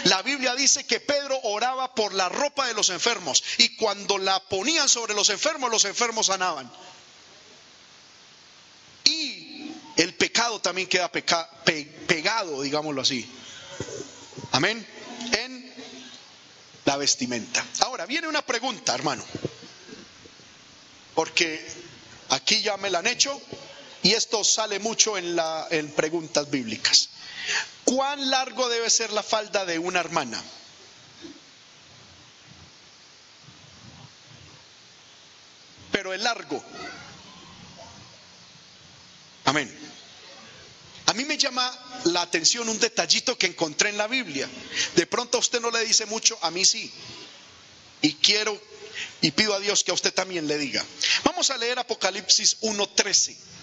La 0.04 0.22
Biblia 0.22 0.54
dice 0.54 0.84
que 0.84 1.00
Pedro 1.00 1.38
oraba 1.44 1.94
por 1.94 2.14
la 2.14 2.28
ropa 2.28 2.66
de 2.66 2.74
los 2.74 2.90
enfermos 2.90 3.42
y 3.58 3.76
cuando 3.76 4.18
la 4.18 4.40
ponían 4.40 4.88
sobre 4.88 5.14
los 5.14 5.30
enfermos, 5.30 5.70
los 5.70 5.84
enfermos 5.84 6.26
sanaban. 6.26 6.70
el 9.96 10.14
pecado 10.14 10.60
también 10.60 10.88
queda 10.88 11.10
pegado, 11.10 12.60
digámoslo 12.62 13.00
así. 13.00 13.26
Amén. 14.52 14.86
En 15.32 15.74
la 16.84 16.96
vestimenta. 16.98 17.64
Ahora, 17.80 18.04
viene 18.06 18.28
una 18.28 18.42
pregunta, 18.44 18.94
hermano. 18.94 19.24
Porque 21.14 21.66
aquí 22.28 22.62
ya 22.62 22.76
me 22.76 22.90
la 22.90 22.98
han 22.98 23.06
hecho 23.06 23.40
y 24.06 24.14
esto 24.14 24.44
sale 24.44 24.78
mucho 24.78 25.18
en, 25.18 25.34
la, 25.34 25.66
preguntas 25.96 26.48
bíblicas. 26.48 27.08
¿Cuán 27.84 28.30
largo 28.30 28.68
debe 28.68 28.88
ser 28.88 29.12
la 29.12 29.24
falda 29.24 29.64
de 29.64 29.80
una 29.80 29.98
hermana? 29.98 30.40
Pero 35.90 36.12
el 36.12 36.22
largo. 36.22 36.62
Amén. 39.44 39.76
A 41.06 41.12
mí 41.12 41.24
me 41.24 41.36
llama 41.36 41.76
la 42.04 42.22
atención 42.22 42.68
un 42.68 42.78
detallito 42.78 43.36
que 43.36 43.48
encontré 43.48 43.88
en 43.88 43.98
la 43.98 44.06
Biblia. 44.06 44.48
De 44.94 45.06
pronto 45.08 45.38
a 45.38 45.40
usted 45.40 45.60
no 45.60 45.72
le 45.72 45.84
dice 45.84 46.06
mucho, 46.06 46.38
a 46.42 46.52
mí 46.52 46.64
sí. 46.64 46.92
Y 48.02 48.14
quiero 48.14 48.56
y 49.20 49.32
pido 49.32 49.52
a 49.52 49.58
Dios 49.58 49.82
que 49.82 49.90
a 49.90 49.94
usted 49.94 50.14
también 50.14 50.46
le 50.46 50.58
diga. 50.58 50.84
Vamos 51.24 51.50
a 51.50 51.56
leer 51.56 51.80
Apocalipsis 51.80 52.60
1.13. 52.60 53.55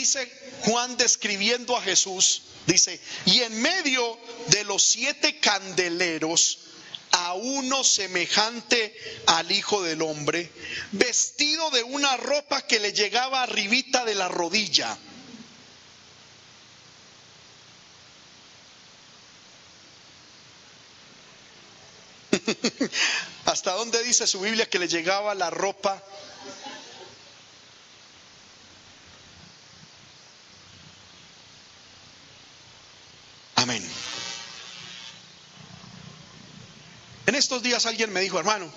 Dice 0.00 0.32
Juan 0.62 0.96
describiendo 0.96 1.76
a 1.76 1.82
Jesús, 1.82 2.40
dice, 2.66 2.98
y 3.26 3.42
en 3.42 3.60
medio 3.60 4.18
de 4.46 4.64
los 4.64 4.82
siete 4.82 5.38
candeleros 5.40 6.60
a 7.10 7.34
uno 7.34 7.84
semejante 7.84 8.96
al 9.26 9.52
Hijo 9.52 9.82
del 9.82 10.00
Hombre, 10.00 10.50
vestido 10.92 11.70
de 11.70 11.82
una 11.82 12.16
ropa 12.16 12.66
que 12.66 12.80
le 12.80 12.94
llegaba 12.94 13.42
arribita 13.42 14.06
de 14.06 14.14
la 14.14 14.28
rodilla. 14.28 14.96
¿Hasta 23.44 23.72
dónde 23.72 24.02
dice 24.02 24.26
su 24.26 24.40
Biblia 24.40 24.64
que 24.64 24.78
le 24.78 24.88
llegaba 24.88 25.34
la 25.34 25.50
ropa? 25.50 26.02
Amén. 33.60 33.82
En 37.30 37.36
estos 37.36 37.62
días 37.62 37.86
alguien 37.86 38.12
me 38.12 38.22
dijo, 38.22 38.40
hermano, 38.40 38.68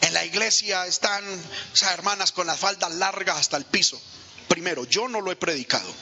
en 0.00 0.14
la 0.14 0.24
iglesia 0.24 0.86
están 0.86 1.22
esas 1.74 1.92
hermanas 1.92 2.32
con 2.32 2.46
las 2.46 2.58
faldas 2.58 2.90
largas 2.94 3.36
hasta 3.36 3.58
el 3.58 3.66
piso. 3.66 4.00
Primero, 4.48 4.86
yo 4.86 5.08
no 5.08 5.20
lo 5.20 5.30
he 5.30 5.36
predicado. 5.36 5.94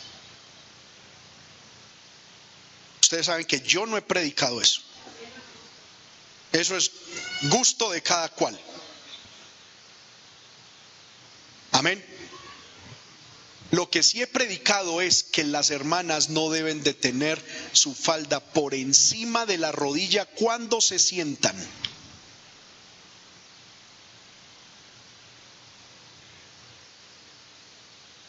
Ustedes 3.00 3.26
saben 3.26 3.44
que 3.44 3.60
yo 3.60 3.86
no 3.86 3.96
he 3.96 4.02
predicado 4.02 4.60
eso. 4.60 4.82
Eso 6.52 6.76
es 6.76 6.92
gusto 7.50 7.90
de 7.90 8.04
cada 8.04 8.28
cual. 8.28 8.56
Amén. 11.72 12.11
Lo 13.72 13.88
que 13.88 14.02
sí 14.02 14.20
he 14.20 14.26
predicado 14.26 15.00
es 15.00 15.22
que 15.22 15.44
las 15.44 15.70
hermanas 15.70 16.28
no 16.28 16.50
deben 16.50 16.82
de 16.82 16.92
tener 16.92 17.42
su 17.72 17.94
falda 17.94 18.38
por 18.38 18.74
encima 18.74 19.46
de 19.46 19.56
la 19.56 19.72
rodilla 19.72 20.26
cuando 20.26 20.82
se 20.82 20.98
sientan. 20.98 21.56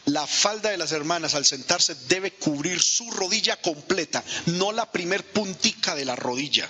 La 0.06 0.26
falda 0.26 0.70
de 0.70 0.78
las 0.78 0.92
hermanas 0.92 1.34
al 1.34 1.44
sentarse 1.44 1.94
debe 2.08 2.32
cubrir 2.32 2.80
su 2.80 3.10
rodilla 3.10 3.60
completa, 3.60 4.24
no 4.46 4.72
la 4.72 4.90
primer 4.90 5.30
puntica 5.30 5.94
de 5.94 6.06
la 6.06 6.16
rodilla. 6.16 6.66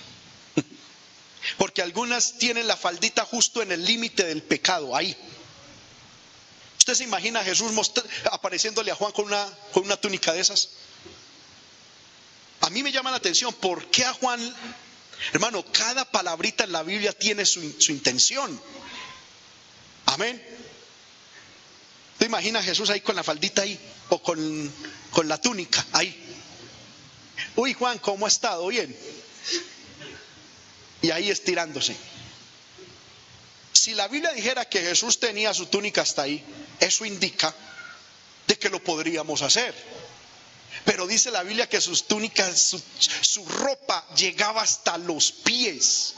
Porque 1.57 1.81
algunas 1.81 2.33
tienen 2.39 2.67
la 2.67 2.75
faldita 2.75 3.23
justo 3.23 3.61
en 3.61 3.71
el 3.71 3.85
límite 3.85 4.25
del 4.25 4.43
pecado, 4.43 4.97
ahí. 4.97 5.15
¿Usted 6.85 6.97
se 6.97 7.03
imagina 7.03 7.39
a 7.39 7.43
Jesús 7.43 7.71
apareciéndole 8.31 8.91
a 8.91 8.95
Juan 8.95 9.11
con 9.11 9.25
una, 9.25 9.43
con 9.73 9.85
una 9.85 9.97
túnica 9.97 10.33
de 10.33 10.41
esas? 10.41 10.69
A 12.61 12.69
mí 12.69 12.83
me 12.83 12.91
llama 12.91 13.09
la 13.09 13.17
atención, 13.17 13.51
¿por 13.55 13.89
qué 13.89 14.05
a 14.05 14.13
Juan, 14.13 14.55
hermano, 15.33 15.65
cada 15.71 16.05
palabrita 16.05 16.63
en 16.63 16.73
la 16.73 16.83
Biblia 16.83 17.11
tiene 17.11 17.43
su, 17.43 17.59
intención? 17.89 18.61
Amén. 20.05 20.39
¿Te 22.19 22.25
imaginas 22.27 22.61
a 22.61 22.65
Jesús 22.67 22.91
ahí 22.91 23.01
con 23.01 23.15
la 23.15 23.23
faldita 23.23 23.63
ahí? 23.63 23.79
O 24.09 24.21
con, 24.21 24.71
con 25.09 25.27
la 25.27 25.41
túnica 25.41 25.83
ahí. 25.91 26.15
Uy, 27.55 27.73
Juan, 27.73 27.97
¿cómo 27.97 28.27
ha 28.27 28.29
estado? 28.29 28.67
Bien. 28.67 28.95
Y 31.01 31.09
ahí 31.09 31.31
estirándose. 31.31 31.97
Si 33.85 33.93
la 33.93 34.07
Biblia 34.07 34.31
dijera 34.31 34.67
que 34.67 34.81
Jesús 34.81 35.19
tenía 35.19 35.53
su 35.53 35.67
túnica 35.67 36.01
hasta 36.01 36.23
ahí, 36.23 36.43
eso 36.79 37.05
indica 37.05 37.53
de 38.47 38.57
que 38.57 38.71
lo 38.71 38.83
podríamos 38.83 39.43
hacer. 39.43 39.75
Pero 40.85 41.05
dice 41.05 41.29
la 41.29 41.43
Biblia 41.43 41.69
que 41.69 41.79
sus 41.79 42.07
túnicas, 42.07 42.59
su, 42.59 42.81
su 43.21 43.45
ropa 43.45 44.03
llegaba 44.15 44.63
hasta 44.63 44.97
los 44.97 45.31
pies. 45.31 46.15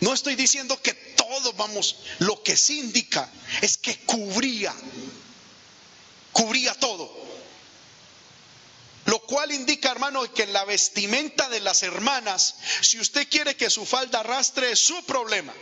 No 0.00 0.12
estoy 0.12 0.34
diciendo 0.34 0.78
que 0.82 0.92
todos 0.92 1.56
vamos, 1.56 1.96
lo 2.18 2.42
que 2.42 2.58
sí 2.58 2.80
indica 2.80 3.26
es 3.62 3.78
que 3.78 3.96
cubría, 4.00 4.74
cubría 6.32 6.74
todo. 6.74 7.10
Lo 9.06 9.18
cual 9.20 9.50
indica, 9.50 9.90
hermano, 9.92 10.30
que 10.34 10.42
en 10.42 10.52
la 10.52 10.66
vestimenta 10.66 11.48
de 11.48 11.60
las 11.60 11.82
hermanas, 11.84 12.56
si 12.82 13.00
usted 13.00 13.26
quiere 13.30 13.56
que 13.56 13.70
su 13.70 13.86
falda 13.86 14.20
arrastre, 14.20 14.72
es 14.72 14.78
su 14.78 15.02
problema. 15.06 15.54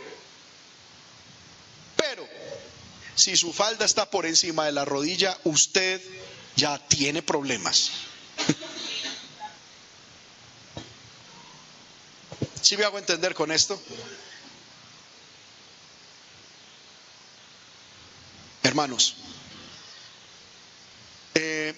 Si 3.15 3.35
su 3.35 3.53
falda 3.53 3.85
está 3.85 4.09
por 4.09 4.25
encima 4.25 4.65
de 4.65 4.71
la 4.71 4.85
rodilla, 4.85 5.37
usted 5.43 6.01
ya 6.55 6.77
tiene 6.87 7.21
problemas. 7.21 7.91
¿Sí 12.61 12.77
me 12.77 12.83
hago 12.85 12.97
entender 12.97 13.33
con 13.33 13.51
esto? 13.51 13.81
Hermanos, 18.63 19.15
eh, 21.33 21.73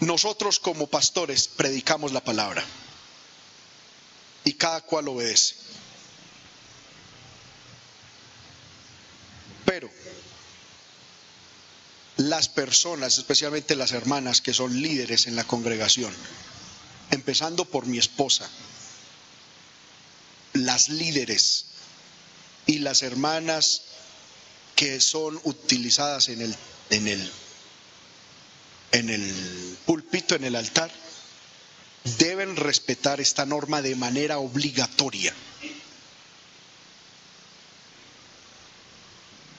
nosotros 0.00 0.60
como 0.60 0.86
pastores 0.86 1.48
predicamos 1.48 2.12
la 2.12 2.22
palabra 2.22 2.64
y 4.44 4.52
cada 4.54 4.80
cual 4.80 5.08
obedece. 5.08 5.56
Pero 9.64 9.90
las 12.18 12.48
personas, 12.48 13.16
especialmente 13.16 13.76
las 13.76 13.92
hermanas 13.92 14.40
que 14.40 14.52
son 14.52 14.82
líderes 14.82 15.26
en 15.28 15.36
la 15.36 15.44
congregación, 15.44 16.12
empezando 17.10 17.64
por 17.64 17.86
mi 17.86 17.98
esposa, 17.98 18.50
las 20.52 20.88
líderes 20.88 21.66
y 22.66 22.80
las 22.80 23.02
hermanas 23.02 23.82
que 24.74 25.00
son 25.00 25.40
utilizadas 25.44 26.28
en 26.28 26.42
el, 26.42 26.56
en 26.90 27.06
el, 27.06 27.32
en 28.92 29.10
el 29.10 29.78
púlpito, 29.86 30.34
en 30.34 30.44
el 30.44 30.56
altar, 30.56 30.90
deben 32.18 32.56
respetar 32.56 33.20
esta 33.20 33.46
norma 33.46 33.80
de 33.80 33.94
manera 33.94 34.38
obligatoria. 34.38 35.32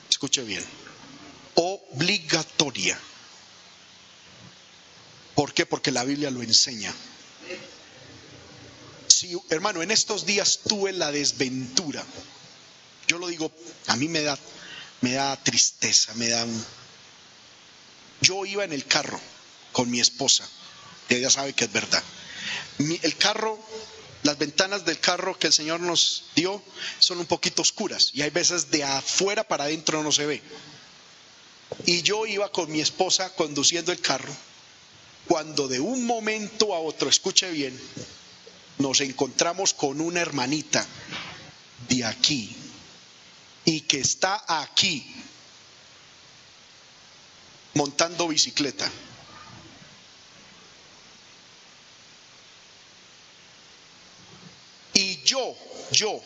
Escuche 0.09 0.43
bien, 0.43 0.65
obligatoria. 1.93 2.99
¿Por 5.35 5.53
qué? 5.53 5.65
Porque 5.65 5.91
la 5.91 6.03
Biblia 6.03 6.31
lo 6.31 6.41
enseña. 6.43 6.93
Si, 9.07 9.37
hermano, 9.49 9.81
en 9.81 9.91
estos 9.91 10.25
días 10.25 10.61
tuve 10.67 10.91
la 10.93 11.11
desventura. 11.11 12.03
Yo 13.07 13.17
lo 13.17 13.27
digo, 13.27 13.51
a 13.87 13.95
mí 13.95 14.07
me 14.07 14.21
da 14.21 14.37
me 15.01 15.13
da 15.13 15.35
tristeza, 15.37 16.13
me 16.15 16.29
da 16.29 16.43
un... 16.43 16.65
Yo 18.21 18.45
iba 18.45 18.63
en 18.63 18.73
el 18.73 18.85
carro 18.85 19.19
con 19.71 19.89
mi 19.89 19.99
esposa, 19.99 20.47
ella 21.07 21.29
sabe 21.29 21.53
que 21.53 21.65
es 21.65 21.71
verdad. 21.71 22.03
el 22.77 23.15
carro, 23.17 23.57
las 24.23 24.37
ventanas 24.37 24.85
del 24.85 24.99
carro 24.99 25.39
que 25.39 25.47
el 25.47 25.53
Señor 25.53 25.79
nos 25.79 26.25
dio 26.35 26.61
son 26.99 27.19
un 27.19 27.25
poquito 27.25 27.61
oscuras 27.61 28.11
y 28.13 28.21
hay 28.21 28.29
veces 28.29 28.71
de 28.71 28.83
afuera 28.83 29.47
para 29.47 29.65
adentro 29.65 30.03
no 30.03 30.11
se 30.11 30.25
ve. 30.25 30.41
Y 31.85 32.01
yo 32.01 32.25
iba 32.25 32.51
con 32.51 32.71
mi 32.71 32.81
esposa 32.81 33.33
conduciendo 33.35 33.91
el 33.91 34.01
carro 34.01 34.33
cuando 35.27 35.67
de 35.67 35.79
un 35.79 36.05
momento 36.05 36.73
a 36.73 36.79
otro, 36.79 37.07
escuche 37.07 37.51
bien, 37.51 37.79
nos 38.79 38.99
encontramos 39.01 39.75
con 39.75 40.01
una 40.01 40.21
hermanita 40.21 40.83
de 41.87 42.03
aquí, 42.03 42.55
y 43.63 43.81
que 43.81 43.99
está 43.99 44.43
aquí 44.47 45.05
montando 47.75 48.27
bicicleta. 48.27 48.91
Y 54.93 55.21
yo, 55.21 55.55
yo, 55.91 56.19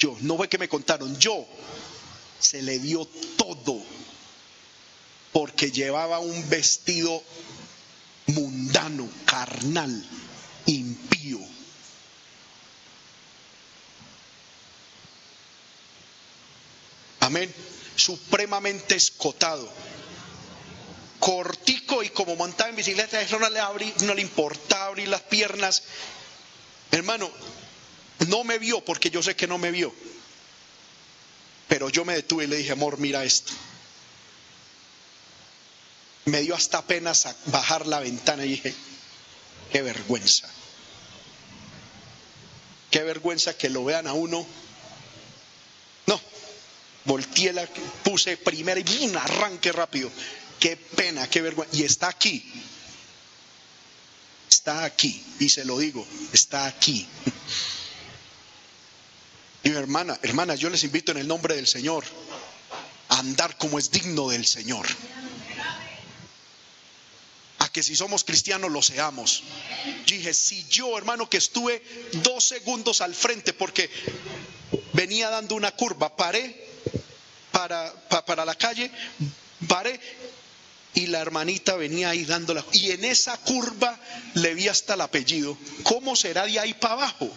yo, 0.00 0.16
no 0.22 0.36
fue 0.36 0.48
que 0.48 0.58
me 0.58 0.68
contaron, 0.68 1.16
yo, 1.20 1.46
se 2.40 2.60
le 2.60 2.80
dio 2.80 3.06
todo 3.36 3.80
porque 5.32 5.72
llevaba 5.72 6.18
un 6.18 6.48
vestido 6.48 7.22
mundano, 8.26 9.08
carnal, 9.24 10.06
impío. 10.66 11.40
Amén. 17.20 17.52
Supremamente 17.96 18.94
escotado. 18.94 19.72
Cortico 21.18 22.02
y 22.02 22.10
como 22.10 22.34
montaba 22.36 22.70
en 22.70 22.76
bicicleta, 22.76 23.20
eso 23.20 23.38
no 23.38 23.48
le, 23.48 23.60
abrí, 23.60 23.92
no 24.00 24.12
le 24.12 24.22
importaba 24.22 24.86
abrir 24.86 25.08
las 25.08 25.22
piernas. 25.22 25.84
Hermano, 26.90 27.30
no 28.26 28.44
me 28.44 28.58
vio 28.58 28.84
porque 28.84 29.10
yo 29.10 29.22
sé 29.22 29.36
que 29.36 29.46
no 29.46 29.56
me 29.56 29.70
vio. 29.70 29.94
Pero 31.68 31.88
yo 31.88 32.04
me 32.04 32.14
detuve 32.14 32.44
y 32.44 32.48
le 32.48 32.56
dije, 32.56 32.72
amor, 32.72 32.98
mira 32.98 33.24
esto. 33.24 33.52
Me 36.24 36.40
dio 36.40 36.54
hasta 36.54 36.78
apenas 36.78 37.26
a 37.26 37.36
bajar 37.46 37.86
la 37.86 38.00
ventana 38.00 38.44
y 38.44 38.50
dije, 38.50 38.74
qué 39.72 39.82
vergüenza. 39.82 40.48
Qué 42.90 43.02
vergüenza 43.02 43.56
que 43.56 43.70
lo 43.70 43.84
vean 43.84 44.06
a 44.06 44.12
uno 44.12 44.46
volteé 47.04 47.52
la, 47.52 47.66
puse 48.02 48.36
primera 48.36 48.80
y 48.80 49.04
un 49.06 49.16
arranque 49.16 49.72
rápido. 49.72 50.10
Qué 50.58 50.76
pena, 50.76 51.28
qué 51.28 51.42
vergüenza. 51.42 51.76
Y 51.76 51.84
está 51.84 52.08
aquí. 52.08 52.44
Está 54.48 54.84
aquí. 54.84 55.22
Y 55.40 55.48
se 55.48 55.64
lo 55.64 55.78
digo, 55.78 56.06
está 56.32 56.66
aquí. 56.66 57.06
Y 59.64 59.70
hermana, 59.70 60.18
hermana, 60.22 60.54
yo 60.54 60.70
les 60.70 60.84
invito 60.84 61.12
en 61.12 61.18
el 61.18 61.28
nombre 61.28 61.56
del 61.56 61.66
Señor 61.66 62.04
a 63.08 63.18
andar 63.18 63.56
como 63.58 63.78
es 63.78 63.90
digno 63.90 64.28
del 64.28 64.46
Señor. 64.46 64.86
Que 67.72 67.82
si 67.82 67.96
somos 67.96 68.22
cristianos 68.24 68.70
lo 68.70 68.82
seamos. 68.82 69.42
Dije, 70.06 70.34
si 70.34 70.64
yo, 70.68 70.96
hermano, 70.98 71.28
que 71.28 71.38
estuve 71.38 71.82
dos 72.22 72.44
segundos 72.44 73.00
al 73.00 73.14
frente 73.14 73.54
porque 73.54 73.90
venía 74.92 75.30
dando 75.30 75.54
una 75.54 75.72
curva, 75.72 76.14
paré 76.14 76.68
para, 77.50 77.92
para, 78.08 78.44
la 78.44 78.54
calle, 78.54 78.90
paré 79.66 79.98
y 80.94 81.06
la 81.06 81.20
hermanita 81.20 81.76
venía 81.76 82.10
ahí 82.10 82.24
dándola. 82.24 82.64
Y 82.72 82.90
en 82.90 83.04
esa 83.04 83.36
curva 83.38 83.98
le 84.34 84.54
vi 84.54 84.68
hasta 84.68 84.94
el 84.94 85.00
apellido. 85.00 85.56
¿Cómo 85.82 86.14
será 86.16 86.44
de 86.46 86.58
ahí 86.58 86.74
para 86.74 86.94
abajo? 86.94 87.30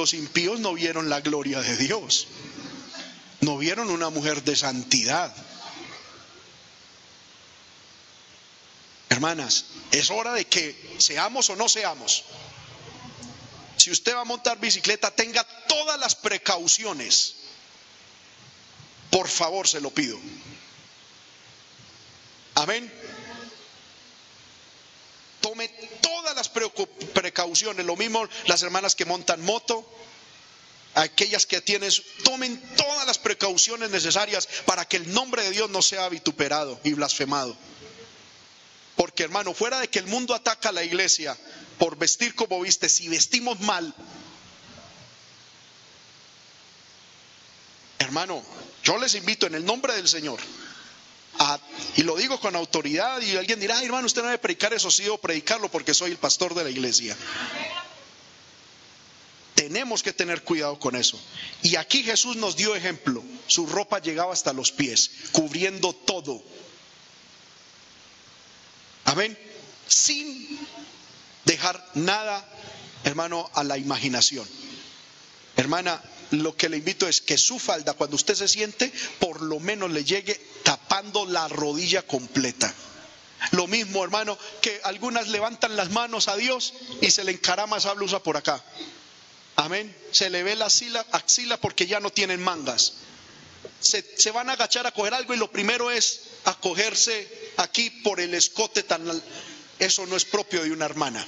Los 0.00 0.14
impíos 0.14 0.58
no 0.60 0.72
vieron 0.72 1.10
la 1.10 1.20
gloria 1.20 1.60
de 1.60 1.76
Dios. 1.76 2.26
No 3.42 3.58
vieron 3.58 3.90
una 3.90 4.08
mujer 4.08 4.42
de 4.42 4.56
santidad. 4.56 5.30
Hermanas, 9.10 9.66
es 9.90 10.10
hora 10.10 10.32
de 10.32 10.46
que 10.46 10.96
seamos 10.96 11.50
o 11.50 11.56
no 11.56 11.68
seamos. 11.68 12.24
Si 13.76 13.90
usted 13.90 14.14
va 14.14 14.22
a 14.22 14.24
montar 14.24 14.58
bicicleta, 14.58 15.10
tenga 15.10 15.44
todas 15.68 16.00
las 16.00 16.14
precauciones. 16.14 17.34
Por 19.10 19.28
favor, 19.28 19.68
se 19.68 19.82
lo 19.82 19.90
pido. 19.90 20.18
Amén. 22.54 22.90
Tome 25.40 25.68
todas 26.00 26.36
las 26.36 26.48
precauciones. 26.48 27.86
Lo 27.86 27.96
mismo 27.96 28.28
las 28.46 28.62
hermanas 28.62 28.94
que 28.94 29.04
montan 29.04 29.42
moto, 29.42 29.88
aquellas 30.94 31.46
que 31.46 31.60
tienen, 31.60 31.90
tomen 32.24 32.60
todas 32.76 33.06
las 33.06 33.18
precauciones 33.18 33.90
necesarias 33.90 34.48
para 34.66 34.86
que 34.86 34.96
el 34.98 35.12
nombre 35.12 35.42
de 35.42 35.50
Dios 35.50 35.70
no 35.70 35.82
sea 35.82 36.08
vituperado 36.08 36.78
y 36.84 36.92
blasfemado. 36.92 37.56
Porque 38.96 39.22
hermano, 39.22 39.54
fuera 39.54 39.80
de 39.80 39.88
que 39.88 39.98
el 39.98 40.06
mundo 40.06 40.34
ataca 40.34 40.68
a 40.68 40.72
la 40.72 40.84
iglesia 40.84 41.36
por 41.78 41.96
vestir 41.96 42.34
como 42.34 42.60
viste, 42.60 42.88
si 42.88 43.08
vestimos 43.08 43.60
mal, 43.60 43.94
hermano, 47.98 48.44
yo 48.82 48.98
les 48.98 49.14
invito 49.14 49.46
en 49.46 49.54
el 49.54 49.64
nombre 49.64 49.94
del 49.94 50.08
Señor 50.08 50.38
y 51.96 52.02
lo 52.02 52.16
digo 52.16 52.38
con 52.38 52.54
autoridad 52.54 53.20
y 53.22 53.36
alguien 53.36 53.60
dirá, 53.60 53.82
hermano, 53.82 54.06
usted 54.06 54.22
no 54.22 54.28
debe 54.28 54.38
predicar 54.38 54.74
eso, 54.74 54.90
sí 54.90 55.04
debo 55.04 55.18
predicarlo 55.18 55.70
porque 55.70 55.94
soy 55.94 56.10
el 56.10 56.18
pastor 56.18 56.54
de 56.54 56.64
la 56.64 56.70
iglesia. 56.70 57.16
Tenemos 59.54 60.02
que 60.02 60.12
tener 60.12 60.42
cuidado 60.42 60.78
con 60.78 60.96
eso. 60.96 61.18
Y 61.62 61.76
aquí 61.76 62.02
Jesús 62.02 62.36
nos 62.36 62.56
dio 62.56 62.74
ejemplo. 62.74 63.22
Su 63.46 63.66
ropa 63.66 64.00
llegaba 64.00 64.32
hasta 64.32 64.52
los 64.52 64.72
pies, 64.72 65.10
cubriendo 65.32 65.92
todo. 65.92 66.42
Amén. 69.04 69.38
Sin 69.86 70.58
dejar 71.44 71.84
nada, 71.94 72.46
hermano, 73.04 73.50
a 73.54 73.64
la 73.64 73.76
imaginación. 73.78 74.46
Hermana, 75.56 76.02
lo 76.30 76.56
que 76.56 76.68
le 76.68 76.76
invito 76.78 77.08
es 77.08 77.20
que 77.20 77.36
su 77.36 77.58
falda, 77.58 77.94
cuando 77.94 78.16
usted 78.16 78.34
se 78.34 78.48
siente, 78.48 78.92
por 79.18 79.42
lo 79.42 79.60
menos 79.60 79.90
le 79.90 80.04
llegue 80.04 80.40
tapando 80.62 81.26
la 81.26 81.48
rodilla 81.48 82.02
completa. 82.02 82.72
Lo 83.52 83.66
mismo, 83.66 84.04
hermano, 84.04 84.38
que 84.60 84.80
algunas 84.84 85.28
levantan 85.28 85.76
las 85.76 85.90
manos 85.90 86.28
a 86.28 86.36
Dios 86.36 86.74
y 87.00 87.10
se 87.10 87.24
le 87.24 87.32
encarama 87.32 87.78
esa 87.78 87.94
blusa 87.94 88.22
por 88.22 88.36
acá. 88.36 88.62
Amén. 89.56 89.94
Se 90.12 90.30
le 90.30 90.42
ve 90.42 90.56
la 90.56 90.66
axila, 90.66 91.56
porque 91.60 91.86
ya 91.86 92.00
no 92.00 92.10
tienen 92.10 92.42
mangas. 92.42 92.94
Se, 93.80 94.30
van 94.30 94.50
a 94.50 94.52
agachar 94.52 94.86
a 94.86 94.92
coger 94.92 95.14
algo 95.14 95.34
y 95.34 95.38
lo 95.38 95.50
primero 95.50 95.90
es 95.90 96.20
acogerse 96.44 97.52
aquí 97.56 97.90
por 97.90 98.20
el 98.20 98.34
escote 98.34 98.82
tan... 98.82 99.06
Eso 99.78 100.04
no 100.06 100.16
es 100.16 100.26
propio 100.26 100.62
de 100.62 100.72
una 100.72 100.84
hermana. 100.84 101.26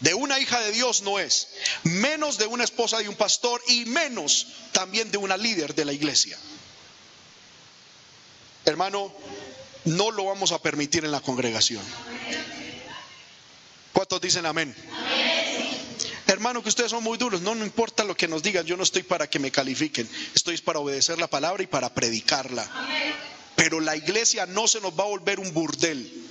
De 0.00 0.14
una 0.14 0.38
hija 0.38 0.60
de 0.60 0.72
Dios 0.72 1.02
no 1.02 1.18
es. 1.18 1.48
Menos 1.82 2.38
de 2.38 2.46
una 2.46 2.64
esposa 2.64 2.98
de 2.98 3.08
un 3.08 3.16
pastor 3.16 3.60
y 3.66 3.84
menos 3.86 4.46
también 4.72 5.10
de 5.10 5.18
una 5.18 5.36
líder 5.36 5.74
de 5.74 5.84
la 5.84 5.92
iglesia. 5.92 6.38
Hermano, 8.64 9.12
no 9.84 10.10
lo 10.10 10.26
vamos 10.26 10.52
a 10.52 10.60
permitir 10.60 11.04
en 11.04 11.10
la 11.10 11.20
congregación. 11.20 11.82
¿Cuántos 13.92 14.20
dicen 14.20 14.46
amén? 14.46 14.74
Hermano, 16.28 16.62
que 16.62 16.68
ustedes 16.68 16.90
son 16.90 17.02
muy 17.02 17.16
duros. 17.16 17.40
No, 17.40 17.54
no 17.54 17.64
importa 17.64 18.04
lo 18.04 18.14
que 18.14 18.28
nos 18.28 18.42
digan. 18.42 18.66
Yo 18.66 18.76
no 18.76 18.82
estoy 18.82 19.02
para 19.02 19.28
que 19.28 19.38
me 19.38 19.50
califiquen. 19.50 20.08
Estoy 20.34 20.58
para 20.58 20.78
obedecer 20.78 21.18
la 21.18 21.26
palabra 21.26 21.62
y 21.62 21.66
para 21.66 21.92
predicarla. 21.92 22.70
Pero 23.56 23.80
la 23.80 23.96
iglesia 23.96 24.46
no 24.46 24.68
se 24.68 24.80
nos 24.80 24.92
va 24.92 25.04
a 25.04 25.08
volver 25.08 25.40
un 25.40 25.52
burdel. 25.52 26.28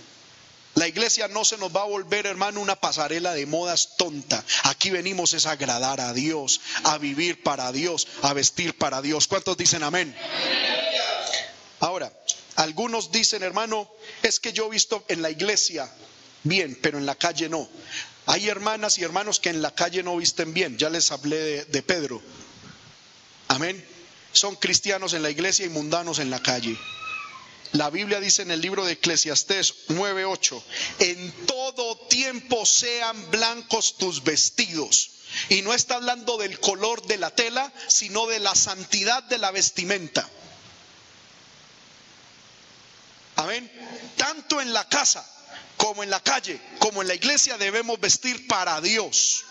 La 0.77 0.87
iglesia 0.87 1.27
no 1.27 1.43
se 1.43 1.57
nos 1.57 1.75
va 1.75 1.81
a 1.81 1.85
volver, 1.85 2.27
hermano, 2.27 2.61
una 2.61 2.75
pasarela 2.75 3.33
de 3.33 3.47
modas 3.47 3.97
tonta. 3.97 4.45
Aquí 4.65 4.91
venimos 4.91 5.33
es 5.33 5.47
a 5.47 5.53
agradar 5.53 5.99
a 5.99 6.13
Dios, 6.13 6.61
a 6.83 6.99
vivir 6.99 7.41
para 7.41 7.71
Dios, 7.71 8.07
a 8.21 8.31
vestir 8.33 8.77
para 8.77 9.01
Dios. 9.01 9.27
¿Cuántos 9.27 9.57
dicen 9.57 9.81
amén? 9.81 10.15
Ahora, 11.79 12.13
algunos 12.57 13.11
dicen, 13.11 13.41
hermano, 13.41 13.89
es 14.21 14.39
que 14.39 14.53
yo 14.53 14.67
he 14.67 14.69
visto 14.69 15.03
en 15.07 15.23
la 15.23 15.31
iglesia 15.31 15.91
bien, 16.43 16.77
pero 16.79 16.99
en 16.99 17.07
la 17.07 17.15
calle 17.15 17.49
no. 17.49 17.67
Hay 18.27 18.47
hermanas 18.47 18.99
y 18.99 19.03
hermanos 19.03 19.39
que 19.39 19.49
en 19.49 19.63
la 19.63 19.73
calle 19.73 20.03
no 20.03 20.15
visten 20.17 20.53
bien. 20.53 20.77
Ya 20.77 20.91
les 20.91 21.11
hablé 21.11 21.37
de, 21.37 21.65
de 21.65 21.81
Pedro. 21.81 22.21
Amén. 23.47 23.83
Son 24.31 24.55
cristianos 24.55 25.13
en 25.13 25.23
la 25.23 25.31
iglesia 25.31 25.65
y 25.65 25.69
mundanos 25.69 26.19
en 26.19 26.29
la 26.29 26.39
calle. 26.39 26.77
La 27.77 27.91
Biblia 27.91 28.19
dice 28.19 28.41
en 28.41 28.49
el 28.49 28.59
libro 28.59 28.85
de 28.85 28.93
Eclesiastés 28.93 29.87
9:8, 29.89 30.63
en 30.97 31.31
todo 31.45 31.95
tiempo 32.07 32.65
sean 32.65 33.29
blancos 33.29 33.97
tus 33.97 34.23
vestidos. 34.23 35.11
Y 35.49 35.61
no 35.61 35.75
está 35.75 35.95
hablando 35.95 36.37
del 36.37 36.59
color 36.59 37.05
de 37.05 37.17
la 37.19 37.29
tela, 37.29 37.71
sino 37.87 38.25
de 38.25 38.39
la 38.39 38.55
santidad 38.55 39.21
de 39.23 39.37
la 39.37 39.51
vestimenta. 39.51 40.27
Amén. 43.35 43.71
Tanto 44.15 44.59
en 44.59 44.73
la 44.73 44.89
casa 44.89 45.23
como 45.75 46.01
en 46.01 46.09
la 46.09 46.23
calle, 46.23 46.59
como 46.79 47.03
en 47.03 47.07
la 47.07 47.13
iglesia 47.13 47.59
debemos 47.59 47.99
vestir 47.99 48.47
para 48.47 48.81
Dios. 48.81 49.43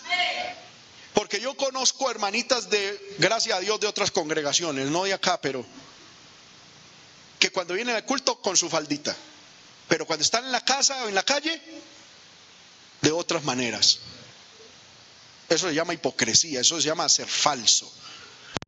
Porque 1.14 1.40
yo 1.40 1.56
conozco 1.56 2.10
hermanitas 2.10 2.70
de, 2.70 3.14
gracias 3.18 3.56
a 3.56 3.60
Dios, 3.60 3.78
de 3.78 3.86
otras 3.86 4.10
congregaciones, 4.10 4.88
no 4.90 5.04
de 5.04 5.12
acá, 5.12 5.40
pero 5.40 5.64
que 7.38 7.50
cuando 7.50 7.74
vienen 7.74 7.96
al 7.96 8.04
culto 8.04 8.40
con 8.40 8.56
su 8.56 8.68
faldita, 8.68 9.14
pero 9.88 10.06
cuando 10.06 10.22
están 10.22 10.44
en 10.44 10.52
la 10.52 10.64
casa 10.64 11.04
o 11.04 11.08
en 11.08 11.14
la 11.14 11.22
calle, 11.22 11.60
de 13.02 13.12
otras 13.12 13.44
maneras. 13.44 14.00
Eso 15.48 15.68
se 15.68 15.74
llama 15.74 15.94
hipocresía, 15.94 16.60
eso 16.60 16.80
se 16.80 16.88
llama 16.88 17.08
ser 17.08 17.26
falso. 17.28 17.92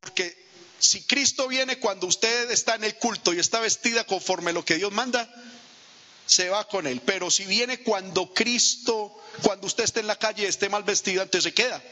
Porque 0.01 0.47
si 0.79 1.03
Cristo 1.03 1.49
viene 1.49 1.79
cuando 1.79 2.07
usted 2.07 2.51
está 2.51 2.77
en 2.77 2.85
el 2.85 2.97
culto 2.97 3.35
y 3.35 3.41
está 3.41 3.59
vestida 3.61 4.05
conforme 4.05 4.53
lo 4.53 4.65
que 4.65 4.77
Dios 4.77 4.93
manda, 4.93 5.29
se 6.27 6.51
va 6.51 6.69
con 6.69 6.87
él. 6.87 7.01
Pero 7.05 7.31
si 7.31 7.45
viene 7.47 7.83
cuando 7.83 8.33
Cristo, 8.33 9.21
cuando 9.43 9.67
usted 9.67 9.85
esté 9.85 10.01
en 10.01 10.07
la 10.07 10.17
calle 10.17 10.45
y 10.45 10.47
esté 10.47 10.69
mal 10.69 10.85
vestida, 10.85 11.23
entonces 11.23 11.51
se 11.51 11.55
queda. 11.55 11.83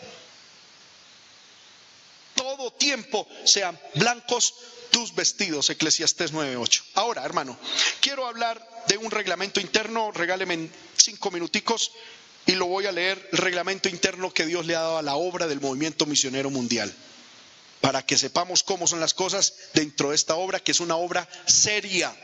Todo 2.37 2.71
tiempo 2.75 3.27
sean 3.45 3.81
blancos 3.95 4.55
tus 4.97 5.15
vestidos, 5.15 5.69
Eclesiastés 5.69 6.33
9:8. 6.33 6.83
Ahora, 6.95 7.23
hermano, 7.23 7.59
quiero 8.01 8.27
hablar 8.27 8.67
de 8.89 8.97
un 8.97 9.11
reglamento 9.11 9.61
interno, 9.61 10.11
regáleme 10.11 10.71
cinco 10.97 11.31
minuticos 11.31 11.93
y 12.47 12.53
lo 12.53 12.65
voy 12.65 12.87
a 12.87 12.93
leer, 12.93 13.29
el 13.31 13.37
reglamento 13.37 13.91
interno 13.91 14.33
que 14.33 14.47
Dios 14.47 14.65
le 14.65 14.75
ha 14.75 14.81
dado 14.81 14.97
a 14.97 15.03
la 15.03 15.17
obra 15.17 15.47
del 15.49 15.61
movimiento 15.61 16.07
misionero 16.07 16.49
mundial, 16.49 16.91
para 17.83 18.07
que 18.07 18.17
sepamos 18.17 18.63
cómo 18.63 18.87
son 18.87 18.99
las 18.99 19.13
cosas 19.13 19.53
dentro 19.75 20.09
de 20.09 20.17
esta 20.17 20.37
obra, 20.37 20.61
que 20.61 20.73
es 20.73 20.81
una 20.81 20.97
obra 20.97 21.29
seria. 21.45 22.17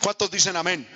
¿Cuántos 0.00 0.28
dicen 0.28 0.56
amén? 0.56 0.88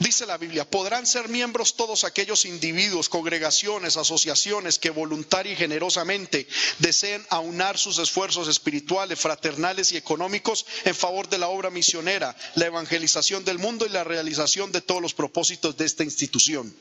Dice 0.00 0.24
la 0.24 0.38
Biblia, 0.38 0.64
podrán 0.64 1.06
ser 1.06 1.28
miembros 1.28 1.76
todos 1.76 2.04
aquellos 2.04 2.46
individuos, 2.46 3.10
congregaciones, 3.10 3.98
asociaciones 3.98 4.78
que 4.78 4.88
voluntaria 4.88 5.52
y 5.52 5.56
generosamente 5.56 6.48
deseen 6.78 7.22
aunar 7.28 7.76
sus 7.76 7.98
esfuerzos 7.98 8.48
espirituales, 8.48 9.20
fraternales 9.20 9.92
y 9.92 9.98
económicos 9.98 10.64
en 10.86 10.94
favor 10.94 11.28
de 11.28 11.36
la 11.36 11.48
obra 11.48 11.68
misionera, 11.68 12.34
la 12.54 12.64
evangelización 12.64 13.44
del 13.44 13.58
mundo 13.58 13.84
y 13.84 13.90
la 13.90 14.02
realización 14.02 14.72
de 14.72 14.80
todos 14.80 15.02
los 15.02 15.12
propósitos 15.12 15.76
de 15.76 15.84
esta 15.84 16.02
institución. 16.02 16.74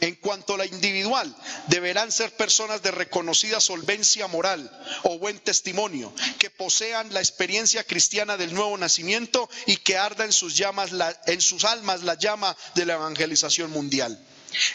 En 0.00 0.14
cuanto 0.16 0.54
a 0.54 0.58
la 0.58 0.66
individual, 0.66 1.34
deberán 1.68 2.12
ser 2.12 2.30
personas 2.36 2.82
de 2.82 2.90
reconocida 2.90 3.60
solvencia 3.60 4.26
moral 4.26 4.70
o 5.04 5.18
buen 5.18 5.38
testimonio, 5.38 6.12
que 6.38 6.50
posean 6.50 7.12
la 7.14 7.20
experiencia 7.20 7.82
cristiana 7.82 8.36
del 8.36 8.52
nuevo 8.52 8.76
nacimiento 8.76 9.48
y 9.66 9.78
que 9.78 9.96
arda 9.96 10.24
en 10.24 10.32
sus, 10.32 10.56
llamas, 10.56 10.90
sus 11.38 11.64
almas 11.64 12.02
la 12.02 12.14
llama 12.14 12.54
de 12.74 12.84
la 12.84 12.94
evangelización 12.94 13.70
mundial. 13.70 14.18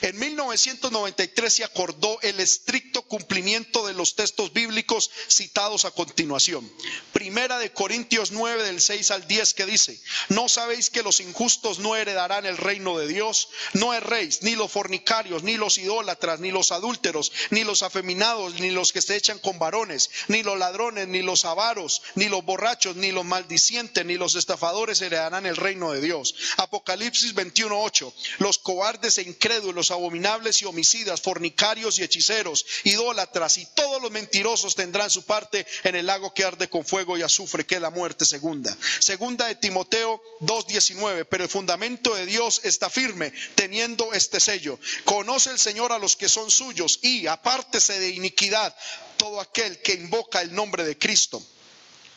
En 0.01 0.17
1993 0.17 1.53
se 1.53 1.63
acordó 1.63 2.19
el 2.21 2.39
estricto 2.39 3.01
cumplimiento 3.03 3.87
de 3.87 3.93
los 3.93 4.15
textos 4.15 4.53
bíblicos 4.53 5.09
citados 5.27 5.85
a 5.85 5.91
continuación. 5.91 6.71
Primera 7.13 7.57
de 7.59 7.71
Corintios 7.71 8.31
9 8.31 8.63
del 8.63 8.81
6 8.81 9.11
al 9.11 9.27
10 9.27 9.53
que 9.53 9.65
dice, 9.65 9.99
¿no 10.29 10.49
sabéis 10.49 10.89
que 10.89 11.03
los 11.03 11.19
injustos 11.19 11.79
no 11.79 11.95
heredarán 11.95 12.45
el 12.45 12.57
reino 12.57 12.97
de 12.97 13.07
Dios? 13.07 13.49
No 13.73 13.93
erréis, 13.93 14.43
ni 14.43 14.55
los 14.55 14.71
fornicarios, 14.71 15.43
ni 15.43 15.57
los 15.57 15.77
idólatras, 15.77 16.39
ni 16.39 16.51
los 16.51 16.71
adúlteros, 16.71 17.31
ni 17.49 17.63
los 17.63 17.83
afeminados, 17.83 18.59
ni 18.59 18.71
los 18.71 18.91
que 18.91 19.01
se 19.01 19.15
echan 19.15 19.39
con 19.39 19.59
varones, 19.59 20.09
ni 20.27 20.43
los 20.43 20.57
ladrones, 20.57 21.07
ni 21.07 21.21
los 21.21 21.45
avaros, 21.45 22.01
ni 22.15 22.29
los 22.29 22.43
borrachos, 22.43 22.95
ni 22.95 23.11
los 23.11 23.25
maldicientes, 23.25 24.05
ni 24.05 24.15
los 24.15 24.35
estafadores 24.35 25.01
heredarán 25.01 25.45
el 25.45 25.57
reino 25.57 25.91
de 25.91 26.01
Dios. 26.01 26.35
Apocalipsis 26.57 27.35
21.8, 27.35 28.13
los 28.39 28.57
cobardes 28.57 29.17
e 29.17 29.23
incrédulos 29.23 29.60
los 29.61 29.91
abominables 29.91 30.61
y 30.61 30.65
homicidas, 30.65 31.21
fornicarios 31.21 31.99
y 31.99 32.03
hechiceros, 32.03 32.65
idólatras 32.83 33.57
y 33.57 33.65
todos 33.67 34.01
los 34.01 34.11
mentirosos 34.11 34.75
tendrán 34.75 35.09
su 35.09 35.23
parte 35.23 35.65
en 35.83 35.95
el 35.95 36.05
lago 36.05 36.33
que 36.33 36.43
arde 36.43 36.69
con 36.69 36.85
fuego 36.85 37.17
y 37.17 37.21
azufre, 37.21 37.65
que 37.65 37.75
es 37.75 37.81
la 37.81 37.89
muerte 37.89 38.25
segunda. 38.25 38.75
Segunda 38.99 39.47
de 39.47 39.55
Timoteo 39.55 40.21
2.19, 40.41 41.27
pero 41.29 41.43
el 41.43 41.49
fundamento 41.49 42.15
de 42.15 42.25
Dios 42.25 42.61
está 42.63 42.89
firme, 42.89 43.33
teniendo 43.55 44.13
este 44.13 44.39
sello. 44.39 44.79
Conoce 45.05 45.51
el 45.51 45.59
Señor 45.59 45.91
a 45.91 45.99
los 45.99 46.15
que 46.15 46.29
son 46.29 46.49
suyos 46.49 46.99
y 47.01 47.27
apártese 47.27 47.99
de 47.99 48.09
iniquidad 48.09 48.75
todo 49.17 49.39
aquel 49.39 49.81
que 49.81 49.93
invoca 49.93 50.41
el 50.41 50.53
nombre 50.53 50.83
de 50.83 50.97
Cristo. 50.97 51.41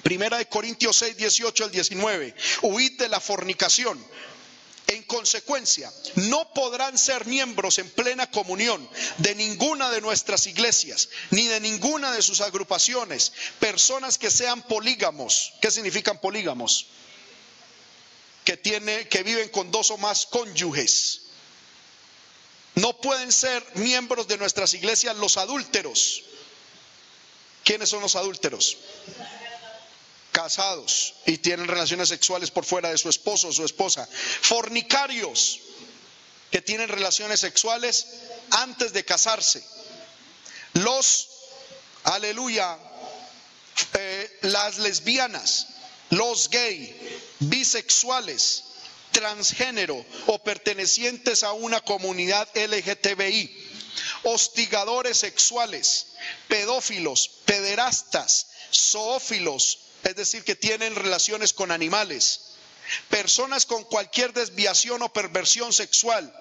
Primera 0.03 0.37
de 0.37 0.47
Corintios 0.47 0.97
6, 0.97 1.17
18 1.17 1.65
al 1.65 1.71
19. 1.71 2.35
Huid 2.63 2.99
de 2.99 3.09
la 3.09 3.21
fornicación. 3.21 3.99
En 4.95 5.03
consecuencia, 5.03 5.93
no 6.15 6.55
podrán 6.55 6.97
ser 6.97 7.27
miembros 7.27 7.79
en 7.79 7.91
plena 7.91 8.31
comunión 8.31 8.89
de 9.19 9.35
ninguna 9.35 9.91
de 9.91 10.01
nuestras 10.01 10.47
iglesias, 10.47 11.09
ni 11.31 11.49
de 11.49 11.59
ninguna 11.59 12.13
de 12.13 12.23
sus 12.23 12.41
agrupaciones, 12.41 13.33
personas 13.59 14.19
que 14.19 14.31
sean 14.31 14.63
polígamos. 14.63 15.53
¿Qué 15.61 15.73
significan 15.73 16.21
polígamos? 16.21 16.87
Que, 18.45 18.57
tiene, 18.57 19.09
que 19.09 19.25
viven 19.25 19.49
con 19.49 19.73
dos 19.73 19.91
o 19.91 19.99
más 19.99 20.27
cónyuges. 20.27 21.23
No 22.77 22.97
pueden 23.01 23.33
ser 23.33 23.67
miembros 23.75 24.29
de 24.29 24.39
nuestras 24.39 24.75
iglesias 24.75 25.17
los 25.17 25.39
adúlteros. 25.39 26.23
¿Quiénes 27.65 27.89
son 27.89 28.01
los 28.01 28.15
adúlteros? 28.15 28.77
Casados 30.45 31.15
y 31.25 31.39
tienen 31.39 31.67
relaciones 31.67 32.11
sexuales 32.11 32.51
por 32.51 32.67
fuera 32.67 32.91
de 32.91 32.99
su 32.99 33.09
esposo 33.09 33.49
o 33.49 33.53
su 33.53 33.65
esposa. 33.65 34.07
Fornicarios 34.43 35.61
que 36.51 36.61
tienen 36.61 36.91
relaciones 36.91 37.41
sexuales 37.41 38.07
antes 38.51 38.93
de 38.93 39.07
casarse. 39.07 39.65
Los, 40.75 41.29
aleluya, 42.03 42.79
eh, 43.95 44.39
las 44.43 44.77
lesbianas, 44.81 45.69
los 46.11 46.51
gay, 46.51 46.95
bisexuales, 47.39 48.65
transgénero 49.13 50.05
o 50.27 50.39
pertenecientes 50.41 51.43
a 51.43 51.53
una 51.53 51.81
comunidad 51.81 52.47
LGTBI, 52.55 53.51
hostigadores 54.25 55.17
sexuales, 55.17 56.09
pedófilos, 56.49 57.31
pederastas, 57.47 58.49
zoófilos, 58.71 59.79
es 60.05 60.17
decir, 60.17 60.45
que 60.45 60.55
tienen 60.57 60.95
relaciones 60.95 61.53
con 61.53 61.71
animales, 61.73 62.41
personas 63.09 63.67
con 63.67 63.85
cualquier 63.85 64.33
desviación 64.33 65.03
o 65.03 65.13
perversión 65.13 65.73
sexual, 65.73 66.33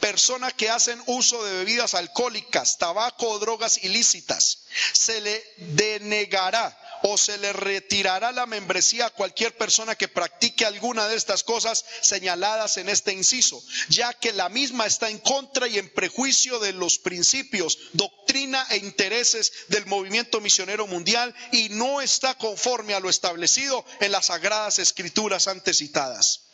personas 0.00 0.54
que 0.54 0.70
hacen 0.70 1.02
uso 1.06 1.44
de 1.44 1.52
bebidas 1.58 1.94
alcohólicas, 1.94 2.78
tabaco 2.78 3.28
o 3.28 3.38
drogas 3.38 3.82
ilícitas, 3.82 4.58
se 4.92 5.20
le 5.20 5.44
denegará 5.56 6.76
o 7.10 7.18
se 7.18 7.38
le 7.38 7.52
retirará 7.52 8.32
la 8.32 8.46
membresía 8.46 9.06
a 9.06 9.10
cualquier 9.10 9.56
persona 9.56 9.94
que 9.94 10.08
practique 10.08 10.64
alguna 10.64 11.08
de 11.08 11.16
estas 11.16 11.42
cosas 11.42 11.84
señaladas 12.00 12.76
en 12.76 12.88
este 12.88 13.12
inciso, 13.12 13.62
ya 13.88 14.12
que 14.12 14.32
la 14.32 14.48
misma 14.48 14.86
está 14.86 15.08
en 15.08 15.18
contra 15.18 15.68
y 15.68 15.78
en 15.78 15.88
prejuicio 15.92 16.58
de 16.58 16.72
los 16.72 16.98
principios, 16.98 17.78
doctrina 17.92 18.66
e 18.70 18.76
intereses 18.76 19.52
del 19.68 19.86
movimiento 19.86 20.40
misionero 20.40 20.86
mundial 20.86 21.34
y 21.52 21.68
no 21.70 22.00
está 22.00 22.36
conforme 22.36 22.94
a 22.94 23.00
lo 23.00 23.08
establecido 23.10 23.84
en 24.00 24.12
las 24.12 24.26
sagradas 24.26 24.78
escrituras 24.78 25.48
antes 25.48 25.78
citadas. 25.78 26.47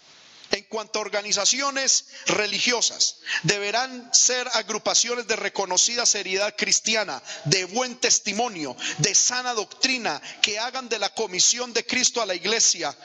En 0.50 0.64
cuanto 0.64 0.98
a 0.98 1.02
organizaciones 1.02 2.04
religiosas, 2.26 3.16
deberán 3.42 4.10
ser 4.14 4.48
agrupaciones 4.54 5.26
de 5.26 5.36
reconocida 5.36 6.06
seriedad 6.06 6.54
cristiana, 6.56 7.22
de 7.44 7.64
buen 7.64 7.96
testimonio, 7.96 8.76
de 8.98 9.14
sana 9.14 9.54
doctrina, 9.54 10.20
que 10.42 10.58
hagan 10.58 10.88
de 10.88 10.98
la 10.98 11.08
comisión 11.14 11.72
de 11.72 11.86
Cristo 11.86 12.20
a 12.22 12.26
la 12.26 12.34
iglesia 12.34 12.96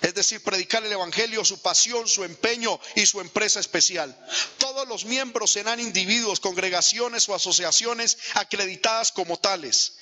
es 0.00 0.14
decir, 0.14 0.40
predicar 0.44 0.84
el 0.84 0.92
Evangelio, 0.92 1.44
su 1.44 1.60
pasión, 1.60 2.06
su 2.06 2.22
empeño 2.22 2.78
y 2.94 3.04
su 3.06 3.20
empresa 3.20 3.58
especial. 3.58 4.16
Todos 4.58 4.86
los 4.86 5.04
miembros 5.04 5.50
serán 5.50 5.80
individuos, 5.80 6.38
congregaciones 6.38 7.28
o 7.28 7.34
asociaciones 7.34 8.16
acreditadas 8.34 9.10
como 9.10 9.38
tales. 9.38 9.94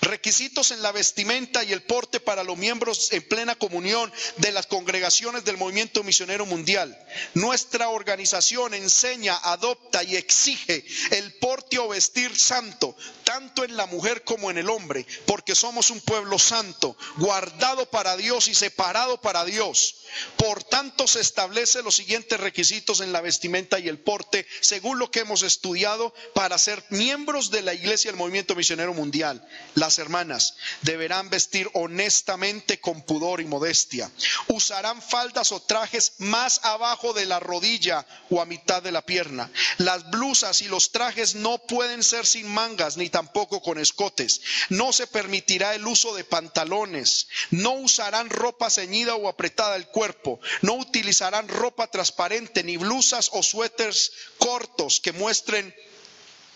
Requisitos 0.00 0.70
en 0.70 0.82
la 0.82 0.92
vestimenta 0.92 1.64
y 1.64 1.72
el 1.72 1.82
porte 1.82 2.20
para 2.20 2.44
los 2.44 2.56
miembros 2.56 3.12
en 3.12 3.22
plena 3.22 3.56
comunión 3.56 4.12
de 4.36 4.52
las 4.52 4.66
congregaciones 4.66 5.44
del 5.44 5.56
movimiento 5.56 6.02
misionero 6.04 6.46
mundial. 6.46 6.96
Nuestra 7.34 7.88
organización 7.88 8.74
enseña, 8.74 9.36
adopta 9.36 10.02
y 10.04 10.16
exige 10.16 10.84
el 11.10 11.34
porte 11.34 11.78
o 11.78 11.88
vestir 11.88 12.36
santo, 12.36 12.96
tanto 13.24 13.64
en 13.64 13.76
la 13.76 13.86
mujer 13.86 14.24
como 14.24 14.50
en 14.50 14.58
el 14.58 14.70
hombre, 14.70 15.06
porque 15.26 15.54
somos 15.54 15.90
un 15.90 16.00
pueblo 16.00 16.38
santo, 16.38 16.96
guardado 17.16 17.90
para 17.90 18.16
Dios 18.16 18.48
y 18.48 18.54
separado 18.54 19.20
para 19.20 19.44
Dios. 19.44 19.96
Por 20.36 20.64
tanto, 20.64 21.06
se 21.06 21.20
establecen 21.20 21.84
los 21.84 21.96
siguientes 21.96 22.40
requisitos 22.40 23.00
en 23.00 23.12
la 23.12 23.20
vestimenta 23.20 23.78
y 23.78 23.88
el 23.88 23.98
porte, 23.98 24.46
según 24.60 24.98
lo 24.98 25.10
que 25.10 25.20
hemos 25.20 25.42
estudiado, 25.42 26.14
para 26.34 26.56
ser 26.56 26.82
miembros 26.90 27.50
de 27.50 27.62
la 27.62 27.74
iglesia 27.74 28.10
del 28.10 28.18
movimiento 28.18 28.54
misionero 28.54 28.94
mundial. 28.94 29.46
Las 29.88 29.98
hermanas 29.98 30.52
deberán 30.82 31.30
vestir 31.30 31.70
honestamente 31.72 32.78
con 32.78 33.00
pudor 33.00 33.40
y 33.40 33.46
modestia. 33.46 34.10
Usarán 34.48 35.00
faldas 35.00 35.50
o 35.50 35.62
trajes 35.62 36.12
más 36.18 36.62
abajo 36.62 37.14
de 37.14 37.24
la 37.24 37.40
rodilla 37.40 38.06
o 38.28 38.42
a 38.42 38.44
mitad 38.44 38.82
de 38.82 38.92
la 38.92 39.00
pierna. 39.00 39.50
Las 39.78 40.10
blusas 40.10 40.60
y 40.60 40.68
los 40.68 40.92
trajes 40.92 41.36
no 41.36 41.56
pueden 41.56 42.04
ser 42.04 42.26
sin 42.26 42.46
mangas 42.48 42.98
ni 42.98 43.08
tampoco 43.08 43.62
con 43.62 43.78
escotes. 43.78 44.42
No 44.68 44.92
se 44.92 45.06
permitirá 45.06 45.74
el 45.74 45.86
uso 45.86 46.14
de 46.14 46.24
pantalones. 46.24 47.28
No 47.50 47.72
usarán 47.72 48.28
ropa 48.28 48.68
ceñida 48.68 49.14
o 49.14 49.26
apretada 49.26 49.74
al 49.74 49.88
cuerpo. 49.88 50.38
No 50.60 50.74
utilizarán 50.74 51.48
ropa 51.48 51.86
transparente, 51.86 52.62
ni 52.62 52.76
blusas 52.76 53.30
o 53.32 53.42
suéteres 53.42 54.12
cortos 54.36 55.00
que 55.00 55.12
muestren 55.12 55.74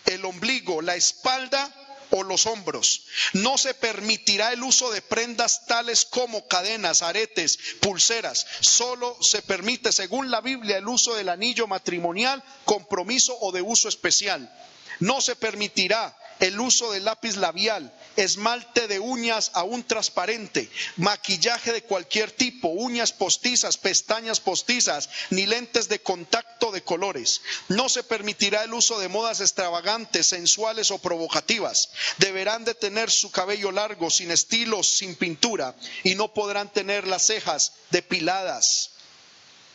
el 0.05 0.23
ombligo, 0.23 0.83
la 0.83 0.95
espalda 0.95 1.82
o 2.11 2.23
los 2.23 2.45
hombros. 2.45 3.05
No 3.33 3.57
se 3.57 3.73
permitirá 3.73 4.53
el 4.53 4.63
uso 4.63 4.91
de 4.91 5.01
prendas 5.01 5.65
tales 5.65 6.05
como 6.05 6.47
cadenas, 6.47 7.01
aretes, 7.01 7.59
pulseras. 7.79 8.45
Solo 8.59 9.17
se 9.21 9.41
permite, 9.41 9.91
según 9.91 10.31
la 10.31 10.41
Biblia, 10.41 10.77
el 10.77 10.87
uso 10.87 11.15
del 11.15 11.29
anillo 11.29 11.67
matrimonial, 11.67 12.43
compromiso 12.65 13.37
o 13.39 13.51
de 13.51 13.61
uso 13.61 13.89
especial. 13.89 14.51
No 14.99 15.21
se 15.21 15.35
permitirá 15.35 16.15
el 16.39 16.59
uso 16.59 16.91
de 16.91 16.99
lápiz 16.99 17.35
labial, 17.37 17.93
esmalte 18.15 18.87
de 18.87 18.99
uñas 18.99 19.51
aún 19.53 19.83
transparente, 19.83 20.69
maquillaje 20.97 21.73
de 21.73 21.83
cualquier 21.83 22.31
tipo, 22.31 22.67
uñas 22.69 23.11
postizas, 23.11 23.77
pestañas 23.77 24.39
postizas, 24.39 25.09
ni 25.29 25.45
lentes 25.45 25.89
de 25.89 25.99
contacto 26.01 26.71
de 26.71 26.83
colores. 26.83 27.41
No 27.69 27.89
se 27.89 28.03
permitirá 28.03 28.63
el 28.63 28.73
uso 28.73 28.99
de 28.99 29.07
modas 29.07 29.41
extravagantes, 29.41 30.27
sensuales 30.27 30.91
o 30.91 30.99
provocativas. 30.99 31.89
Deberán 32.17 32.65
de 32.65 32.75
tener 32.75 33.09
su 33.11 33.31
cabello 33.31 33.71
largo, 33.71 34.09
sin 34.09 34.31
estilos, 34.31 34.87
sin 34.87 35.15
pintura, 35.15 35.75
y 36.03 36.15
no 36.15 36.33
podrán 36.33 36.71
tener 36.71 37.07
las 37.07 37.25
cejas 37.25 37.73
depiladas 37.91 38.92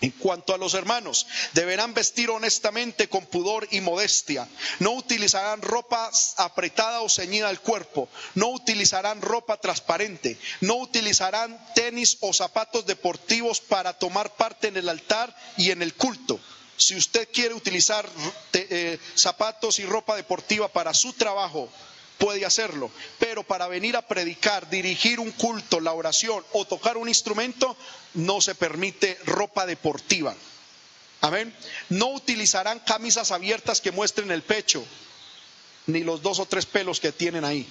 en 0.00 0.10
cuanto 0.12 0.54
a 0.54 0.58
los 0.58 0.74
hermanos, 0.74 1.26
deberán 1.54 1.94
vestir 1.94 2.30
honestamente 2.30 3.08
con 3.08 3.26
pudor 3.26 3.66
y 3.70 3.80
modestia. 3.80 4.48
No 4.78 4.92
utilizarán 4.92 5.62
ropa 5.62 6.10
apretada 6.36 7.00
o 7.00 7.08
ceñida 7.08 7.48
al 7.48 7.60
cuerpo. 7.60 8.08
No 8.34 8.48
utilizarán 8.48 9.20
ropa 9.20 9.56
transparente. 9.56 10.38
No 10.60 10.76
utilizarán 10.76 11.58
tenis 11.74 12.18
o 12.20 12.32
zapatos 12.32 12.86
deportivos 12.86 13.60
para 13.60 13.92
tomar 13.92 14.34
parte 14.36 14.68
en 14.68 14.76
el 14.76 14.88
altar 14.88 15.34
y 15.56 15.70
en 15.70 15.82
el 15.82 15.94
culto. 15.94 16.38
Si 16.76 16.96
usted 16.96 17.28
quiere 17.32 17.54
utilizar 17.54 18.08
eh, 18.52 18.98
zapatos 19.16 19.80
y 19.80 19.84
ropa 19.84 20.14
deportiva 20.14 20.68
para 20.68 20.94
su 20.94 21.12
trabajo, 21.12 21.68
puede 22.18 22.44
hacerlo, 22.44 22.90
pero 23.18 23.42
para 23.42 23.68
venir 23.68 23.96
a 23.96 24.02
predicar, 24.02 24.68
dirigir 24.68 25.20
un 25.20 25.30
culto, 25.32 25.80
la 25.80 25.92
oración 25.92 26.44
o 26.52 26.64
tocar 26.66 26.96
un 26.96 27.08
instrumento, 27.08 27.76
no 28.14 28.40
se 28.40 28.54
permite 28.54 29.18
ropa 29.24 29.64
deportiva. 29.64 30.34
Amén. 31.20 31.54
No 31.88 32.08
utilizarán 32.10 32.80
camisas 32.80 33.30
abiertas 33.30 33.80
que 33.80 33.92
muestren 33.92 34.30
el 34.30 34.42
pecho, 34.42 34.84
ni 35.86 36.00
los 36.04 36.22
dos 36.22 36.38
o 36.38 36.46
tres 36.46 36.66
pelos 36.66 37.00
que 37.00 37.12
tienen 37.12 37.44
ahí. 37.44 37.66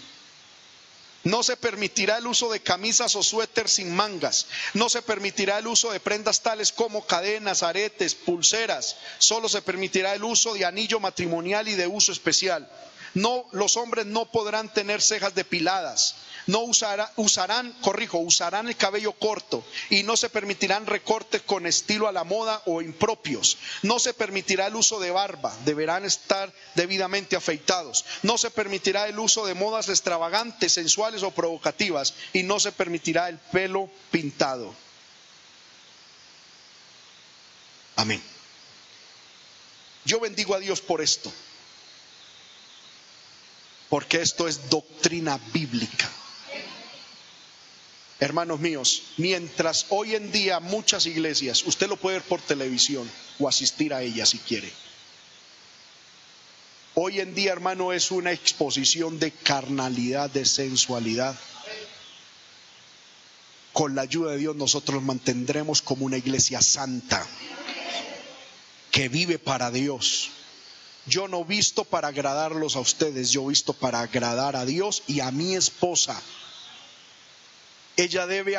No 1.24 1.44
se 1.44 1.58
permitirá 1.58 2.18
el 2.20 2.28
uso 2.28 2.50
de 2.50 2.62
camisas 2.62 3.16
o 3.16 3.24
suéter 3.24 3.68
sin 3.68 3.94
mangas. 3.94 4.48
No 4.74 4.88
se 4.88 5.02
permitirá 5.02 5.58
el 5.58 5.68
uso 5.68 5.92
de 5.92 6.00
prendas 6.00 6.42
tales 6.42 6.72
como 6.72 7.06
cadenas, 7.06 7.64
aretes, 7.64 8.16
pulseras. 8.16 8.96
Solo 9.18 9.50
se 9.50 9.62
permitirá 9.62 10.14
el 10.14 10.24
uso 10.24 10.54
de 10.54 10.64
anillo 10.64 11.02
matrimonial 11.02 11.68
y 11.68 11.74
de 11.74 11.88
uso 11.88 12.14
especial. 12.14 12.70
No, 13.18 13.48
los 13.52 13.78
hombres 13.78 14.06
no 14.06 14.26
podrán 14.26 14.72
tener 14.72 15.02
cejas 15.02 15.34
depiladas. 15.34 16.18
No 16.46 16.60
usarán, 16.60 17.74
corrijo, 17.82 18.20
usarán 18.20 18.68
el 18.68 18.78
cabello 18.78 19.12
corto 19.14 19.66
y 19.90 20.04
no 20.04 20.16
se 20.16 20.30
permitirán 20.30 20.86
recortes 20.86 21.42
con 21.42 21.66
estilo 21.66 22.08
a 22.08 22.12
la 22.12 22.24
moda 22.24 22.62
o 22.68 22.84
impropios. 22.84 23.58
No 23.82 23.98
se 23.98 24.14
permitirá 24.14 24.68
el 24.68 24.76
uso 24.76 25.00
de 25.00 25.10
barba, 25.10 25.52
deberán 25.66 26.06
estar 26.06 26.54
debidamente 26.76 27.36
afeitados. 27.36 28.06
No 28.22 28.38
se 28.38 28.52
permitirá 28.52 29.08
el 29.08 29.18
uso 29.18 29.48
de 29.48 29.56
modas 29.56 29.90
extravagantes, 29.90 30.74
sensuales 30.74 31.24
o 31.24 31.32
provocativas 31.32 32.14
y 32.34 32.44
no 32.44 32.60
se 32.60 32.72
permitirá 32.72 33.30
el 33.30 33.40
pelo 33.40 33.90
pintado. 34.12 34.76
Amén. 37.96 38.22
Yo 40.06 40.20
bendigo 40.20 40.54
a 40.54 40.60
Dios 40.60 40.82
por 40.82 41.02
esto 41.02 41.34
porque 43.90 44.22
esto 44.22 44.48
es 44.48 44.70
doctrina 44.70 45.40
bíblica. 45.54 46.10
Hermanos 48.20 48.60
míos, 48.60 49.04
mientras 49.18 49.86
hoy 49.90 50.16
en 50.16 50.32
día 50.32 50.60
muchas 50.60 51.06
iglesias, 51.06 51.64
usted 51.66 51.88
lo 51.88 51.98
puede 51.98 52.18
ver 52.18 52.28
por 52.28 52.42
televisión 52.42 53.10
o 53.40 53.48
asistir 53.48 53.94
a 53.94 54.02
ellas 54.02 54.30
si 54.30 54.40
quiere. 54.40 54.72
Hoy 56.96 57.20
en 57.20 57.36
día, 57.36 57.52
hermano, 57.52 57.94
es 57.94 58.10
una 58.10 58.32
exposición 58.32 59.20
de 59.20 59.32
carnalidad, 59.32 60.32
de 60.32 60.46
sensualidad. 60.46 61.38
Con 63.72 63.94
la 63.94 64.02
ayuda 64.02 64.32
de 64.32 64.38
Dios 64.38 64.56
nosotros 64.56 65.04
mantendremos 65.04 65.84
como 65.84 66.08
una 66.08 66.18
iglesia 66.18 66.60
santa, 66.64 67.24
que 68.90 69.10
vive 69.10 69.38
para 69.38 69.70
Dios, 69.70 70.32
yo 71.08 71.28
no 71.28 71.46
visto 71.46 71.86
para 71.86 72.10
agradarlos 72.10 72.76
a 72.76 72.82
ustedes, 72.82 73.32
yo 73.32 73.46
visto 73.46 73.74
para 73.74 74.02
agradar 74.02 74.56
a 74.56 74.66
Dios 74.66 75.04
y 75.08 75.22
a 75.22 75.32
mi 75.32 75.56
esposa. 75.56 76.22
Ella 77.96 78.28
debe 78.28 78.58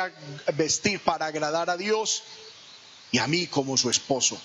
vestir 0.55 0.99
para 0.99 1.27
agradar 1.27 1.69
a 1.69 1.77
Dios 1.77 2.23
y 3.11 3.19
a 3.19 3.27
mí 3.27 3.47
como 3.47 3.77
su 3.77 3.89
esposo. 3.89 4.39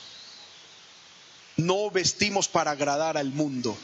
No 1.57 1.91
vestimos 1.91 2.49
para 2.49 2.73
agradar 2.73 3.17
al 3.17 3.31
mundo. 3.31 3.77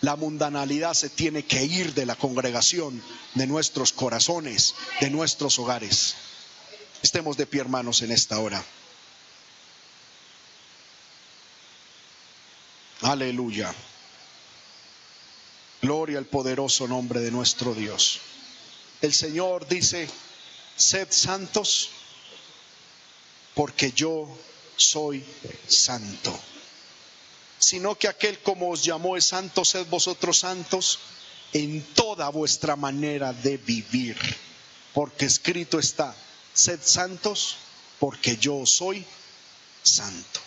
La 0.00 0.16
mundanalidad 0.16 0.94
se 0.94 1.08
tiene 1.08 1.44
que 1.44 1.64
ir 1.64 1.94
de 1.94 2.06
la 2.06 2.16
congregación, 2.16 3.00
de 3.34 3.46
nuestros 3.46 3.92
corazones, 3.92 4.74
de 5.00 5.10
nuestros 5.10 5.58
hogares. 5.60 6.16
Estemos 7.02 7.36
de 7.36 7.46
pie, 7.46 7.60
hermanos, 7.60 8.02
en 8.02 8.10
esta 8.10 8.40
hora. 8.40 8.64
Aleluya. 13.12 13.70
Gloria 15.82 16.16
al 16.16 16.24
poderoso 16.24 16.88
nombre 16.88 17.20
de 17.20 17.30
nuestro 17.30 17.74
Dios. 17.74 18.20
El 19.02 19.12
Señor 19.12 19.68
dice, 19.68 20.08
sed 20.76 21.08
santos 21.10 21.90
porque 23.52 23.92
yo 23.92 24.26
soy 24.76 25.22
santo. 25.68 26.32
Sino 27.58 27.98
que 27.98 28.08
aquel 28.08 28.38
como 28.38 28.70
os 28.70 28.82
llamó 28.82 29.18
es 29.18 29.26
santo, 29.26 29.62
sed 29.62 29.86
vosotros 29.88 30.38
santos 30.38 30.98
en 31.52 31.82
toda 31.94 32.30
vuestra 32.30 32.76
manera 32.76 33.34
de 33.34 33.58
vivir. 33.58 34.16
Porque 34.94 35.26
escrito 35.26 35.78
está, 35.78 36.16
sed 36.54 36.80
santos 36.82 37.56
porque 37.98 38.38
yo 38.38 38.64
soy 38.64 39.04
santo. 39.82 40.41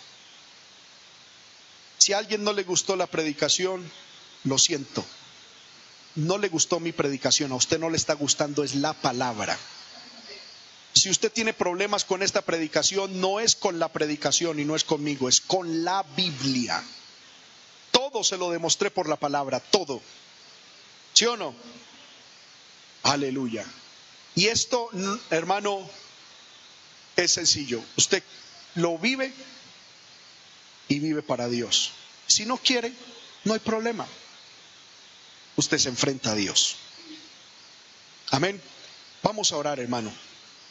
Si 1.98 2.12
a 2.12 2.18
alguien 2.18 2.44
no 2.44 2.52
le 2.52 2.64
gustó 2.64 2.96
la 2.96 3.06
predicación, 3.06 3.90
lo 4.44 4.58
siento 4.58 5.04
no 6.16 6.38
le 6.38 6.48
gustó 6.48 6.80
mi 6.80 6.92
predicación, 6.92 7.52
a 7.52 7.56
usted 7.56 7.78
no 7.78 7.90
le 7.90 7.96
está 7.96 8.14
gustando, 8.14 8.64
es 8.64 8.74
la 8.74 8.94
palabra. 8.94 9.56
Si 10.94 11.10
usted 11.10 11.30
tiene 11.30 11.52
problemas 11.52 12.04
con 12.04 12.22
esta 12.22 12.40
predicación, 12.40 13.20
no 13.20 13.38
es 13.38 13.54
con 13.54 13.78
la 13.78 13.92
predicación 13.92 14.58
y 14.58 14.64
no 14.64 14.74
es 14.74 14.84
conmigo, 14.84 15.28
es 15.28 15.42
con 15.42 15.84
la 15.84 16.02
Biblia. 16.16 16.82
Todo 17.90 18.24
se 18.24 18.38
lo 18.38 18.50
demostré 18.50 18.90
por 18.90 19.08
la 19.08 19.16
palabra, 19.16 19.60
todo. 19.60 20.00
¿Sí 21.12 21.26
o 21.26 21.36
no? 21.36 21.54
Aleluya. 23.02 23.64
Y 24.34 24.46
esto, 24.46 24.88
hermano, 25.30 25.86
es 27.14 27.32
sencillo. 27.32 27.82
Usted 27.96 28.22
lo 28.74 28.96
vive 28.98 29.32
y 30.88 30.98
vive 30.98 31.22
para 31.22 31.48
Dios. 31.48 31.92
Si 32.26 32.44
no 32.44 32.56
quiere, 32.56 32.92
no 33.44 33.54
hay 33.54 33.60
problema 33.60 34.06
usted 35.56 35.78
se 35.78 35.88
enfrenta 35.88 36.32
a 36.32 36.34
Dios. 36.34 36.76
Amén. 38.30 38.60
Vamos 39.22 39.52
a 39.52 39.56
orar, 39.56 39.80
hermano. 39.80 40.12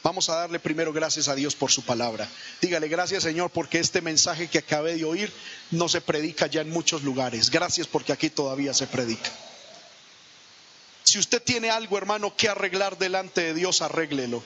Vamos 0.03 0.29
a 0.29 0.35
darle 0.35 0.59
primero 0.59 0.93
gracias 0.93 1.27
a 1.27 1.35
Dios 1.35 1.55
por 1.55 1.71
su 1.71 1.83
palabra. 1.83 2.29
Dígale 2.61 2.87
gracias, 2.87 3.23
Señor, 3.23 3.49
porque 3.49 3.79
este 3.79 4.01
mensaje 4.01 4.47
que 4.47 4.59
acabé 4.59 4.95
de 4.95 5.03
oír 5.03 5.33
no 5.71 5.89
se 5.89 5.99
predica 5.99 6.45
ya 6.45 6.61
en 6.61 6.69
muchos 6.69 7.03
lugares. 7.03 7.49
Gracias 7.49 7.87
porque 7.87 8.13
aquí 8.13 8.29
todavía 8.29 8.73
se 8.73 8.85
predica. 8.85 9.31
Si 11.03 11.17
usted 11.17 11.41
tiene 11.41 11.71
algo, 11.71 11.97
hermano, 11.97 12.35
que 12.35 12.49
arreglar 12.49 12.99
delante 12.99 13.41
de 13.41 13.53
Dios, 13.55 13.81
arréglelo. 13.81 14.43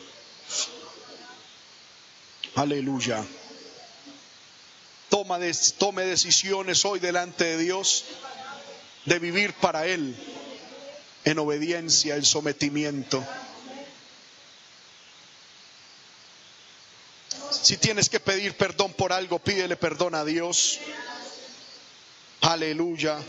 Aleluya. 2.55 3.25
Tome 5.77 6.05
decisiones 6.05 6.85
hoy 6.85 6.99
delante 6.99 7.43
de 7.43 7.57
Dios 7.57 8.05
de 9.03 9.19
vivir 9.19 9.53
para 9.53 9.85
Él 9.85 10.15
en 11.25 11.39
obediencia, 11.39 12.15
en 12.15 12.23
sometimiento. 12.23 13.21
Si 17.51 17.75
tienes 17.75 18.07
que 18.09 18.21
pedir 18.21 18.55
perdón 18.55 18.93
por 18.93 19.11
algo, 19.11 19.39
pídele 19.39 19.75
perdón 19.75 20.15
a 20.15 20.23
Dios. 20.23 20.79
Aleluya. 22.41 23.19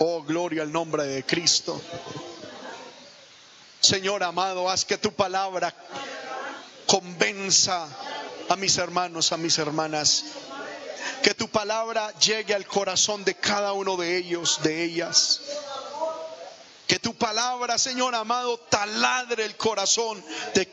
Oh, 0.00 0.24
gloria 0.24 0.62
al 0.62 0.72
nombre 0.72 1.04
de 1.04 1.24
Cristo. 1.24 1.80
Señor 3.78 4.24
amado, 4.24 4.68
haz 4.68 4.84
que 4.84 4.98
tu 4.98 5.12
palabra 5.12 5.72
convenza 6.86 7.88
a 8.48 8.56
mis 8.56 8.76
hermanos, 8.78 9.32
a 9.32 9.36
mis 9.36 9.58
hermanas 9.58 10.24
que 11.24 11.32
tu 11.32 11.48
palabra 11.48 12.12
llegue 12.18 12.54
al 12.54 12.66
corazón 12.66 13.24
de 13.24 13.34
cada 13.34 13.72
uno 13.72 13.96
de 13.96 14.18
ellos, 14.18 14.60
de 14.62 14.84
ellas. 14.84 15.40
Que 16.86 16.98
tu 16.98 17.14
palabra, 17.14 17.78
Señor 17.78 18.14
amado, 18.14 18.58
taladre 18.58 19.46
el 19.46 19.56
corazón 19.56 20.22
de, 20.52 20.68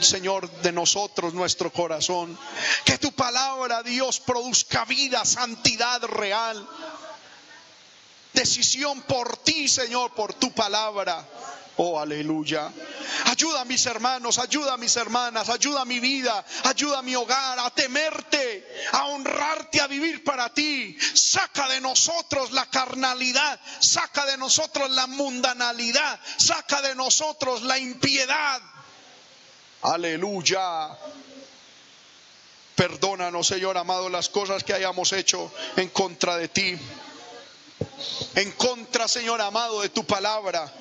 Señor, 0.00 0.50
de 0.62 0.72
nosotros, 0.72 1.34
nuestro 1.34 1.70
corazón. 1.70 2.38
Que 2.86 2.96
tu 2.96 3.12
palabra, 3.12 3.82
Dios, 3.82 4.20
produzca 4.20 4.86
vida, 4.86 5.22
santidad 5.26 6.02
real. 6.04 6.66
Decisión 8.32 9.02
por 9.02 9.36
ti, 9.36 9.68
Señor, 9.68 10.14
por 10.14 10.32
tu 10.32 10.50
palabra. 10.52 11.26
Oh, 11.80 11.96
aleluya. 11.96 12.72
Ayuda 13.26 13.60
a 13.60 13.64
mis 13.64 13.86
hermanos, 13.86 14.38
ayuda 14.38 14.72
a 14.72 14.76
mis 14.76 14.96
hermanas, 14.96 15.48
ayuda 15.48 15.82
a 15.82 15.84
mi 15.84 16.00
vida, 16.00 16.44
ayuda 16.64 16.98
a 16.98 17.02
mi 17.02 17.14
hogar, 17.14 17.56
a 17.60 17.70
temerte, 17.70 18.66
a 18.90 19.06
honrarte, 19.06 19.80
a 19.80 19.86
vivir 19.86 20.24
para 20.24 20.52
ti. 20.52 20.96
Saca 20.98 21.68
de 21.68 21.80
nosotros 21.80 22.50
la 22.50 22.66
carnalidad, 22.66 23.60
saca 23.78 24.26
de 24.26 24.36
nosotros 24.36 24.90
la 24.90 25.06
mundanalidad, 25.06 26.18
saca 26.36 26.82
de 26.82 26.96
nosotros 26.96 27.62
la 27.62 27.78
impiedad. 27.78 28.60
Aleluya. 29.82 30.98
Perdónanos, 32.74 33.46
Señor 33.46 33.78
amado, 33.78 34.08
las 34.08 34.28
cosas 34.28 34.64
que 34.64 34.74
hayamos 34.74 35.12
hecho 35.12 35.52
en 35.76 35.90
contra 35.90 36.36
de 36.38 36.48
ti. 36.48 36.76
En 38.34 38.50
contra, 38.52 39.06
Señor 39.06 39.40
amado, 39.40 39.80
de 39.80 39.90
tu 39.90 40.04
palabra. 40.04 40.72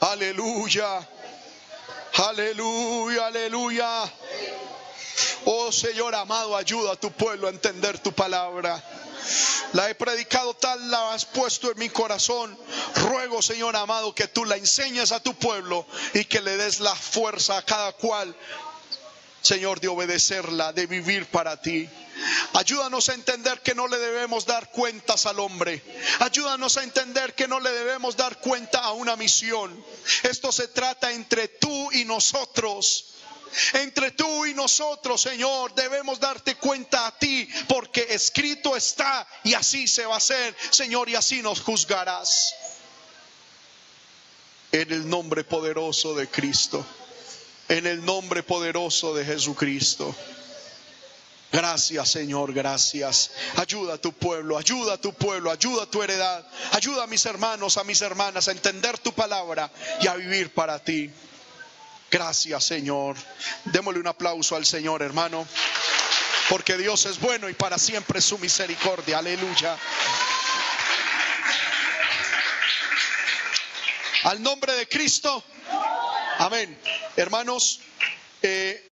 Aleluya. 0.00 1.06
Aleluya, 2.14 3.26
aleluya. 3.26 4.12
Oh 5.44 5.70
Señor 5.70 6.14
amado, 6.14 6.56
ayuda 6.56 6.92
a 6.92 6.96
tu 6.96 7.10
pueblo 7.12 7.46
a 7.46 7.50
entender 7.50 7.98
tu 7.98 8.12
palabra. 8.12 8.82
La 9.72 9.90
he 9.90 9.94
predicado 9.94 10.54
tal, 10.54 10.90
la 10.90 11.12
has 11.12 11.24
puesto 11.24 11.70
en 11.70 11.78
mi 11.78 11.88
corazón. 11.88 12.56
Ruego, 12.94 13.42
Señor 13.42 13.76
amado, 13.76 14.14
que 14.14 14.28
tú 14.28 14.44
la 14.44 14.56
enseñes 14.56 15.12
a 15.12 15.20
tu 15.20 15.34
pueblo 15.34 15.86
y 16.14 16.24
que 16.24 16.40
le 16.40 16.56
des 16.56 16.80
la 16.80 16.94
fuerza 16.94 17.58
a 17.58 17.62
cada 17.62 17.92
cual, 17.92 18.34
Señor, 19.46 19.80
de 19.80 19.88
obedecerla, 19.88 20.72
de 20.72 20.86
vivir 20.86 21.26
para 21.26 21.60
ti. 21.60 21.88
Ayúdanos 22.54 23.08
a 23.08 23.14
entender 23.14 23.60
que 23.62 23.74
no 23.74 23.86
le 23.86 23.96
debemos 23.98 24.44
dar 24.44 24.70
cuentas 24.70 25.24
al 25.26 25.38
hombre. 25.38 25.82
Ayúdanos 26.18 26.76
a 26.76 26.82
entender 26.82 27.34
que 27.34 27.46
no 27.46 27.60
le 27.60 27.70
debemos 27.70 28.16
dar 28.16 28.40
cuenta 28.40 28.80
a 28.80 28.92
una 28.92 29.16
misión. 29.16 29.84
Esto 30.24 30.50
se 30.50 30.68
trata 30.68 31.12
entre 31.12 31.48
tú 31.48 31.92
y 31.92 32.04
nosotros. 32.04 33.12
Entre 33.74 34.10
tú 34.10 34.44
y 34.44 34.54
nosotros, 34.54 35.22
Señor, 35.22 35.74
debemos 35.74 36.18
darte 36.18 36.56
cuenta 36.56 37.06
a 37.06 37.16
ti, 37.16 37.48
porque 37.68 38.06
escrito 38.10 38.76
está 38.76 39.26
y 39.44 39.54
así 39.54 39.86
se 39.86 40.04
va 40.04 40.14
a 40.14 40.18
hacer, 40.18 40.54
Señor, 40.70 41.08
y 41.08 41.14
así 41.14 41.40
nos 41.40 41.60
juzgarás. 41.60 42.54
En 44.72 44.92
el 44.92 45.08
nombre 45.08 45.44
poderoso 45.44 46.14
de 46.14 46.28
Cristo, 46.28 46.84
en 47.68 47.86
el 47.86 48.04
nombre 48.04 48.42
poderoso 48.42 49.14
de 49.14 49.24
Jesucristo. 49.24 50.14
Gracias, 51.52 52.10
Señor, 52.10 52.52
gracias. 52.52 53.30
Ayuda 53.56 53.94
a 53.94 53.98
tu 53.98 54.12
pueblo, 54.12 54.58
ayuda 54.58 54.94
a 54.94 55.00
tu 55.00 55.14
pueblo, 55.14 55.50
ayuda 55.50 55.84
a 55.84 55.86
tu 55.90 56.02
heredad. 56.02 56.44
Ayuda 56.72 57.04
a 57.04 57.06
mis 57.06 57.24
hermanos, 57.24 57.76
a 57.76 57.84
mis 57.84 58.00
hermanas 58.02 58.48
a 58.48 58.52
entender 58.52 58.98
tu 58.98 59.12
palabra 59.12 59.70
y 60.00 60.06
a 60.06 60.14
vivir 60.14 60.52
para 60.52 60.78
ti. 60.78 61.10
Gracias, 62.10 62.64
Señor. 62.64 63.16
Démosle 63.64 64.00
un 64.00 64.06
aplauso 64.06 64.56
al 64.56 64.66
Señor, 64.66 65.02
hermano. 65.02 65.46
Porque 66.48 66.76
Dios 66.76 67.06
es 67.06 67.18
bueno 67.20 67.48
y 67.48 67.54
para 67.54 67.78
siempre 67.78 68.20
su 68.20 68.38
misericordia. 68.38 69.18
Aleluya. 69.18 69.76
Al 74.24 74.42
nombre 74.42 74.74
de 74.74 74.88
Cristo. 74.88 75.42
Amén. 76.38 76.76
Hermanos. 77.16 77.80
Eh, 78.42 78.90